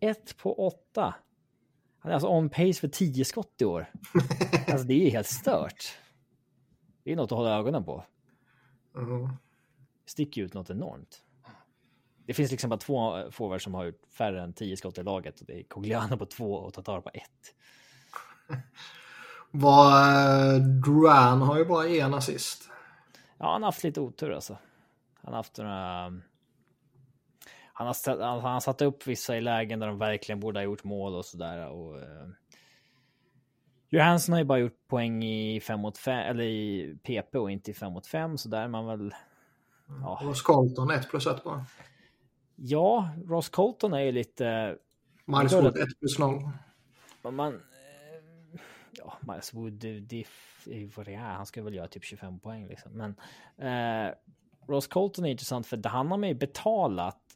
Ett 0.00 0.36
på 0.36 0.66
åtta. 0.66 1.14
Han 2.08 2.12
är 2.12 2.14
alltså 2.14 2.28
on 2.28 2.48
pace 2.48 2.74
för 2.74 2.88
10 2.88 3.24
skott 3.24 3.54
i 3.58 3.64
år. 3.64 3.92
Alltså 4.68 4.86
det 4.86 5.06
är 5.06 5.10
helt 5.10 5.26
stört. 5.26 5.98
Det 7.04 7.12
är 7.12 7.16
något 7.16 7.32
att 7.32 7.38
hålla 7.38 7.58
ögonen 7.58 7.84
på. 7.84 8.04
Mm. 8.96 9.28
sticker 10.06 10.42
ut 10.42 10.54
något 10.54 10.70
enormt. 10.70 11.22
Det 12.26 12.34
finns 12.34 12.50
liksom 12.50 12.70
bara 12.70 12.78
två 12.78 13.30
forwards 13.30 13.64
som 13.64 13.74
har 13.74 13.84
gjort 13.84 14.00
färre 14.18 14.42
än 14.42 14.52
10 14.52 14.76
skott 14.76 14.98
i 14.98 15.02
laget. 15.02 15.40
Och 15.40 15.46
det 15.46 15.60
är 15.60 15.62
Cogliano 15.62 16.16
på 16.16 16.26
två 16.26 16.54
och 16.54 16.74
Tatar 16.74 17.00
på 17.00 17.10
ett. 17.14 17.54
Vad, 19.50 20.54
eh, 20.54 20.60
Duran 20.60 21.42
har 21.42 21.58
ju 21.58 21.64
bara 21.64 21.88
en 21.88 22.14
assist. 22.14 22.70
Ja, 23.38 23.52
han 23.52 23.62
har 23.62 23.68
haft 23.68 23.84
lite 23.84 24.00
otur 24.00 24.32
alltså. 24.32 24.58
Han 25.14 25.32
har 25.32 25.38
haft 25.38 25.58
några... 25.58 26.12
Han 27.78 27.86
har, 27.86 28.20
han 28.22 28.40
har 28.40 28.60
satt 28.60 28.82
upp 28.82 29.06
vissa 29.06 29.36
i 29.36 29.40
lägen 29.40 29.78
där 29.80 29.86
de 29.86 29.98
verkligen 29.98 30.40
borde 30.40 30.58
ha 30.58 30.64
gjort 30.64 30.84
mål 30.84 31.14
och 31.14 31.24
sådär. 31.24 31.68
Och, 31.68 31.98
eh, 32.00 32.28
Johansson 33.90 34.32
har 34.32 34.38
ju 34.40 34.44
bara 34.44 34.58
gjort 34.58 34.88
poäng 34.88 35.24
i 35.24 35.60
5 35.60 35.80
mot 35.80 35.98
5, 35.98 36.18
eller 36.18 36.44
i 36.44 36.96
PP 37.02 37.38
och 37.38 37.50
inte 37.50 37.70
i 37.70 37.74
5 37.74 37.92
mot 37.92 38.06
5, 38.06 38.38
så 38.38 38.48
där 38.48 38.62
är 38.62 38.68
man 38.68 38.86
väl... 38.86 39.14
Ja, 40.02 40.20
Och 40.28 40.36
Skolton 40.36 40.90
1 40.90 41.10
plus 41.10 41.26
1 41.26 41.44
bara. 41.44 41.64
ja 42.56 43.08
Ross 43.26 43.48
Colton 43.48 43.92
är 43.92 44.00
ju 44.00 44.12
lite... 44.12 44.76
Miles 45.24 45.52
Wood 45.52 45.66
1 45.66 45.74
plus 46.00 46.18
0. 46.18 46.50
Men 47.22 47.34
man... 47.34 47.54
eh, 47.54 48.60
Ja, 48.92 49.18
Miles 49.20 49.54
Wood, 49.54 49.72
det, 49.72 50.00
det 50.00 50.24
är 50.66 50.78
ju 50.78 50.86
vad 50.86 51.06
det 51.06 51.14
är. 51.14 51.18
Han 51.32 51.46
ska 51.46 51.62
väl 51.62 51.74
göra 51.74 51.88
typ 51.88 52.04
25 52.04 52.38
poäng 52.40 52.68
liksom. 52.68 52.92
Men 52.92 53.14
eh, 53.58 54.14
Ross 54.68 54.86
Colton 54.86 55.24
är 55.24 55.30
intressant 55.30 55.66
för 55.66 55.88
han 55.88 56.10
har 56.10 56.18
med 56.18 56.38
betalat 56.38 57.27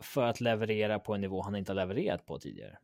för 0.00 0.22
att 0.22 0.40
leverera 0.40 0.98
på 0.98 1.14
en 1.14 1.20
nivå 1.20 1.42
han 1.42 1.56
inte 1.56 1.72
har 1.72 1.76
levererat 1.76 2.26
på 2.26 2.38
tidigare. 2.38 2.78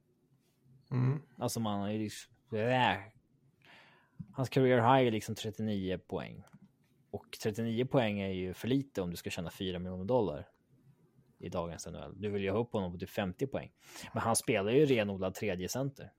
Mm. 0.91 1.23
Alltså 1.39 1.61
man 1.61 1.81
har 1.81 1.89
ju 1.89 1.99
liksom... 1.99 2.33
Äh, 2.53 2.97
hans 4.33 4.49
career 4.49 4.77
high 4.77 5.07
är 5.07 5.11
liksom 5.11 5.35
39 5.35 5.99
poäng. 5.99 6.45
Och 7.11 7.27
39 7.43 7.85
poäng 7.85 8.21
är 8.21 8.33
ju 8.33 8.55
för 8.55 8.69
lite 8.69 9.03
om 9.03 9.11
du 9.11 9.17
ska 9.17 9.31
tjäna 9.31 9.51
4 9.51 9.79
miljoner 9.79 10.05
dollar 10.05 10.49
i 11.39 11.49
dagens 11.49 11.87
NHL. 11.87 12.21
Du 12.21 12.31
vill 12.31 12.43
ju 12.43 12.51
ha 12.51 12.59
upp 12.59 12.73
honom 12.73 12.99
till 12.99 13.09
50 13.09 13.47
poäng. 13.47 13.73
Men 14.13 14.23
han 14.23 14.37
spelar 14.37 14.73
ju 14.73 14.87
renodlad 14.87 15.35
tredje 15.35 15.69
center. 15.69 16.13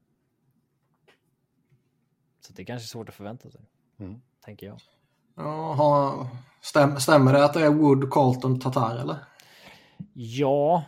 Så 2.39 2.53
det 2.53 2.61
är 2.61 2.65
kanske 2.65 2.85
är 2.85 2.87
svårt 2.87 3.09
att 3.09 3.15
förvänta 3.15 3.51
sig. 3.51 3.61
Mm. 3.99 4.21
Tänker 4.45 4.67
jag. 4.67 4.79
Ja, 5.35 6.29
stäm, 6.61 6.99
stämmer 6.99 7.33
det 7.33 7.45
att 7.45 7.53
det 7.53 7.61
är 7.61 7.69
Wood, 7.69 8.09
Colton, 8.09 8.59
Tatar 8.59 8.97
eller? 8.97 9.17
Ja, 10.13 10.83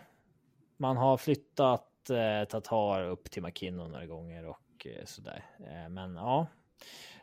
man 0.77 0.97
har 0.97 1.17
flyttat 1.17 2.09
eh, 2.09 2.47
Tatar 2.49 3.09
upp 3.09 3.31
till 3.31 3.43
McKinnon 3.43 3.91
några 3.91 4.05
gånger 4.05 4.45
och 4.45 4.87
eh, 4.87 5.05
sådär. 5.05 5.45
Eh, 5.59 5.89
men 5.89 6.15
ja, 6.15 6.47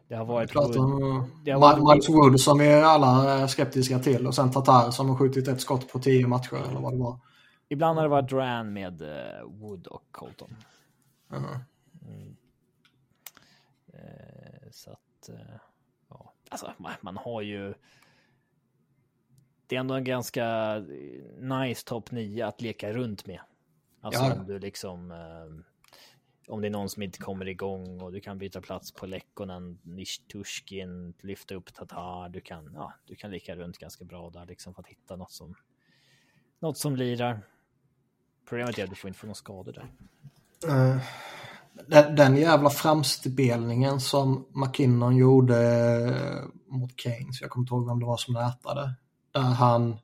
det 0.09 0.15
har 0.15 0.25
varit... 0.25 0.57
Wood, 0.57 1.25
det 1.45 1.51
har 1.51 1.61
varit 1.61 1.89
Miles 1.89 2.09
Wood 2.09 2.41
som 2.41 2.59
vi 2.59 2.67
är 2.67 2.83
alla 2.83 3.49
skeptiska 3.49 3.99
till 3.99 4.27
och 4.27 4.35
sen 4.35 4.51
Tatar 4.51 4.91
som 4.91 5.09
har 5.09 5.17
skjutit 5.17 5.49
ett 5.49 5.61
skott 5.61 5.93
på 5.93 5.99
tio 5.99 6.27
matcher 6.27 6.57
eller 6.57 6.81
vad 6.81 6.93
det 6.93 6.99
var. 6.99 7.19
Ibland 7.69 7.99
har 7.99 8.03
det 8.03 8.09
varit 8.09 8.29
Duran 8.29 8.73
med 8.73 9.03
uh, 9.03 9.09
Wood 9.45 9.87
och 9.87 10.05
Colton. 10.11 10.57
Uh 11.33 11.39
-huh. 11.39 11.61
mm. 12.09 12.37
uh, 13.95 14.71
så 14.71 14.91
att, 14.91 15.31
ja, 16.09 16.33
alltså 16.51 16.73
man, 16.77 16.93
man, 17.01 17.17
har 17.17 17.43
ju. 17.43 17.75
Det 19.71 19.77
är 19.77 19.81
ändå 19.81 19.95
en 19.95 20.05
ganska 20.05 20.77
nice 21.39 21.87
topp 21.87 22.11
9 22.11 22.47
att 22.47 22.61
leka 22.61 22.93
runt 22.93 23.27
med. 23.27 23.41
Alltså 24.01 24.23
ja. 24.23 24.35
om 24.35 24.47
du 24.47 24.59
liksom 24.59 25.13
om 26.49 26.61
det 26.61 26.69
är 26.69 26.71
någon 26.71 26.89
som 26.89 27.03
inte 27.03 27.19
kommer 27.19 27.49
igång 27.49 28.01
och 28.01 28.13
du 28.13 28.21
kan 28.21 28.39
byta 28.39 28.61
plats 28.61 28.93
på 28.93 29.07
Lekkonen, 29.07 29.79
Nishtushkin, 29.83 31.15
lyfta 31.21 31.55
upp 31.55 31.75
Tatar. 31.75 32.29
Du 32.29 32.41
kan, 32.41 32.71
ja, 32.75 32.93
du 33.07 33.15
kan 33.15 33.31
lika 33.31 33.57
runt 33.57 33.79
ganska 33.79 34.05
bra 34.05 34.31
där 34.31 34.47
liksom 34.47 34.75
för 34.75 34.83
att 34.83 34.89
hitta 34.89 35.17
något 35.17 35.33
som, 35.33 35.55
något 36.61 36.79
som 36.79 36.97
lirar. 36.97 37.41
Problemet 38.49 38.79
är 38.79 38.85
att 38.85 38.91
du 38.91 38.97
får 38.97 39.09
inte 39.09 39.21
få 39.21 39.27
några 39.27 39.35
skador 39.35 39.73
där. 39.73 39.89
Uh, 40.73 41.03
den, 41.87 42.17
den 42.17 42.37
jävla 42.37 42.71
framspelningen 42.71 44.01
som 44.01 44.47
McKinnon 44.53 45.17
gjorde 45.17 45.57
eh, 45.57 46.75
mot 46.77 47.01
Keynes, 47.01 47.41
jag 47.41 47.51
kommer 47.51 47.65
inte 47.65 47.75
ihåg 47.75 47.87
vem 47.87 48.01
det 48.01 48.07
var 48.07 48.17
som 48.17 48.35
nätade, 48.35 48.95
där 49.33 49.41
han 49.41 49.99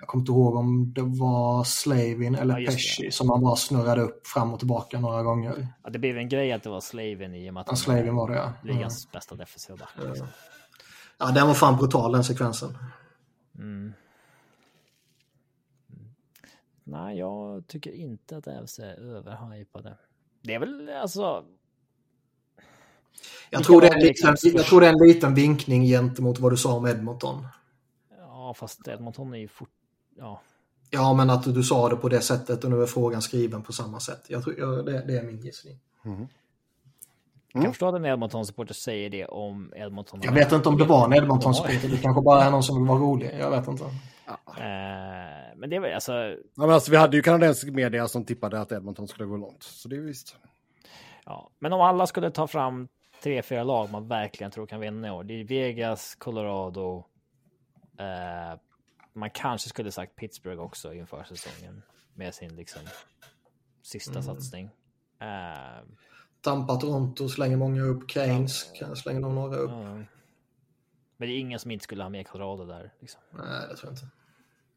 jag 0.00 0.08
kommer 0.08 0.22
inte 0.22 0.32
ihåg 0.32 0.54
om 0.54 0.92
det 0.92 1.02
var 1.02 1.64
Slavin 1.64 2.34
eller 2.34 2.58
ja, 2.58 2.70
Pesci 2.70 3.10
som 3.10 3.30
han 3.30 3.42
bara 3.42 3.56
snurrade 3.56 4.02
upp 4.02 4.26
fram 4.26 4.52
och 4.52 4.58
tillbaka 4.58 5.00
några 5.00 5.22
gånger. 5.22 5.68
Ja, 5.84 5.90
det 5.90 5.98
blev 5.98 6.18
en 6.18 6.28
grej 6.28 6.52
att 6.52 6.62
det 6.62 6.70
var 6.70 6.80
Slavin 6.80 7.34
i 7.34 7.50
och 7.50 7.54
med 7.54 7.60
att 7.60 7.66
ja, 7.66 7.76
Slavin 7.76 8.14
var 8.14 8.28
det, 8.28 8.36
ja. 8.36 8.52
ligans 8.62 9.04
mm. 9.04 9.10
bästa 9.12 9.34
defensiva 9.34 9.76
back. 9.76 10.08
Liksom. 10.08 10.26
Ja, 11.18 11.30
den 11.30 11.46
var 11.46 11.54
fan 11.54 11.76
brutal 11.76 12.12
den 12.12 12.24
sekvensen. 12.24 12.78
Mm. 13.58 13.92
Mm. 15.90 16.14
Nej, 16.84 17.18
jag 17.18 17.66
tycker 17.66 17.92
inte 17.92 18.36
att 18.36 18.46
Ävs 18.46 18.78
är 18.78 19.16
överhypade. 19.16 19.96
Det 20.42 20.54
är 20.54 20.58
väl 20.58 20.90
alltså... 21.02 21.44
Jag 23.50 23.64
tror, 23.64 23.80
det 23.80 23.88
är 23.88 23.94
en 23.94 24.00
liten, 24.00 24.36
jag 24.42 24.64
tror 24.64 24.80
det 24.80 24.86
är 24.86 24.92
en 24.92 25.08
liten 25.08 25.34
vinkning 25.34 25.84
gentemot 25.84 26.38
vad 26.38 26.52
du 26.52 26.56
sa 26.56 26.72
om 26.76 26.86
Edmonton. 26.86 27.46
Ja, 28.18 28.54
fast 28.54 28.88
Edmonton 28.88 29.34
är 29.34 29.38
ju 29.38 29.48
fort 29.48 29.70
ja. 30.18 30.40
Ja, 30.90 31.14
men 31.14 31.30
att 31.30 31.54
du 31.54 31.62
sa 31.62 31.88
det 31.88 31.96
på 31.96 32.08
det 32.08 32.20
sättet 32.20 32.64
och 32.64 32.70
nu 32.70 32.82
är 32.82 32.86
frågan 32.86 33.22
skriven 33.22 33.62
på 33.62 33.72
samma 33.72 34.00
sätt. 34.00 34.24
Jag 34.28 34.44
tror, 34.44 34.58
jag, 34.58 34.86
det, 34.86 35.04
det, 35.06 35.18
är 35.18 35.22
min 35.22 35.40
gissning. 35.40 35.78
Mm. 36.04 36.16
Mm. 36.16 36.28
Jag 37.52 37.62
kan 37.62 37.72
förstå 37.72 37.88
att 37.88 37.94
en 37.94 38.04
Edmonton-supporter 38.04 38.74
säger 38.74 39.10
det 39.10 39.26
om 39.26 39.72
Edmonton. 39.76 40.20
Jag 40.22 40.32
vet 40.32 40.52
inte 40.52 40.68
om 40.68 40.78
det 40.78 40.84
var 40.84 41.04
en 41.04 41.12
Edmonton-supporter. 41.12 41.88
Det 41.88 41.96
kanske 41.96 42.22
bara 42.22 42.44
är 42.44 42.50
någon 42.50 42.62
som 42.62 42.76
vill 42.76 42.88
vara 42.88 42.98
rolig. 42.98 43.36
Jag 43.38 43.50
vet 43.50 43.68
inte. 43.68 43.84
Ja. 44.26 44.32
Uh, 44.48 45.58
men 45.58 45.70
det 45.70 45.78
var 45.78 45.88
alltså... 45.88 46.12
Ja, 46.12 46.36
men 46.54 46.70
alltså... 46.70 46.90
Vi 46.90 46.96
hade 46.96 47.16
ju 47.16 47.22
kanadensisk 47.22 47.72
media 47.72 48.08
som 48.08 48.24
tippade 48.24 48.60
att 48.60 48.72
Edmonton 48.72 49.08
skulle 49.08 49.28
gå 49.28 49.36
långt. 49.36 49.62
Så 49.62 49.88
det 49.88 49.96
är 49.96 50.00
visst. 50.00 50.36
Ja, 51.24 51.50
men 51.58 51.72
om 51.72 51.80
alla 51.80 52.06
skulle 52.06 52.30
ta 52.30 52.46
fram 52.46 52.88
tre, 53.22 53.42
fyra 53.42 53.64
lag 53.64 53.90
man 53.90 54.08
verkligen 54.08 54.50
tror 54.50 54.66
kan 54.66 54.80
vinna 54.80 55.08
i 55.08 55.10
år. 55.10 55.24
Det 55.24 55.34
är 55.34 55.44
Vegas, 55.44 56.14
Colorado, 56.14 57.04
uh, 58.00 58.60
man 59.12 59.30
kanske 59.30 59.68
skulle 59.68 59.92
sagt 59.92 60.16
Pittsburgh 60.16 60.60
också 60.60 60.94
inför 60.94 61.24
säsongen 61.24 61.82
med 62.14 62.34
sin 62.34 62.56
liksom 62.56 62.82
sista 63.82 64.18
mm. 64.18 64.22
satsning. 64.22 64.66
Uh, 65.22 65.88
Tampa, 66.40 66.76
Toronto 66.76 67.28
slänger 67.28 67.56
många 67.56 67.82
upp. 67.82 68.10
Keynes 68.10 68.70
ja, 68.80 68.94
slänger 68.94 69.20
nog 69.20 69.34
några 69.34 69.56
upp. 69.56 69.70
Ja. 69.70 70.04
Men 71.16 71.28
det 71.28 71.34
är 71.34 71.38
ingen 71.38 71.58
som 71.58 71.70
inte 71.70 71.82
skulle 71.82 72.02
ha 72.02 72.10
med 72.10 72.28
Colorado 72.28 72.64
där. 72.64 72.92
Liksom. 73.00 73.20
Nej, 73.30 73.68
det 73.68 73.76
tror 73.76 73.90
jag 73.90 73.92
inte. 73.92 74.08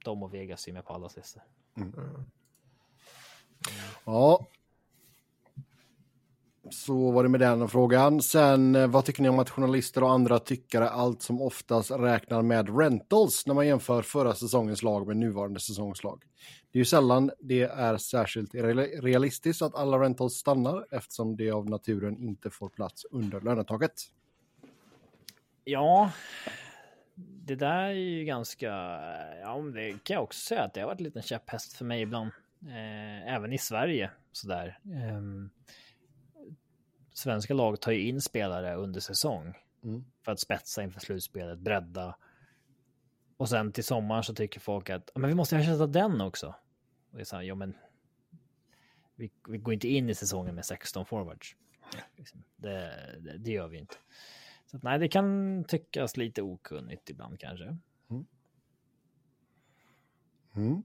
De 0.03 0.23
och 0.23 0.33
Vegas 0.33 0.67
är 0.67 0.73
med 0.73 0.85
på 0.85 0.93
allas 0.93 1.15
listor. 1.15 1.43
Mm. 1.77 1.93
Mm. 1.93 2.23
Ja, 4.05 4.47
så 6.69 7.11
var 7.11 7.23
det 7.23 7.29
med 7.29 7.39
den 7.39 7.67
frågan. 7.67 8.21
Sen, 8.21 8.75
eh, 8.75 8.87
vad 8.87 9.05
tycker 9.05 9.21
ni 9.21 9.29
om 9.29 9.39
att 9.39 9.49
journalister 9.49 10.03
och 10.03 10.11
andra 10.11 10.39
tyckare 10.39 10.89
allt 10.89 11.21
som 11.21 11.41
oftast 11.41 11.91
räknar 11.91 12.41
med 12.41 12.77
rentals 12.77 13.47
när 13.47 13.53
man 13.53 13.67
jämför 13.67 14.01
förra 14.01 14.35
säsongens 14.35 14.83
lag 14.83 15.07
med 15.07 15.17
nuvarande 15.17 15.59
säsongslag? 15.59 16.23
Det 16.71 16.77
är 16.77 16.81
ju 16.81 16.85
sällan 16.85 17.31
det 17.39 17.61
är 17.61 17.97
särskilt 17.97 18.55
realistiskt 19.03 19.61
att 19.61 19.75
alla 19.75 19.99
rentals 19.99 20.33
stannar 20.33 20.85
eftersom 20.91 21.35
det 21.35 21.51
av 21.51 21.69
naturen 21.69 22.17
inte 22.17 22.49
får 22.49 22.69
plats 22.69 23.05
under 23.11 23.41
lönetaket. 23.41 23.93
Ja, 25.63 26.11
det 27.15 27.55
där 27.55 27.83
är 27.83 27.93
ju 27.93 28.23
ganska, 28.23 28.67
ja 29.41 29.57
det 29.73 30.03
kan 30.03 30.13
jag 30.13 30.23
också 30.23 30.39
säga 30.39 30.63
att 30.63 30.73
det 30.73 30.79
har 30.79 30.87
varit 30.87 30.99
en 30.99 31.03
liten 31.03 31.21
käpphäst 31.21 31.73
för 31.73 31.85
mig 31.85 32.01
ibland. 32.01 32.31
Eh, 32.67 33.33
även 33.33 33.53
i 33.53 33.57
Sverige 33.57 34.11
sådär. 34.31 34.79
Eh, 34.85 35.21
svenska 37.13 37.53
lag 37.53 37.81
tar 37.81 37.91
ju 37.91 38.07
in 38.07 38.21
spelare 38.21 38.75
under 38.75 38.99
säsong 38.99 39.57
mm. 39.83 40.05
för 40.21 40.31
att 40.31 40.39
spetsa 40.39 40.83
inför 40.83 40.99
slutspelet, 40.99 41.59
bredda. 41.59 42.15
Och 43.37 43.49
sen 43.49 43.71
till 43.71 43.83
sommaren 43.83 44.23
så 44.23 44.33
tycker 44.33 44.59
folk 44.59 44.89
att 44.89 45.11
men 45.15 45.29
vi 45.29 45.35
måste 45.35 45.57
ersätta 45.57 45.87
den 45.87 46.21
också. 46.21 46.47
Och 47.11 47.17
det 47.17 47.21
är 47.21 47.25
så 47.25 47.35
här, 47.35 47.43
ja 47.43 47.55
men 47.55 47.75
vi, 49.15 49.31
vi, 49.47 49.57
går 49.57 49.73
inte 49.73 49.87
in 49.87 50.09
i 50.09 50.15
säsongen 50.15 50.55
med 50.55 50.65
16 50.65 51.05
forwards. 51.05 51.55
Liksom. 52.15 52.43
Det, 52.55 53.19
det, 53.19 53.37
det, 53.37 53.51
gör 53.51 53.67
vi 53.67 53.77
inte. 53.77 53.95
Så 54.65 54.77
att, 54.77 54.83
nej, 54.83 54.99
det 54.99 55.07
kan 55.07 55.63
tyckas 55.63 56.17
lite 56.17 56.41
okunnigt 56.41 57.09
ibland 57.09 57.39
kanske. 57.39 57.77
Mm. 58.09 58.25
Mm. 60.55 60.83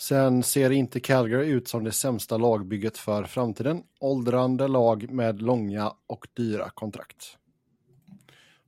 Sen 0.00 0.42
ser 0.42 0.70
inte 0.70 1.00
Calgary 1.00 1.46
ut 1.46 1.68
som 1.68 1.84
det 1.84 1.92
sämsta 1.92 2.36
lagbygget 2.36 2.98
för 2.98 3.24
framtiden. 3.24 3.82
Åldrande 4.00 4.68
lag 4.68 5.10
med 5.10 5.42
långa 5.42 5.92
och 6.06 6.26
dyra 6.34 6.70
kontrakt. 6.70 7.38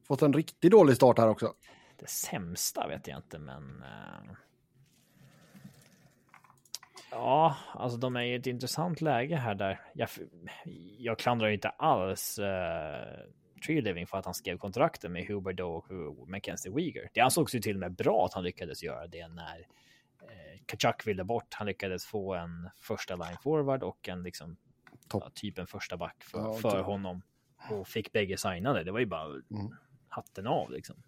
Fått 0.06 0.22
en 0.22 0.32
riktigt 0.32 0.70
dålig 0.70 0.96
start 0.96 1.18
här 1.18 1.28
också. 1.28 1.52
Det 1.96 2.08
sämsta 2.08 2.88
vet 2.88 3.06
jag 3.06 3.18
inte, 3.18 3.38
men... 3.38 3.82
Eh, 3.82 4.32
ja, 7.10 7.56
alltså 7.74 7.98
de 7.98 8.16
är 8.16 8.22
i 8.22 8.34
ett 8.34 8.46
intressant 8.46 9.00
läge 9.00 9.36
här 9.36 9.54
där. 9.54 9.80
Jag, 9.94 10.08
jag 10.98 11.18
klandrar 11.18 11.48
ju 11.48 11.54
inte 11.54 11.68
alls 11.68 12.38
uh, 12.38 12.44
Tree 13.66 13.80
Living 13.80 14.06
för 14.06 14.18
att 14.18 14.24
han 14.24 14.34
skrev 14.34 14.58
kontrakten 14.58 15.12
med 15.12 15.26
Huber 15.26 15.60
och 15.60 16.28
Mackenzie 16.28 16.72
Weeger. 16.72 17.10
Det 17.12 17.20
ansågs 17.20 17.54
ju 17.54 17.60
till 17.60 17.76
och 17.76 17.80
med 17.80 17.94
bra 17.94 18.24
att 18.26 18.34
han 18.34 18.44
lyckades 18.44 18.82
göra 18.82 19.06
det 19.06 19.28
när 19.28 19.66
Kachuk 20.66 21.06
ville 21.06 21.24
bort. 21.24 21.54
Han 21.54 21.66
lyckades 21.66 22.06
få 22.06 22.34
en 22.34 22.70
första 22.80 23.16
line 23.16 23.36
forward 23.42 23.82
och 23.82 24.08
en 24.08 24.22
liksom 24.22 24.56
ja, 25.12 25.30
typ 25.34 25.58
en 25.58 25.66
första 25.66 25.96
back 25.96 26.24
för, 26.24 26.38
ja, 26.38 26.52
för 26.52 26.82
honom 26.82 27.22
och 27.70 27.88
fick 27.88 28.12
bägge 28.12 28.36
signade. 28.36 28.84
Det 28.84 28.92
var 28.92 28.98
ju 29.00 29.06
bara 29.06 29.24
mm. 29.24 29.76
hatten 30.08 30.46
av 30.46 30.70
liksom. 30.70 31.02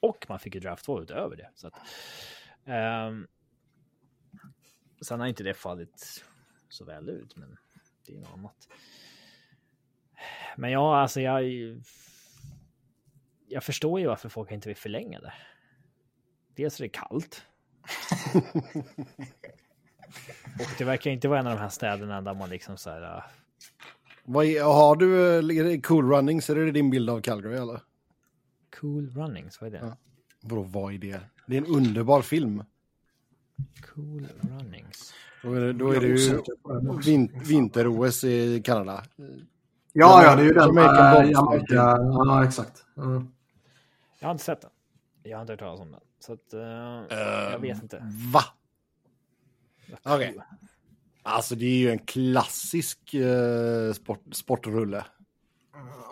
Och 0.00 0.26
man 0.28 0.38
fick 0.38 0.54
ju 0.54 0.60
draft 0.60 0.84
två 0.84 1.02
utöver 1.02 1.36
det. 1.36 1.50
Så 1.54 1.66
att, 1.66 1.74
um, 3.08 3.26
sen 5.00 5.20
har 5.20 5.26
inte 5.26 5.42
det 5.42 5.54
fallit 5.54 6.24
så 6.68 6.84
väl 6.84 7.08
ut, 7.08 7.36
men 7.36 7.58
det 8.06 8.16
är 8.16 8.20
något 8.20 8.32
annat. 8.32 8.68
Men 10.56 10.70
ja, 10.70 10.96
alltså 11.00 11.20
jag. 11.20 11.44
Jag 13.48 13.64
förstår 13.64 14.00
ju 14.00 14.06
varför 14.06 14.28
folk 14.28 14.50
inte 14.50 14.68
vill 14.68 14.76
förlänga 14.76 15.20
det. 15.20 15.34
Dels 16.54 16.80
är 16.80 16.84
det 16.84 16.88
kallt. 16.88 17.46
och 20.58 20.74
det 20.78 20.84
verkar 20.84 21.10
inte 21.10 21.28
vara 21.28 21.40
en 21.40 21.46
av 21.46 21.56
de 21.56 21.62
här 21.62 21.68
städerna 21.68 22.20
där 22.20 22.34
man 22.34 22.50
liksom 22.50 22.76
så 22.76 22.90
här. 22.90 23.02
Uh... 23.02 23.22
Vad 24.24 24.44
är, 24.44 24.62
har 24.62 24.96
du 24.96 25.06
uh, 25.06 25.80
Cool 25.80 26.10
Runnings? 26.10 26.50
Är 26.50 26.54
det 26.54 26.70
din 26.70 26.90
bild 26.90 27.10
av 27.10 27.20
Calgary 27.20 27.56
eller? 27.56 27.80
Cool 28.80 29.10
Runnings, 29.10 29.60
vad 29.60 29.74
är 29.74 29.80
det? 29.80 29.86
Ja. 29.86 29.96
Vadå, 30.42 30.62
vad 30.62 30.94
är 30.94 30.98
det? 30.98 31.20
Det 31.46 31.56
är 31.56 31.60
en 31.60 31.66
underbar 31.66 32.22
film. 32.22 32.64
Cool 33.94 34.28
Runnings. 34.40 35.14
Då 35.42 35.52
är 35.52 35.60
det, 35.60 35.72
då 35.72 35.90
är 35.90 36.00
det 36.00 36.06
ju 36.06 36.42
vin, 37.04 37.40
vinter-OS 37.44 38.24
i 38.24 38.62
Kanada. 38.64 39.04
Ja, 39.92 40.24
ja, 40.24 40.36
det 40.36 40.42
är 40.42 40.46
ju 40.46 40.52
den. 40.52 40.66
Jamaica, 40.66 41.72
ja, 41.72 42.44
exakt. 42.44 42.84
Mm. 42.96 43.28
Jag 44.18 44.28
har 44.28 44.32
inte 44.32 44.44
sett 44.44 44.60
den. 44.60 44.70
Jag 45.22 45.36
har 45.36 45.40
inte 45.40 45.52
hört 45.52 45.60
talas 45.60 45.80
om 45.80 45.90
den. 45.92 46.00
Så 46.26 46.32
att, 46.32 46.54
uh, 46.54 46.60
jag 47.52 47.58
vet 47.58 47.82
inte. 47.82 48.12
Va? 48.32 48.44
Okej. 50.02 50.14
Okay. 50.14 50.34
Alltså 51.22 51.54
det 51.54 51.66
är 51.66 51.78
ju 51.78 51.90
en 51.90 51.98
klassisk 51.98 53.14
uh, 53.14 53.92
sport, 53.92 54.22
sportrulle. 54.32 55.04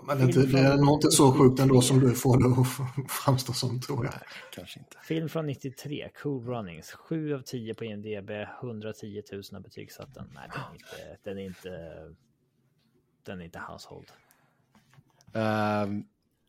Men 0.07 0.19
det, 0.19 0.47
det 0.47 0.59
är 0.59 0.77
nog 0.77 0.97
inte 0.97 1.11
så 1.11 1.33
sjukt 1.33 1.61
ändå 1.61 1.81
som 1.81 2.01
du 2.01 2.15
får 2.15 2.39
det 2.39 2.61
att 2.61 3.11
framstå 3.11 3.53
som, 3.53 3.81
tror 3.81 4.05
jag. 4.05 4.15
Nej, 4.15 4.23
kanske 4.53 4.79
inte. 4.79 4.97
Film 5.03 5.29
från 5.29 5.47
93, 5.47 6.11
Cool 6.23 6.45
Runnings. 6.47 6.93
7 6.93 7.35
av 7.35 7.41
10 7.41 7.75
på 7.75 7.85
IMDB, 7.85 8.31
110 8.61 9.23
000 9.33 9.43
har 9.53 9.61
betygsatt 9.61 10.15
den. 10.15 10.31
Nej, 10.35 10.49
den 10.53 10.59
är 10.69 10.75
inte, 10.75 11.19
den 11.23 11.39
är 11.39 11.45
inte, 11.45 12.15
den 13.27 13.41
är 13.41 13.45
inte 13.45 13.59
household. 13.59 14.13
Um, 15.33 16.07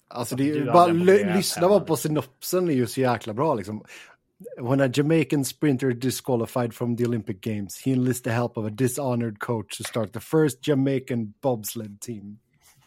alltså 0.07 0.36
det 0.36 0.52
är 0.52 0.73
bara, 0.73 0.88
lyssna 1.36 1.69
bara 1.69 1.80
på 1.80 1.95
synopsen 1.95 2.69
är 2.69 2.73
ju 2.73 2.88
så 2.88 3.02
jäkla 3.02 3.34
bra 3.34 3.53
liksom. 3.53 3.84
When 4.61 4.82
a 4.82 4.90
Jamaican 4.94 5.45
sprinter 5.45 5.91
disqualified 5.94 6.73
from 6.73 6.98
the 6.98 7.06
Olympic 7.06 7.38
Games, 7.41 7.82
he 7.86 7.91
enlists 7.91 8.23
the 8.23 8.30
help 8.30 8.57
of 8.57 8.65
a 8.65 8.69
dishonored 8.69 9.40
coach 9.40 9.77
to 9.77 9.84
start 9.84 10.14
the 10.14 10.19
first 10.19 10.68
Jamaican 10.68 11.34
bobsled 11.41 12.02
team. 12.02 12.40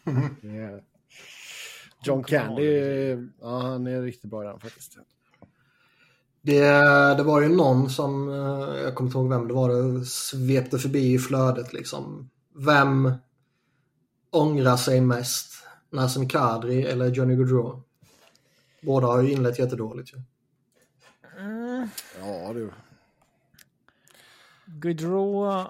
Yeah. 0.43 0.79
John 2.03 2.23
Candy, 2.23 3.09
ja, 3.41 3.61
han 3.61 3.87
är 3.87 4.01
riktigt 4.01 4.29
bra 4.29 4.43
i 4.43 4.47
den 4.47 4.59
faktiskt. 4.59 4.97
Det, 6.41 6.61
det 7.17 7.23
var 7.23 7.41
ju 7.41 7.49
någon 7.49 7.89
som, 7.89 8.29
eh, 8.29 8.81
jag 8.81 8.95
kommer 8.95 9.07
inte 9.07 9.17
ihåg 9.17 9.29
vem 9.29 9.47
det 9.47 9.53
var, 9.53 9.69
det 9.69 10.05
svepte 10.05 10.79
förbi 10.79 11.13
i 11.13 11.19
flödet 11.19 11.73
liksom. 11.73 12.29
Vem 12.55 13.11
ångrar 14.31 14.77
sig 14.77 15.01
mest? 15.01 15.48
Nassim 15.89 16.27
Kadri 16.27 16.85
eller 16.85 17.07
Johnny 17.07 17.35
Gaudreau? 17.35 17.81
Båda 18.81 19.07
har 19.07 19.21
ju 19.21 19.31
inlett 19.31 19.59
jättedåligt 19.59 20.13
ju. 20.13 20.21
Mm. 21.37 21.89
Ja 22.19 22.53
du. 22.53 22.71
Gaudreau, 24.65 25.65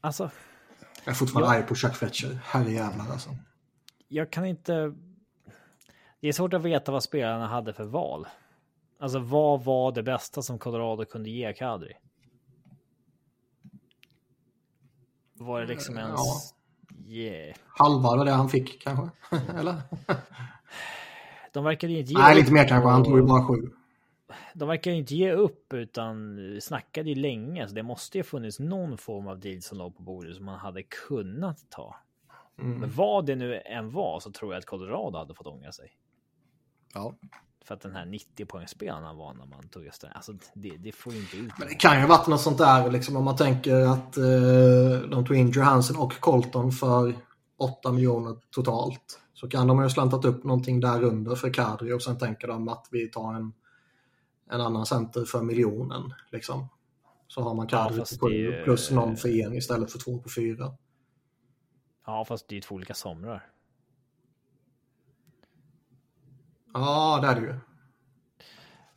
alltså. 0.00 0.30
Jag 1.04 1.12
är 1.12 1.16
fortfarande 1.16 1.48
jag... 1.48 1.56
arg 1.56 1.66
på 1.66 1.74
Chuck 1.74 1.94
Fletcher. 1.94 2.38
Herrejävlar 2.44 3.12
alltså 3.12 3.30
jag 4.08 4.30
kan 4.30 4.44
inte... 4.44 4.94
Det 6.20 6.28
är 6.28 6.32
svårt 6.32 6.54
att 6.54 6.62
veta 6.62 6.92
vad 6.92 7.02
spelarna 7.02 7.46
hade 7.46 7.72
för 7.72 7.84
val. 7.84 8.26
Alltså 8.98 9.18
vad 9.18 9.64
var 9.64 9.92
det 9.92 10.02
bästa 10.02 10.42
som 10.42 10.58
Colorado 10.58 11.04
kunde 11.04 11.30
ge 11.30 11.52
Kadri? 11.52 11.96
Var 15.34 15.60
det 15.60 15.66
liksom 15.66 15.98
ens... 15.98 16.12
Ja. 16.16 16.40
Yeah. 17.06 17.56
Halva 17.66 18.08
av 18.08 18.24
det 18.24 18.30
han 18.30 18.48
fick 18.48 18.82
kanske? 18.82 19.10
Eller? 19.58 19.76
De 21.52 21.64
verkade 21.64 21.92
ju 21.92 21.98
inte 21.98 22.12
ge 22.12 22.18
Nej, 22.18 22.36
lite 22.36 22.52
mer 22.52 22.68
kanske. 22.68 22.88
Han 22.88 23.04
tog 23.04 23.18
ju 23.18 23.22
bara 23.22 23.44
sju. 23.44 23.70
De 24.54 24.68
verkar 24.68 24.90
inte 24.90 25.14
ge 25.14 25.32
upp 25.32 25.72
utan 25.72 26.38
snackade 26.60 27.08
ju 27.08 27.14
länge. 27.14 27.68
Så 27.68 27.74
det 27.74 27.82
måste 27.82 28.18
ju 28.18 28.24
funnits 28.24 28.58
någon 28.58 28.98
form 28.98 29.28
av 29.28 29.40
deal 29.40 29.62
som 29.62 29.78
låg 29.78 29.96
på 29.96 30.02
bordet 30.02 30.36
som 30.36 30.44
man 30.44 30.58
hade 30.58 30.82
kunnat 30.82 31.70
ta. 31.70 31.96
Mm. 32.58 32.78
Men 32.78 32.90
vad 32.90 33.26
det 33.26 33.36
nu 33.36 33.60
än 33.60 33.90
var 33.90 34.20
så 34.20 34.32
tror 34.32 34.52
jag 34.52 34.58
att 34.58 34.66
Colorado 34.66 35.18
hade 35.18 35.34
fått 35.34 35.46
ångra 35.46 35.72
sig. 35.72 35.92
Ja. 36.94 37.14
För 37.68 37.74
att 37.74 37.80
den 37.80 37.96
här 37.96 38.06
90 38.06 38.46
poängspelaren 38.46 39.16
var 39.16 39.34
när 39.34 39.46
man 39.46 39.68
tog 39.68 39.84
just 39.84 40.00
den. 40.00 40.10
Alltså 40.14 40.32
det, 40.54 40.76
det 40.76 40.92
får 40.92 41.12
ju 41.12 41.18
inte 41.20 41.36
ut. 41.36 41.52
Men 41.58 41.68
det 41.68 41.74
kan 41.74 41.94
ju 41.94 42.00
ha 42.00 42.08
varit 42.08 42.26
något 42.26 42.40
sånt 42.40 42.58
där 42.58 42.90
liksom 42.90 43.16
om 43.16 43.24
man 43.24 43.36
tänker 43.36 43.80
att 43.80 44.16
eh, 44.16 45.08
de 45.10 45.24
tog 45.26 45.36
in 45.36 45.50
Johansson 45.50 45.96
och 45.96 46.20
Colton 46.20 46.72
för 46.72 47.14
8 47.58 47.92
miljoner 47.92 48.36
totalt. 48.50 49.20
Så 49.34 49.48
kan 49.48 49.66
de 49.66 49.78
ha 49.78 49.88
slantat 49.88 50.24
upp 50.24 50.44
någonting 50.44 50.80
där 50.80 51.02
under 51.02 51.34
för 51.34 51.54
Kadri 51.54 51.92
och 51.92 52.02
sen 52.02 52.18
tänker 52.18 52.48
de 52.48 52.68
att 52.68 52.86
vi 52.90 53.08
tar 53.08 53.34
en, 53.34 53.52
en 54.50 54.60
annan 54.60 54.86
center 54.86 55.24
för 55.24 55.42
miljonen. 55.42 56.14
Liksom. 56.32 56.68
Så 57.26 57.42
har 57.42 57.54
man 57.54 57.66
Kadri 57.66 58.02
ja, 58.20 58.30
ju... 58.30 58.64
plus 58.64 58.90
någon 58.90 59.16
för 59.16 59.28
en 59.28 59.54
istället 59.54 59.92
för 59.92 59.98
två 59.98 60.18
på 60.18 60.28
fyra. 60.28 60.72
Ja, 62.06 62.24
fast 62.24 62.48
det 62.48 62.52
är 62.52 62.56
ju 62.56 62.60
två 62.60 62.74
olika 62.74 62.94
somrar. 62.94 63.46
Ja, 66.74 67.18
det 67.22 67.28
är 67.28 67.34
det 67.34 67.40
ju. 67.40 67.54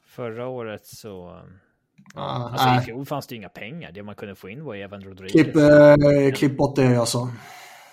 Förra 0.06 0.48
året 0.48 0.86
så... 0.86 1.42
Ah, 2.16 2.50
alltså 2.50 2.66
nej. 2.66 2.80
i 2.80 2.82
fjol 2.82 3.06
fanns 3.06 3.28
det 3.28 3.36
ju 3.36 3.40
inga 3.40 3.50
pengar. 3.50 3.92
Det 3.92 4.04
man 4.04 4.16
kunde 4.16 4.36
få 4.36 4.50
in 4.50 4.64
var 4.64 4.76
Evan 4.76 5.04
Rodriguez. 5.04 5.32
Klipp, 5.32 5.56
eh, 5.56 6.34
klipp 6.36 6.58
bort 6.58 6.76
det 6.76 6.96
alltså. 6.96 7.32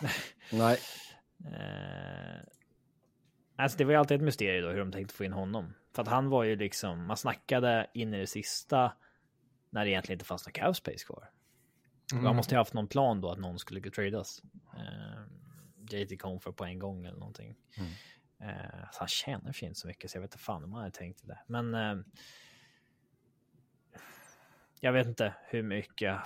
nej. 0.53 0.79
Eh, 1.47 2.41
alltså 3.57 3.79
det 3.79 3.85
var 3.85 3.93
ju 3.93 3.99
alltid 3.99 4.17
ett 4.17 4.25
mysterium 4.25 4.65
då 4.65 4.71
hur 4.71 4.79
de 4.79 4.93
tänkte 4.93 5.15
få 5.15 5.25
in 5.25 5.33
honom. 5.33 5.75
För 5.95 6.03
att 6.03 6.09
han 6.09 6.29
var 6.29 6.45
ju 6.45 6.57
liksom, 6.57 7.07
man 7.07 7.17
snackade 7.17 7.87
in 7.95 8.15
i 8.15 8.21
det 8.21 8.27
sista 8.27 8.93
när 9.71 9.85
det 9.85 9.91
egentligen 9.91 10.17
inte 10.17 10.25
fanns 10.25 10.47
några 10.47 10.67
cap 10.67 10.77
space 10.77 11.05
kvar. 11.07 11.31
Mm. 12.13 12.25
Man 12.25 12.37
måste 12.37 12.55
ha 12.55 12.61
haft 12.61 12.75
någon 12.75 12.89
plan 12.89 13.21
då 13.21 13.31
att 13.31 13.39
någon 13.39 13.59
skulle 13.59 13.91
tradas. 13.91 14.43
Uh, 14.75 15.23
JT 15.91 16.21
Confer 16.21 16.53
på 16.53 16.65
en 16.65 16.79
gång 16.79 17.07
eller 17.07 17.19
någonting. 17.19 17.57
Mm. 17.79 17.91
Uh, 18.43 18.91
så 18.93 18.99
han 18.99 19.09
tjänar 19.09 19.53
för 19.53 19.67
inte 19.67 19.81
så 19.81 19.87
mycket 19.87 20.11
så 20.11 20.17
jag 20.17 20.23
vet 20.23 20.35
inte 20.35 20.45
fan 20.45 20.65
om 20.65 20.73
han 20.73 20.83
hade 20.83 20.97
tänkt 20.97 21.27
det. 21.27 21.39
Men 21.47 21.75
uh, 21.75 22.05
jag 24.81 24.93
vet 24.93 25.07
inte 25.07 25.35
hur 25.49 25.63
mycket. 25.63 26.17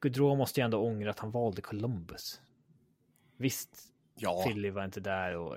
Gaudreau 0.00 0.36
måste 0.36 0.60
ju 0.60 0.64
ändå 0.64 0.78
ångra 0.78 1.10
att 1.10 1.18
han 1.18 1.30
valde 1.30 1.62
Columbus. 1.62 2.40
Visst, 3.36 3.70
ja. 4.14 4.44
Philly 4.46 4.70
var 4.70 4.84
inte 4.84 5.00
där 5.00 5.36
och 5.36 5.56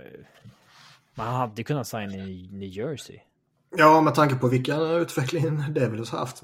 man 1.15 1.35
hade 1.35 1.63
kunnat 1.63 1.87
signa 1.87 2.15
i 2.15 2.49
New 2.51 2.69
Jersey. 2.69 3.19
Ja, 3.77 4.01
med 4.01 4.15
tanke 4.15 4.35
på 4.35 4.47
vilken 4.47 4.81
utveckling 4.81 5.73
Devils 5.73 6.09
haft. 6.09 6.41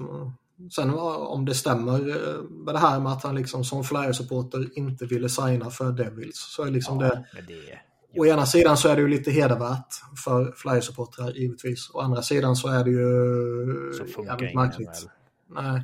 Sen 0.74 0.90
om 0.94 1.44
det 1.44 1.54
stämmer 1.54 1.94
eh, 1.94 2.42
med 2.42 2.74
det 2.74 2.78
här 2.78 3.00
med 3.00 3.12
att 3.12 3.22
han 3.22 3.34
liksom 3.34 3.64
som 3.64 3.84
Flyers-supporter 3.84 4.78
inte 4.78 5.06
ville 5.06 5.28
signa 5.28 5.70
för 5.70 5.92
Devils 5.92 6.36
så 6.36 6.64
är 6.64 6.70
liksom 6.70 7.00
ja, 7.00 7.08
det... 7.08 7.40
det 7.40 7.80
Å 8.16 8.26
ena 8.26 8.46
sidan 8.46 8.76
så 8.76 8.88
är 8.88 8.96
det 8.96 9.02
ju 9.02 9.08
lite 9.08 9.30
hedervärt 9.30 9.94
för 10.24 10.52
Flyers-supportrar 10.52 11.32
givetvis. 11.32 11.90
Å 11.94 12.00
andra 12.00 12.22
sidan 12.22 12.56
så 12.56 12.68
är 12.68 12.84
det 12.84 12.90
ju 12.90 13.92
så 13.92 14.04
funkar 14.04 14.32
jävligt 14.32 14.54
märkligt. 14.54 15.08
Nej. 15.46 15.82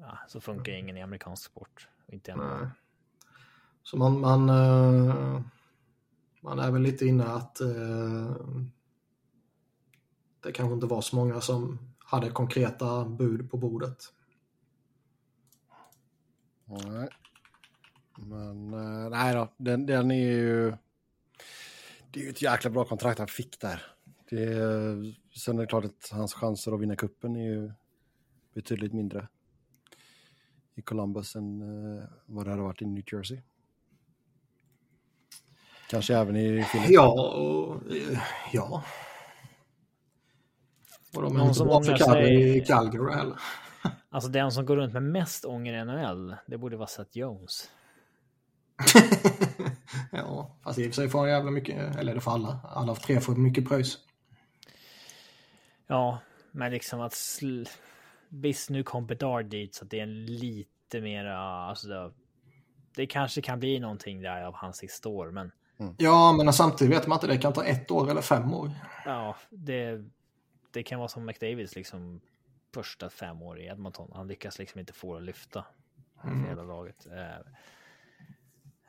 Ja, 0.00 0.18
så 0.28 0.40
funkar 0.40 0.72
ingen 0.72 0.96
i 0.96 1.02
amerikansk 1.02 1.44
sport. 1.44 1.88
Inte 2.08 2.36
Nej. 2.36 2.68
Så 3.82 3.96
man, 3.96 4.20
man, 4.20 4.48
eh, 4.48 5.40
man 6.40 6.58
är 6.58 6.70
väl 6.70 6.82
lite 6.82 7.06
inne 7.06 7.24
att 7.24 7.60
eh, 7.60 8.36
det 10.42 10.52
kanske 10.52 10.74
inte 10.74 10.86
var 10.86 11.00
så 11.00 11.16
många 11.16 11.40
som 11.40 11.78
hade 11.98 12.30
konkreta 12.30 13.04
bud 13.04 13.50
på 13.50 13.56
bordet. 13.56 14.04
Nej. 16.64 17.08
Men 18.18 18.74
uh, 18.74 19.10
nej 19.10 19.34
då, 19.34 19.52
den, 19.56 19.86
den 19.86 20.10
är 20.10 20.30
ju... 20.30 20.74
Det 22.10 22.20
är 22.20 22.24
ju 22.24 22.30
ett 22.30 22.42
jäkla 22.42 22.70
bra 22.70 22.84
kontrakt 22.84 23.18
han 23.18 23.28
fick 23.28 23.60
där. 23.60 23.82
Det 24.30 24.42
är, 24.42 25.14
sen 25.38 25.56
är 25.58 25.60
det 25.60 25.66
klart 25.66 25.84
att 25.84 26.10
hans 26.12 26.34
chanser 26.34 26.72
att 26.72 26.80
vinna 26.80 26.96
kuppen 26.96 27.36
är 27.36 27.44
ju 27.44 27.72
betydligt 28.54 28.92
mindre 28.92 29.28
i 30.74 30.82
Columbus 30.82 31.36
än 31.36 31.62
uh, 31.62 32.04
vad 32.26 32.46
det 32.46 32.50
hade 32.50 32.62
varit 32.62 32.82
i 32.82 32.86
New 32.86 33.04
Jersey. 33.12 33.40
Kanske 35.90 36.16
även 36.16 36.36
i 36.36 36.64
Philly. 36.64 36.94
Ja, 36.94 37.80
ja. 38.52 38.84
Och 41.16 41.22
de 41.22 41.36
är 41.36 41.38
Någon 41.38 41.54
som 41.54 41.84
för 41.84 41.96
sig... 41.96 42.64
Calgary 42.66 43.14
heller. 43.14 43.36
Alltså 44.08 44.30
den 44.30 44.52
som 44.52 44.66
går 44.66 44.76
runt 44.76 44.92
med 44.92 45.02
mest 45.02 45.44
ånger 45.44 45.74
i 45.74 45.84
NHL, 45.84 46.36
det 46.46 46.58
borde 46.58 46.76
vara 46.76 46.86
Seth 46.86 47.18
Jones. 47.18 47.70
ja, 50.12 50.50
fast 50.64 50.78
i 50.78 50.82
och 50.82 50.86
för 50.86 50.92
sig 50.94 51.08
får 51.08 51.18
han 51.18 51.28
jävla 51.28 51.50
mycket, 51.50 51.96
eller 51.96 52.14
det 52.14 52.20
får 52.20 52.32
alla. 52.32 52.60
Alla 52.64 52.94
tre 52.94 53.20
får 53.20 53.34
mycket 53.34 53.68
pröjs. 53.68 53.98
Ja, 55.86 56.18
men 56.50 56.72
liksom 56.72 57.00
att... 57.00 57.12
Sl... 57.12 57.64
Visst, 58.28 58.70
nu 58.70 58.82
kom 58.82 59.06
Bedard 59.06 59.46
dit 59.46 59.74
så 59.74 59.84
det 59.84 59.98
är 59.98 60.02
en 60.02 60.26
lite 60.26 61.00
mera... 61.00 61.38
Alltså 61.38 61.88
det, 61.88 62.12
det 62.94 63.06
kanske 63.06 63.42
kan 63.42 63.60
bli 63.60 63.80
någonting 63.80 64.22
där 64.22 64.42
av 64.42 64.54
hans 64.54 64.76
sista 64.76 65.08
år, 65.08 65.30
men... 65.30 65.52
Mm. 65.78 65.94
Ja, 65.98 66.32
men 66.32 66.52
samtidigt 66.52 66.96
vet 66.96 67.06
man 67.06 67.16
inte 67.16 67.26
det 67.26 67.38
kan 67.38 67.52
ta 67.52 67.64
ett 67.64 67.90
år 67.90 68.10
eller 68.10 68.22
fem 68.22 68.54
år. 68.54 68.70
Ja, 69.04 69.36
det 69.50 70.04
det 70.76 70.82
kan 70.82 70.98
vara 70.98 71.08
som 71.08 71.26
McDavids 71.26 71.76
liksom 71.76 72.20
första 72.74 73.10
fem 73.10 73.42
år 73.42 73.60
i 73.60 73.66
Edmonton. 73.66 74.10
Han 74.14 74.28
lyckas 74.28 74.58
liksom 74.58 74.80
inte 74.80 74.92
få 74.92 75.12
det 75.12 75.18
att 75.18 75.24
lyfta 75.24 75.64
mm. 76.24 76.44
hela 76.44 76.62
laget. 76.62 77.06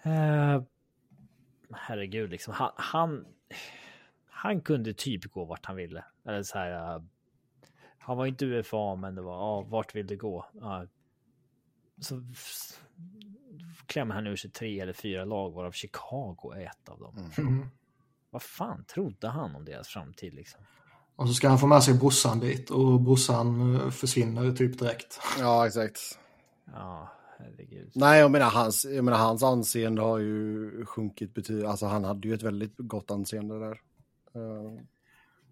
Uh, 0.07 0.55
uh, 0.55 0.63
herregud, 1.73 2.29
liksom 2.29 2.53
han, 2.53 2.71
han, 2.75 3.25
han, 4.29 4.61
kunde 4.61 4.93
typ 4.93 5.31
gå 5.31 5.45
vart 5.45 5.65
han 5.65 5.75
ville. 5.75 6.05
Eller 6.25 6.43
så 6.43 6.57
här. 6.57 6.95
Uh, 6.95 7.03
han 7.97 8.17
var 8.17 8.25
inte 8.25 8.45
UFA, 8.45 8.95
men 8.95 9.15
det 9.15 9.21
var 9.21 9.33
ja, 9.33 9.61
vart 9.61 9.95
vill 9.95 10.07
du 10.07 10.17
gå? 10.17 10.45
så 12.01 12.21
klämmer 13.85 14.15
han 14.15 14.27
ur 14.27 14.35
sig 14.35 14.51
tre 14.51 14.79
eller 14.79 14.93
fyra 14.93 15.25
lag, 15.25 15.51
varav 15.51 15.71
Chicago 15.71 16.53
är 16.55 16.65
ett 16.65 16.89
av 16.89 16.99
dem. 16.99 17.31
Mm. 17.37 17.69
vad 18.29 18.41
fan 18.41 18.85
trodde 18.85 19.27
han 19.27 19.55
om 19.55 19.65
deras 19.65 19.87
framtid 19.87 20.33
liksom? 20.33 20.61
Och 21.15 21.27
så 21.27 21.33
ska 21.33 21.49
han 21.49 21.59
få 21.59 21.67
med 21.67 21.83
sig 21.83 21.93
brorsan 21.93 22.39
dit 22.39 22.69
och 22.69 23.01
brorsan 23.01 23.75
eh, 23.75 23.89
försvinner 23.89 24.51
typ 24.51 24.79
direkt. 24.79 25.19
Ja, 25.39 25.67
exakt. 25.67 25.99
Ja, 26.73 27.09
herregud. 27.37 27.91
Nej, 27.95 28.19
jag 28.19 28.31
menar 28.31 28.49
hans, 28.49 28.85
jag 28.85 29.03
menar, 29.05 29.17
hans 29.17 29.43
anseende 29.43 30.01
har 30.01 30.17
ju 30.19 30.85
sjunkit 30.85 31.33
betydligt. 31.33 31.65
Alltså 31.65 31.85
han 31.85 32.03
hade 32.03 32.27
ju 32.27 32.33
ett 32.33 32.43
väldigt 32.43 32.73
gott 32.77 33.11
anseende 33.11 33.59
där. 33.59 33.81
Uh, 34.35 34.79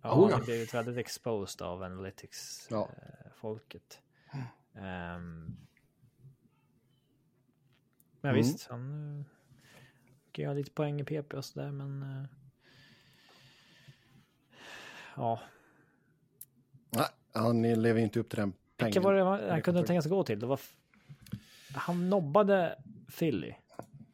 Ja, 0.02 0.16
Oh, 0.16 0.30
ja. 0.30 0.36
han 0.36 0.46
blev 0.46 0.58
ju 0.58 0.66
väldigt 0.66 0.98
exposed 0.98 1.62
av 1.68 1.84
analytics-folket. 1.84 4.00
Ja. 4.34 4.40
Ehm, 4.82 5.56
men 8.22 8.32
Mm. 8.32 8.36
visst, 8.36 8.68
han 8.68 8.92
uh, 9.20 9.26
kan 10.32 10.44
ju 10.44 10.48
ha 10.48 10.54
lite 10.54 10.72
poäng 10.72 11.02
i 11.02 11.04
PP 11.04 11.34
och 11.38 11.46
sådär, 11.46 11.72
men... 11.72 12.04
eh, 12.04 12.26
ja, 15.16 15.40
nej, 16.90 17.06
han 17.34 17.62
lever 17.82 18.02
inte 18.02 18.20
upp 18.20 18.30
till 18.30 18.40
den 18.40 18.54
pengen. 18.78 18.88
vilka 18.92 19.00
var 19.02 19.14
det 19.14 19.24
han, 19.24 19.62
kunde 19.62 19.80
kan- 19.82 19.88
tänka 19.88 20.02
sig 20.02 20.10
gå 20.12 20.24
till? 20.24 20.40
Det 20.40 20.46
var... 20.46 20.60
Han 21.76 22.10
nobbade 22.10 22.76
Philly. 23.18 23.54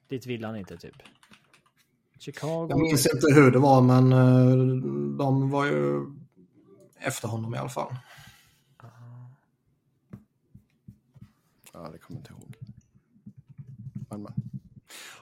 Dit 0.07 0.25
ville 0.25 0.47
han 0.47 0.55
inte 0.55 0.77
typ. 0.77 0.95
Chicago. 2.19 2.67
Jag 2.69 2.79
minns 2.79 3.07
inte 3.13 3.33
hur 3.33 3.51
det 3.51 3.59
var 3.59 3.81
men 3.81 4.11
eh, 4.11 4.55
de 5.17 5.49
var 5.49 5.65
ju 5.65 6.05
efter 6.99 7.27
honom 7.27 7.55
i 7.55 7.57
alla 7.57 7.69
fall. 7.69 7.95
Ja, 11.73 11.89
det 11.91 11.97
kommer 11.97 12.19
jag 12.19 12.19
inte 12.19 12.33
ihåg. 12.33 12.57
Men, 14.09 14.21
men. 14.21 14.33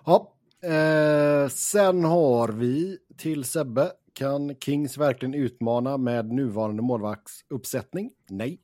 Ja, 0.06 0.34
eh, 0.70 1.50
sen 1.50 2.04
har 2.04 2.48
vi 2.48 2.98
till 3.18 3.44
Sebbe. 3.44 3.92
Kan 4.14 4.56
Kings 4.56 4.98
verkligen 4.98 5.34
utmana 5.34 5.98
med 5.98 6.32
nuvarande 6.32 6.82
målvaktsuppsättning? 6.82 8.12
Nej. 8.30 8.62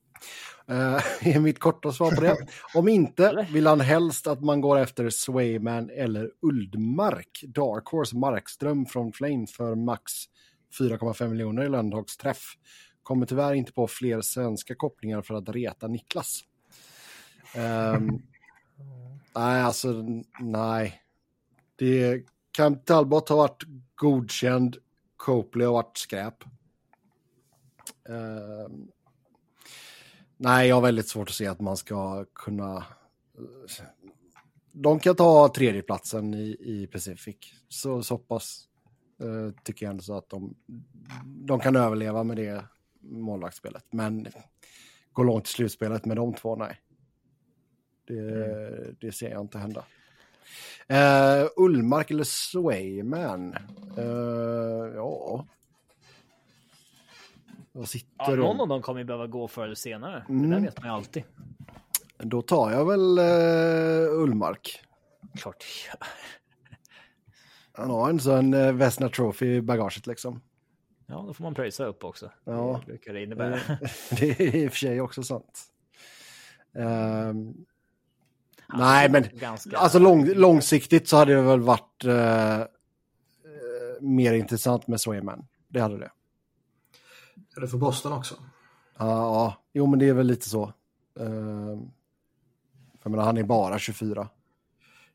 Eh, 0.68 0.96
är 1.36 1.40
mitt 1.40 1.60
korta 1.60 1.92
svar 1.92 2.12
på 2.12 2.22
det. 2.22 2.38
Om 2.74 2.88
inte 2.88 3.48
vill 3.52 3.68
han 3.68 3.82
helst 3.82 4.28
att 4.28 4.42
man 4.42 4.62
går 4.62 4.80
efter 4.80 5.10
Swayman 5.10 5.90
eller 5.90 6.32
Uldmark. 6.42 7.44
Dark 7.48 7.88
Horse 7.88 8.18
Markström 8.18 8.86
från 8.86 9.12
Flames 9.12 9.54
för 9.54 9.76
max 9.76 10.14
4,5 10.80 11.28
miljoner 11.28 11.64
i 11.64 11.70
Lundhags 11.70 12.18
träff. 12.18 12.44
Kommer 13.04 13.26
tyvärr 13.26 13.54
inte 13.54 13.74
på 13.74 13.88
fler 13.88 14.22
svenska 14.22 14.76
kopplingar 14.76 15.22
för 15.22 15.34
att 15.34 15.50
reta 15.50 15.88
Niklas. 15.88 16.42
Ehm, 17.56 18.08
nej, 19.36 19.62
alltså 19.62 20.06
nej. 20.40 21.02
Det 21.76 22.24
kan 22.52 22.80
Talbot 22.80 23.30
har 23.30 23.38
varit 23.38 23.64
godkänd, 23.96 24.78
Copley 25.18 25.66
har 25.66 25.74
varit 25.74 25.98
skräp. 25.98 26.44
Ehm, 28.10 28.88
nej, 30.46 30.68
jag 30.68 30.76
har 30.76 30.82
väldigt 30.82 31.08
svårt 31.08 31.30
att 31.30 31.36
se 31.36 31.48
att 31.48 31.60
man 31.60 31.78
ska 31.78 32.26
kunna... 32.26 32.84
De 34.72 35.00
kan 35.00 35.16
ta 35.16 35.54
tredjeplatsen 35.56 36.34
i, 36.34 36.58
i 36.60 36.88
Pacific. 36.88 37.36
Så, 37.68 38.04
så 38.04 38.18
pass 38.18 38.68
eh, 39.22 39.64
tycker 39.64 39.86
jag 39.86 39.92
ändå 39.92 40.04
så 40.04 40.18
att 40.18 40.30
de, 40.30 40.56
de 41.26 41.60
kan 41.60 41.76
överleva 41.76 42.24
med 42.24 42.38
det 42.38 42.66
målvaktsspelet. 43.00 43.86
Men 43.90 44.28
gå 45.14 45.24
långt 45.24 45.48
i 45.48 45.52
slutspelet 45.52 46.06
med 46.06 46.18
de 46.18 46.34
två, 46.34 46.56
nej. 46.56 46.82
Det, 48.08 48.96
det 49.00 49.12
ser 49.12 49.30
jag 49.30 49.42
inte 49.42 49.58
hända. 49.58 49.86
Uh, 50.92 51.50
Ullmark 51.56 52.12
eller 52.12 52.24
Swayman? 52.24 53.56
Uh, 53.98 54.96
ja. 54.96 55.46
Vad 57.76 57.88
sitter 57.88 58.08
Ja, 58.18 58.36
någon 58.36 58.62
av 58.62 58.68
dem 58.68 58.82
kommer 58.82 59.00
ju 59.00 59.06
behöva 59.06 59.28
gå 59.28 59.48
förr 59.48 59.64
eller 59.64 59.76
senare. 59.76 60.26
Det 60.28 60.34
Mm. 60.34 60.50
där 60.50 60.60
vet 60.60 60.78
man 60.80 60.88
ju 60.88 60.94
alltid. 60.94 61.24
Då 62.18 62.42
tar 62.42 62.72
jag 62.72 62.86
väl 62.86 63.20
uh, 63.20 64.22
Ullmark. 64.24 64.82
Klart 65.38 65.60
det. 65.60 65.98
Han 67.82 67.90
har 67.90 68.10
en 68.10 68.20
sån 68.20 68.54
uh, 68.54 68.74
Vesna 68.74 69.10
Trophy 69.10 69.56
i 69.56 69.62
bagaget 69.62 70.08
liksom. 70.08 70.42
Ja, 71.08 71.24
då 71.28 71.34
får 71.34 71.44
man 71.44 71.54
pröjsa 71.56 71.86
upp 71.86 72.04
också. 72.04 72.32
Ja. 72.44 72.82
Det 72.86 72.92
brukar 72.92 73.14
det 73.14 73.24
innebära. 73.24 73.60
det 74.20 74.40
är 74.40 74.56
i 74.56 74.68
och 74.68 74.72
för 74.72 74.78
sig 74.80 75.02
också 75.02 75.24
sant. 75.24 75.64
Ehm, 76.76 77.54
nej, 78.74 79.10
men 79.10 79.24
Ganska... 79.34 79.78
alltså 79.78 80.00
lång, 80.00 80.26
långsiktigt 80.26 81.08
så 81.08 81.18
hade 81.18 81.36
det 81.36 81.42
väl 81.42 81.62
varit 81.62 82.06
eh, 82.06 82.60
eh, 82.60 82.66
mer 84.02 84.34
intressant 84.34 84.88
med 84.88 85.02
Swayman. 85.02 85.48
Det 85.68 85.80
hade 85.80 85.98
det. 86.00 86.12
Är 87.56 87.62
det 87.62 87.68
för 87.68 87.78
Boston 87.78 88.14
också? 88.14 88.36
Ja, 88.98 89.06
ja, 89.08 89.64
jo 89.74 89.86
men 89.86 90.00
det 90.00 90.10
är 90.10 90.14
väl 90.14 90.28
lite 90.28 90.50
så. 90.50 90.74
Uh, 91.20 91.80
för 93.00 93.10
menar, 93.10 93.24
han 93.24 93.38
är 93.38 93.44
bara 93.44 93.80
24. 93.80 94.28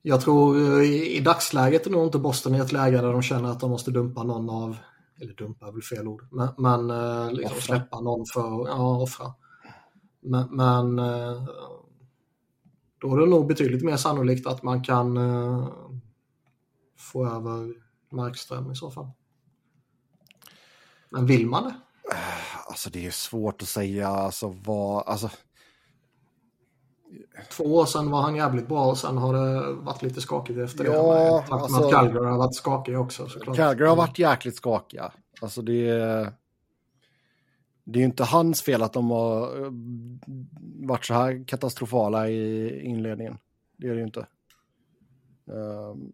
Jag 0.02 0.20
tror 0.20 0.56
eh, 0.56 0.82
i, 0.82 1.16
i 1.16 1.20
dagsläget 1.20 1.86
är 1.86 1.90
nog 1.90 2.06
inte 2.06 2.18
Boston 2.18 2.54
i 2.54 2.58
ett 2.58 2.72
läge 2.72 2.96
där 2.96 3.12
de 3.12 3.22
känner 3.22 3.50
att 3.50 3.60
de 3.60 3.70
måste 3.70 3.90
dumpa 3.90 4.22
någon 4.22 4.50
av, 4.50 4.76
eller 5.20 5.34
dumpa 5.34 5.68
är 5.68 5.72
väl 5.72 5.82
fel 5.82 6.08
ord, 6.08 6.26
men, 6.30 6.48
men 6.58 6.90
eh, 6.90 7.32
liksom 7.32 7.56
Offra. 7.56 7.60
släppa 7.60 8.00
någon 8.00 8.26
för, 8.26 8.68
ja 8.68 9.02
offra. 9.02 9.34
Men, 10.20 10.56
men 10.56 10.98
eh, 10.98 11.44
då 12.98 13.16
är 13.16 13.20
det 13.20 13.26
nog 13.26 13.46
betydligt 13.46 13.84
mer 13.84 13.96
sannolikt 13.96 14.46
att 14.46 14.62
man 14.62 14.84
kan 14.84 15.18
få 16.98 17.26
över 17.26 17.74
Markström 18.10 18.72
i 18.72 18.74
så 18.74 18.90
fall. 18.90 19.10
Men 21.10 21.26
vill 21.26 21.46
man 21.46 21.64
det? 21.64 21.74
Alltså 22.66 22.90
det 22.90 23.06
är 23.06 23.10
svårt 23.10 23.62
att 23.62 23.68
säga 23.68 24.08
alltså 24.08 24.54
vad, 24.64 25.08
alltså 25.08 25.30
Två 27.50 27.64
år 27.64 27.86
sedan 27.86 28.10
var 28.10 28.22
han 28.22 28.36
jävligt 28.36 28.68
bra 28.68 28.86
och 28.86 28.98
sen 28.98 29.16
har 29.16 29.34
det 29.34 29.72
varit 29.72 30.02
lite 30.02 30.20
skakigt 30.20 30.58
efter 30.58 30.84
det. 30.84 30.90
Ja. 30.90 31.38
Tack 31.40 31.50
med 31.50 31.60
alltså- 31.60 31.84
att 31.84 31.92
Calgary 31.92 32.24
har 32.26 32.38
varit 32.38 32.54
skakig 32.54 32.98
också 32.98 33.28
såklart. 33.28 33.56
Calgary 33.56 33.88
har 33.88 33.96
varit 33.96 34.18
jäkligt 34.18 34.56
skakiga. 34.56 35.12
Alltså 35.40 35.62
det 35.62 35.88
är... 35.88 36.32
Det 37.84 37.98
är 37.98 38.00
ju 38.00 38.06
inte 38.06 38.24
hans 38.24 38.62
fel 38.62 38.82
att 38.82 38.92
de 38.92 39.10
har 39.10 39.64
eh, 39.64 39.72
varit 40.86 41.04
så 41.04 41.14
här 41.14 41.44
katastrofala 41.46 42.28
i 42.28 42.80
inledningen. 42.84 43.38
Det 43.76 43.86
är 43.86 43.90
det 43.90 43.98
ju 43.98 44.04
inte. 44.04 44.26
Ehm, 45.46 46.12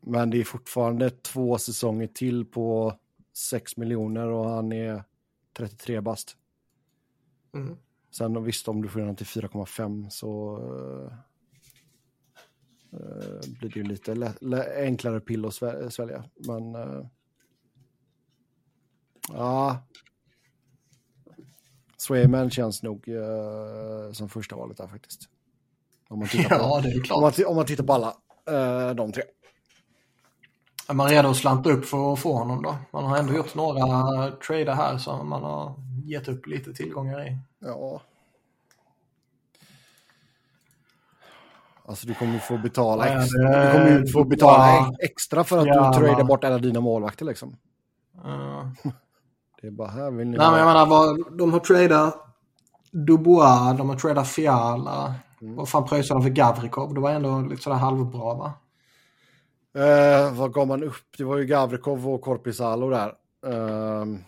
Men 0.00 0.30
det 0.30 0.40
är 0.40 0.44
fortfarande 0.44 1.10
två 1.10 1.58
säsonger 1.58 2.06
till 2.06 2.44
på 2.44 2.94
6 3.36 3.76
miljoner 3.76 4.26
och 4.28 4.50
han 4.50 4.72
är 4.72 5.04
33 5.52 6.00
bast. 6.00 6.36
Mm. 7.54 7.76
Sen 8.10 8.44
visst, 8.44 8.68
om 8.68 8.82
du 8.82 8.88
får 8.88 9.00
den 9.00 9.16
till 9.16 9.26
4,5 9.26 10.08
så 10.08 10.56
eh, 12.92 13.50
blir 13.60 13.70
det 13.70 13.76
ju 13.76 13.82
lite 13.82 14.32
enklare 14.76 15.20
pill 15.20 15.44
att 15.46 15.52
svä- 15.52 15.90
svälja. 15.90 16.24
Men 16.34 16.74
eh, 16.74 17.06
ja, 19.28 19.82
Swayman 21.96 22.50
känns 22.50 22.82
nog 22.82 23.08
eh, 23.08 24.12
som 24.12 24.28
första 24.28 24.56
valet 24.56 24.76
där 24.76 24.86
faktiskt. 24.88 25.28
Om 26.08 26.18
man 26.18 26.28
tittar 26.28 26.48
på, 26.58 26.64
Ja, 26.64 26.80
det 26.80 26.88
är 26.88 26.92
ju 26.92 26.98
om 26.98 27.04
klart. 27.04 27.38
man, 27.38 27.46
om 27.46 27.56
man 27.56 27.66
tittar 27.66 27.84
på 27.84 27.92
alla 27.92 28.94
de 28.94 29.12
tre. 29.12 29.22
Är 30.88 30.94
man 30.94 31.08
redo 31.08 31.28
att 31.28 31.36
slanta 31.36 31.70
upp 31.70 31.84
för 31.84 32.12
att 32.12 32.18
få 32.18 32.32
honom 32.36 32.62
då? 32.62 32.76
Man 32.92 33.04
har 33.04 33.16
ändå 33.16 33.34
gjort 33.34 33.54
några 33.54 34.30
trader 34.30 34.72
här 34.74 34.98
som 34.98 35.28
man 35.28 35.42
har 35.42 35.74
gett 36.04 36.28
upp 36.28 36.46
lite 36.46 36.72
tillgångar 36.74 37.26
i. 37.28 37.38
Ja. 37.58 38.00
Alltså 41.88 42.06
du 42.06 42.14
kommer 42.14 42.38
få 42.38 42.58
betala, 42.58 42.96
Vad 42.96 43.06
är 43.06 43.20
ex- 43.20 43.30
det? 43.32 43.66
du 43.66 43.72
kommer 43.72 43.90
ju 43.90 44.06
få 44.06 44.24
betala 44.24 44.66
Ja. 44.66 44.90
ex- 45.02 45.10
extra 45.12 45.44
för 45.44 45.58
att 45.58 45.66
Ja. 45.66 45.92
du 45.92 45.98
tradar 45.98 46.24
bort 46.24 46.44
alla 46.44 46.58
dina 46.58 46.80
målvakter 46.80 47.24
liksom. 47.24 47.56
Det 49.60 49.66
är 49.66 49.70
bara 49.70 49.88
här 49.88 50.10
vill 50.10 50.26
ni 50.28 50.36
nej, 50.36 50.50
men 50.50 50.58
jag 50.58 50.66
menar, 50.66 50.86
vad, 50.86 51.38
de 51.38 51.52
har 51.52 51.60
tradat 51.60 52.26
Dubois, 52.92 53.78
de 53.78 53.88
har 53.88 53.96
tradat 53.96 54.28
Fiala. 54.28 55.14
Mm. 55.42 55.56
Vad 55.56 55.68
fan 55.68 55.84
pröjsade 55.84 56.20
de 56.20 56.22
för 56.22 56.30
Gavrikov? 56.30 56.94
Det 56.94 57.00
var 57.00 57.10
ändå 57.10 57.40
lite 57.40 57.62
sådär 57.62 57.76
halvbra 57.76 58.34
va? 58.34 58.52
Eh, 59.74 60.34
vad 60.34 60.52
gav 60.52 60.66
man 60.66 60.82
upp? 60.82 61.16
Det 61.18 61.24
var 61.24 61.36
ju 61.36 61.44
Gavrikov 61.44 62.08
och 62.08 62.20
Korpisalo 62.20 62.90
där. 62.90 63.14
Uh, 63.46 64.18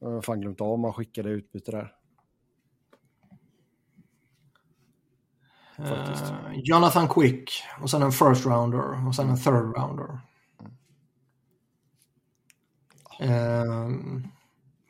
jag 0.00 0.10
har 0.10 0.22
fan 0.22 0.40
glömt 0.40 0.60
av 0.60 0.72
om 0.72 0.80
man 0.80 0.92
skickade 0.92 1.30
utbyte 1.30 1.70
där. 1.70 1.92
Faktiskt. 5.76 6.24
Eh, 6.24 6.52
Jonathan 6.54 7.08
Quick 7.08 7.50
och 7.80 7.90
sen 7.90 8.02
en 8.02 8.12
first 8.12 8.46
rounder 8.46 9.06
och 9.08 9.14
sen 9.14 9.28
en 9.28 9.36
third 9.36 9.76
rounder. 9.76 10.20
Eh, 13.20 13.88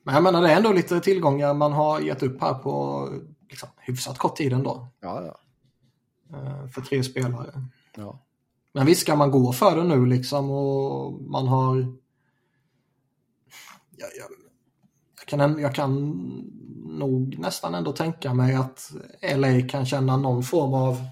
men 0.02 0.14
jag 0.14 0.22
menar 0.22 0.42
det 0.42 0.52
är 0.52 0.56
ändå 0.56 0.72
lite 0.72 1.00
tillgångar 1.00 1.54
man 1.54 1.72
har 1.72 2.00
gett 2.00 2.22
upp 2.22 2.40
här 2.40 2.54
på 2.54 3.08
liksom, 3.50 3.68
hyfsat 3.76 4.18
kort 4.18 4.36
tid 4.36 4.52
ändå. 4.52 4.88
Ja, 5.00 5.22
ja. 5.22 5.38
eh, 6.38 6.68
för 6.68 6.80
tre 6.80 7.02
spelare. 7.04 7.62
ja. 7.96 8.26
Men 8.77 8.86
visst 8.86 9.01
ska 9.01 9.16
man 9.16 9.31
gå 9.31 9.53
för 9.53 9.77
det 9.77 9.85
nu 9.85 10.07
liksom 10.07 10.51
och 10.51 11.23
man 11.23 11.47
har 11.47 11.77
jag, 13.97 14.09
jag, 14.19 14.31
jag, 15.19 15.27
kan, 15.27 15.59
jag 15.59 15.74
kan 15.74 16.12
nog 16.85 17.39
nästan 17.39 17.74
ändå 17.74 17.93
tänka 17.93 18.35
mig 18.35 18.55
att 18.55 18.93
LA 19.36 19.69
kan 19.69 19.86
känna 19.86 20.16
någon 20.16 20.43
form 20.43 20.74
av 20.74 21.07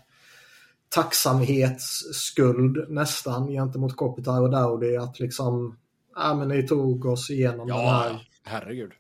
tacksamhetsskuld 0.89 2.89
nästan 2.89 3.49
gentemot 3.49 3.97
Kopitar 3.97 4.43
och 4.43 4.51
Dowdy 4.51 4.97
att 4.97 5.21
liksom, 5.21 5.77
ja 6.15 6.35
men 6.35 6.49
ni 6.49 6.67
tog 6.67 7.05
oss 7.05 7.31
igenom 7.31 7.69
ja, 7.69 7.77
den 7.77 7.87
här 7.87 8.29
herregud. 8.43 8.93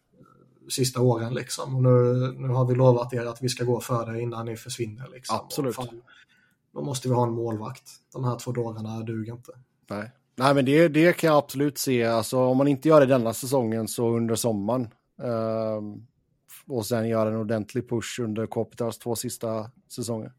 sista 0.68 1.00
åren 1.00 1.34
liksom. 1.34 1.76
Och 1.76 1.82
nu, 1.82 1.88
nu 2.38 2.48
har 2.48 2.66
vi 2.66 2.74
lovat 2.74 3.14
er 3.14 3.26
att 3.26 3.42
vi 3.42 3.48
ska 3.48 3.64
gå 3.64 3.80
för 3.80 4.12
det 4.12 4.20
innan 4.20 4.46
ni 4.46 4.56
försvinner 4.56 5.08
liksom. 5.12 5.36
Absolut. 5.36 5.76
Fan, 5.76 6.02
då 6.74 6.82
måste 6.82 7.08
vi 7.08 7.14
ha 7.14 7.26
en 7.26 7.32
målvakt. 7.32 7.90
De 8.12 8.24
här 8.24 8.38
två 8.38 8.52
dårarna 8.52 9.00
duger 9.00 9.32
inte. 9.32 9.52
Nej. 9.90 10.12
Nej, 10.36 10.54
men 10.54 10.64
det, 10.64 10.88
det 10.88 11.12
kan 11.12 11.28
jag 11.28 11.38
absolut 11.38 11.78
se. 11.78 12.04
Alltså, 12.04 12.38
om 12.38 12.56
man 12.56 12.68
inte 12.68 12.88
gör 12.88 13.00
det 13.00 13.06
denna 13.06 13.34
säsongen 13.34 13.88
så 13.88 14.16
under 14.16 14.34
sommaren. 14.34 14.82
Uh, 15.22 15.96
och 16.66 16.86
sen 16.86 17.08
göra 17.08 17.28
en 17.28 17.36
ordentlig 17.36 17.88
push 17.88 18.20
under 18.20 18.46
Kopitars 18.46 18.98
två 18.98 19.16
sista 19.16 19.70
säsonger. 19.88 20.32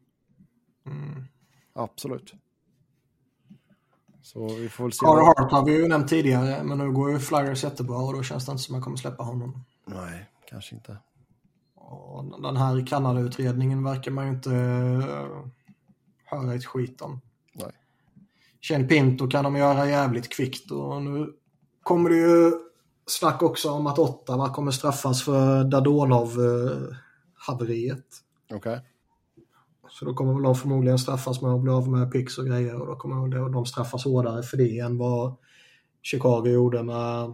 Mm. 0.86 1.24
Absolut. 1.72 2.34
Så 4.22 4.48
vi 4.48 4.68
får 4.68 4.84
väl 4.84 4.92
se. 4.92 5.06
Carter 5.06 5.22
Hart 5.22 5.52
har 5.52 5.64
vi 5.64 5.76
ju 5.82 5.88
nämnt 5.88 6.08
tidigare, 6.08 6.62
men 6.64 6.78
nu 6.78 6.92
går 6.92 7.10
ju 7.10 7.18
Flyers 7.18 7.64
jättebra 7.64 7.96
och 7.96 8.12
då 8.12 8.22
känns 8.22 8.46
det 8.46 8.52
inte 8.52 8.62
som 8.62 8.74
att 8.74 8.78
man 8.78 8.82
kommer 8.82 8.96
släppa 8.96 9.22
honom. 9.22 9.64
Nej, 9.86 10.30
kanske 10.50 10.74
inte. 10.74 10.96
Och 11.74 12.42
den 12.42 12.56
här 12.56 12.86
Kanada-utredningen 12.86 13.84
verkar 13.84 14.10
man 14.10 14.26
ju 14.26 14.32
inte 14.32 14.50
uh, 14.50 15.46
höra 16.26 16.54
ett 16.54 16.64
skit 16.64 17.00
om. 17.00 17.20
Nej. 17.54 17.72
Chen 18.60 18.88
Pinto 18.88 19.28
kan 19.28 19.44
de 19.44 19.56
göra 19.56 19.88
jävligt 19.88 20.28
kvickt 20.28 20.70
och 20.70 21.02
nu 21.02 21.32
kommer 21.82 22.10
det 22.10 22.16
ju 22.16 22.52
snack 23.06 23.42
också 23.42 23.70
om 23.70 23.86
att 23.86 23.98
Ottawa 23.98 24.54
kommer 24.54 24.70
straffas 24.70 25.22
för 25.22 25.64
Dadonov-haveriet. 25.64 28.06
Okej. 28.44 28.56
Okay. 28.56 28.78
Så 29.88 30.04
då 30.04 30.14
kommer 30.14 30.34
väl 30.34 30.42
de 30.42 30.54
förmodligen 30.54 30.98
straffas 30.98 31.42
med 31.42 31.50
att 31.50 31.60
bli 31.60 31.72
av 31.72 31.88
med 31.88 32.12
pix 32.12 32.38
och 32.38 32.46
grejer 32.46 32.80
och 32.80 32.86
då 32.86 32.96
kommer 32.96 33.52
de 33.52 33.66
straffas 33.66 34.04
hårdare 34.04 34.42
för 34.42 34.56
det 34.56 34.78
än 34.78 34.98
vad 34.98 35.36
Chicago 36.02 36.46
gjorde 36.46 36.82
med 36.82 37.24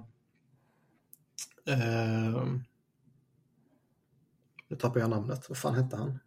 eh, 1.66 2.44
nu 4.68 4.76
tappar 4.76 5.00
jag 5.00 5.10
namnet. 5.10 5.48
Vad 5.48 5.58
fan 5.58 5.74
hette 5.74 5.96
han? 5.96 6.18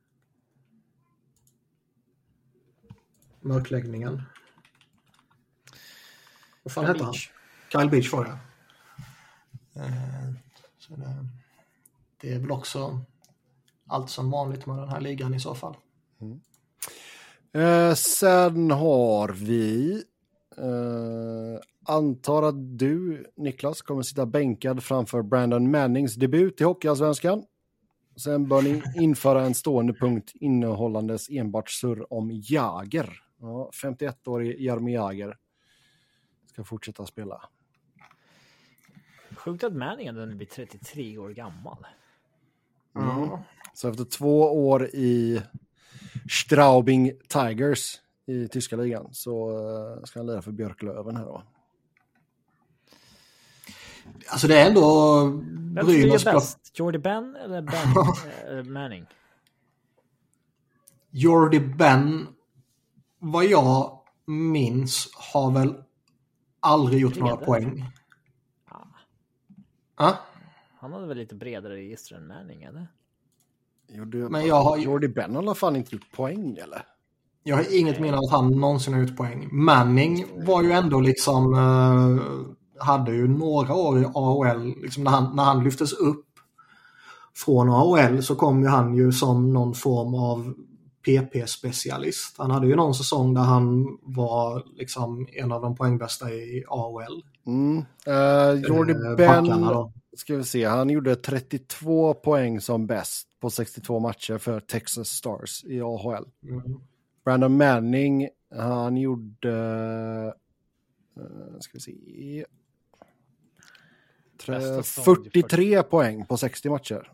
Mörkläggningen. 3.46 4.22
Vad 6.64 6.72
fan 6.72 6.84
Kyle 6.84 6.94
hette 6.94 7.06
Beach. 7.06 7.32
han? 7.72 7.82
Kyle 7.82 7.92
Beach 7.92 8.14
var 8.14 8.26
det. 8.26 8.38
Eh, 9.82 10.34
så 10.78 10.96
det, 10.96 11.28
det 12.22 12.34
är 12.34 12.40
väl 12.40 12.52
också 12.52 13.00
allt 13.88 14.10
som 14.10 14.32
vanligt 14.32 14.66
med 14.66 14.78
den 14.78 14.90
här 14.90 15.02
ligan 15.02 15.34
i 15.34 15.40
så 15.40 15.56
fall. 15.56 15.78
Mm. 16.22 16.40
Eh, 17.54 17.94
sen 17.96 18.72
har 18.72 19.30
vi, 19.30 19.94
eh, 20.58 21.62
antar 21.86 22.44
att 22.44 22.80
du 22.80 23.26
Niklas 23.36 23.82
kommer 23.82 24.02
sitta 24.02 24.26
bänkad 24.26 24.84
framför 24.84 25.22
Brandon 25.22 25.72
Mannings 25.72 26.16
debut 26.16 26.62
i 26.62 26.64
Hockeyallsvenskan. 26.64 27.44
Sen 28.16 28.48
bör 28.48 28.62
ni 28.62 28.84
införa 28.96 29.46
en 29.46 29.56
stående 29.56 29.94
punkt 29.94 30.32
innehållandes 30.34 31.30
enbart 31.30 31.70
surr 31.70 32.14
om 32.14 32.32
Jager. 32.32 33.25
Ja, 33.38 33.70
51-årig 33.74 34.62
Jaromir 34.62 34.94
Jager 34.94 35.38
ska 36.46 36.64
fortsätta 36.64 37.06
spela. 37.06 37.50
Sjukt 39.36 39.64
att 39.64 39.74
Manning 39.74 40.08
ändå 40.08 40.26
blir 40.26 40.48
33 40.48 41.18
år 41.18 41.30
gammal. 41.30 41.88
Mm. 42.96 43.30
Så 43.74 43.90
efter 43.90 44.06
två 44.06 44.68
år 44.68 44.86
i 44.86 45.42
Straubing 46.30 47.12
Tigers 47.28 48.02
i 48.26 48.48
tyska 48.48 48.76
ligan 48.76 49.14
så 49.14 49.52
uh, 49.98 50.04
ska 50.04 50.20
han 50.20 50.28
lira 50.28 50.42
för 50.42 50.52
Björklöven 50.52 51.16
här 51.16 51.26
då. 51.26 51.44
Alltså 54.28 54.48
det 54.48 54.60
är 54.60 54.68
ändå... 54.68 55.20
Vem 55.76 55.88
är 55.88 56.34
bäst? 56.34 56.72
Jordy 56.74 56.98
Ben 56.98 57.36
eller 57.36 57.62
Ben 57.62 58.58
uh, 58.58 58.64
Manning? 58.72 59.06
Jordy 61.12 61.60
Ben, 61.60 62.28
vad 63.32 63.46
jag 63.46 64.00
minns, 64.26 65.10
har 65.14 65.52
väl 65.52 65.76
aldrig 66.60 67.02
gjort 67.02 67.14
Bredare. 67.14 67.30
några 67.30 67.46
poäng. 67.46 67.86
Ah. 68.66 68.78
Ah? 69.96 70.14
Han 70.80 70.94
hade 70.94 71.08
väl 71.08 71.18
lite 71.18 71.36
bredare 71.36 71.76
register 71.76 72.16
än 72.16 72.28
Manning, 72.28 72.64
eller? 72.64 72.88
Gjorde, 73.88 74.18
men 74.18 74.46
jag 74.46 74.62
har... 74.62 74.78
Jordy 74.78 75.08
Ben 75.08 75.36
har 75.36 75.44
i 75.44 75.46
alla 75.46 75.56
fall 75.56 75.76
inte 75.76 75.96
gjort 75.96 76.12
poäng, 76.12 76.58
eller? 76.58 76.82
Jag 77.44 77.56
har 77.56 77.80
inget 77.80 78.00
minne 78.00 78.18
av 78.18 78.24
att 78.24 78.32
han 78.32 78.60
någonsin 78.60 78.94
har 78.94 79.02
gjort 79.02 79.18
poäng. 79.18 79.50
Manning 79.52 80.26
var 80.46 80.64
ju 80.64 80.72
ändå 80.72 81.00
liksom... 81.00 81.54
Uh, 81.54 82.22
hade 82.80 83.12
ju 83.12 83.28
några 83.28 83.74
år 83.74 84.02
i 84.02 84.06
AHL. 84.14 84.76
Liksom 84.82 85.04
när, 85.04 85.12
han, 85.12 85.36
när 85.36 85.44
han 85.44 85.64
lyftes 85.64 85.94
upp 85.94 86.26
från 87.36 87.70
AHL 87.70 88.24
så 88.24 88.36
kom 88.36 88.62
ju 88.62 88.68
han 88.68 88.96
ju 88.96 89.12
som 89.12 89.54
någon 89.54 89.74
form 89.74 90.16
av 90.16 90.54
PP-specialist. 91.06 92.36
Han 92.38 92.52
hade 92.52 92.68
ju 92.68 92.76
någon 92.76 92.96
säsong 92.96 93.34
där 93.34 93.42
han 93.42 93.98
var 94.02 94.64
liksom 94.76 95.28
en 95.32 95.52
av 95.52 95.62
de 95.62 95.76
poängbästa 95.76 96.32
i 96.32 96.64
AHL. 96.68 97.24
Mm. 97.46 97.78
Uh, 98.08 98.64
Jordy 98.68 98.94
uh, 98.94 99.16
Ben, 99.16 99.46
ska 100.18 100.36
vi 100.36 100.44
se, 100.44 100.66
han 100.66 100.90
gjorde 100.90 101.16
32 101.16 102.14
poäng 102.14 102.62
som 102.62 102.88
bäst 102.88 103.28
på 103.40 103.50
62 103.50 104.00
matcher 104.00 104.38
för 104.38 104.60
Texas 104.60 105.08
Stars 105.08 105.64
i 105.64 105.82
AHL. 105.82 106.26
Mm. 106.44 106.80
Brandon 107.26 107.58
Manning, 107.58 108.30
han 108.56 108.98
gjorde... 108.98 109.52
Uh, 111.18 111.60
ska 111.60 111.72
vi 111.74 111.80
se... 111.80 112.46
43 114.84 115.84
poäng 115.84 116.26
på 116.26 116.38
60 116.38 116.70
matcher. 116.70 117.12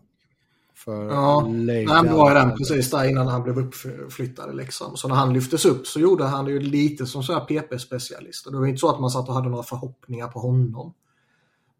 För 0.86 1.10
ja, 1.10 1.48
nej, 1.48 1.86
det 1.86 2.14
var 2.14 2.36
den 2.36 2.58
precis 2.58 2.92
där 2.92 3.10
innan 3.10 3.28
han 3.28 3.44
blev 3.44 3.60
uppflyttad. 3.60 4.56
Liksom. 4.56 4.98
Så 4.98 5.08
när 5.08 5.16
han 5.16 5.34
lyftes 5.34 5.66
upp 5.66 5.88
så 5.88 6.00
gjorde 6.00 6.24
han 6.24 6.46
det 6.46 6.52
ju 6.52 6.60
lite 6.60 7.06
som 7.06 7.24
så 7.24 7.34
här 7.34 7.46
PP-specialist. 7.46 8.52
Det 8.52 8.58
var 8.58 8.66
inte 8.66 8.80
så 8.80 8.90
att 8.90 9.00
man 9.00 9.10
satt 9.10 9.30
och 9.30 9.34
hade 9.36 9.50
några 9.50 9.64
förhoppningar 9.64 10.28
på 10.28 10.40
honom. 10.40 10.94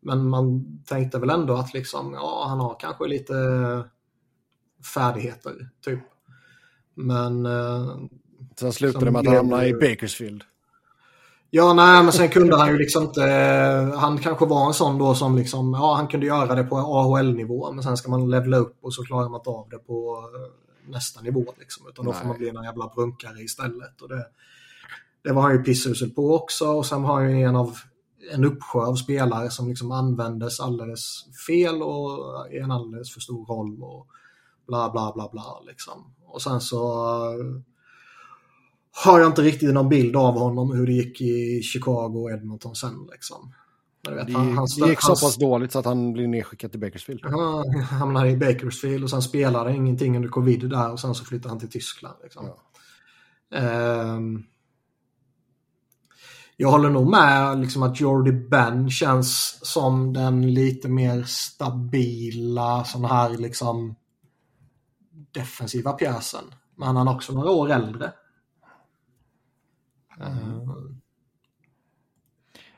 Men 0.02 0.30
man 0.30 0.66
tänkte 0.86 1.20
väl 1.20 1.30
ändå 1.30 1.54
att 1.54 1.74
liksom, 1.74 2.14
ja, 2.14 2.46
han 2.48 2.60
har 2.60 2.76
kanske 2.80 3.08
lite 3.08 3.34
färdigheter, 4.94 5.70
typ. 5.86 6.04
Men... 6.94 7.46
Eh, 7.46 7.98
Sen 8.60 8.74
slutade 8.74 9.06
det 9.06 9.12
med 9.12 9.20
att 9.20 9.26
han 9.28 9.36
hamnade 9.36 9.68
i 9.68 9.74
Bakersfield. 9.74 10.44
Ja, 11.54 11.74
nej, 11.74 12.04
men 12.04 12.12
sen 12.14 12.30
kunde 12.30 12.58
han 12.58 12.70
ju 12.70 12.78
liksom 12.78 13.04
inte... 13.04 13.22
Han 13.98 14.18
kanske 14.18 14.46
var 14.46 14.68
en 14.68 14.74
sån 14.74 14.98
då 14.98 15.16
som 15.16 15.38
liksom, 15.38 15.74
ja, 15.74 15.94
han 15.96 16.08
kunde 16.08 16.26
göra 16.26 16.56
det 16.56 16.64
på 16.64 16.78
AHL-nivå, 16.78 17.72
men 17.72 17.84
sen 17.84 17.98
ska 17.98 18.12
man 18.12 18.30
levla 18.30 18.58
upp 18.58 18.78
och 18.82 18.94
så 18.94 19.04
klarar 19.04 19.30
man 19.30 19.40
inte 19.40 19.50
av 19.50 19.70
det 19.70 19.78
på 19.78 20.30
eh, 20.36 20.92
nästa 20.92 21.22
nivå 21.22 21.54
liksom. 21.60 21.88
Utan 21.88 22.06
då 22.06 22.12
nej. 22.12 22.20
får 22.20 22.28
man 22.28 22.38
bli 22.38 22.50
en 22.50 22.64
jävla 22.64 22.92
brunkare 22.96 23.42
istället. 23.42 24.02
Och 24.02 24.10
det, 24.10 24.26
det 25.24 25.32
var 25.32 25.42
han 25.42 25.52
ju 25.52 25.64
pissusel 25.64 26.10
på 26.10 26.36
också 26.36 26.68
och 26.68 26.86
sen 26.86 27.04
har 27.04 27.14
han 27.14 27.40
ju 27.40 27.46
en 27.46 27.56
av 27.56 27.78
en 28.34 28.46
uppsjö 28.46 28.80
av 28.80 28.96
spelare 28.96 29.50
som 29.50 29.70
liksom 29.70 29.92
användes 29.92 30.60
alldeles 30.60 31.26
fel 31.48 31.84
och 31.84 32.48
i 32.52 32.58
en 32.58 32.72
alldeles 32.72 33.14
för 33.14 33.20
stor 33.20 33.46
roll 33.46 33.84
och 33.84 34.08
bla 34.68 34.90
bla 34.90 35.12
bla 35.16 35.30
bla 35.32 35.62
liksom. 35.68 36.14
Och 36.26 36.42
sen 36.42 36.62
så 36.62 37.08
har 38.92 39.20
jag 39.20 39.28
inte 39.30 39.42
riktigt 39.42 39.74
någon 39.74 39.90
bild 39.90 40.16
av 40.16 40.34
honom 40.34 40.72
hur 40.72 40.88
det 40.88 40.94
gick 40.94 41.22
i 41.22 41.62
Chicago 41.62 42.24
och 42.24 42.32
Edmonton 42.32 42.76
sen. 42.76 43.08
Liksom. 43.12 43.54
Vet, 44.10 44.28
det, 44.28 44.34
han, 44.34 44.58
han, 44.58 44.68
det 44.80 44.90
gick 44.90 45.02
så 45.02 45.16
pass 45.16 45.38
dåligt 45.38 45.72
så 45.72 45.80
att 45.80 45.86
han 45.86 46.14
blev 46.14 46.30
nedskickad 46.30 46.72
till 46.72 46.80
Bakersfield. 46.80 47.26
Han 47.26 47.82
hamnade 47.82 48.30
i 48.30 48.38
Bakersfield 48.38 49.04
och 49.04 49.10
sen 49.10 49.22
spelade 49.22 49.76
ingenting 49.76 50.16
under 50.16 50.30
covid 50.30 50.70
där 50.70 50.92
och 50.92 51.00
sen 51.00 51.16
så 51.16 51.26
flyttade 51.26 51.50
han 51.50 51.60
till 51.60 51.70
Tyskland. 51.70 52.16
Liksom. 52.24 52.50
Ja. 53.50 54.16
Um, 54.16 54.44
jag 56.58 56.72
håller 56.72 56.90
nog 56.90 57.10
med 57.10 57.60
liksom, 57.60 57.84
att 57.84 58.00
Jordy 58.00 58.32
Ben 58.32 58.90
känns 58.90 59.60
som 59.62 60.14
den 60.14 60.54
lite 60.54 60.90
mer 60.90 61.24
stabila 61.24 62.84
sån 62.84 63.06
här 63.06 63.30
liksom 63.30 63.96
defensiva 65.32 65.92
pjäsen. 65.92 66.44
Men 66.76 66.96
han 66.96 67.08
är 67.08 67.16
också 67.16 67.34
några 67.34 67.52
år 67.52 67.72
äldre. 67.72 68.12
Mm. 70.28 71.02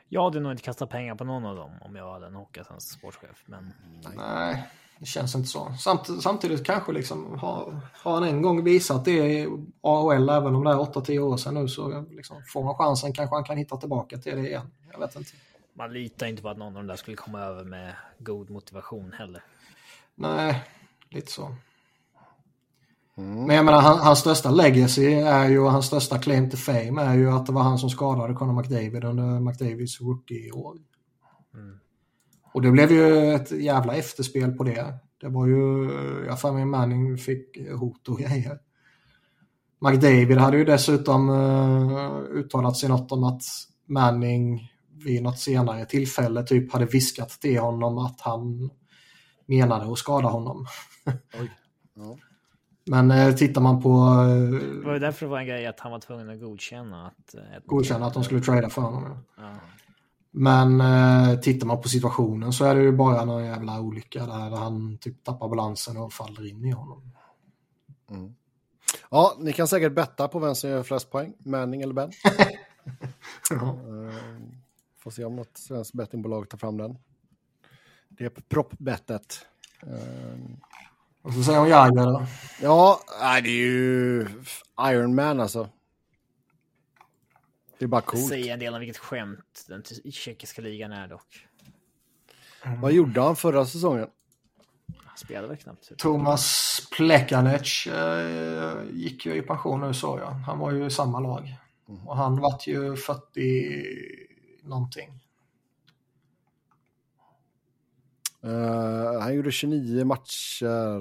Jag 0.08 0.24
hade 0.24 0.40
nog 0.40 0.52
inte 0.52 0.62
kastat 0.62 0.90
pengar 0.90 1.14
på 1.14 1.24
någon 1.24 1.44
av 1.44 1.56
dem 1.56 1.70
om 1.80 1.96
jag 1.96 2.12
hade 2.12 2.26
en 2.26 2.34
Hockeyallsvensk 2.34 2.98
sportchef. 2.98 3.42
Men... 3.46 3.72
Nej, 4.16 4.68
det 4.98 5.06
känns 5.06 5.34
inte 5.34 5.48
så. 5.48 5.74
Samt, 5.78 6.22
samtidigt 6.22 6.66
kanske 6.66 6.92
liksom 6.92 7.38
har, 7.38 7.80
har 7.92 8.14
han 8.14 8.24
en 8.24 8.42
gång 8.42 8.64
visat 8.64 9.04
det 9.04 9.10
i 9.10 9.48
AHL, 9.80 10.28
även 10.28 10.54
om 10.54 10.64
det 10.64 10.70
är 10.70 10.76
8-10 10.76 11.18
år 11.18 11.36
sedan 11.36 11.54
nu, 11.54 11.68
så 11.68 12.00
liksom, 12.10 12.42
får 12.52 12.64
man 12.64 12.74
chansen 12.74 13.12
kanske 13.12 13.36
han 13.36 13.44
kan 13.44 13.56
hitta 13.56 13.76
tillbaka 13.76 14.18
till 14.18 14.36
det 14.36 14.48
igen. 14.48 14.70
Jag 14.92 14.98
vet 14.98 15.16
inte. 15.16 15.30
Man 15.72 15.92
litar 15.92 16.26
inte 16.26 16.42
på 16.42 16.48
att 16.48 16.58
någon 16.58 16.66
av 16.66 16.74
dem 16.74 16.86
där 16.86 16.96
skulle 16.96 17.16
komma 17.16 17.40
över 17.40 17.64
med 17.64 17.94
god 18.18 18.50
motivation 18.50 19.12
heller. 19.12 19.42
Nej, 20.14 20.64
lite 21.08 21.32
så. 21.32 21.56
Mm. 23.16 23.46
Men 23.46 23.56
jag 23.56 23.64
menar, 23.64 23.80
han, 23.80 23.98
hans 23.98 24.18
största 24.18 24.50
legacy 24.50 25.12
är 25.12 25.48
ju, 25.48 25.58
och 25.58 25.70
hans 25.70 25.86
största 25.86 26.18
claim 26.18 26.50
to 26.50 26.56
fame 26.56 27.02
är 27.02 27.14
ju 27.14 27.30
att 27.30 27.46
det 27.46 27.52
var 27.52 27.62
han 27.62 27.78
som 27.78 27.90
skadade 27.90 28.34
Conor 28.34 28.52
McDavid 28.52 29.04
under 29.04 29.40
McDavids 29.40 30.00
rookie-år. 30.00 30.76
Mm. 31.54 31.78
Och 32.52 32.62
det 32.62 32.70
blev 32.70 32.92
ju 32.92 33.34
ett 33.34 33.50
jävla 33.50 33.94
efterspel 33.94 34.52
på 34.52 34.64
det. 34.64 34.94
Det 35.20 35.28
var 35.28 35.46
ju, 35.46 35.90
jag 36.26 36.40
för 36.40 36.52
mig 36.52 36.64
Manning 36.64 37.18
fick 37.18 37.70
hot 37.70 38.08
och 38.08 38.18
grejer. 38.18 38.58
McDavid 39.80 40.38
hade 40.38 40.56
ju 40.56 40.64
dessutom 40.64 41.28
uh, 41.28 42.18
uttalat 42.18 42.76
sig 42.76 42.88
något 42.88 43.12
om 43.12 43.24
att 43.24 43.42
Manning 43.86 44.70
vid 45.04 45.22
något 45.22 45.38
senare 45.38 45.86
tillfälle 45.86 46.42
typ 46.42 46.72
hade 46.72 46.86
viskat 46.86 47.30
till 47.30 47.58
honom 47.58 47.98
att 47.98 48.20
han 48.20 48.70
menade 49.46 49.92
att 49.92 49.98
skada 49.98 50.28
honom. 50.28 50.66
ja. 51.94 52.16
Men 52.86 53.10
eh, 53.10 53.34
tittar 53.34 53.60
man 53.60 53.82
på... 53.82 53.88
Eh, 53.88 54.60
det 54.60 54.84
var 54.84 54.92
ju 54.92 54.98
därför 54.98 55.26
det 55.26 55.30
var 55.30 55.38
en 55.38 55.46
grej 55.46 55.66
att 55.66 55.80
han 55.80 55.92
var 55.92 56.00
tvungen 56.00 56.30
att 56.30 56.40
godkänna 56.40 57.06
att... 57.06 57.34
Eh, 57.34 57.40
godkänna 57.66 58.06
att 58.06 58.14
de 58.14 58.24
skulle 58.24 58.40
trada 58.40 58.70
för 58.70 58.82
honom. 58.82 59.18
Ja. 59.36 59.50
Men 60.30 60.80
eh, 60.80 61.40
tittar 61.40 61.66
man 61.66 61.82
på 61.82 61.88
situationen 61.88 62.52
så 62.52 62.64
är 62.64 62.74
det 62.74 62.82
ju 62.82 62.92
bara 62.92 63.24
någon 63.24 63.44
jävla 63.44 63.80
olycka 63.80 64.26
där 64.26 64.56
han 64.56 64.98
typ 64.98 65.24
tappar 65.24 65.48
balansen 65.48 65.96
och 65.96 66.12
faller 66.12 66.46
in 66.46 66.64
i 66.64 66.70
honom. 66.70 67.12
Mm. 68.10 68.34
Ja, 69.10 69.36
ni 69.38 69.52
kan 69.52 69.68
säkert 69.68 69.94
betta 69.94 70.28
på 70.28 70.38
vem 70.38 70.54
som 70.54 70.70
gör 70.70 70.82
flest 70.82 71.10
poäng, 71.10 71.34
Manning 71.38 71.82
eller 71.82 71.94
Ben. 71.94 72.10
ja. 73.50 73.76
uh, 73.88 74.14
får 74.98 75.10
se 75.10 75.24
om 75.24 75.36
något 75.36 75.56
svenskt 75.56 75.92
bettingbolag 75.92 76.48
tar 76.48 76.58
fram 76.58 76.76
den. 76.76 76.98
Det 78.08 78.24
är 78.24 78.28
proppbettet. 78.28 79.46
Uh, 81.24 81.28
och 81.28 81.32
så 81.32 81.42
säger 81.42 81.58
hon 81.58 81.68
Jagger 81.68 82.06
då? 82.06 82.26
Ja, 82.62 83.00
det 83.20 83.48
är 83.48 83.66
ju 83.66 84.26
Iron 84.80 85.14
Man 85.14 85.40
alltså. 85.40 85.68
Det 87.78 87.84
är 87.84 87.88
bara 87.88 88.00
coolt. 88.00 88.28
Säger 88.28 88.52
en 88.52 88.58
del 88.58 88.74
om 88.74 88.80
vilket 88.80 88.96
skämt 88.96 89.64
den 89.68 89.82
tjeckiska 90.12 90.62
ligan 90.62 90.92
är 90.92 91.08
dock. 91.08 91.46
Mm. 92.62 92.80
Vad 92.80 92.92
gjorde 92.92 93.20
han 93.20 93.36
förra 93.36 93.66
säsongen? 93.66 94.08
Han 95.04 95.16
spelade 95.16 95.48
väl 95.48 95.56
knappt. 95.56 95.98
Thomas 95.98 96.80
Plekanec 96.96 97.86
äh, 97.86 98.84
gick 98.92 99.26
ju 99.26 99.34
i 99.34 99.42
pension 99.42 99.80
nu 99.80 99.94
såg 99.94 100.20
jag. 100.20 100.30
Han 100.30 100.58
var 100.58 100.72
ju 100.72 100.86
i 100.86 100.90
samma 100.90 101.20
lag. 101.20 101.56
Mm. 101.88 102.08
Och 102.08 102.16
han 102.16 102.40
vart 102.40 102.66
ju 102.66 102.96
40 102.96 103.94
någonting. 104.62 105.23
Uh, 108.44 109.20
han 109.20 109.34
gjorde 109.34 109.52
29 109.52 110.04
matcher. 110.04 111.00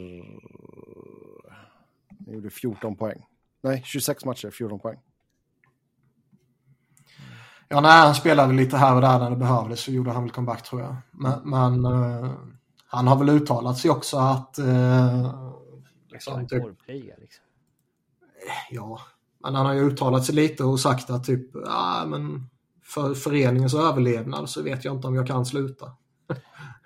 Han 2.26 2.34
gjorde 2.34 2.50
14 2.50 2.96
poäng. 2.96 3.26
Nej, 3.62 3.82
26 3.86 4.26
matcher, 4.26 4.50
14 4.50 4.80
poäng. 4.80 5.00
Ja, 7.68 7.82
nej, 7.82 7.92
han 7.92 8.16
spelade 8.16 8.54
lite 8.54 8.78
här 8.78 8.96
och 8.96 9.02
där 9.02 9.20
när 9.20 9.30
det 9.30 9.36
behövdes 9.36 9.80
så 9.80 9.92
gjorde 9.92 10.12
han 10.12 10.24
väl 10.24 10.32
comeback 10.32 10.64
tror 10.64 10.82
jag. 10.82 10.96
Men, 11.12 11.50
men 11.50 11.86
uh, 11.86 12.32
han 12.88 13.08
har 13.08 13.18
väl 13.18 13.30
uttalat 13.30 13.78
sig 13.78 13.92
också 13.92 14.18
att... 14.18 14.60
Uh, 14.60 15.54
liksom, 16.12 16.48
typ, 16.48 16.64
liksom. 16.88 17.44
Ja, 18.72 19.00
men 19.44 19.56
han 19.56 19.66
har 19.66 19.74
ju 19.74 19.82
uttalat 19.82 20.26
sig 20.26 20.36
lite 20.36 20.64
och 20.64 20.80
sagt 20.80 21.10
att 21.10 21.24
typ, 21.24 21.50
ja 21.54 22.06
men 22.08 22.50
för 22.84 23.14
föreningens 23.14 23.74
överlevnad 23.74 24.50
så 24.50 24.62
vet 24.62 24.86
jag 24.86 24.96
inte 24.96 25.08
om 25.08 25.16
jag 25.16 25.28
kan 25.28 25.46
sluta. 25.46 25.92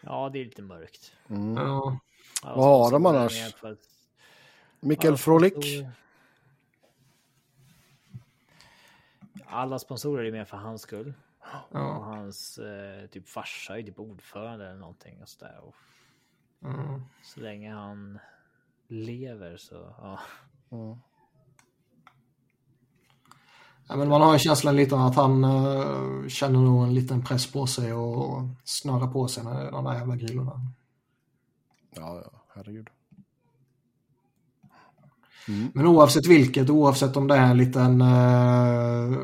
Ja, 0.08 0.30
det 0.34 0.40
är 0.40 0.46
lite 0.46 0.62
mörkt. 0.62 1.14
Mm. 1.30 1.56
Ja. 1.56 2.00
Vad 2.44 2.66
har 2.66 2.92
de 2.92 3.06
annars? 3.06 3.56
Mikael 4.80 5.18
Frolik? 5.18 5.86
Alla 9.46 9.80
sponsorer 9.80 10.26
är 10.26 10.32
med 10.32 10.48
för 10.48 10.58
hans 10.58 10.82
skull. 10.82 11.14
Ja. 11.72 11.98
Och 11.98 12.04
hans 12.04 12.58
eh, 12.58 13.08
typ 13.08 13.30
farsa 13.30 13.80
är 13.80 13.84
typ 13.84 14.00
ordförande 14.00 14.66
eller 14.66 14.80
någonting. 14.80 15.22
Och 15.22 15.30
så, 15.30 15.46
där. 15.46 15.60
Och 15.60 15.76
mm. 16.64 17.02
så 17.24 17.40
länge 17.40 17.74
han 17.74 18.20
lever 18.88 19.58
så, 19.58 19.94
ja. 20.02 20.20
Mm. 20.70 20.98
Ja, 23.89 23.95
men 23.95 24.09
man 24.09 24.22
har 24.22 24.34
ju 24.34 24.39
känslan 24.39 24.76
lite 24.76 24.95
av 24.95 25.01
att 25.01 25.15
han 25.15 25.43
uh, 25.43 26.27
känner 26.27 26.59
nog 26.59 26.84
en 26.84 26.93
liten 26.93 27.23
press 27.23 27.51
på 27.51 27.68
sig 27.68 27.93
och 27.93 28.43
snurrar 28.64 29.07
på 29.07 29.27
sig 29.27 29.43
med 29.43 29.72
de 29.72 29.84
där 29.85 29.93
jävla 29.93 30.15
grillorna. 30.15 30.61
Ja, 31.95 32.22
ja, 32.23 32.41
herregud. 32.55 32.88
Mm. 35.47 35.72
Men 35.73 35.85
oavsett 35.85 36.27
vilket, 36.27 36.69
oavsett 36.69 37.18
om 37.18 37.27
det 37.27 37.35
är 37.35 37.51
en 37.51 37.57
liten 37.57 38.01
uh, 38.01 39.18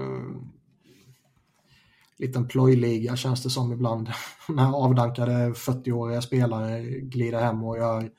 liten 2.17 2.47
plojliga 2.47 3.15
känns 3.15 3.43
det 3.43 3.49
som 3.49 3.73
ibland. 3.73 4.09
När 4.49 4.75
avdankade 4.75 5.49
40-åriga 5.49 6.21
spelare 6.21 6.81
glider 6.83 7.41
hem 7.41 7.63
och 7.63 7.77
gör 7.77 8.11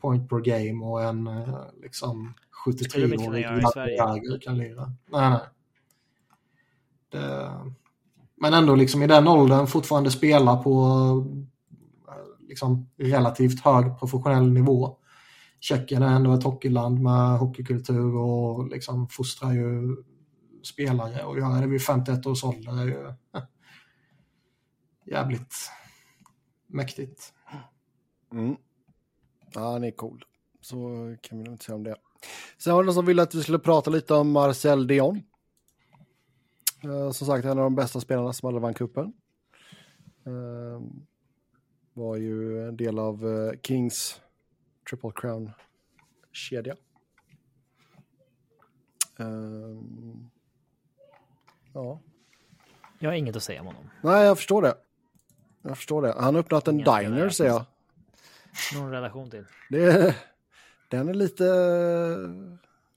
point 0.00 0.28
per 0.28 0.38
game 0.38 0.84
och 0.84 1.02
en 1.02 1.28
uh, 1.28 1.60
liksom 1.82 2.34
73-årig 2.66 4.42
kan 4.42 4.58
lira. 4.58 4.92
Nej, 5.10 5.30
nej. 5.30 5.40
Det, 7.08 7.50
men 8.40 8.54
ändå 8.54 8.74
liksom 8.74 9.02
i 9.02 9.06
den 9.06 9.28
åldern 9.28 9.66
fortfarande 9.66 10.10
spela 10.10 10.56
på 10.56 10.72
eh, 12.08 12.48
liksom 12.48 12.90
relativt 12.96 13.60
hög 13.60 13.98
professionell 13.98 14.52
nivå. 14.52 14.96
Tjeckien 15.60 16.02
är 16.02 16.16
ändå 16.16 16.32
ett 16.32 16.44
hockeyland 16.44 17.02
med 17.02 17.38
hockeykultur 17.38 18.16
och 18.16 18.68
liksom 18.68 19.08
fostrar 19.08 19.52
ju 19.52 19.96
spelare 20.62 21.24
och 21.24 21.38
göra 21.38 21.60
det 21.60 21.66
vid 21.66 21.82
51 21.82 22.26
års 22.26 22.44
ålder 22.44 22.80
är 22.80 22.86
ju 22.86 23.06
eh, 23.06 23.42
jävligt 25.06 25.54
mäktigt. 26.66 27.32
Mm. 28.32 28.56
Ja, 29.54 29.72
han 29.72 29.84
är 29.84 29.90
cool. 29.90 30.24
Så 30.60 30.76
kan 31.22 31.38
vi 31.38 31.50
inte 31.50 31.64
säga 31.64 31.76
om 31.76 31.84
det. 31.84 31.96
Sen 32.58 32.74
var 32.74 32.82
det 32.82 32.86
någon 32.86 32.94
som 32.94 33.06
ville 33.06 33.22
att 33.22 33.34
vi 33.34 33.42
skulle 33.42 33.58
prata 33.58 33.90
lite 33.90 34.14
om 34.14 34.30
Marcel 34.30 34.86
Dion. 34.86 35.22
Uh, 36.84 37.10
som 37.10 37.26
sagt, 37.26 37.44
en 37.44 37.50
av 37.50 37.56
de 37.56 37.74
bästa 37.74 38.00
spelarna 38.00 38.32
som 38.32 38.46
aldrig 38.46 38.62
vann 38.62 38.74
cupen. 38.74 39.12
Uh, 40.26 40.80
var 41.92 42.16
ju 42.16 42.68
en 42.68 42.76
del 42.76 42.98
av 42.98 43.24
uh, 43.24 43.52
Kings 43.62 44.20
Triple 44.90 45.12
Crown-kedja. 45.14 46.76
Ehm, 49.18 50.30
ja. 51.72 52.00
Jag 52.98 53.10
har 53.10 53.14
inget 53.14 53.36
att 53.36 53.42
säga 53.42 53.60
om 53.60 53.66
honom. 53.66 53.90
Nej, 54.02 54.26
jag 54.26 54.36
förstår 54.36 54.62
det. 54.62 54.74
Jag 55.62 55.76
förstår 55.76 56.02
det. 56.02 56.14
Han 56.18 56.34
har 56.34 56.40
öppnat 56.40 56.68
en 56.68 56.74
Ingen 56.74 57.00
diner, 57.00 57.28
säger 57.28 57.50
jag. 57.50 57.64
Någon 58.74 58.90
relation 58.90 59.30
till. 59.30 59.44
Det, 59.70 60.16
den 60.88 61.08
är 61.08 61.14
lite 61.14 61.44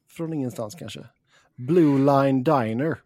från 0.08 0.34
ingenstans 0.34 0.76
kanske. 0.76 1.06
Blue 1.56 1.98
Line 1.98 2.44
Diner. 2.44 2.98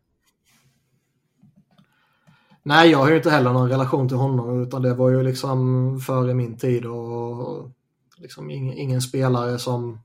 Nej, 2.68 2.92
jag 2.92 2.98
har 2.98 3.10
ju 3.10 3.18
inte 3.18 3.30
heller 3.30 3.54
någon 3.54 3.70
relation 3.70 4.08
till 4.08 4.18
honom 4.18 4.64
utan 4.64 4.82
det 4.82 4.94
var 4.94 5.10
ju 5.10 5.24
liksom 5.24 6.00
före 6.00 6.34
min 6.34 6.58
tid 6.58 6.86
och 6.86 7.72
liksom 8.18 8.52
ingen, 8.52 8.78
ingen 8.78 9.02
spelare 9.02 9.60
som 9.60 10.00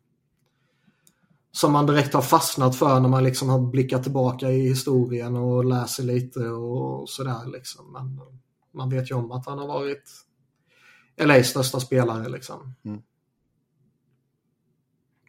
som 1.53 1.73
man 1.73 1.87
direkt 1.87 2.15
har 2.15 2.23
fastnat 2.23 2.77
för 2.77 3.01
när 3.01 3.09
man 3.09 3.25
liksom 3.25 3.49
har 3.49 3.61
blickat 3.61 4.03
tillbaka 4.03 4.51
i 4.51 4.69
historien 4.69 5.37
och 5.37 5.65
läser 5.65 6.03
lite 6.03 6.49
och 6.49 7.09
sådär 7.09 7.47
liksom. 7.47 7.93
Men 7.93 8.21
man 8.73 8.91
vet 8.91 9.11
ju 9.11 9.15
om 9.15 9.33
att 9.33 9.47
han 9.47 9.59
har 9.59 9.67
varit 9.67 10.11
LAs 11.17 11.47
största 11.47 11.81
spelare 11.81 12.29
liksom. 12.29 12.75
Mm. 12.85 13.03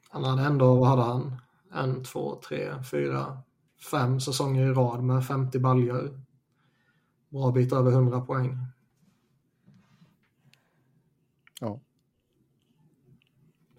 Han 0.10 0.24
hade 0.24 0.42
ändå, 0.42 0.76
vad 0.76 0.90
hade 0.90 1.02
han? 1.02 1.42
En, 1.74 2.04
två, 2.04 2.42
tre, 2.48 2.84
fyra, 2.92 3.38
fem 3.92 4.20
säsonger 4.20 4.68
i 4.68 4.74
rad 4.74 5.04
med 5.04 5.26
50 5.26 5.60
baljor 5.60 6.22
bra 7.32 7.52
bit 7.52 7.74
över 7.74 7.92
100 7.92 8.22
poäng. 8.22 8.58
Ja. 11.60 11.80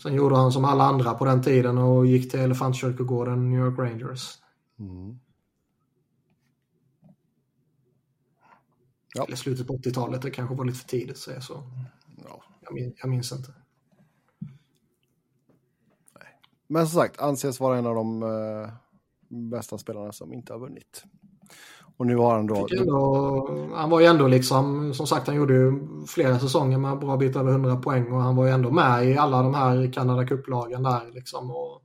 Sen 0.02 0.14
gjorde 0.14 0.36
han 0.36 0.52
som 0.52 0.64
alla 0.64 0.84
andra 0.84 1.14
på 1.14 1.24
den 1.24 1.42
tiden 1.42 1.78
och 1.78 2.06
gick 2.06 2.30
till 2.30 2.40
Elefantkyrkogården 2.40 3.50
New 3.50 3.60
York 3.60 3.78
Rangers. 3.78 4.38
Mm. 4.78 5.18
Ja. 9.14 9.24
Eller 9.24 9.36
slutet 9.36 9.66
på 9.66 9.72
80-talet, 9.72 10.22
det 10.22 10.30
kanske 10.30 10.54
var 10.54 10.64
lite 10.64 10.78
för 10.78 10.88
tidigt 10.88 11.10
att 11.10 11.18
säga 11.18 11.40
så. 11.40 11.62
Ja. 12.24 12.42
Jag, 12.60 12.74
min, 12.74 12.94
jag 12.96 13.10
minns 13.10 13.32
inte. 13.32 13.54
Men 16.66 16.86
som 16.86 17.00
sagt, 17.00 17.20
anses 17.20 17.60
vara 17.60 17.78
en 17.78 17.86
av 17.86 17.94
de 17.94 18.22
uh, 18.22 18.68
bästa 19.28 19.78
spelarna 19.78 20.12
som 20.12 20.32
inte 20.32 20.52
har 20.52 20.60
vunnit. 20.60 21.04
Och 21.96 22.06
nu 22.06 22.16
har 22.16 22.34
han 22.34 22.46
då... 22.46 22.68
Ändå, 22.78 23.70
han 23.74 23.90
var 23.90 24.00
ju 24.00 24.06
ändå 24.06 24.26
liksom, 24.26 24.94
som 24.94 25.06
sagt 25.06 25.26
han 25.26 25.36
gjorde 25.36 25.54
ju 25.54 25.72
flera 26.06 26.38
säsonger 26.38 26.78
med 26.78 26.98
bra 26.98 27.16
bit 27.16 27.36
över 27.36 27.52
100 27.52 27.76
poäng 27.76 28.12
och 28.12 28.20
han 28.20 28.36
var 28.36 28.46
ju 28.46 28.50
ändå 28.50 28.70
med 28.70 29.06
i 29.06 29.16
alla 29.16 29.42
de 29.42 29.54
här 29.54 29.92
Canada 29.92 30.26
Cup-lagen 30.26 30.82
där 30.82 31.10
liksom. 31.12 31.50
Och 31.50 31.82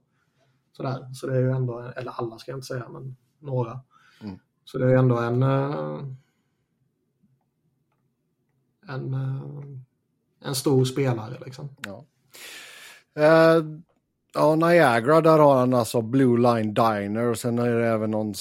sådär. 0.72 1.14
Så 1.14 1.28
det 1.28 1.36
är 1.36 1.42
ju 1.42 1.52
ändå, 1.52 1.92
eller 1.96 2.12
alla 2.12 2.38
ska 2.38 2.52
jag 2.52 2.58
inte 2.58 2.68
säga, 2.68 2.90
men 2.90 3.16
några. 3.40 3.80
Mm. 4.22 4.40
Så 4.66 4.78
det 4.78 4.86
är 4.86 4.90
ju 4.90 4.98
ändå 4.98 5.18
en... 5.18 5.44
Eh, 5.44 6.00
en, 8.90 9.14
eh, 9.14 10.48
en 10.48 10.56
stor 10.56 10.86
spelare 10.86 11.38
liksom. 11.46 11.70
Ja. 11.86 12.06
Uh, 13.18 13.80
ja, 14.34 14.56
Niagara, 14.56 15.22
där 15.22 15.40
har 15.40 15.58
han 15.60 15.74
alltså 15.74 16.02
Blue 16.02 16.38
Line 16.38 16.74
Diner 16.74 17.24
och 17.24 17.38
sen 17.38 17.60
är 17.60 17.76
det 17.76 17.88
även 17.88 18.12
någon 18.12 18.34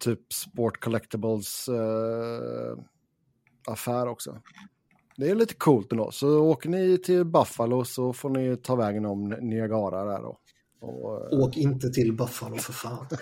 typ 0.00 0.32
Sport 0.32 0.80
Collectibles 0.80 1.68
uh, 1.68 2.84
affär 3.66 4.08
också. 4.08 4.42
Det 5.16 5.30
är 5.30 5.34
lite 5.34 5.54
coolt 5.54 5.92
ändå. 5.92 6.10
Så 6.10 6.40
åker 6.40 6.68
ni 6.68 6.98
till 6.98 7.24
Buffalo 7.24 7.84
så 7.84 8.12
får 8.12 8.30
ni 8.30 8.56
ta 8.56 8.76
vägen 8.76 9.06
om 9.06 9.28
Niagara 9.28 10.04
där 10.04 10.22
då. 10.22 10.38
Och, 10.80 11.32
uh... 11.32 11.40
Åk 11.40 11.56
inte 11.56 11.90
till 11.90 12.12
Buffalo 12.12 12.56
för 12.56 12.72
fan. 12.72 13.06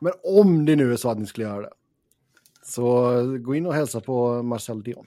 Men 0.00 0.12
om 0.22 0.64
det 0.64 0.76
nu 0.76 0.92
är 0.92 0.96
så 0.96 1.10
att 1.10 1.18
ni 1.18 1.26
skulle 1.26 1.46
göra 1.46 1.60
det. 1.60 1.72
Så 2.62 3.12
gå 3.38 3.54
in 3.54 3.66
och 3.66 3.74
hälsa 3.74 4.00
på 4.00 4.42
Marcel 4.42 4.82
Dion. 4.82 5.06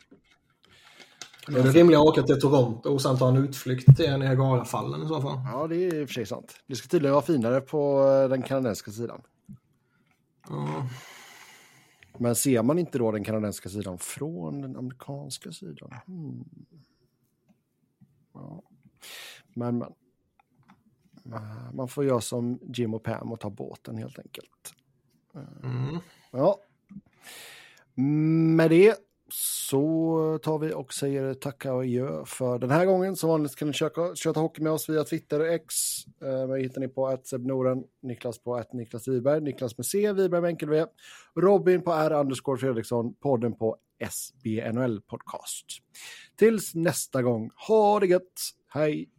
Det 1.54 1.60
är 1.60 1.64
det 1.64 1.72
rimliga 1.72 2.00
att 2.00 2.06
åka 2.06 2.24
till 2.24 2.42
Toronto 2.42 2.90
och 2.90 3.02
sen 3.02 3.18
ta 3.18 3.30
en 3.30 3.38
utflykt 3.38 3.98
till 3.98 4.18
Niagarafallen 4.18 5.04
i 5.04 5.08
så 5.08 5.22
fall. 5.22 5.40
Ja, 5.52 5.68
det 5.68 5.76
är 5.76 5.96
i 5.96 6.04
och 6.04 6.08
för 6.10 6.14
sig 6.14 6.26
sant. 6.26 6.56
Det 6.68 6.76
ska 6.76 6.88
tydligen 6.88 7.14
vara 7.14 7.26
finare 7.26 7.62
på 7.62 8.04
eh, 8.24 8.30
den 8.30 8.42
kanadensiska 8.42 8.92
sidan. 8.92 9.22
Mm. 10.50 10.88
Men 12.18 12.36
ser 12.36 12.64
man 12.64 12.80
inte 12.80 12.98
då 12.98 13.12
den 13.12 13.24
kanadensiska 13.24 13.70
sidan 13.70 13.98
från 13.98 14.62
den 14.62 14.78
amerikanska 14.78 15.52
sidan? 15.52 15.94
Hmm. 16.06 16.44
Ja. 18.34 18.62
Men, 19.54 19.78
men. 21.24 21.34
Eh, 21.34 21.74
man 21.74 21.88
får 21.88 22.06
göra 22.06 22.22
som 22.22 22.60
Jim 22.74 22.94
och 22.94 23.04
Pam 23.04 23.32
och 23.32 23.40
ta 23.40 23.50
båten 23.50 23.98
helt 23.98 24.20
enkelt. 24.20 24.74
Mm. 25.64 25.98
Ja. 26.32 26.58
Med 28.56 28.70
det 28.70 28.96
så 29.34 30.40
tar 30.44 30.60
vi 30.60 30.74
och 30.74 30.94
säger 30.94 31.34
tacka 31.34 31.74
och 31.74 31.82
adjö 31.82 32.26
för 32.26 32.60
den 32.60 32.72
här 32.72 32.86
gången. 32.86 33.16
Som 33.16 33.30
vanligt 33.30 33.56
kan 33.56 33.68
ni 33.68 33.74
köka, 33.74 34.16
köta 34.16 34.40
hockey 34.40 34.62
med 34.62 34.72
oss 34.72 34.90
via 34.90 35.04
Twitter 35.04 35.40
och 35.40 35.48
X. 35.48 35.76
Eh, 36.22 36.48
mig 36.48 36.64
hittar 36.64 36.82
ni 36.82 36.88
på 36.88 37.08
att 37.08 37.32
Noren, 37.32 37.84
Niklas 38.02 38.44
på 38.44 38.56
att 38.56 38.74
Niklas 38.74 39.08
Wiberg, 39.08 39.42
Niklas 39.42 39.78
med 39.78 39.86
C, 39.86 40.14
Wiberg 40.14 40.42
med 40.42 40.48
enkel 40.48 40.70
V, 40.70 40.86
Robin 41.36 41.82
på 41.82 41.92
R 41.92 42.14
underscore 42.14 42.58
Fredriksson, 42.58 43.14
podden 43.14 43.54
på 43.58 43.78
SBNL 44.10 45.02
podcast. 45.02 45.66
Tills 46.36 46.76
nästa 46.76 47.22
gång, 47.22 47.52
ha 47.68 48.00
det 48.00 48.08
gött, 48.08 48.42
hej! 48.68 49.10